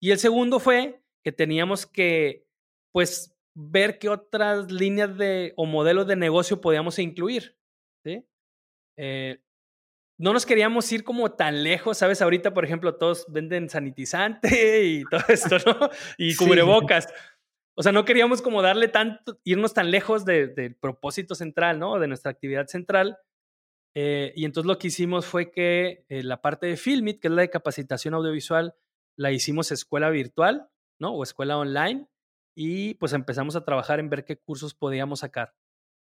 Y 0.00 0.10
el 0.10 0.18
segundo 0.18 0.60
fue 0.60 1.02
que 1.24 1.32
teníamos 1.32 1.86
que, 1.86 2.46
pues, 2.92 3.36
ver 3.54 3.98
qué 3.98 4.08
otras 4.08 4.70
líneas 4.70 5.16
de 5.16 5.54
o 5.56 5.64
modelos 5.64 6.06
de 6.06 6.16
negocio 6.16 6.60
podíamos 6.60 6.98
incluir, 6.98 7.56
¿sí? 8.04 8.24
Eh, 8.98 9.40
no 10.18 10.32
nos 10.32 10.46
queríamos 10.46 10.90
ir 10.92 11.04
como 11.04 11.32
tan 11.32 11.62
lejos, 11.62 11.98
¿sabes? 11.98 12.22
Ahorita, 12.22 12.54
por 12.54 12.64
ejemplo, 12.64 12.96
todos 12.96 13.26
venden 13.28 13.68
sanitizante 13.68 14.84
y 14.84 15.04
todo 15.04 15.22
esto, 15.28 15.56
¿no? 15.66 15.90
Y 16.16 16.34
cubrebocas. 16.36 17.08
O 17.74 17.82
sea, 17.82 17.92
no 17.92 18.04
queríamos 18.06 18.40
como 18.40 18.62
darle 18.62 18.88
tanto, 18.88 19.38
irnos 19.44 19.74
tan 19.74 19.90
lejos 19.90 20.24
del 20.24 20.74
propósito 20.80 21.34
central, 21.34 21.78
¿no? 21.78 21.98
De 21.98 22.08
nuestra 22.08 22.30
actividad 22.30 22.66
central. 22.66 23.18
Eh, 23.94 24.32
y 24.34 24.44
entonces 24.44 24.66
lo 24.66 24.78
que 24.78 24.88
hicimos 24.88 25.26
fue 25.26 25.50
que 25.50 26.04
eh, 26.08 26.22
la 26.22 26.40
parte 26.40 26.66
de 26.66 26.76
Filmit, 26.76 27.20
que 27.20 27.28
es 27.28 27.34
la 27.34 27.42
de 27.42 27.50
capacitación 27.50 28.14
audiovisual, 28.14 28.74
la 29.16 29.32
hicimos 29.32 29.72
escuela 29.72 30.10
virtual, 30.10 30.68
¿no? 31.00 31.14
O 31.14 31.22
escuela 31.22 31.58
online. 31.58 32.08
Y 32.56 32.94
pues 32.94 33.12
empezamos 33.12 33.56
a 33.56 33.64
trabajar 33.64 34.00
en 34.00 34.10
ver 34.10 34.24
qué 34.24 34.38
cursos 34.38 34.74
podíamos 34.74 35.20
sacar. 35.20 35.54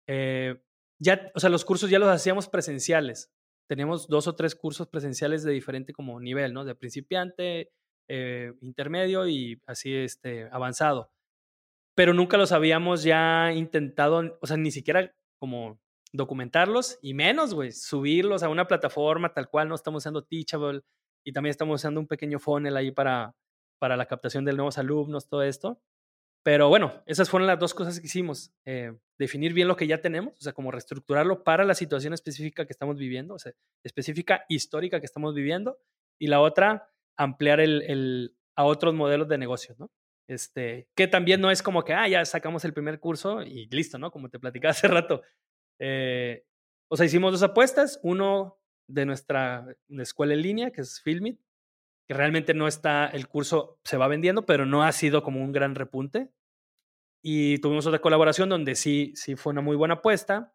Eh, 0.08 0.62
ya, 0.98 1.30
o 1.34 1.40
sea, 1.40 1.50
los 1.50 1.64
cursos 1.64 1.90
ya 1.90 1.98
los 1.98 2.08
hacíamos 2.08 2.48
presenciales. 2.48 3.30
Teníamos 3.68 4.08
dos 4.08 4.26
o 4.26 4.34
tres 4.34 4.54
cursos 4.54 4.88
presenciales 4.88 5.42
de 5.44 5.52
diferente 5.52 5.92
como 5.92 6.20
nivel, 6.20 6.52
¿no? 6.54 6.64
De 6.64 6.74
principiante, 6.74 7.72
intermedio 8.60 9.28
y 9.28 9.62
así 9.66 9.94
este, 9.94 10.48
avanzado 10.50 11.12
pero 12.00 12.14
nunca 12.14 12.38
los 12.38 12.52
habíamos 12.52 13.02
ya 13.02 13.52
intentado, 13.52 14.38
o 14.40 14.46
sea, 14.46 14.56
ni 14.56 14.70
siquiera 14.70 15.14
como 15.38 15.78
documentarlos 16.14 16.98
y 17.02 17.12
menos, 17.12 17.52
güey, 17.52 17.72
subirlos 17.72 18.42
a 18.42 18.48
una 18.48 18.66
plataforma 18.66 19.34
tal 19.34 19.50
cual, 19.50 19.68
no 19.68 19.74
estamos 19.74 20.02
usando 20.02 20.24
Teachable 20.24 20.80
y 21.24 21.32
también 21.32 21.50
estamos 21.50 21.80
usando 21.80 22.00
un 22.00 22.06
pequeño 22.06 22.38
funnel 22.38 22.76
ahí 22.76 22.90
para, 22.90 23.34
para 23.78 23.96
la 23.96 24.06
captación 24.06 24.44
de 24.44 24.52
nuevos 24.52 24.78
alumnos, 24.78 25.28
todo 25.28 25.42
esto. 25.42 25.80
Pero 26.42 26.68
bueno, 26.68 27.02
esas 27.06 27.28
fueron 27.28 27.46
las 27.46 27.58
dos 27.58 27.74
cosas 27.74 28.00
que 28.00 28.06
hicimos. 28.06 28.52
Eh, 28.64 28.96
definir 29.18 29.52
bien 29.52 29.68
lo 29.68 29.76
que 29.76 29.86
ya 29.86 30.00
tenemos, 30.00 30.34
o 30.34 30.40
sea, 30.40 30.54
como 30.54 30.70
reestructurarlo 30.70 31.44
para 31.44 31.64
la 31.64 31.74
situación 31.74 32.14
específica 32.14 32.64
que 32.64 32.72
estamos 32.72 32.96
viviendo, 32.96 33.34
o 33.34 33.38
sea, 33.38 33.52
específica 33.84 34.44
histórica 34.48 35.00
que 35.00 35.06
estamos 35.06 35.34
viviendo. 35.34 35.78
Y 36.18 36.28
la 36.28 36.40
otra, 36.40 36.90
ampliar 37.18 37.60
el, 37.60 37.82
el, 37.82 38.36
a 38.56 38.64
otros 38.64 38.94
modelos 38.94 39.28
de 39.28 39.38
negocio, 39.38 39.74
¿no? 39.78 39.90
Este, 40.28 40.88
que 40.94 41.08
también 41.08 41.40
no 41.40 41.50
es 41.50 41.62
como 41.62 41.84
que, 41.84 41.92
ah, 41.92 42.08
ya 42.08 42.24
sacamos 42.24 42.64
el 42.64 42.72
primer 42.72 43.00
curso 43.00 43.42
y 43.42 43.66
listo, 43.66 43.98
¿no? 43.98 44.10
Como 44.10 44.30
te 44.30 44.38
platicaba 44.38 44.70
hace 44.70 44.88
rato. 44.88 45.22
Eh, 45.78 46.44
o 46.88 46.96
sea, 46.96 47.06
hicimos 47.06 47.32
dos 47.32 47.42
apuestas, 47.42 48.00
uno 48.02 48.59
de 48.92 49.06
nuestra 49.06 49.66
escuela 49.88 50.34
en 50.34 50.42
línea, 50.42 50.70
que 50.70 50.80
es 50.82 51.00
Filmit, 51.00 51.40
que 52.08 52.14
realmente 52.14 52.54
no 52.54 52.68
está, 52.68 53.06
el 53.06 53.28
curso 53.28 53.78
se 53.84 53.96
va 53.96 54.08
vendiendo, 54.08 54.44
pero 54.46 54.66
no 54.66 54.82
ha 54.82 54.92
sido 54.92 55.22
como 55.22 55.42
un 55.42 55.52
gran 55.52 55.74
repunte. 55.74 56.30
Y 57.22 57.58
tuvimos 57.58 57.86
otra 57.86 58.00
colaboración 58.00 58.48
donde 58.48 58.74
sí, 58.74 59.12
sí 59.14 59.36
fue 59.36 59.52
una 59.52 59.60
muy 59.60 59.76
buena 59.76 59.94
apuesta, 59.94 60.54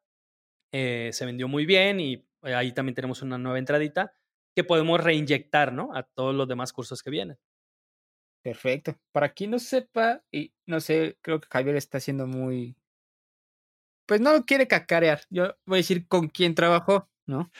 eh, 0.73 1.11
se 1.13 1.25
vendió 1.25 1.47
muy 1.47 1.65
bien 1.65 1.99
y 1.99 2.27
eh, 2.43 2.53
ahí 2.53 2.73
también 2.73 2.95
tenemos 2.95 3.21
una 3.21 3.38
nueva 3.38 3.59
entradita 3.59 4.13
que 4.55 4.63
podemos 4.63 5.03
reinyectar, 5.03 5.73
¿no? 5.73 5.95
A 5.95 6.03
todos 6.03 6.33
los 6.36 6.47
demás 6.47 6.73
cursos 6.73 7.03
que 7.03 7.11
vienen. 7.11 7.38
Perfecto. 8.43 8.95
Para 9.11 9.33
quien 9.33 9.51
no 9.51 9.59
sepa, 9.59 10.23
y 10.31 10.53
no 10.67 10.79
sé, 10.79 11.17
creo 11.21 11.41
que 11.41 11.47
Javier 11.49 11.75
está 11.75 11.99
siendo 11.99 12.27
muy. 12.27 12.75
Pues 14.07 14.21
no 14.21 14.45
quiere 14.45 14.67
cacarear. 14.67 15.21
Yo 15.29 15.55
voy 15.65 15.77
a 15.77 15.81
decir 15.81 16.07
con 16.07 16.27
quién 16.29 16.53
trabajó, 16.53 17.09
¿no? 17.25 17.51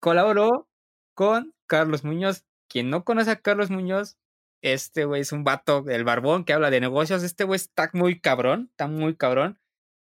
Colaboró 0.00 0.68
con 1.14 1.54
Carlos 1.66 2.04
Muñoz. 2.04 2.44
Quien 2.68 2.90
no 2.90 3.04
conoce 3.04 3.30
a 3.30 3.40
Carlos 3.40 3.70
Muñoz, 3.70 4.16
este 4.62 5.04
güey 5.04 5.22
es 5.22 5.32
un 5.32 5.44
vato 5.44 5.82
del 5.82 6.04
barbón 6.04 6.44
que 6.44 6.52
habla 6.52 6.70
de 6.70 6.80
negocios. 6.80 7.22
Este 7.22 7.44
güey 7.44 7.56
está 7.56 7.90
muy 7.92 8.20
cabrón, 8.20 8.68
está 8.70 8.86
muy 8.88 9.16
cabrón. 9.16 9.58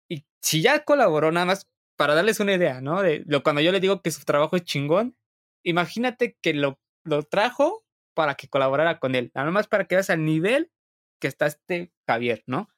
Y 0.08 0.26
si 0.42 0.62
ya 0.62 0.84
colaboró 0.84 1.32
nada 1.32 1.46
más 1.46 1.68
para 1.96 2.14
darles 2.14 2.40
una 2.40 2.54
idea, 2.54 2.80
¿no? 2.80 3.02
Lo, 3.26 3.42
cuando 3.42 3.60
yo 3.62 3.72
le 3.72 3.80
digo 3.80 4.02
que 4.02 4.10
su 4.10 4.24
trabajo 4.24 4.56
es 4.56 4.64
chingón, 4.64 5.16
imagínate 5.64 6.36
que 6.42 6.54
lo, 6.54 6.80
lo 7.04 7.22
trajo 7.24 7.84
para 8.14 8.34
que 8.36 8.48
colaborara 8.48 8.98
con 8.98 9.14
él, 9.14 9.30
nada 9.34 9.50
más 9.50 9.68
para 9.68 9.84
que 9.86 9.96
veas 9.96 10.10
al 10.10 10.24
nivel 10.24 10.70
que 11.20 11.28
está 11.28 11.46
este 11.46 11.92
Javier, 12.08 12.42
¿no? 12.46 12.68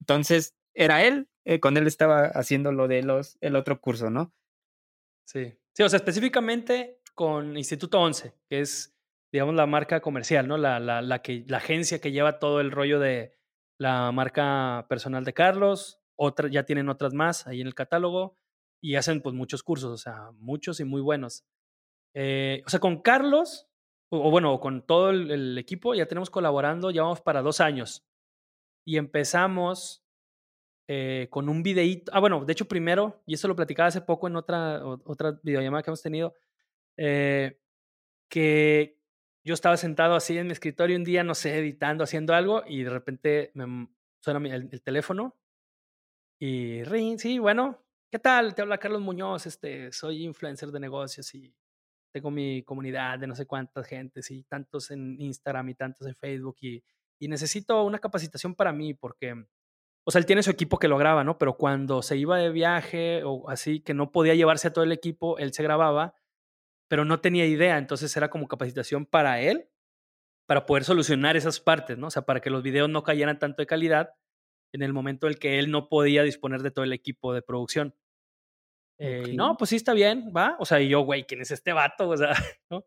Entonces, 0.00 0.54
era 0.74 1.04
él, 1.04 1.28
eh, 1.44 1.60
con 1.60 1.76
él 1.76 1.86
estaba 1.86 2.26
haciendo 2.26 2.72
lo 2.72 2.88
de 2.88 3.02
los, 3.02 3.38
el 3.40 3.56
otro 3.56 3.80
curso, 3.80 4.10
¿no? 4.10 4.32
Sí. 5.26 5.52
Sí, 5.74 5.82
o 5.82 5.88
sea, 5.88 5.98
específicamente 5.98 7.00
con 7.14 7.56
Instituto 7.56 8.00
11, 8.00 8.34
que 8.48 8.60
es, 8.60 8.96
digamos, 9.32 9.54
la 9.54 9.66
marca 9.66 10.00
comercial, 10.00 10.48
¿no? 10.48 10.56
La, 10.56 10.80
la, 10.80 11.02
la, 11.02 11.20
que, 11.20 11.44
la 11.48 11.58
agencia 11.58 12.00
que 12.00 12.12
lleva 12.12 12.38
todo 12.38 12.60
el 12.60 12.70
rollo 12.70 12.98
de 12.98 13.36
la 13.78 14.10
marca 14.12 14.86
personal 14.88 15.24
de 15.24 15.34
Carlos, 15.34 16.00
otra, 16.16 16.48
ya 16.48 16.64
tienen 16.64 16.88
otras 16.88 17.12
más 17.12 17.46
ahí 17.46 17.60
en 17.60 17.66
el 17.66 17.74
catálogo 17.74 18.38
y 18.80 18.94
hacen 18.94 19.20
pues 19.20 19.34
muchos 19.34 19.62
cursos, 19.62 19.90
o 19.92 19.98
sea, 19.98 20.30
muchos 20.38 20.80
y 20.80 20.84
muy 20.84 21.00
buenos. 21.00 21.44
Eh, 22.14 22.62
o 22.66 22.70
sea, 22.70 22.80
con 22.80 23.02
Carlos, 23.02 23.68
o, 24.10 24.30
bueno, 24.30 24.58
con 24.60 24.86
todo 24.86 25.10
el, 25.10 25.58
equipo, 25.58 25.94
ya 25.94 26.06
tenemos 26.06 26.30
colaborando, 26.30 26.90
ya 26.90 27.02
vamos 27.02 27.20
para 27.20 27.42
dos 27.42 27.60
años. 27.60 28.06
Y 28.86 28.96
empezamos 28.96 30.05
eh, 30.88 31.28
con 31.30 31.48
un 31.48 31.62
videíto. 31.62 32.12
Ah, 32.14 32.20
bueno, 32.20 32.44
de 32.44 32.52
hecho, 32.52 32.66
primero, 32.68 33.22
y 33.26 33.34
esto 33.34 33.48
lo 33.48 33.56
platicaba 33.56 33.88
hace 33.88 34.00
poco 34.00 34.28
en 34.28 34.36
otra, 34.36 34.84
otra 34.84 35.38
videollamada 35.42 35.82
que 35.82 35.90
hemos 35.90 36.02
tenido, 36.02 36.34
eh, 36.96 37.60
que 38.28 38.98
yo 39.44 39.54
estaba 39.54 39.76
sentado 39.76 40.14
así 40.16 40.38
en 40.38 40.46
mi 40.46 40.52
escritorio 40.52 40.96
un 40.96 41.04
día, 41.04 41.24
no 41.24 41.34
sé, 41.34 41.58
editando, 41.58 42.04
haciendo 42.04 42.34
algo, 42.34 42.64
y 42.66 42.82
de 42.82 42.90
repente 42.90 43.50
me 43.54 43.88
suena 44.20 44.40
el, 44.54 44.68
el 44.72 44.82
teléfono 44.82 45.36
y 46.38 46.82
ring, 46.84 47.18
sí, 47.18 47.38
bueno, 47.38 47.82
¿qué 48.10 48.18
tal? 48.18 48.54
Te 48.54 48.62
habla 48.62 48.78
Carlos 48.78 49.00
Muñoz, 49.00 49.46
este, 49.46 49.90
soy 49.92 50.24
influencer 50.24 50.70
de 50.70 50.80
negocios 50.80 51.34
y 51.34 51.54
tengo 52.12 52.30
mi 52.30 52.62
comunidad 52.62 53.18
de 53.18 53.26
no 53.26 53.34
sé 53.34 53.46
cuántas 53.46 53.86
gentes 53.86 54.30
y 54.30 54.42
tantos 54.44 54.90
en 54.90 55.20
Instagram 55.20 55.70
y 55.70 55.74
tantos 55.74 56.06
en 56.06 56.14
Facebook 56.14 56.56
y, 56.60 56.82
y 57.18 57.28
necesito 57.28 57.82
una 57.84 57.98
capacitación 57.98 58.54
para 58.54 58.72
mí 58.72 58.94
porque, 58.94 59.46
o 60.08 60.12
sea, 60.12 60.20
él 60.20 60.26
tiene 60.26 60.44
su 60.44 60.52
equipo 60.52 60.78
que 60.78 60.86
lo 60.86 60.98
graba, 60.98 61.24
¿no? 61.24 61.36
Pero 61.36 61.56
cuando 61.56 62.00
se 62.00 62.16
iba 62.16 62.38
de 62.38 62.50
viaje 62.50 63.22
o 63.24 63.50
así, 63.50 63.80
que 63.80 63.92
no 63.92 64.12
podía 64.12 64.36
llevarse 64.36 64.68
a 64.68 64.72
todo 64.72 64.84
el 64.84 64.92
equipo, 64.92 65.36
él 65.38 65.52
se 65.52 65.64
grababa, 65.64 66.14
pero 66.88 67.04
no 67.04 67.20
tenía 67.20 67.44
idea, 67.44 67.76
entonces 67.76 68.16
era 68.16 68.30
como 68.30 68.46
capacitación 68.46 69.04
para 69.04 69.40
él, 69.40 69.68
para 70.46 70.64
poder 70.64 70.84
solucionar 70.84 71.36
esas 71.36 71.58
partes, 71.58 71.98
¿no? 71.98 72.06
O 72.06 72.10
sea, 72.10 72.22
para 72.22 72.40
que 72.40 72.50
los 72.50 72.62
videos 72.62 72.88
no 72.88 73.02
cayeran 73.02 73.40
tanto 73.40 73.62
de 73.62 73.66
calidad 73.66 74.10
en 74.72 74.82
el 74.82 74.92
momento 74.92 75.26
en 75.26 75.32
el 75.32 75.38
que 75.40 75.58
él 75.58 75.72
no 75.72 75.88
podía 75.88 76.22
disponer 76.22 76.62
de 76.62 76.70
todo 76.70 76.84
el 76.84 76.92
equipo 76.92 77.34
de 77.34 77.42
producción. 77.42 77.92
Eh, 78.98 79.34
no, 79.34 79.56
pues 79.56 79.70
sí 79.70 79.76
está 79.76 79.92
bien, 79.92 80.32
va. 80.34 80.56
O 80.60 80.64
sea, 80.64 80.80
y 80.80 80.88
yo, 80.88 81.00
güey, 81.00 81.26
¿quién 81.26 81.40
es 81.40 81.50
este 81.50 81.72
vato? 81.72 82.10
O 82.10 82.16
sea, 82.16 82.30
¿no? 82.70 82.84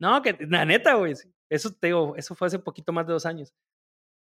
no, 0.00 0.20
que 0.20 0.36
la 0.40 0.64
neta, 0.64 0.94
güey. 0.94 1.14
Eso 1.48 1.70
te 1.72 1.86
digo, 1.86 2.16
eso 2.16 2.34
fue 2.34 2.48
hace 2.48 2.58
poquito 2.58 2.92
más 2.92 3.06
de 3.06 3.12
dos 3.12 3.24
años. 3.24 3.54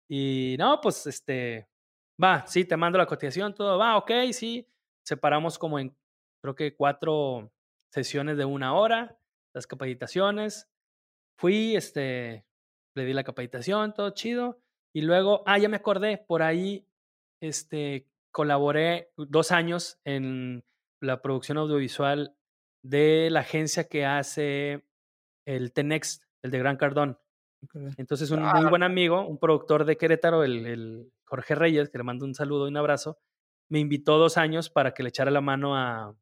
Y 0.08 0.56
no, 0.58 0.80
pues 0.80 1.06
este, 1.06 1.69
va, 2.22 2.46
sí, 2.46 2.64
te 2.64 2.76
mando 2.76 2.98
la 2.98 3.06
cotización, 3.06 3.54
todo, 3.54 3.78
va, 3.78 3.96
ok, 3.96 4.10
sí. 4.32 4.66
Separamos 5.04 5.58
como 5.58 5.78
en, 5.78 5.96
creo 6.42 6.54
que 6.54 6.74
cuatro 6.74 7.52
sesiones 7.90 8.36
de 8.36 8.44
una 8.44 8.74
hora, 8.74 9.18
las 9.54 9.66
capacitaciones. 9.66 10.68
Fui, 11.38 11.76
este, 11.76 12.44
le 12.94 13.04
di 13.04 13.12
la 13.12 13.24
capacitación, 13.24 13.94
todo 13.94 14.10
chido. 14.10 14.60
Y 14.92 15.02
luego, 15.02 15.42
ah, 15.46 15.58
ya 15.58 15.68
me 15.68 15.76
acordé, 15.76 16.18
por 16.18 16.42
ahí, 16.42 16.86
este, 17.40 18.06
colaboré 18.32 19.12
dos 19.16 19.52
años 19.52 19.98
en 20.04 20.64
la 21.00 21.22
producción 21.22 21.58
audiovisual 21.58 22.36
de 22.82 23.28
la 23.30 23.40
agencia 23.40 23.84
que 23.84 24.04
hace 24.04 24.84
el 25.46 25.72
Tenex, 25.72 26.22
el 26.42 26.50
de 26.50 26.58
Gran 26.58 26.76
Cardón. 26.76 27.18
Entonces, 27.96 28.30
un 28.30 28.42
muy 28.42 28.66
buen 28.66 28.82
amigo, 28.82 29.26
un 29.26 29.38
productor 29.38 29.84
de 29.84 29.96
Querétaro, 29.96 30.44
el, 30.44 31.12
Jorge 31.30 31.54
Reyes, 31.54 31.88
que 31.88 31.98
le 31.98 32.04
mando 32.04 32.24
un 32.26 32.34
saludo 32.34 32.66
y 32.66 32.70
un 32.70 32.76
abrazo, 32.76 33.18
me 33.70 33.78
invitó 33.78 34.18
dos 34.18 34.36
años 34.36 34.68
para 34.68 34.92
que 34.92 35.02
le 35.02 35.10
echara 35.10 35.30
la 35.30 35.40
mano 35.40 35.76
a, 35.76 36.16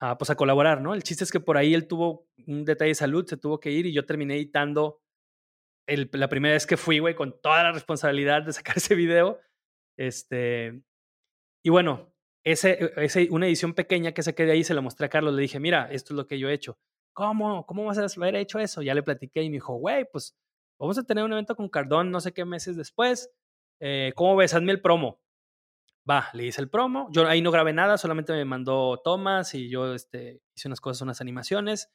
a, 0.00 0.18
pues, 0.18 0.30
a 0.30 0.36
colaborar, 0.36 0.80
¿no? 0.80 0.94
El 0.94 1.02
chiste 1.02 1.22
es 1.22 1.30
que 1.30 1.38
por 1.40 1.56
ahí 1.56 1.74
él 1.74 1.86
tuvo 1.86 2.26
un 2.46 2.64
detalle 2.64 2.90
de 2.90 2.94
salud, 2.94 3.26
se 3.26 3.36
tuvo 3.36 3.60
que 3.60 3.70
ir 3.70 3.86
y 3.86 3.92
yo 3.92 4.06
terminé 4.06 4.34
editando 4.34 5.02
el, 5.86 6.08
la 6.12 6.28
primera 6.28 6.54
vez 6.54 6.66
que 6.66 6.76
fui, 6.76 6.98
güey, 6.98 7.14
con 7.14 7.40
toda 7.40 7.62
la 7.62 7.72
responsabilidad 7.72 8.42
de 8.42 8.52
sacar 8.52 8.76
ese 8.78 8.94
video. 8.94 9.38
Este, 9.98 10.82
y 11.62 11.70
bueno, 11.70 12.12
ese, 12.44 12.92
ese, 12.96 13.28
una 13.30 13.46
edición 13.46 13.74
pequeña 13.74 14.12
que 14.12 14.22
saqué 14.22 14.46
de 14.46 14.52
ahí 14.52 14.64
se 14.64 14.74
la 14.74 14.80
mostré 14.80 15.06
a 15.06 15.10
Carlos. 15.10 15.34
Le 15.34 15.42
dije, 15.42 15.60
mira, 15.60 15.88
esto 15.90 16.14
es 16.14 16.16
lo 16.16 16.26
que 16.26 16.38
yo 16.38 16.48
he 16.48 16.54
hecho. 16.54 16.78
¿Cómo? 17.12 17.66
¿Cómo 17.66 17.84
vas 17.84 17.98
a 17.98 18.06
haber 18.20 18.36
hecho 18.36 18.58
eso? 18.58 18.82
Ya 18.82 18.94
le 18.94 19.02
platiqué 19.02 19.42
y 19.42 19.48
me 19.48 19.54
dijo, 19.54 19.74
güey, 19.74 20.06
pues 20.10 20.36
vamos 20.78 20.98
a 20.98 21.04
tener 21.04 21.24
un 21.24 21.32
evento 21.32 21.56
con 21.56 21.68
Cardón 21.68 22.10
no 22.10 22.20
sé 22.20 22.32
qué 22.32 22.44
meses 22.44 22.76
después. 22.76 23.30
Eh, 23.80 24.12
¿Cómo 24.14 24.36
ves? 24.36 24.54
Hazme 24.54 24.72
el 24.72 24.80
promo. 24.80 25.20
Va, 26.08 26.28
le 26.34 26.44
hice 26.44 26.60
el 26.60 26.70
promo. 26.70 27.08
Yo 27.12 27.26
ahí 27.26 27.42
no 27.42 27.50
grabé 27.50 27.72
nada, 27.72 27.98
solamente 27.98 28.32
me 28.32 28.44
mandó 28.44 29.00
tomas 29.02 29.54
y 29.54 29.68
yo 29.68 29.92
este, 29.94 30.40
hice 30.54 30.68
unas 30.68 30.80
cosas, 30.80 31.02
unas 31.02 31.20
animaciones. 31.20 31.90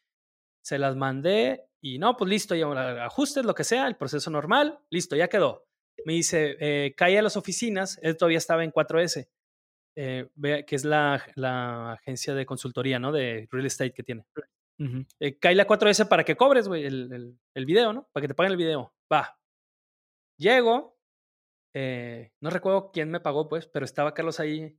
Se 0.63 0.77
las 0.77 0.95
mandé 0.95 1.65
y 1.81 1.97
no, 1.97 2.17
pues 2.17 2.29
listo, 2.29 2.55
ya 2.55 3.05
ajustes, 3.05 3.45
lo 3.45 3.55
que 3.55 3.63
sea, 3.63 3.87
el 3.87 3.95
proceso 3.95 4.29
normal, 4.29 4.79
listo, 4.89 5.15
ya 5.15 5.27
quedó. 5.27 5.65
Me 6.05 6.13
dice, 6.13 6.57
eh, 6.59 6.93
cae 6.95 7.17
a 7.17 7.21
las 7.21 7.37
oficinas, 7.37 7.99
él 8.01 8.17
todavía 8.17 8.37
estaba 8.37 8.63
en 8.63 8.71
4S 8.71 9.27
eh, 9.95 10.29
que 10.65 10.75
es 10.75 10.85
la, 10.85 11.23
la, 11.35 11.93
agencia 11.93 12.33
de 12.33 12.45
consultoría, 12.45 12.99
¿no? 12.99 13.11
De 13.11 13.47
real 13.51 13.65
estate 13.65 13.93
que 13.93 14.03
tiene. 14.03 14.25
Eh, 15.19 15.37
cae 15.37 15.53
la 15.53 15.67
4S 15.67 16.07
para 16.07 16.23
que 16.23 16.35
cobres, 16.35 16.67
güey, 16.67 16.85
el, 16.85 17.11
el, 17.13 17.39
el, 17.53 17.65
video, 17.65 17.93
¿no? 17.93 18.09
Para 18.11 18.23
que 18.23 18.27
te 18.29 18.33
paguen 18.33 18.53
el 18.53 18.57
video. 18.57 18.93
Va. 19.11 19.37
Llego. 20.37 20.97
Eh, 21.73 22.31
no 22.39 22.49
recuerdo 22.49 22.91
quién 22.91 23.09
me 23.11 23.19
pagó, 23.19 23.47
pues, 23.47 23.67
pero 23.67 23.85
estaba 23.85 24.13
Carlos 24.13 24.39
ahí. 24.39 24.77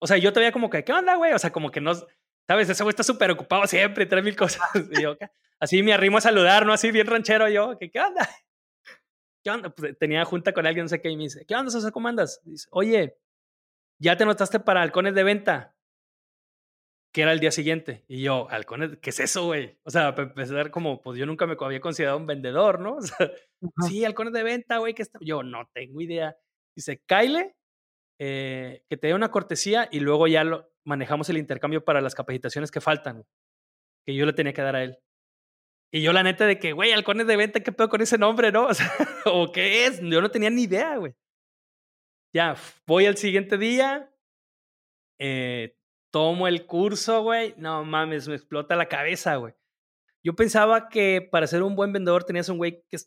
O 0.00 0.06
sea, 0.06 0.16
yo 0.16 0.32
todavía 0.32 0.52
como 0.52 0.70
que, 0.70 0.84
¿qué 0.84 0.92
onda, 0.92 1.14
güey? 1.16 1.32
O 1.32 1.38
sea, 1.38 1.50
como 1.52 1.70
que 1.70 1.80
no. 1.80 1.92
¿Sabes? 2.48 2.68
Ese 2.68 2.82
güey 2.82 2.90
está 2.90 3.02
súper 3.02 3.30
ocupado 3.30 3.66
siempre, 3.66 4.06
tres 4.06 4.24
mil 4.24 4.36
cosas. 4.36 4.62
Y 4.90 5.02
yo, 5.02 5.16
así 5.60 5.82
me 5.82 5.92
arrimo 5.92 6.18
a 6.18 6.20
saludar, 6.20 6.66
¿no? 6.66 6.72
Así 6.72 6.90
bien 6.90 7.06
ranchero 7.06 7.48
yo. 7.48 7.78
¿Qué, 7.78 7.90
qué 7.90 8.00
onda? 8.00 8.28
¿Qué 9.44 9.50
onda? 9.50 9.70
Pues, 9.70 9.96
tenía 9.98 10.24
junta 10.24 10.52
con 10.52 10.66
alguien, 10.66 10.84
no 10.84 10.88
sé 10.88 11.00
qué, 11.00 11.10
y 11.10 11.16
me 11.16 11.24
dice, 11.24 11.44
¿qué 11.46 11.54
onda, 11.54 11.70
Sosa? 11.70 11.90
¿Cómo 11.90 12.08
andas? 12.08 12.40
Dice, 12.44 12.68
oye, 12.70 13.16
ya 13.98 14.16
te 14.16 14.24
notaste 14.24 14.60
para 14.60 14.82
halcones 14.82 15.14
de 15.14 15.24
venta, 15.24 15.76
que 17.12 17.22
era 17.22 17.32
el 17.32 17.40
día 17.40 17.52
siguiente. 17.52 18.04
Y 18.08 18.22
yo, 18.22 18.48
halcones, 18.50 18.96
¿qué 19.00 19.10
es 19.10 19.20
eso, 19.20 19.44
güey? 19.46 19.78
O 19.84 19.90
sea, 19.90 20.14
para 20.14 20.28
empezar 20.28 20.70
como, 20.70 21.02
pues 21.02 21.18
yo 21.18 21.26
nunca 21.26 21.46
me 21.46 21.56
había 21.60 21.80
considerado 21.80 22.16
un 22.16 22.26
vendedor, 22.26 22.80
¿no? 22.80 22.96
O 23.02 23.02
sea, 23.02 23.30
sí, 23.86 24.04
halcones 24.04 24.32
de 24.32 24.42
venta, 24.42 24.78
güey, 24.78 24.94
que 24.94 25.02
está... 25.02 25.18
Yo 25.20 25.42
no 25.42 25.68
tengo 25.72 26.00
idea. 26.00 26.36
Dice, 26.74 27.02
Kyle, 27.06 27.54
eh, 28.18 28.84
que 28.88 28.96
te 28.96 29.08
dé 29.08 29.14
una 29.14 29.30
cortesía 29.30 29.88
y 29.92 30.00
luego 30.00 30.26
ya 30.26 30.42
lo, 30.42 30.72
manejamos 30.84 31.28
el 31.28 31.38
intercambio 31.38 31.84
para 31.84 32.00
las 32.00 32.14
capacitaciones 32.14 32.70
que 32.70 32.80
faltan, 32.80 33.24
que 34.06 34.14
yo 34.14 34.26
le 34.26 34.32
tenía 34.32 34.52
que 34.52 34.62
dar 34.62 34.76
a 34.76 34.82
él. 34.82 34.98
Y 35.92 36.02
yo 36.02 36.12
la 36.12 36.22
neta 36.22 36.46
de 36.46 36.58
que, 36.58 36.72
güey, 36.72 36.92
halcones 36.92 37.26
de 37.26 37.36
venta, 37.36 37.60
¿qué 37.60 37.70
pedo 37.70 37.90
con 37.90 38.00
ese 38.00 38.18
nombre, 38.18 38.50
no? 38.50 38.66
O 38.70 38.74
sea, 38.74 38.90
¿o 39.26 39.52
qué 39.52 39.86
es? 39.86 40.00
Yo 40.00 40.22
no 40.22 40.30
tenía 40.30 40.50
ni 40.50 40.62
idea, 40.62 40.96
güey. 40.96 41.14
Ya, 42.34 42.56
voy 42.86 43.04
al 43.04 43.18
siguiente 43.18 43.58
día, 43.58 44.10
eh, 45.20 45.76
tomo 46.12 46.46
el 46.46 46.66
curso, 46.66 47.22
güey. 47.22 47.54
No 47.56 47.84
mames, 47.84 48.28
me 48.28 48.36
explota 48.36 48.76
la 48.76 48.86
cabeza, 48.86 49.36
güey. 49.36 49.54
Yo 50.24 50.34
pensaba 50.34 50.88
que 50.88 51.28
para 51.32 51.48
ser 51.48 51.64
un 51.64 51.74
buen 51.74 51.92
vendedor 51.92 52.24
tenías 52.24 52.48
un 52.48 52.58
güey 52.58 52.84
que 52.88 52.98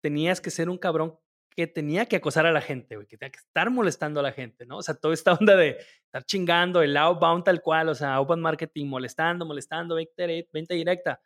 tenías 0.00 0.40
que 0.40 0.50
ser 0.50 0.68
un 0.68 0.78
cabrón 0.78 1.18
que 1.56 1.66
tenía 1.66 2.06
que 2.06 2.16
acosar 2.16 2.46
a 2.46 2.52
la 2.52 2.60
gente, 2.60 2.96
güey, 2.96 3.06
que 3.06 3.16
tenía 3.16 3.30
que 3.30 3.38
estar 3.38 3.70
molestando 3.70 4.20
a 4.20 4.22
la 4.22 4.32
gente, 4.32 4.66
¿no? 4.66 4.78
O 4.78 4.82
sea, 4.82 4.94
toda 4.94 5.14
esta 5.14 5.32
onda 5.40 5.56
de 5.56 5.78
estar 6.04 6.24
chingando, 6.24 6.82
el 6.82 6.96
outbound 6.96 7.44
tal 7.44 7.62
cual, 7.62 7.88
o 7.88 7.94
sea, 7.94 8.14
outbound 8.14 8.42
marketing, 8.42 8.86
molestando, 8.86 9.46
molestando, 9.46 9.94
venta 9.94 10.74
directa. 10.74 11.20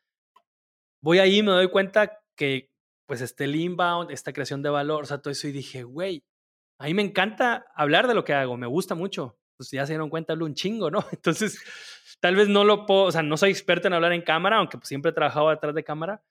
Voy 1.02 1.18
ahí 1.18 1.38
y 1.38 1.42
me 1.42 1.52
doy 1.52 1.68
cuenta 1.68 2.20
que, 2.36 2.70
pues, 3.06 3.20
este 3.20 3.46
inbound, 3.46 4.10
esta 4.10 4.32
creación 4.32 4.62
de 4.62 4.70
valor, 4.70 5.04
o 5.04 5.06
sea, 5.06 5.18
todo 5.18 5.32
eso, 5.32 5.48
y 5.48 5.52
dije, 5.52 5.82
güey, 5.84 6.24
a 6.78 6.86
mí 6.86 6.94
me 6.94 7.02
encanta 7.02 7.66
hablar 7.74 8.06
de 8.06 8.14
lo 8.14 8.24
que 8.24 8.34
hago, 8.34 8.56
me 8.56 8.66
gusta 8.66 8.94
mucho. 8.94 9.38
Pues 9.58 9.70
ya 9.70 9.84
se 9.84 9.92
dieron 9.92 10.08
cuenta, 10.08 10.32
hablo 10.32 10.46
un 10.46 10.54
chingo, 10.54 10.90
¿no? 10.90 11.04
Entonces 11.12 11.62
tal 12.20 12.36
vez 12.36 12.48
no 12.48 12.64
lo 12.64 12.86
puedo, 12.86 13.02
o 13.02 13.12
sea, 13.12 13.22
no 13.22 13.36
soy 13.36 13.50
experto 13.50 13.88
en 13.88 13.94
hablar 13.94 14.12
en 14.12 14.22
cámara, 14.22 14.56
aunque 14.56 14.78
pues, 14.78 14.88
siempre 14.88 15.10
he 15.10 15.14
trabajado 15.14 15.50
detrás 15.50 15.74
de 15.74 15.84
cámara, 15.84 16.22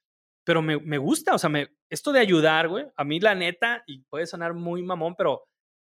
pero 0.43 0.61
me, 0.61 0.79
me 0.79 0.97
gusta, 0.97 1.35
o 1.35 1.37
sea, 1.37 1.49
me, 1.49 1.69
esto 1.89 2.11
de 2.11 2.19
ayudar, 2.19 2.67
güey, 2.67 2.85
a 2.95 3.03
mí 3.03 3.19
la 3.19 3.35
neta, 3.35 3.83
y 3.85 3.99
puede 4.09 4.25
sonar 4.25 4.53
muy 4.55 4.81
mamón, 4.81 5.15
pero 5.15 5.43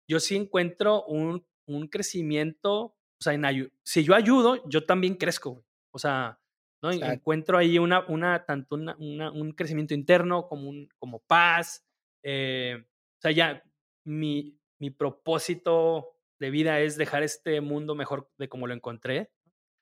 yo 0.08 0.18
sí 0.20 0.36
encuentro 0.36 1.04
un, 1.04 1.44
un 1.66 1.88
crecimiento, 1.88 2.80
o 2.80 3.20
sea, 3.20 3.34
en 3.34 3.70
si 3.84 4.04
yo 4.04 4.14
ayudo, 4.14 4.62
yo 4.68 4.84
también 4.84 5.16
crezco, 5.16 5.50
güey. 5.50 5.64
O 5.94 5.98
sea, 5.98 6.40
¿no? 6.82 6.90
Encuentro 6.90 7.58
ahí 7.58 7.78
una, 7.78 8.04
una 8.08 8.44
tanto 8.44 8.76
una, 8.76 8.96
un 9.30 9.52
crecimiento 9.52 9.94
interno 9.94 10.48
como, 10.48 10.68
un, 10.68 10.88
como 10.98 11.20
paz. 11.20 11.84
Eh, 12.24 12.76
o 12.82 13.20
sea, 13.20 13.30
ya 13.30 13.62
mi, 14.04 14.58
mi 14.80 14.90
propósito 14.90 16.16
de 16.38 16.50
vida 16.50 16.80
es 16.80 16.96
dejar 16.96 17.22
este 17.22 17.60
mundo 17.60 17.94
mejor 17.94 18.30
de 18.38 18.48
como 18.48 18.66
lo 18.66 18.74
encontré. 18.74 19.30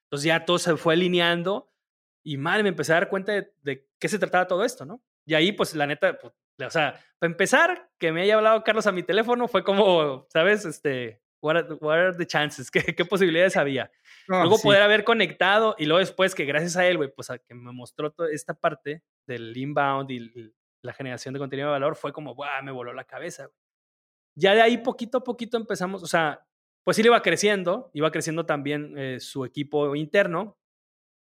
Entonces 0.05 0.27
ya 0.27 0.45
todo 0.45 0.59
se 0.59 0.77
fue 0.77 0.95
alineando 0.95 1.71
y 2.23 2.37
mal 2.37 2.63
me 2.63 2.69
empecé 2.69 2.93
a 2.93 2.97
dar 2.97 3.09
cuenta 3.09 3.33
de, 3.33 3.53
de, 3.63 3.89
qué 3.99 4.09
se 4.09 4.19
trataba 4.19 4.47
todo 4.47 4.65
esto, 4.65 4.85
¿no? 4.85 5.03
Y 5.25 5.35
ahí, 5.35 5.53
pues, 5.53 5.75
la 5.75 5.87
neta, 5.87 6.19
pues, 6.19 6.33
o 6.67 6.71
sea, 6.71 7.01
para 7.19 7.31
empezar, 7.31 7.91
que 7.99 8.13
me 8.13 8.23
haya 8.23 8.37
hablado 8.37 8.63
Carlos 8.65 8.87
a 8.87 8.93
mi 8.93 9.03
teléfono 9.03 9.49
fue 9.49 9.65
como, 9.65 10.27
¿sabes? 10.29 10.65
Este, 10.65 11.23
what 11.41 11.57
are, 11.57 12.17
the 12.17 12.27
chances? 12.27 12.71
¿Qué, 12.73 12.95
qué 12.95 13.05
posibilidades 13.05 13.57
había? 13.57 13.91
luego 14.27 14.59
poder 14.59 14.83
haber 14.83 15.03
conectado 15.03 15.75
y 15.77 15.87
luego 15.87 15.99
después 15.99 16.37
que 16.37 16.45
gracias 16.45 16.77
a 16.77 16.87
él, 16.87 16.99
güey, 16.99 17.13
pues 17.13 17.31
a 17.31 17.39
que 17.39 17.53
me 17.53 17.73
mostró 17.73 18.13
toda 18.13 18.31
esta 18.31 18.55
parte 18.55 19.03
del 19.27 19.57
inbound 19.57 20.11
y 20.11 20.53
la 20.83 20.93
generación 20.93 21.35
de 21.35 21.41
contenido 21.41 21.69
de 21.69 21.73
valor, 21.73 21.97
fue 21.97 22.13
como, 22.13 22.35
¡buah! 22.35 22.63
Me 22.63 22.71
voló 22.71 22.93
la 22.93 23.05
cabeza. 23.05 23.51
Ya 24.41 24.55
de 24.55 24.63
ahí 24.63 24.79
poquito 24.79 25.19
a 25.19 25.25
poquito 25.25 25.59
empezamos, 25.59 26.03
o 26.03 26.07
sea, 26.07 26.47
pues 26.83 26.97
sí 26.97 27.03
le 27.03 27.09
iba 27.09 27.21
creciendo, 27.21 27.91
iba 27.93 28.11
creciendo 28.11 28.47
también 28.47 28.97
eh, 28.97 29.21
su 29.21 29.45
equipo 29.45 29.95
interno, 29.95 30.59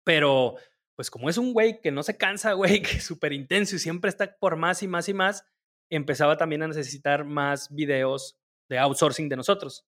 pero 0.05 0.55
pues 0.95 1.11
como 1.11 1.29
es 1.29 1.37
un 1.37 1.51
güey 1.51 1.81
que 1.81 1.91
no 1.91 2.01
se 2.01 2.17
cansa, 2.17 2.53
güey, 2.53 2.81
que 2.81 2.97
es 2.97 3.03
súper 3.03 3.33
intenso 3.33 3.75
y 3.75 3.79
siempre 3.79 4.09
está 4.09 4.37
por 4.37 4.55
más 4.55 4.81
y 4.83 4.87
más 4.87 5.09
y 5.09 5.13
más, 5.13 5.45
empezaba 5.91 6.37
también 6.37 6.63
a 6.63 6.67
necesitar 6.67 7.25
más 7.25 7.73
videos 7.75 8.39
de 8.69 8.79
outsourcing 8.79 9.27
de 9.27 9.35
nosotros. 9.35 9.85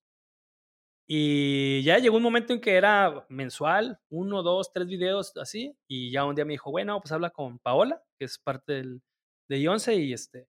Y 1.08 1.82
ya 1.84 1.98
llegó 1.98 2.18
un 2.18 2.22
momento 2.22 2.52
en 2.52 2.60
que 2.60 2.74
era 2.74 3.24
mensual, 3.30 3.98
uno, 4.10 4.42
dos, 4.42 4.72
tres 4.72 4.86
videos 4.86 5.34
así, 5.38 5.74
y 5.88 6.10
ya 6.10 6.24
un 6.24 6.34
día 6.34 6.44
me 6.44 6.52
dijo, 6.52 6.70
bueno, 6.70 7.00
pues 7.00 7.12
habla 7.12 7.30
con 7.30 7.58
Paola, 7.58 8.02
que 8.18 8.26
es 8.26 8.38
parte 8.38 8.74
del, 8.74 9.02
de 9.48 9.60
Ionce, 9.60 9.94
y 9.94 10.12
este, 10.12 10.48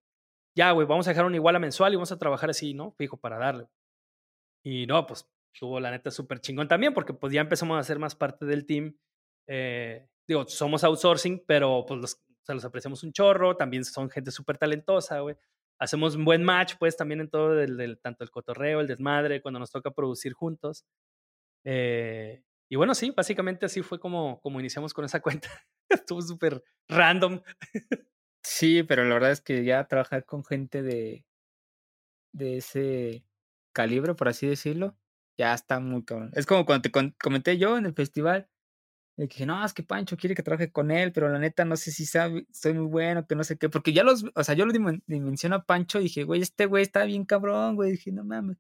ya, 0.56 0.72
güey, 0.72 0.88
vamos 0.88 1.08
a 1.08 1.12
dejar 1.12 1.26
una 1.26 1.36
igual 1.36 1.56
a 1.56 1.60
mensual 1.60 1.94
y 1.94 1.96
vamos 1.96 2.12
a 2.12 2.20
trabajar 2.20 2.50
así, 2.50 2.74
¿no? 2.74 2.92
Fijo, 2.92 3.18
para 3.18 3.38
darle. 3.38 3.68
Y 4.64 4.86
no, 4.88 5.06
pues 5.06 5.28
tuvo 5.60 5.80
la 5.80 5.92
neta 5.92 6.12
súper 6.12 6.40
chingón 6.40 6.68
también, 6.68 6.94
porque 6.94 7.14
pues 7.14 7.34
ya 7.34 7.42
empezamos 7.42 7.78
a 7.80 7.84
ser 7.84 8.00
más 8.00 8.16
parte 8.16 8.46
del 8.46 8.66
team. 8.66 8.96
Eh, 9.48 10.08
digo, 10.28 10.48
somos 10.48 10.84
outsourcing, 10.84 11.44
pero 11.46 11.86
pues 11.88 12.00
los, 12.00 12.14
o 12.16 12.46
sea, 12.46 12.56
los 12.56 12.66
apreciamos 12.66 13.04
un 13.04 13.12
chorro, 13.12 13.58
también 13.58 13.86
son 13.86 14.10
gente 14.10 14.32
súper 14.32 14.58
talentosa, 14.58 15.20
güey 15.20 15.36
hacemos 15.84 16.16
un 16.16 16.26
buen 16.26 16.44
match, 16.44 16.76
pues, 16.80 16.96
también 16.96 17.22
en 17.22 17.30
todo, 17.30 17.56
del, 17.56 18.00
tanto 18.00 18.24
el 18.24 18.32
cotorreo, 18.32 18.80
el 18.80 18.88
desmadre, 18.88 19.42
cuando 19.42 19.60
nos 19.60 19.72
toca 19.72 19.92
producir 19.92 20.34
juntos. 20.34 20.86
Eh, 21.66 22.44
y 22.70 22.76
bueno, 22.76 22.96
sí, 22.96 23.12
básicamente 23.12 23.66
así 23.66 23.82
fue 23.82 24.00
como, 24.00 24.40
como 24.42 24.60
iniciamos 24.60 24.94
con 24.94 25.06
esa 25.06 25.22
cuenta. 25.22 25.50
Estuvo 25.90 26.22
súper 26.22 26.64
random. 26.88 27.42
Sí, 28.44 28.84
pero 28.84 29.04
la 29.04 29.16
verdad 29.16 29.32
es 29.32 29.42
que 29.42 29.64
ya 29.64 29.88
trabajar 29.88 30.26
con 30.26 30.44
gente 30.44 30.84
de, 30.84 31.26
de 32.34 32.58
ese 32.58 33.26
calibre, 33.74 34.14
por 34.16 34.28
así 34.28 34.48
decirlo, 34.48 34.98
ya 35.38 35.54
está 35.54 35.80
muy 35.80 36.04
cabrón. 36.04 36.32
Es 36.34 36.46
como 36.46 36.66
cuando 36.66 36.90
te 36.90 37.14
comenté 37.18 37.58
yo 37.58 37.78
en 37.78 37.86
el 37.86 37.94
festival, 37.94 38.50
y 39.16 39.28
dije, 39.28 39.46
no, 39.46 39.64
es 39.64 39.74
que 39.74 39.84
Pancho 39.84 40.18
quiere 40.18 40.36
que 40.36 40.42
trabaje 40.42 40.72
con 40.72 40.90
él, 40.90 41.12
pero 41.12 41.30
la 41.30 41.38
neta 41.38 41.66
no 41.66 41.76
sé 41.76 41.92
si 41.92 42.06
sabe, 42.06 42.48
soy 42.52 42.74
muy 42.74 42.88
bueno, 42.88 43.28
que 43.28 43.36
no 43.36 43.44
sé 43.44 43.58
qué, 43.58 43.70
porque 43.70 43.94
ya 43.94 44.04
los, 44.04 44.26
o 44.34 44.44
sea, 44.44 44.56
yo 44.56 44.66
lo 44.66 44.74
dimensiono 44.74 45.56
a 45.56 45.66
Pancho 45.66 46.00
y 46.00 46.04
dije, 46.04 46.24
güey, 46.24 46.42
este 46.42 46.66
güey 46.66 46.82
está 46.82 47.06
bien 47.06 47.26
cabrón, 47.26 47.76
güey, 47.76 47.92
dije, 47.92 48.12
no 48.12 48.24
mames, 48.24 48.58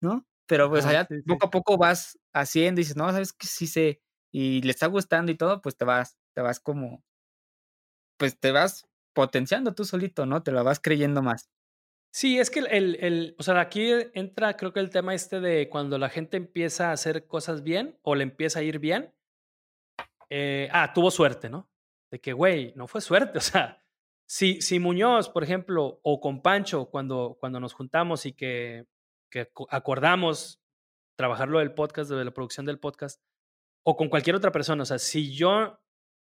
¿no? 0.00 0.26
Pero 0.46 0.68
pues 0.68 0.86
allá 0.86 1.08
poco 1.26 1.46
a 1.46 1.50
poco 1.50 1.76
vas 1.78 2.18
haciendo 2.32 2.80
y 2.80 2.84
dices, 2.84 2.96
no, 2.96 3.10
sabes 3.10 3.32
que 3.32 3.46
sí 3.48 3.66
sé, 3.66 4.00
y 4.32 4.62
le 4.62 4.70
está 4.70 4.86
gustando 4.86 5.32
y 5.32 5.36
todo, 5.36 5.60
pues 5.60 5.76
te 5.76 5.84
vas, 5.84 6.16
te 6.34 6.40
vas 6.40 6.60
como, 6.60 7.02
pues 8.16 8.38
te 8.38 8.52
vas 8.52 8.86
potenciando 9.12 9.74
tú 9.74 9.84
solito, 9.84 10.26
¿no? 10.26 10.42
Te 10.42 10.52
lo 10.52 10.62
vas 10.64 10.80
creyendo 10.80 11.22
más. 11.22 11.50
Sí, 12.12 12.38
es 12.38 12.50
que 12.50 12.60
el, 12.60 12.96
el, 12.96 13.36
o 13.38 13.42
sea, 13.42 13.60
aquí 13.60 13.88
entra 14.14 14.56
creo 14.56 14.72
que 14.72 14.80
el 14.80 14.90
tema 14.90 15.14
este 15.14 15.40
de 15.40 15.68
cuando 15.68 15.96
la 15.96 16.08
gente 16.08 16.36
empieza 16.36 16.90
a 16.90 16.92
hacer 16.92 17.26
cosas 17.26 17.62
bien 17.62 17.98
o 18.02 18.16
le 18.16 18.24
empieza 18.24 18.58
a 18.58 18.62
ir 18.62 18.80
bien, 18.80 19.14
eh, 20.28 20.68
ah, 20.72 20.92
tuvo 20.92 21.10
suerte, 21.10 21.48
¿no? 21.48 21.70
De 22.10 22.20
que, 22.20 22.32
güey, 22.32 22.72
no 22.76 22.86
fue 22.86 23.00
suerte. 23.00 23.38
O 23.38 23.40
sea, 23.40 23.82
si, 24.26 24.60
si 24.60 24.78
Muñoz, 24.78 25.28
por 25.28 25.42
ejemplo, 25.44 26.00
o 26.02 26.20
con 26.20 26.42
Pancho, 26.42 26.86
cuando, 26.86 27.36
cuando 27.40 27.60
nos 27.60 27.74
juntamos 27.74 28.26
y 28.26 28.32
que, 28.32 28.86
que 29.30 29.50
acordamos 29.70 30.60
trabajarlo 31.16 31.58
del 31.58 31.74
podcast, 31.74 32.10
de 32.10 32.24
la 32.24 32.30
producción 32.30 32.64
del 32.64 32.78
podcast, 32.78 33.20
o 33.84 33.96
con 33.96 34.08
cualquier 34.08 34.36
otra 34.36 34.52
persona, 34.52 34.84
o 34.84 34.86
sea, 34.86 34.98
si 34.98 35.34
yo 35.34 35.80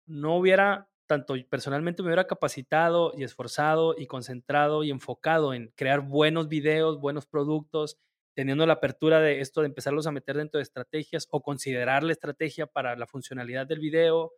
no 0.05 0.37
hubiera, 0.37 0.89
tanto 1.07 1.35
personalmente 1.49 2.01
me 2.01 2.07
hubiera 2.07 2.27
capacitado 2.27 3.13
y 3.15 3.23
esforzado 3.23 3.95
y 3.97 4.07
concentrado 4.07 4.83
y 4.83 4.91
enfocado 4.91 5.53
en 5.53 5.71
crear 5.75 6.01
buenos 6.01 6.47
videos, 6.47 6.99
buenos 6.99 7.25
productos, 7.25 7.97
teniendo 8.35 8.65
la 8.65 8.73
apertura 8.73 9.19
de 9.19 9.39
esto 9.39 9.61
de 9.61 9.67
empezarlos 9.67 10.07
a 10.07 10.11
meter 10.11 10.37
dentro 10.37 10.57
de 10.57 10.63
estrategias 10.63 11.27
o 11.31 11.41
considerar 11.41 12.03
la 12.03 12.11
estrategia 12.11 12.67
para 12.67 12.95
la 12.95 13.07
funcionalidad 13.07 13.65
del 13.65 13.79
video. 13.79 14.33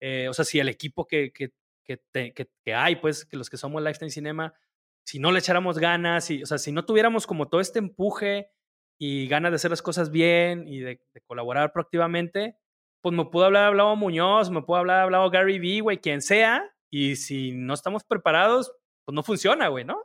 Eh, 0.00 0.28
o 0.28 0.34
sea, 0.34 0.44
si 0.44 0.60
el 0.60 0.68
equipo 0.68 1.06
que, 1.06 1.32
que, 1.32 1.52
que, 1.84 2.74
hay, 2.74 2.96
pues, 2.96 3.24
que 3.24 3.36
los 3.36 3.50
que 3.50 3.56
somos 3.56 3.82
Lifetime 3.82 4.10
Cinema, 4.10 4.54
si 5.04 5.18
no 5.18 5.32
le 5.32 5.40
echáramos 5.40 5.78
ganas, 5.78 6.30
y, 6.30 6.42
o 6.42 6.46
sea, 6.46 6.58
si 6.58 6.70
no 6.70 6.84
tuviéramos 6.84 7.26
como 7.26 7.48
todo 7.48 7.60
este 7.60 7.80
empuje 7.80 8.50
y 8.98 9.26
ganas 9.26 9.50
de 9.50 9.56
hacer 9.56 9.70
las 9.70 9.82
cosas 9.82 10.10
bien 10.10 10.68
y 10.68 10.78
de, 10.80 11.02
colaborar 11.26 11.72
proactivamente, 11.72 12.56
pues 13.02 13.14
me 13.14 13.24
pudo 13.24 13.46
hablar 13.46 13.64
hablado 13.64 13.96
Muñoz, 13.96 14.50
me 14.50 14.62
pudo 14.62 14.76
hablar 14.76 15.00
hablado 15.00 15.30
Gary 15.30 15.58
Vee, 15.58 15.80
güey, 15.80 15.98
quien 15.98 16.22
sea, 16.22 16.74
y 16.90 17.16
si 17.16 17.52
no 17.52 17.74
estamos 17.74 18.04
preparados, 18.04 18.72
pues 19.04 19.14
no 19.14 19.22
funciona, 19.22 19.68
güey, 19.68 19.84
¿no? 19.84 20.04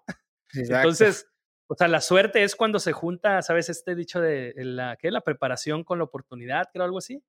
Entonces, 0.53 1.27
o 1.67 1.75
sea, 1.75 1.87
la 1.87 2.01
suerte 2.01 2.43
es 2.43 2.55
cuando 2.55 2.79
se 2.79 2.93
junta, 2.93 3.41
¿sabes? 3.41 3.69
Este 3.69 3.95
dicho 3.95 4.21
de 4.21 4.53
la, 4.57 4.97
¿qué? 4.97 5.11
la 5.11 5.21
preparación 5.21 5.83
con 5.83 5.97
la 5.97 6.03
oportunidad, 6.03 6.69
creo, 6.71 6.85
algo 6.85 6.99
así. 6.99 7.23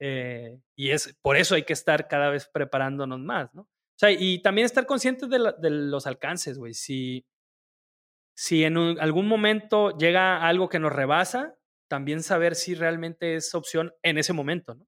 Eh, 0.00 0.60
y 0.76 0.90
es 0.90 1.16
por 1.22 1.36
eso 1.36 1.54
hay 1.54 1.64
que 1.64 1.72
estar 1.72 2.06
cada 2.06 2.30
vez 2.30 2.48
preparándonos 2.52 3.18
más, 3.20 3.52
¿no? 3.54 3.62
O 3.62 3.98
sea, 3.98 4.12
y 4.12 4.40
también 4.42 4.64
estar 4.64 4.86
conscientes 4.86 5.28
de, 5.28 5.54
de 5.58 5.70
los 5.70 6.06
alcances, 6.06 6.56
güey. 6.56 6.72
Si, 6.72 7.26
si 8.36 8.62
en 8.62 8.76
algún 9.00 9.26
momento 9.26 9.96
llega 9.98 10.46
algo 10.46 10.68
que 10.68 10.78
nos 10.78 10.92
rebasa, 10.92 11.56
también 11.88 12.22
saber 12.22 12.54
si 12.54 12.74
realmente 12.76 13.34
es 13.34 13.54
opción 13.56 13.92
en 14.02 14.18
ese 14.18 14.32
momento, 14.32 14.74
¿no? 14.76 14.86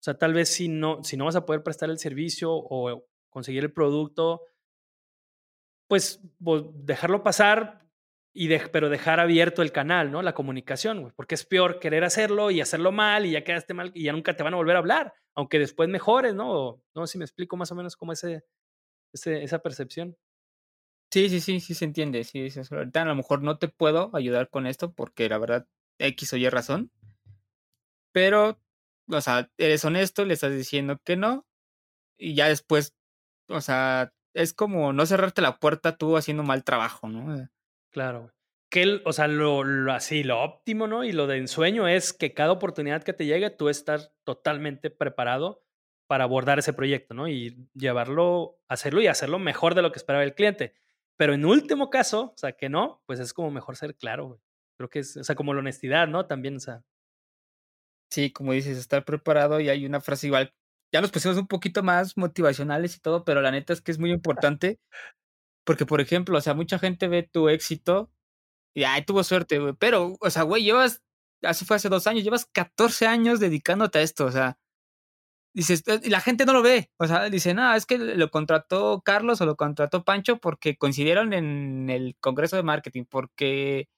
O 0.00 0.02
sea, 0.02 0.14
tal 0.14 0.32
vez 0.32 0.48
si 0.48 0.68
no, 0.68 1.04
si 1.04 1.16
no 1.16 1.26
vas 1.26 1.36
a 1.36 1.44
poder 1.44 1.62
prestar 1.62 1.90
el 1.90 1.98
servicio 1.98 2.50
o 2.52 3.06
conseguir 3.28 3.62
el 3.64 3.72
producto, 3.72 4.42
pues 5.88 6.20
dejarlo 6.74 7.22
pasar 7.22 7.80
y 8.32 8.48
pero 8.72 8.88
dejar 8.88 9.20
abierto 9.20 9.60
el 9.60 9.72
canal, 9.72 10.10
¿no? 10.10 10.22
La 10.22 10.34
comunicación, 10.34 11.00
güey, 11.00 11.12
porque 11.16 11.34
es 11.34 11.44
peor 11.44 11.80
querer 11.80 12.04
hacerlo 12.04 12.50
y 12.50 12.60
hacerlo 12.60 12.92
mal 12.92 13.26
y 13.26 13.32
ya 13.32 13.44
quedaste 13.44 13.74
mal 13.74 13.90
y 13.94 14.04
ya 14.04 14.12
nunca 14.12 14.36
te 14.36 14.42
van 14.42 14.54
a 14.54 14.56
volver 14.56 14.76
a 14.76 14.78
hablar, 14.78 15.14
aunque 15.34 15.58
después 15.58 15.88
mejores, 15.88 16.34
¿no? 16.34 16.82
no 16.94 17.06
sé 17.06 17.12
si 17.12 17.18
me 17.18 17.24
explico 17.24 17.56
más 17.56 17.72
o 17.72 17.74
menos 17.74 17.96
cómo 17.96 18.12
ese, 18.12 18.44
ese, 19.12 19.42
esa 19.42 19.58
percepción. 19.58 20.16
Sí, 21.12 21.28
sí, 21.28 21.40
sí, 21.40 21.58
sí 21.58 21.74
se 21.74 21.84
entiende. 21.84 22.22
Sí, 22.22 22.48
ahorita 22.70 23.02
a 23.02 23.06
lo 23.06 23.16
mejor 23.16 23.42
no 23.42 23.58
te 23.58 23.66
puedo 23.66 24.14
ayudar 24.14 24.48
con 24.48 24.68
esto 24.68 24.92
porque 24.92 25.28
la 25.28 25.38
verdad 25.38 25.66
X 25.98 26.32
o 26.32 26.36
Y 26.36 26.48
razón. 26.48 26.92
Pero, 28.12 28.60
o 29.10 29.20
sea, 29.20 29.50
eres 29.58 29.84
honesto, 29.84 30.24
le 30.24 30.34
estás 30.34 30.52
diciendo 30.52 30.98
que 31.04 31.16
no. 31.16 31.46
Y 32.18 32.34
ya 32.34 32.48
después, 32.48 32.94
o 33.48 33.60
sea, 33.60 34.12
es 34.34 34.52
como 34.54 34.92
no 34.92 35.06
cerrarte 35.06 35.42
la 35.42 35.58
puerta 35.58 35.96
tú 35.96 36.16
haciendo 36.16 36.42
mal 36.42 36.64
trabajo, 36.64 37.08
¿no? 37.08 37.48
Claro, 37.90 38.32
Que, 38.70 39.00
o 39.04 39.12
sea, 39.12 39.26
lo, 39.26 39.64
así, 39.92 40.22
lo 40.22 40.42
óptimo, 40.42 40.86
¿no? 40.86 41.04
Y 41.04 41.12
lo 41.12 41.26
de 41.26 41.38
ensueño 41.38 41.88
es 41.88 42.12
que 42.12 42.34
cada 42.34 42.52
oportunidad 42.52 43.02
que 43.02 43.12
te 43.12 43.26
llegue, 43.26 43.50
tú 43.50 43.68
estás 43.68 44.12
totalmente 44.24 44.90
preparado 44.90 45.62
para 46.06 46.24
abordar 46.24 46.58
ese 46.58 46.72
proyecto, 46.72 47.14
¿no? 47.14 47.28
Y 47.28 47.68
llevarlo, 47.74 48.58
hacerlo 48.68 49.00
y 49.00 49.06
hacerlo 49.06 49.38
mejor 49.38 49.74
de 49.74 49.82
lo 49.82 49.92
que 49.92 49.98
esperaba 49.98 50.24
el 50.24 50.34
cliente. 50.34 50.74
Pero 51.16 51.34
en 51.34 51.44
último 51.44 51.90
caso, 51.90 52.32
o 52.34 52.38
sea, 52.38 52.52
que 52.52 52.68
no, 52.68 53.02
pues 53.06 53.20
es 53.20 53.32
como 53.32 53.50
mejor 53.50 53.76
ser 53.76 53.96
claro, 53.96 54.26
güey. 54.26 54.40
Creo 54.76 54.88
que 54.88 55.00
es, 55.00 55.16
o 55.16 55.24
sea, 55.24 55.34
como 55.34 55.52
la 55.52 55.60
honestidad, 55.60 56.08
¿no? 56.08 56.26
También, 56.26 56.56
o 56.56 56.60
sea. 56.60 56.82
Sí, 58.10 58.32
como 58.32 58.52
dices, 58.52 58.76
estar 58.78 59.04
preparado 59.04 59.60
y 59.60 59.68
hay 59.68 59.86
una 59.86 60.00
frase 60.00 60.26
igual. 60.26 60.52
Ya 60.92 61.00
nos 61.00 61.12
pusimos 61.12 61.36
un 61.38 61.46
poquito 61.46 61.82
más 61.82 62.16
motivacionales 62.16 62.96
y 62.96 63.00
todo, 63.00 63.24
pero 63.24 63.40
la 63.40 63.52
neta 63.52 63.72
es 63.72 63.80
que 63.80 63.92
es 63.92 63.98
muy 63.98 64.12
importante 64.12 64.80
porque, 65.64 65.86
por 65.86 66.00
ejemplo, 66.00 66.38
o 66.38 66.40
sea, 66.40 66.54
mucha 66.54 66.78
gente 66.78 67.08
ve 67.08 67.22
tu 67.22 67.48
éxito 67.48 68.10
y, 68.74 68.84
ay, 68.84 69.04
tuvo 69.04 69.24
suerte, 69.24 69.58
güey. 69.58 69.74
Pero, 69.78 70.16
o 70.20 70.30
sea, 70.30 70.42
güey, 70.44 70.64
llevas, 70.64 71.02
así 71.42 71.64
fue 71.64 71.76
hace 71.76 71.88
dos 71.88 72.06
años, 72.06 72.24
llevas 72.24 72.46
14 72.46 73.06
años 73.06 73.40
dedicándote 73.40 74.00
a 74.00 74.02
esto, 74.02 74.26
o 74.26 74.32
sea, 74.32 74.58
dices, 75.54 75.84
y 76.02 76.10
la 76.10 76.20
gente 76.20 76.46
no 76.46 76.52
lo 76.52 76.62
ve. 76.62 76.90
O 76.98 77.06
sea, 77.06 77.28
dice, 77.30 77.54
no, 77.54 77.74
es 77.74 77.86
que 77.86 77.98
lo 77.98 78.30
contrató 78.30 79.02
Carlos 79.04 79.40
o 79.40 79.46
lo 79.46 79.56
contrató 79.56 80.04
Pancho 80.04 80.38
porque 80.38 80.76
coincidieron 80.76 81.32
en 81.32 81.90
el 81.90 82.16
congreso 82.20 82.56
de 82.56 82.62
marketing, 82.62 83.04
porque 83.08 83.88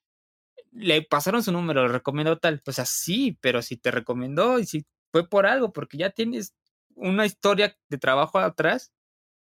le 0.73 1.03
pasaron 1.03 1.43
su 1.43 1.53
número, 1.53 1.83
lo 1.83 1.93
recomendó 1.93 2.39
tal. 2.39 2.63
O 2.67 2.73
sea, 2.73 2.87
sí, 2.87 3.39
pero 3.41 3.63
si 3.63 3.77
te 3.77 3.91
recomendó 3.91 4.59
y 4.59 4.67
si 4.67 4.87
fue 5.13 5.29
por 5.29 5.47
algo, 5.47 5.73
porque 5.73 5.99
ya 5.99 6.11
tienes 6.11 6.55
una 6.95 7.27
historia 7.27 7.77
de 7.89 7.99
trabajo 7.99 8.39
atrás 8.39 8.93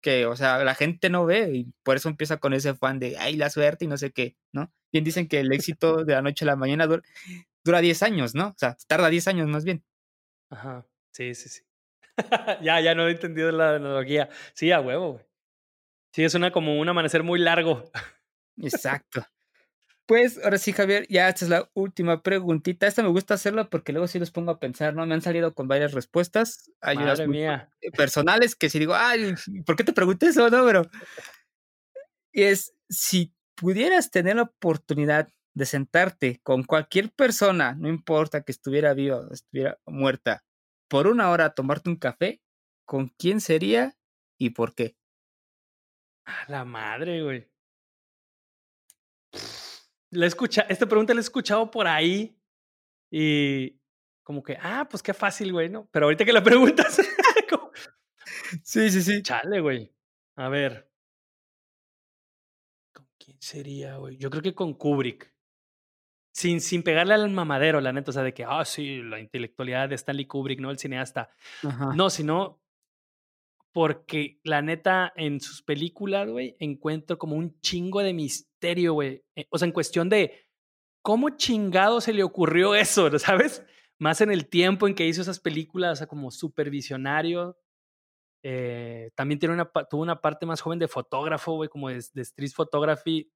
que, 0.00 0.26
o 0.26 0.36
sea, 0.36 0.64
la 0.64 0.74
gente 0.74 1.10
no 1.10 1.26
ve 1.26 1.50
y 1.52 1.64
por 1.82 1.96
eso 1.96 2.08
empieza 2.08 2.38
con 2.38 2.54
ese 2.54 2.74
fan 2.74 2.98
de, 2.98 3.18
ay, 3.18 3.36
la 3.36 3.50
suerte 3.50 3.84
y 3.84 3.88
no 3.88 3.98
sé 3.98 4.12
qué, 4.12 4.36
¿no? 4.52 4.72
Bien 4.92 5.04
dicen 5.04 5.28
que 5.28 5.40
el 5.40 5.52
éxito 5.52 6.04
de 6.04 6.14
la 6.14 6.22
noche 6.22 6.44
a 6.44 6.46
la 6.46 6.56
mañana 6.56 6.86
dura, 6.86 7.02
dura 7.64 7.80
10 7.80 8.02
años, 8.02 8.34
¿no? 8.34 8.48
O 8.48 8.54
sea, 8.56 8.76
tarda 8.86 9.10
10 9.10 9.28
años 9.28 9.48
más 9.48 9.64
bien. 9.64 9.84
Ajá, 10.50 10.86
sí, 11.12 11.34
sí, 11.34 11.48
sí. 11.48 11.62
ya, 12.62 12.80
ya 12.80 12.94
no 12.94 13.08
he 13.08 13.12
entendido 13.12 13.52
la 13.52 13.76
analogía. 13.76 14.28
Sí, 14.54 14.72
a 14.72 14.80
huevo, 14.80 15.12
güey. 15.12 15.24
Sí, 16.12 16.24
es 16.24 16.34
una 16.34 16.50
como 16.50 16.80
un 16.80 16.88
amanecer 16.88 17.22
muy 17.22 17.38
largo. 17.38 17.90
Exacto. 18.56 19.24
Pues 20.10 20.40
ahora 20.42 20.58
sí, 20.58 20.72
Javier, 20.72 21.06
ya 21.08 21.28
esta 21.28 21.44
es 21.44 21.48
la 21.48 21.70
última 21.72 22.20
preguntita. 22.20 22.88
Esta 22.88 23.00
me 23.00 23.10
gusta 23.10 23.34
hacerla 23.34 23.70
porque 23.70 23.92
luego 23.92 24.08
sí 24.08 24.18
los 24.18 24.32
pongo 24.32 24.50
a 24.50 24.58
pensar, 24.58 24.92
¿no? 24.92 25.06
Me 25.06 25.14
han 25.14 25.22
salido 25.22 25.54
con 25.54 25.68
varias 25.68 25.92
respuestas. 25.92 26.68
Hay 26.80 26.96
unas 26.96 27.24
mía. 27.28 27.70
personales 27.96 28.56
que 28.56 28.68
si 28.70 28.80
digo, 28.80 28.96
ay, 28.96 29.36
¿por 29.64 29.76
qué 29.76 29.84
te 29.84 29.92
pregunté 29.92 30.26
eso? 30.26 30.50
No, 30.50 30.66
pero. 30.66 30.90
Y 32.32 32.42
es, 32.42 32.74
si 32.88 33.32
pudieras 33.54 34.10
tener 34.10 34.34
la 34.34 34.42
oportunidad 34.42 35.28
de 35.54 35.64
sentarte 35.64 36.40
con 36.42 36.64
cualquier 36.64 37.12
persona, 37.12 37.76
no 37.78 37.88
importa 37.88 38.42
que 38.42 38.50
estuviera 38.50 38.94
viva 38.94 39.18
o 39.18 39.32
estuviera 39.32 39.78
muerta, 39.86 40.42
por 40.88 41.06
una 41.06 41.30
hora 41.30 41.44
a 41.44 41.54
tomarte 41.54 41.88
un 41.88 41.94
café, 41.94 42.40
¿con 42.84 43.14
quién 43.16 43.40
sería 43.40 43.96
y 44.40 44.50
por 44.50 44.74
qué? 44.74 44.96
A 46.24 46.50
la 46.50 46.64
madre, 46.64 47.22
güey. 47.22 47.48
La 50.10 50.26
escucha, 50.26 50.62
esta 50.62 50.86
pregunta 50.86 51.14
la 51.14 51.20
he 51.20 51.22
escuchado 51.22 51.70
por 51.70 51.86
ahí 51.86 52.36
y 53.10 53.78
como 54.22 54.42
que, 54.42 54.56
ah, 54.60 54.86
pues 54.88 55.02
qué 55.02 55.14
fácil, 55.14 55.52
güey, 55.52 55.68
¿no? 55.68 55.88
Pero 55.90 56.06
ahorita 56.06 56.24
que 56.24 56.32
la 56.32 56.42
preguntas, 56.44 57.00
sí, 58.64 58.90
sí, 58.90 59.02
sí. 59.02 59.22
Chale, 59.22 59.60
güey. 59.60 59.92
A 60.36 60.48
ver. 60.48 60.90
¿Con 62.92 63.08
quién 63.18 63.36
sería, 63.40 63.96
güey? 63.96 64.16
Yo 64.16 64.30
creo 64.30 64.42
que 64.42 64.54
con 64.54 64.74
Kubrick. 64.74 65.32
Sin, 66.32 66.60
sin 66.60 66.82
pegarle 66.82 67.14
al 67.14 67.28
mamadero, 67.30 67.80
la 67.80 67.92
neta, 67.92 68.10
o 68.10 68.14
sea, 68.14 68.22
de 68.22 68.32
que, 68.32 68.44
ah, 68.44 68.64
sí, 68.64 69.02
la 69.02 69.18
intelectualidad 69.18 69.88
de 69.88 69.96
Stanley 69.96 70.26
Kubrick, 70.26 70.60
¿no? 70.60 70.70
El 70.70 70.78
cineasta. 70.78 71.28
No, 71.94 72.08
sino 72.08 72.59
porque 73.72 74.40
la 74.44 74.62
neta 74.62 75.12
en 75.16 75.40
sus 75.40 75.62
películas, 75.62 76.28
güey, 76.28 76.56
encuentro 76.58 77.18
como 77.18 77.36
un 77.36 77.60
chingo 77.60 78.00
de 78.02 78.12
misterio, 78.12 78.94
güey. 78.94 79.24
Eh, 79.36 79.46
o 79.50 79.58
sea, 79.58 79.66
en 79.66 79.72
cuestión 79.72 80.08
de 80.08 80.48
cómo 81.02 81.30
chingado 81.30 82.00
se 82.00 82.12
le 82.12 82.22
ocurrió 82.22 82.74
eso, 82.74 83.10
¿sabes? 83.18 83.64
Más 83.98 84.20
en 84.20 84.30
el 84.30 84.48
tiempo 84.48 84.88
en 84.88 84.94
que 84.94 85.06
hizo 85.06 85.22
esas 85.22 85.40
películas, 85.40 85.92
o 85.92 85.96
sea, 85.96 86.06
como 86.06 86.30
supervisionario. 86.30 87.58
Eh, 88.42 89.10
también 89.14 89.38
tiene 89.38 89.54
una, 89.54 89.70
tuvo 89.88 90.02
una 90.02 90.20
parte 90.20 90.46
más 90.46 90.60
joven 90.60 90.78
de 90.78 90.88
fotógrafo, 90.88 91.54
güey, 91.54 91.68
como 91.68 91.90
de, 91.90 92.02
de 92.14 92.22
street 92.22 92.52
photography, 92.54 93.30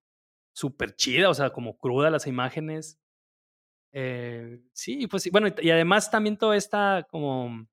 súper 0.54 0.96
chida, 0.96 1.28
o 1.28 1.34
sea, 1.34 1.50
como 1.50 1.76
cruda 1.78 2.10
las 2.10 2.26
imágenes. 2.26 2.98
Eh, 3.96 4.60
sí, 4.72 5.06
pues 5.06 5.30
bueno, 5.30 5.48
y, 5.62 5.70
además 5.70 6.10
también 6.10 6.36
toda 6.36 6.56
esta 6.56 7.06
como, 7.08 7.64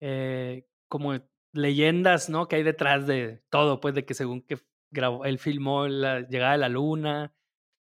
eh, 0.00 0.66
como 0.90 1.18
leyendas, 1.54 2.28
¿no? 2.28 2.48
Que 2.48 2.56
hay 2.56 2.62
detrás 2.62 3.06
de 3.06 3.42
todo, 3.50 3.80
pues 3.80 3.94
de 3.94 4.04
que 4.04 4.12
según 4.12 4.42
que 4.42 4.58
grabó, 4.92 5.24
él 5.24 5.38
filmó 5.38 5.88
la 5.88 6.20
llegada 6.20 6.52
de 6.52 6.58
la 6.58 6.68
luna, 6.68 7.32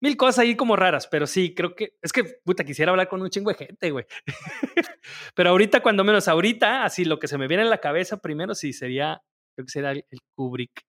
mil 0.01 0.17
cosas 0.17 0.41
ahí 0.41 0.57
como 0.57 0.77
raras, 0.77 1.07
pero 1.09 1.27
sí, 1.27 1.55
creo 1.55 1.75
que, 1.75 1.97
es 2.03 2.13
que, 2.13 2.25
puta, 2.45 2.65
quisiera 2.65 2.91
hablar 2.91 3.09
con 3.09 3.23
un 3.23 3.31
chingo 3.31 3.51
de 3.51 3.57
gente, 3.57 3.91
güey. 3.91 4.07
pero 5.35 5.51
ahorita, 5.51 5.83
cuando 5.83 6.05
menos 6.05 6.29
ahorita, 6.29 6.85
así 6.85 7.05
lo 7.05 7.19
que 7.19 7.29
se 7.29 7.39
me 7.39 7.49
viene 7.49 7.65
en 7.65 7.71
la 7.71 7.81
cabeza 7.81 8.19
primero, 8.19 8.55
sí, 8.55 8.73
sería, 8.73 9.23
creo 9.57 9.67
que 9.67 9.73
sería 9.73 9.91
el, 9.93 10.05
Kubrick. 10.37 10.83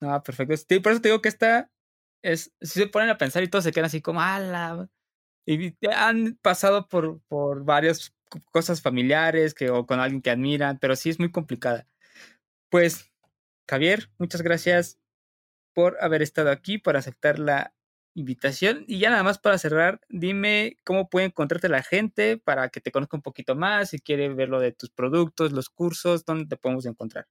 No, 0.00 0.22
perfecto. 0.22 0.54
por 0.82 0.92
eso 0.92 1.00
te 1.00 1.08
digo 1.08 1.20
que 1.20 1.28
esta 1.28 1.70
es, 2.22 2.52
si 2.60 2.80
se 2.80 2.86
ponen 2.86 3.10
a 3.10 3.18
pensar 3.18 3.42
y 3.42 3.48
todos 3.48 3.64
se 3.64 3.72
quedan 3.72 3.86
así 3.86 4.00
como, 4.00 4.20
ala. 4.20 4.88
Y 5.46 5.74
han 5.92 6.38
pasado 6.42 6.88
por, 6.88 7.20
por 7.28 7.64
varias 7.64 8.14
cosas 8.50 8.82
familiares 8.82 9.54
que, 9.54 9.70
o 9.70 9.86
con 9.86 10.00
alguien 10.00 10.22
que 10.22 10.30
admiran, 10.30 10.78
pero 10.78 10.96
sí 10.96 11.10
es 11.10 11.18
muy 11.18 11.30
complicada. 11.30 11.86
Pues, 12.70 13.10
Javier, 13.68 14.10
muchas 14.18 14.42
gracias 14.42 14.98
por 15.74 15.96
haber 16.00 16.22
estado 16.22 16.50
aquí, 16.50 16.78
por 16.78 16.96
aceptar 16.96 17.38
la 17.38 17.74
invitación. 18.14 18.84
Y 18.86 18.98
ya 18.98 19.10
nada 19.10 19.22
más 19.22 19.38
para 19.38 19.58
cerrar, 19.58 20.00
dime 20.08 20.76
cómo 20.84 21.08
puede 21.08 21.26
encontrarte 21.26 21.68
la 21.68 21.82
gente 21.82 22.36
para 22.36 22.68
que 22.68 22.80
te 22.80 22.92
conozca 22.92 23.16
un 23.16 23.22
poquito 23.22 23.54
más, 23.54 23.90
si 23.90 24.00
quiere 24.00 24.28
ver 24.28 24.48
lo 24.48 24.60
de 24.60 24.72
tus 24.72 24.90
productos, 24.90 25.52
los 25.52 25.70
cursos, 25.70 26.24
dónde 26.24 26.46
te 26.46 26.56
podemos 26.56 26.84
encontrar. 26.86 27.26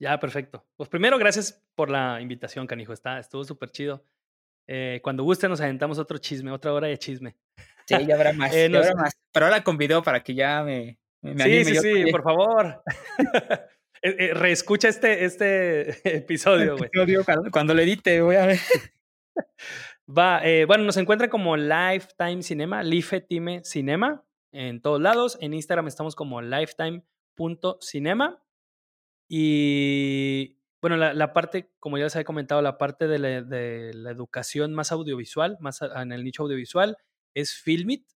Ya, 0.00 0.18
perfecto. 0.18 0.66
Pues 0.76 0.88
primero, 0.88 1.18
gracias 1.18 1.62
por 1.74 1.90
la 1.90 2.20
invitación, 2.20 2.66
canijo. 2.66 2.92
Está, 2.92 3.18
estuvo 3.18 3.44
súper 3.44 3.70
chido. 3.70 4.04
Eh, 4.66 5.00
cuando 5.02 5.24
guste, 5.24 5.48
nos 5.48 5.60
aventamos 5.60 5.98
otro 5.98 6.18
chisme, 6.18 6.50
otra 6.50 6.72
hora 6.72 6.88
de 6.88 6.98
chisme. 6.98 7.36
Sí, 7.86 8.06
ya 8.06 8.14
habrá 8.14 8.32
más, 8.32 8.54
eh, 8.54 8.66
habrá 8.66 8.94
más. 8.94 9.12
Pero 9.32 9.46
ahora 9.46 9.62
con 9.62 9.76
video 9.76 10.02
para 10.02 10.22
que 10.22 10.34
ya 10.34 10.62
me, 10.62 10.98
me 11.22 11.44
Sí, 11.44 11.64
sí, 11.64 11.76
sí, 11.76 12.10
por 12.10 12.22
favor. 12.22 12.82
Eh, 14.06 14.34
reescucha 14.34 14.88
este, 14.88 15.24
este 15.24 15.96
episodio, 16.18 16.76
güey. 16.76 16.90
Cuando, 17.24 17.50
cuando 17.50 17.72
lo 17.72 17.80
edite, 17.80 18.20
voy 18.20 18.36
a 18.36 18.44
ver. 18.44 18.58
Va, 20.06 20.42
bueno, 20.66 20.84
nos 20.84 20.98
encuentran 20.98 21.30
como 21.30 21.56
Lifetime 21.56 22.42
Cinema, 22.42 22.82
Time 23.26 23.62
Cinema, 23.64 24.22
en 24.52 24.82
todos 24.82 25.00
lados. 25.00 25.38
En 25.40 25.54
Instagram 25.54 25.86
estamos 25.86 26.14
como 26.14 26.42
lifetime.cinema. 26.42 28.44
Y 29.26 30.53
bueno, 30.84 30.98
la, 30.98 31.32
parte, 31.32 31.72
como 31.80 31.96
ya 31.96 32.04
les 32.04 32.14
había 32.14 32.26
comentado, 32.26 32.60
la 32.60 32.76
parte 32.76 33.08
de 33.08 33.18
la, 33.18 34.10
educación 34.10 34.74
más 34.74 34.92
audiovisual, 34.92 35.56
más 35.58 35.80
en 35.80 36.12
el 36.12 36.22
nicho 36.24 36.42
audiovisual, 36.42 36.98
es 37.34 37.54
Filmit, 37.54 38.06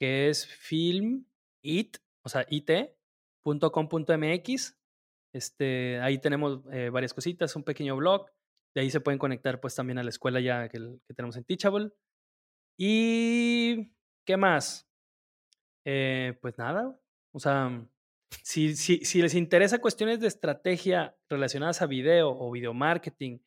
que 0.00 0.28
es 0.28 0.48
filmit, 0.48 1.98
o 2.24 2.28
sea, 2.28 2.44
it.com.mx. 2.50 3.46
Este, 5.32 6.00
ahí 6.00 6.18
tenemos 6.18 6.62
eh, 6.72 6.90
varias 6.90 7.14
cositas, 7.14 7.54
un 7.54 7.62
pequeño 7.62 7.94
blog. 7.94 8.26
De 8.74 8.80
ahí 8.80 8.90
se 8.90 8.98
pueden 9.00 9.20
conectar 9.20 9.60
pues 9.60 9.76
también 9.76 10.00
a 10.00 10.02
la 10.02 10.10
escuela 10.10 10.40
ya 10.40 10.68
que, 10.68 10.80
que 11.06 11.14
tenemos 11.14 11.36
en 11.36 11.44
Teachable. 11.44 11.92
Y, 12.76 13.92
¿qué 14.26 14.36
más? 14.36 14.88
Eh, 15.86 16.36
pues 16.42 16.58
nada, 16.58 16.98
o 17.32 17.38
sea, 17.38 17.86
si, 18.42 19.22
les 19.22 19.34
interesa 19.34 19.80
cuestiones 19.80 20.20
de 20.20 20.28
estrategia 20.28 21.16
relacionadas 21.28 21.82
a 21.82 21.86
video 21.86 22.30
o 22.30 22.50
video 22.50 22.74
marketing, 22.74 23.38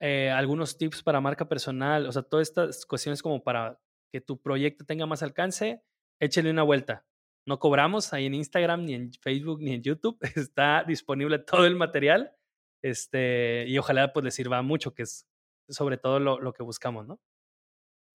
eh, 0.00 0.30
algunos 0.30 0.78
tips 0.78 1.02
para 1.02 1.20
marca 1.20 1.48
personal, 1.48 2.06
o 2.06 2.12
sea, 2.12 2.22
todas 2.22 2.48
estas 2.48 2.86
cuestiones 2.86 3.22
como 3.22 3.42
para 3.42 3.78
que 4.12 4.20
tu 4.20 4.40
proyecto 4.40 4.84
tenga 4.84 5.06
más 5.06 5.22
alcance, 5.22 5.82
échenle 6.20 6.50
una 6.50 6.62
vuelta. 6.62 7.06
No 7.46 7.58
cobramos 7.58 8.12
ahí 8.12 8.26
en 8.26 8.34
Instagram, 8.34 8.84
ni 8.84 8.94
en 8.94 9.12
Facebook, 9.12 9.60
ni 9.62 9.72
en 9.72 9.82
YouTube. 9.82 10.18
Está 10.36 10.84
disponible 10.84 11.38
todo 11.38 11.66
el 11.66 11.76
material. 11.76 12.36
Este, 12.82 13.64
y 13.66 13.76
ojalá 13.78 14.12
pues 14.12 14.24
les 14.24 14.34
sirva 14.34 14.62
mucho, 14.62 14.94
que 14.94 15.02
es 15.02 15.26
sobre 15.68 15.98
todo 15.98 16.18
lo, 16.18 16.40
lo 16.40 16.52
que 16.52 16.62
buscamos, 16.62 17.06
¿no? 17.06 17.20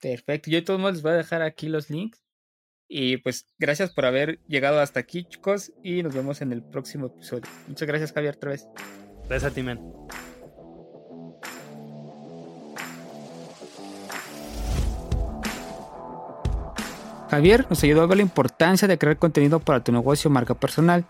Perfecto. 0.02 0.49
Yo 0.49 0.57
de 0.57 0.61
todos 0.64 0.80
modos 0.80 0.95
les 0.95 1.03
voy 1.03 1.14
a 1.14 1.15
dejar 1.15 1.41
aquí 1.41 1.69
los 1.69 1.90
links 1.90 2.24
y 2.88 3.18
pues 3.18 3.48
gracias 3.57 3.91
por 3.91 4.06
haber 4.06 4.40
llegado 4.48 4.80
hasta 4.80 4.99
aquí, 4.99 5.26
chicos, 5.26 5.72
y 5.84 6.03
nos 6.03 6.14
vemos 6.14 6.41
en 6.41 6.52
el 6.52 6.64
próximo 6.64 7.07
episodio. 7.07 7.49
Muchas 7.68 7.88
gracias, 7.88 8.12
Javier, 8.14 8.36
otra 8.36 8.52
vez. 8.52 8.68
Gracias 9.28 9.52
a 9.52 9.53
ti, 9.53 9.64
man. 9.64 9.80
Javier 17.30 17.66
nos 17.70 17.84
ayudó 17.84 18.03
a 18.03 18.06
ver 18.06 18.18
la 18.18 18.24
importancia 18.24 18.88
de 18.88 18.98
crear 18.98 19.18
contenido 19.18 19.60
para 19.60 19.84
tu 19.84 19.91
negocio 19.91 20.30
o 20.30 20.34
marca 20.34 20.53
personal 20.53 21.06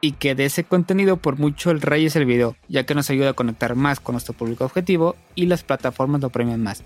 y 0.00 0.12
que 0.12 0.34
de 0.34 0.46
ese 0.46 0.64
contenido 0.64 1.18
por 1.18 1.38
mucho 1.38 1.70
el 1.70 1.80
rey 1.82 2.06
es 2.06 2.16
el 2.16 2.24
video, 2.24 2.56
ya 2.68 2.84
que 2.84 2.94
nos 2.94 3.10
ayuda 3.10 3.30
a 3.30 3.34
conectar 3.34 3.74
más 3.74 4.00
con 4.00 4.14
nuestro 4.14 4.34
público 4.34 4.64
objetivo 4.64 5.16
y 5.34 5.46
las 5.46 5.62
plataformas 5.62 6.22
lo 6.22 6.30
premian 6.30 6.62
más. 6.62 6.82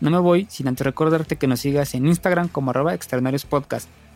No 0.00 0.10
me 0.10 0.18
voy 0.18 0.46
sin 0.50 0.68
antes 0.68 0.84
recordarte 0.84 1.36
que 1.36 1.46
nos 1.46 1.60
sigas 1.60 1.94
en 1.94 2.06
Instagram 2.06 2.48
como 2.48 2.70
arroba. 2.70 2.96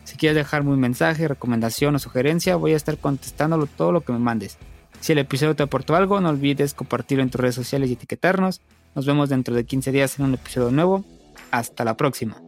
Si 0.05 0.17
quieres 0.17 0.37
dejarme 0.37 0.71
un 0.71 0.81
mensaje, 0.81 1.29
recomendación 1.29 1.95
o 1.95 1.99
sugerencia, 1.99 2.57
voy 2.57 2.73
a 2.73 2.77
estar 2.77 2.97
contestándolo 2.97 3.67
todo 3.67 3.93
lo 3.93 4.01
que 4.01 4.13
me 4.13 4.19
mandes. 4.19 4.57
Si 5.01 5.13
el 5.13 5.19
episodio 5.19 5.55
te 5.55 5.63
aportó 5.63 5.97
algo, 5.97 6.21
no 6.21 6.31
olvides 6.31 6.75
compartirlo 6.75 7.23
en 7.23 7.31
tus 7.31 7.41
redes 7.41 7.55
sociales 7.55 7.91
y 7.91 7.93
etiquetarnos. 7.93 8.61
Nos 8.95 9.07
vemos 9.07 9.29
dentro 9.29 9.55
de 9.55 9.65
15 9.65 9.93
días 9.93 10.19
en 10.19 10.25
un 10.25 10.35
episodio 10.35 10.71
nuevo. 10.71 11.05
Hasta 11.51 11.85
la 11.85 11.97
próxima. 11.97 12.48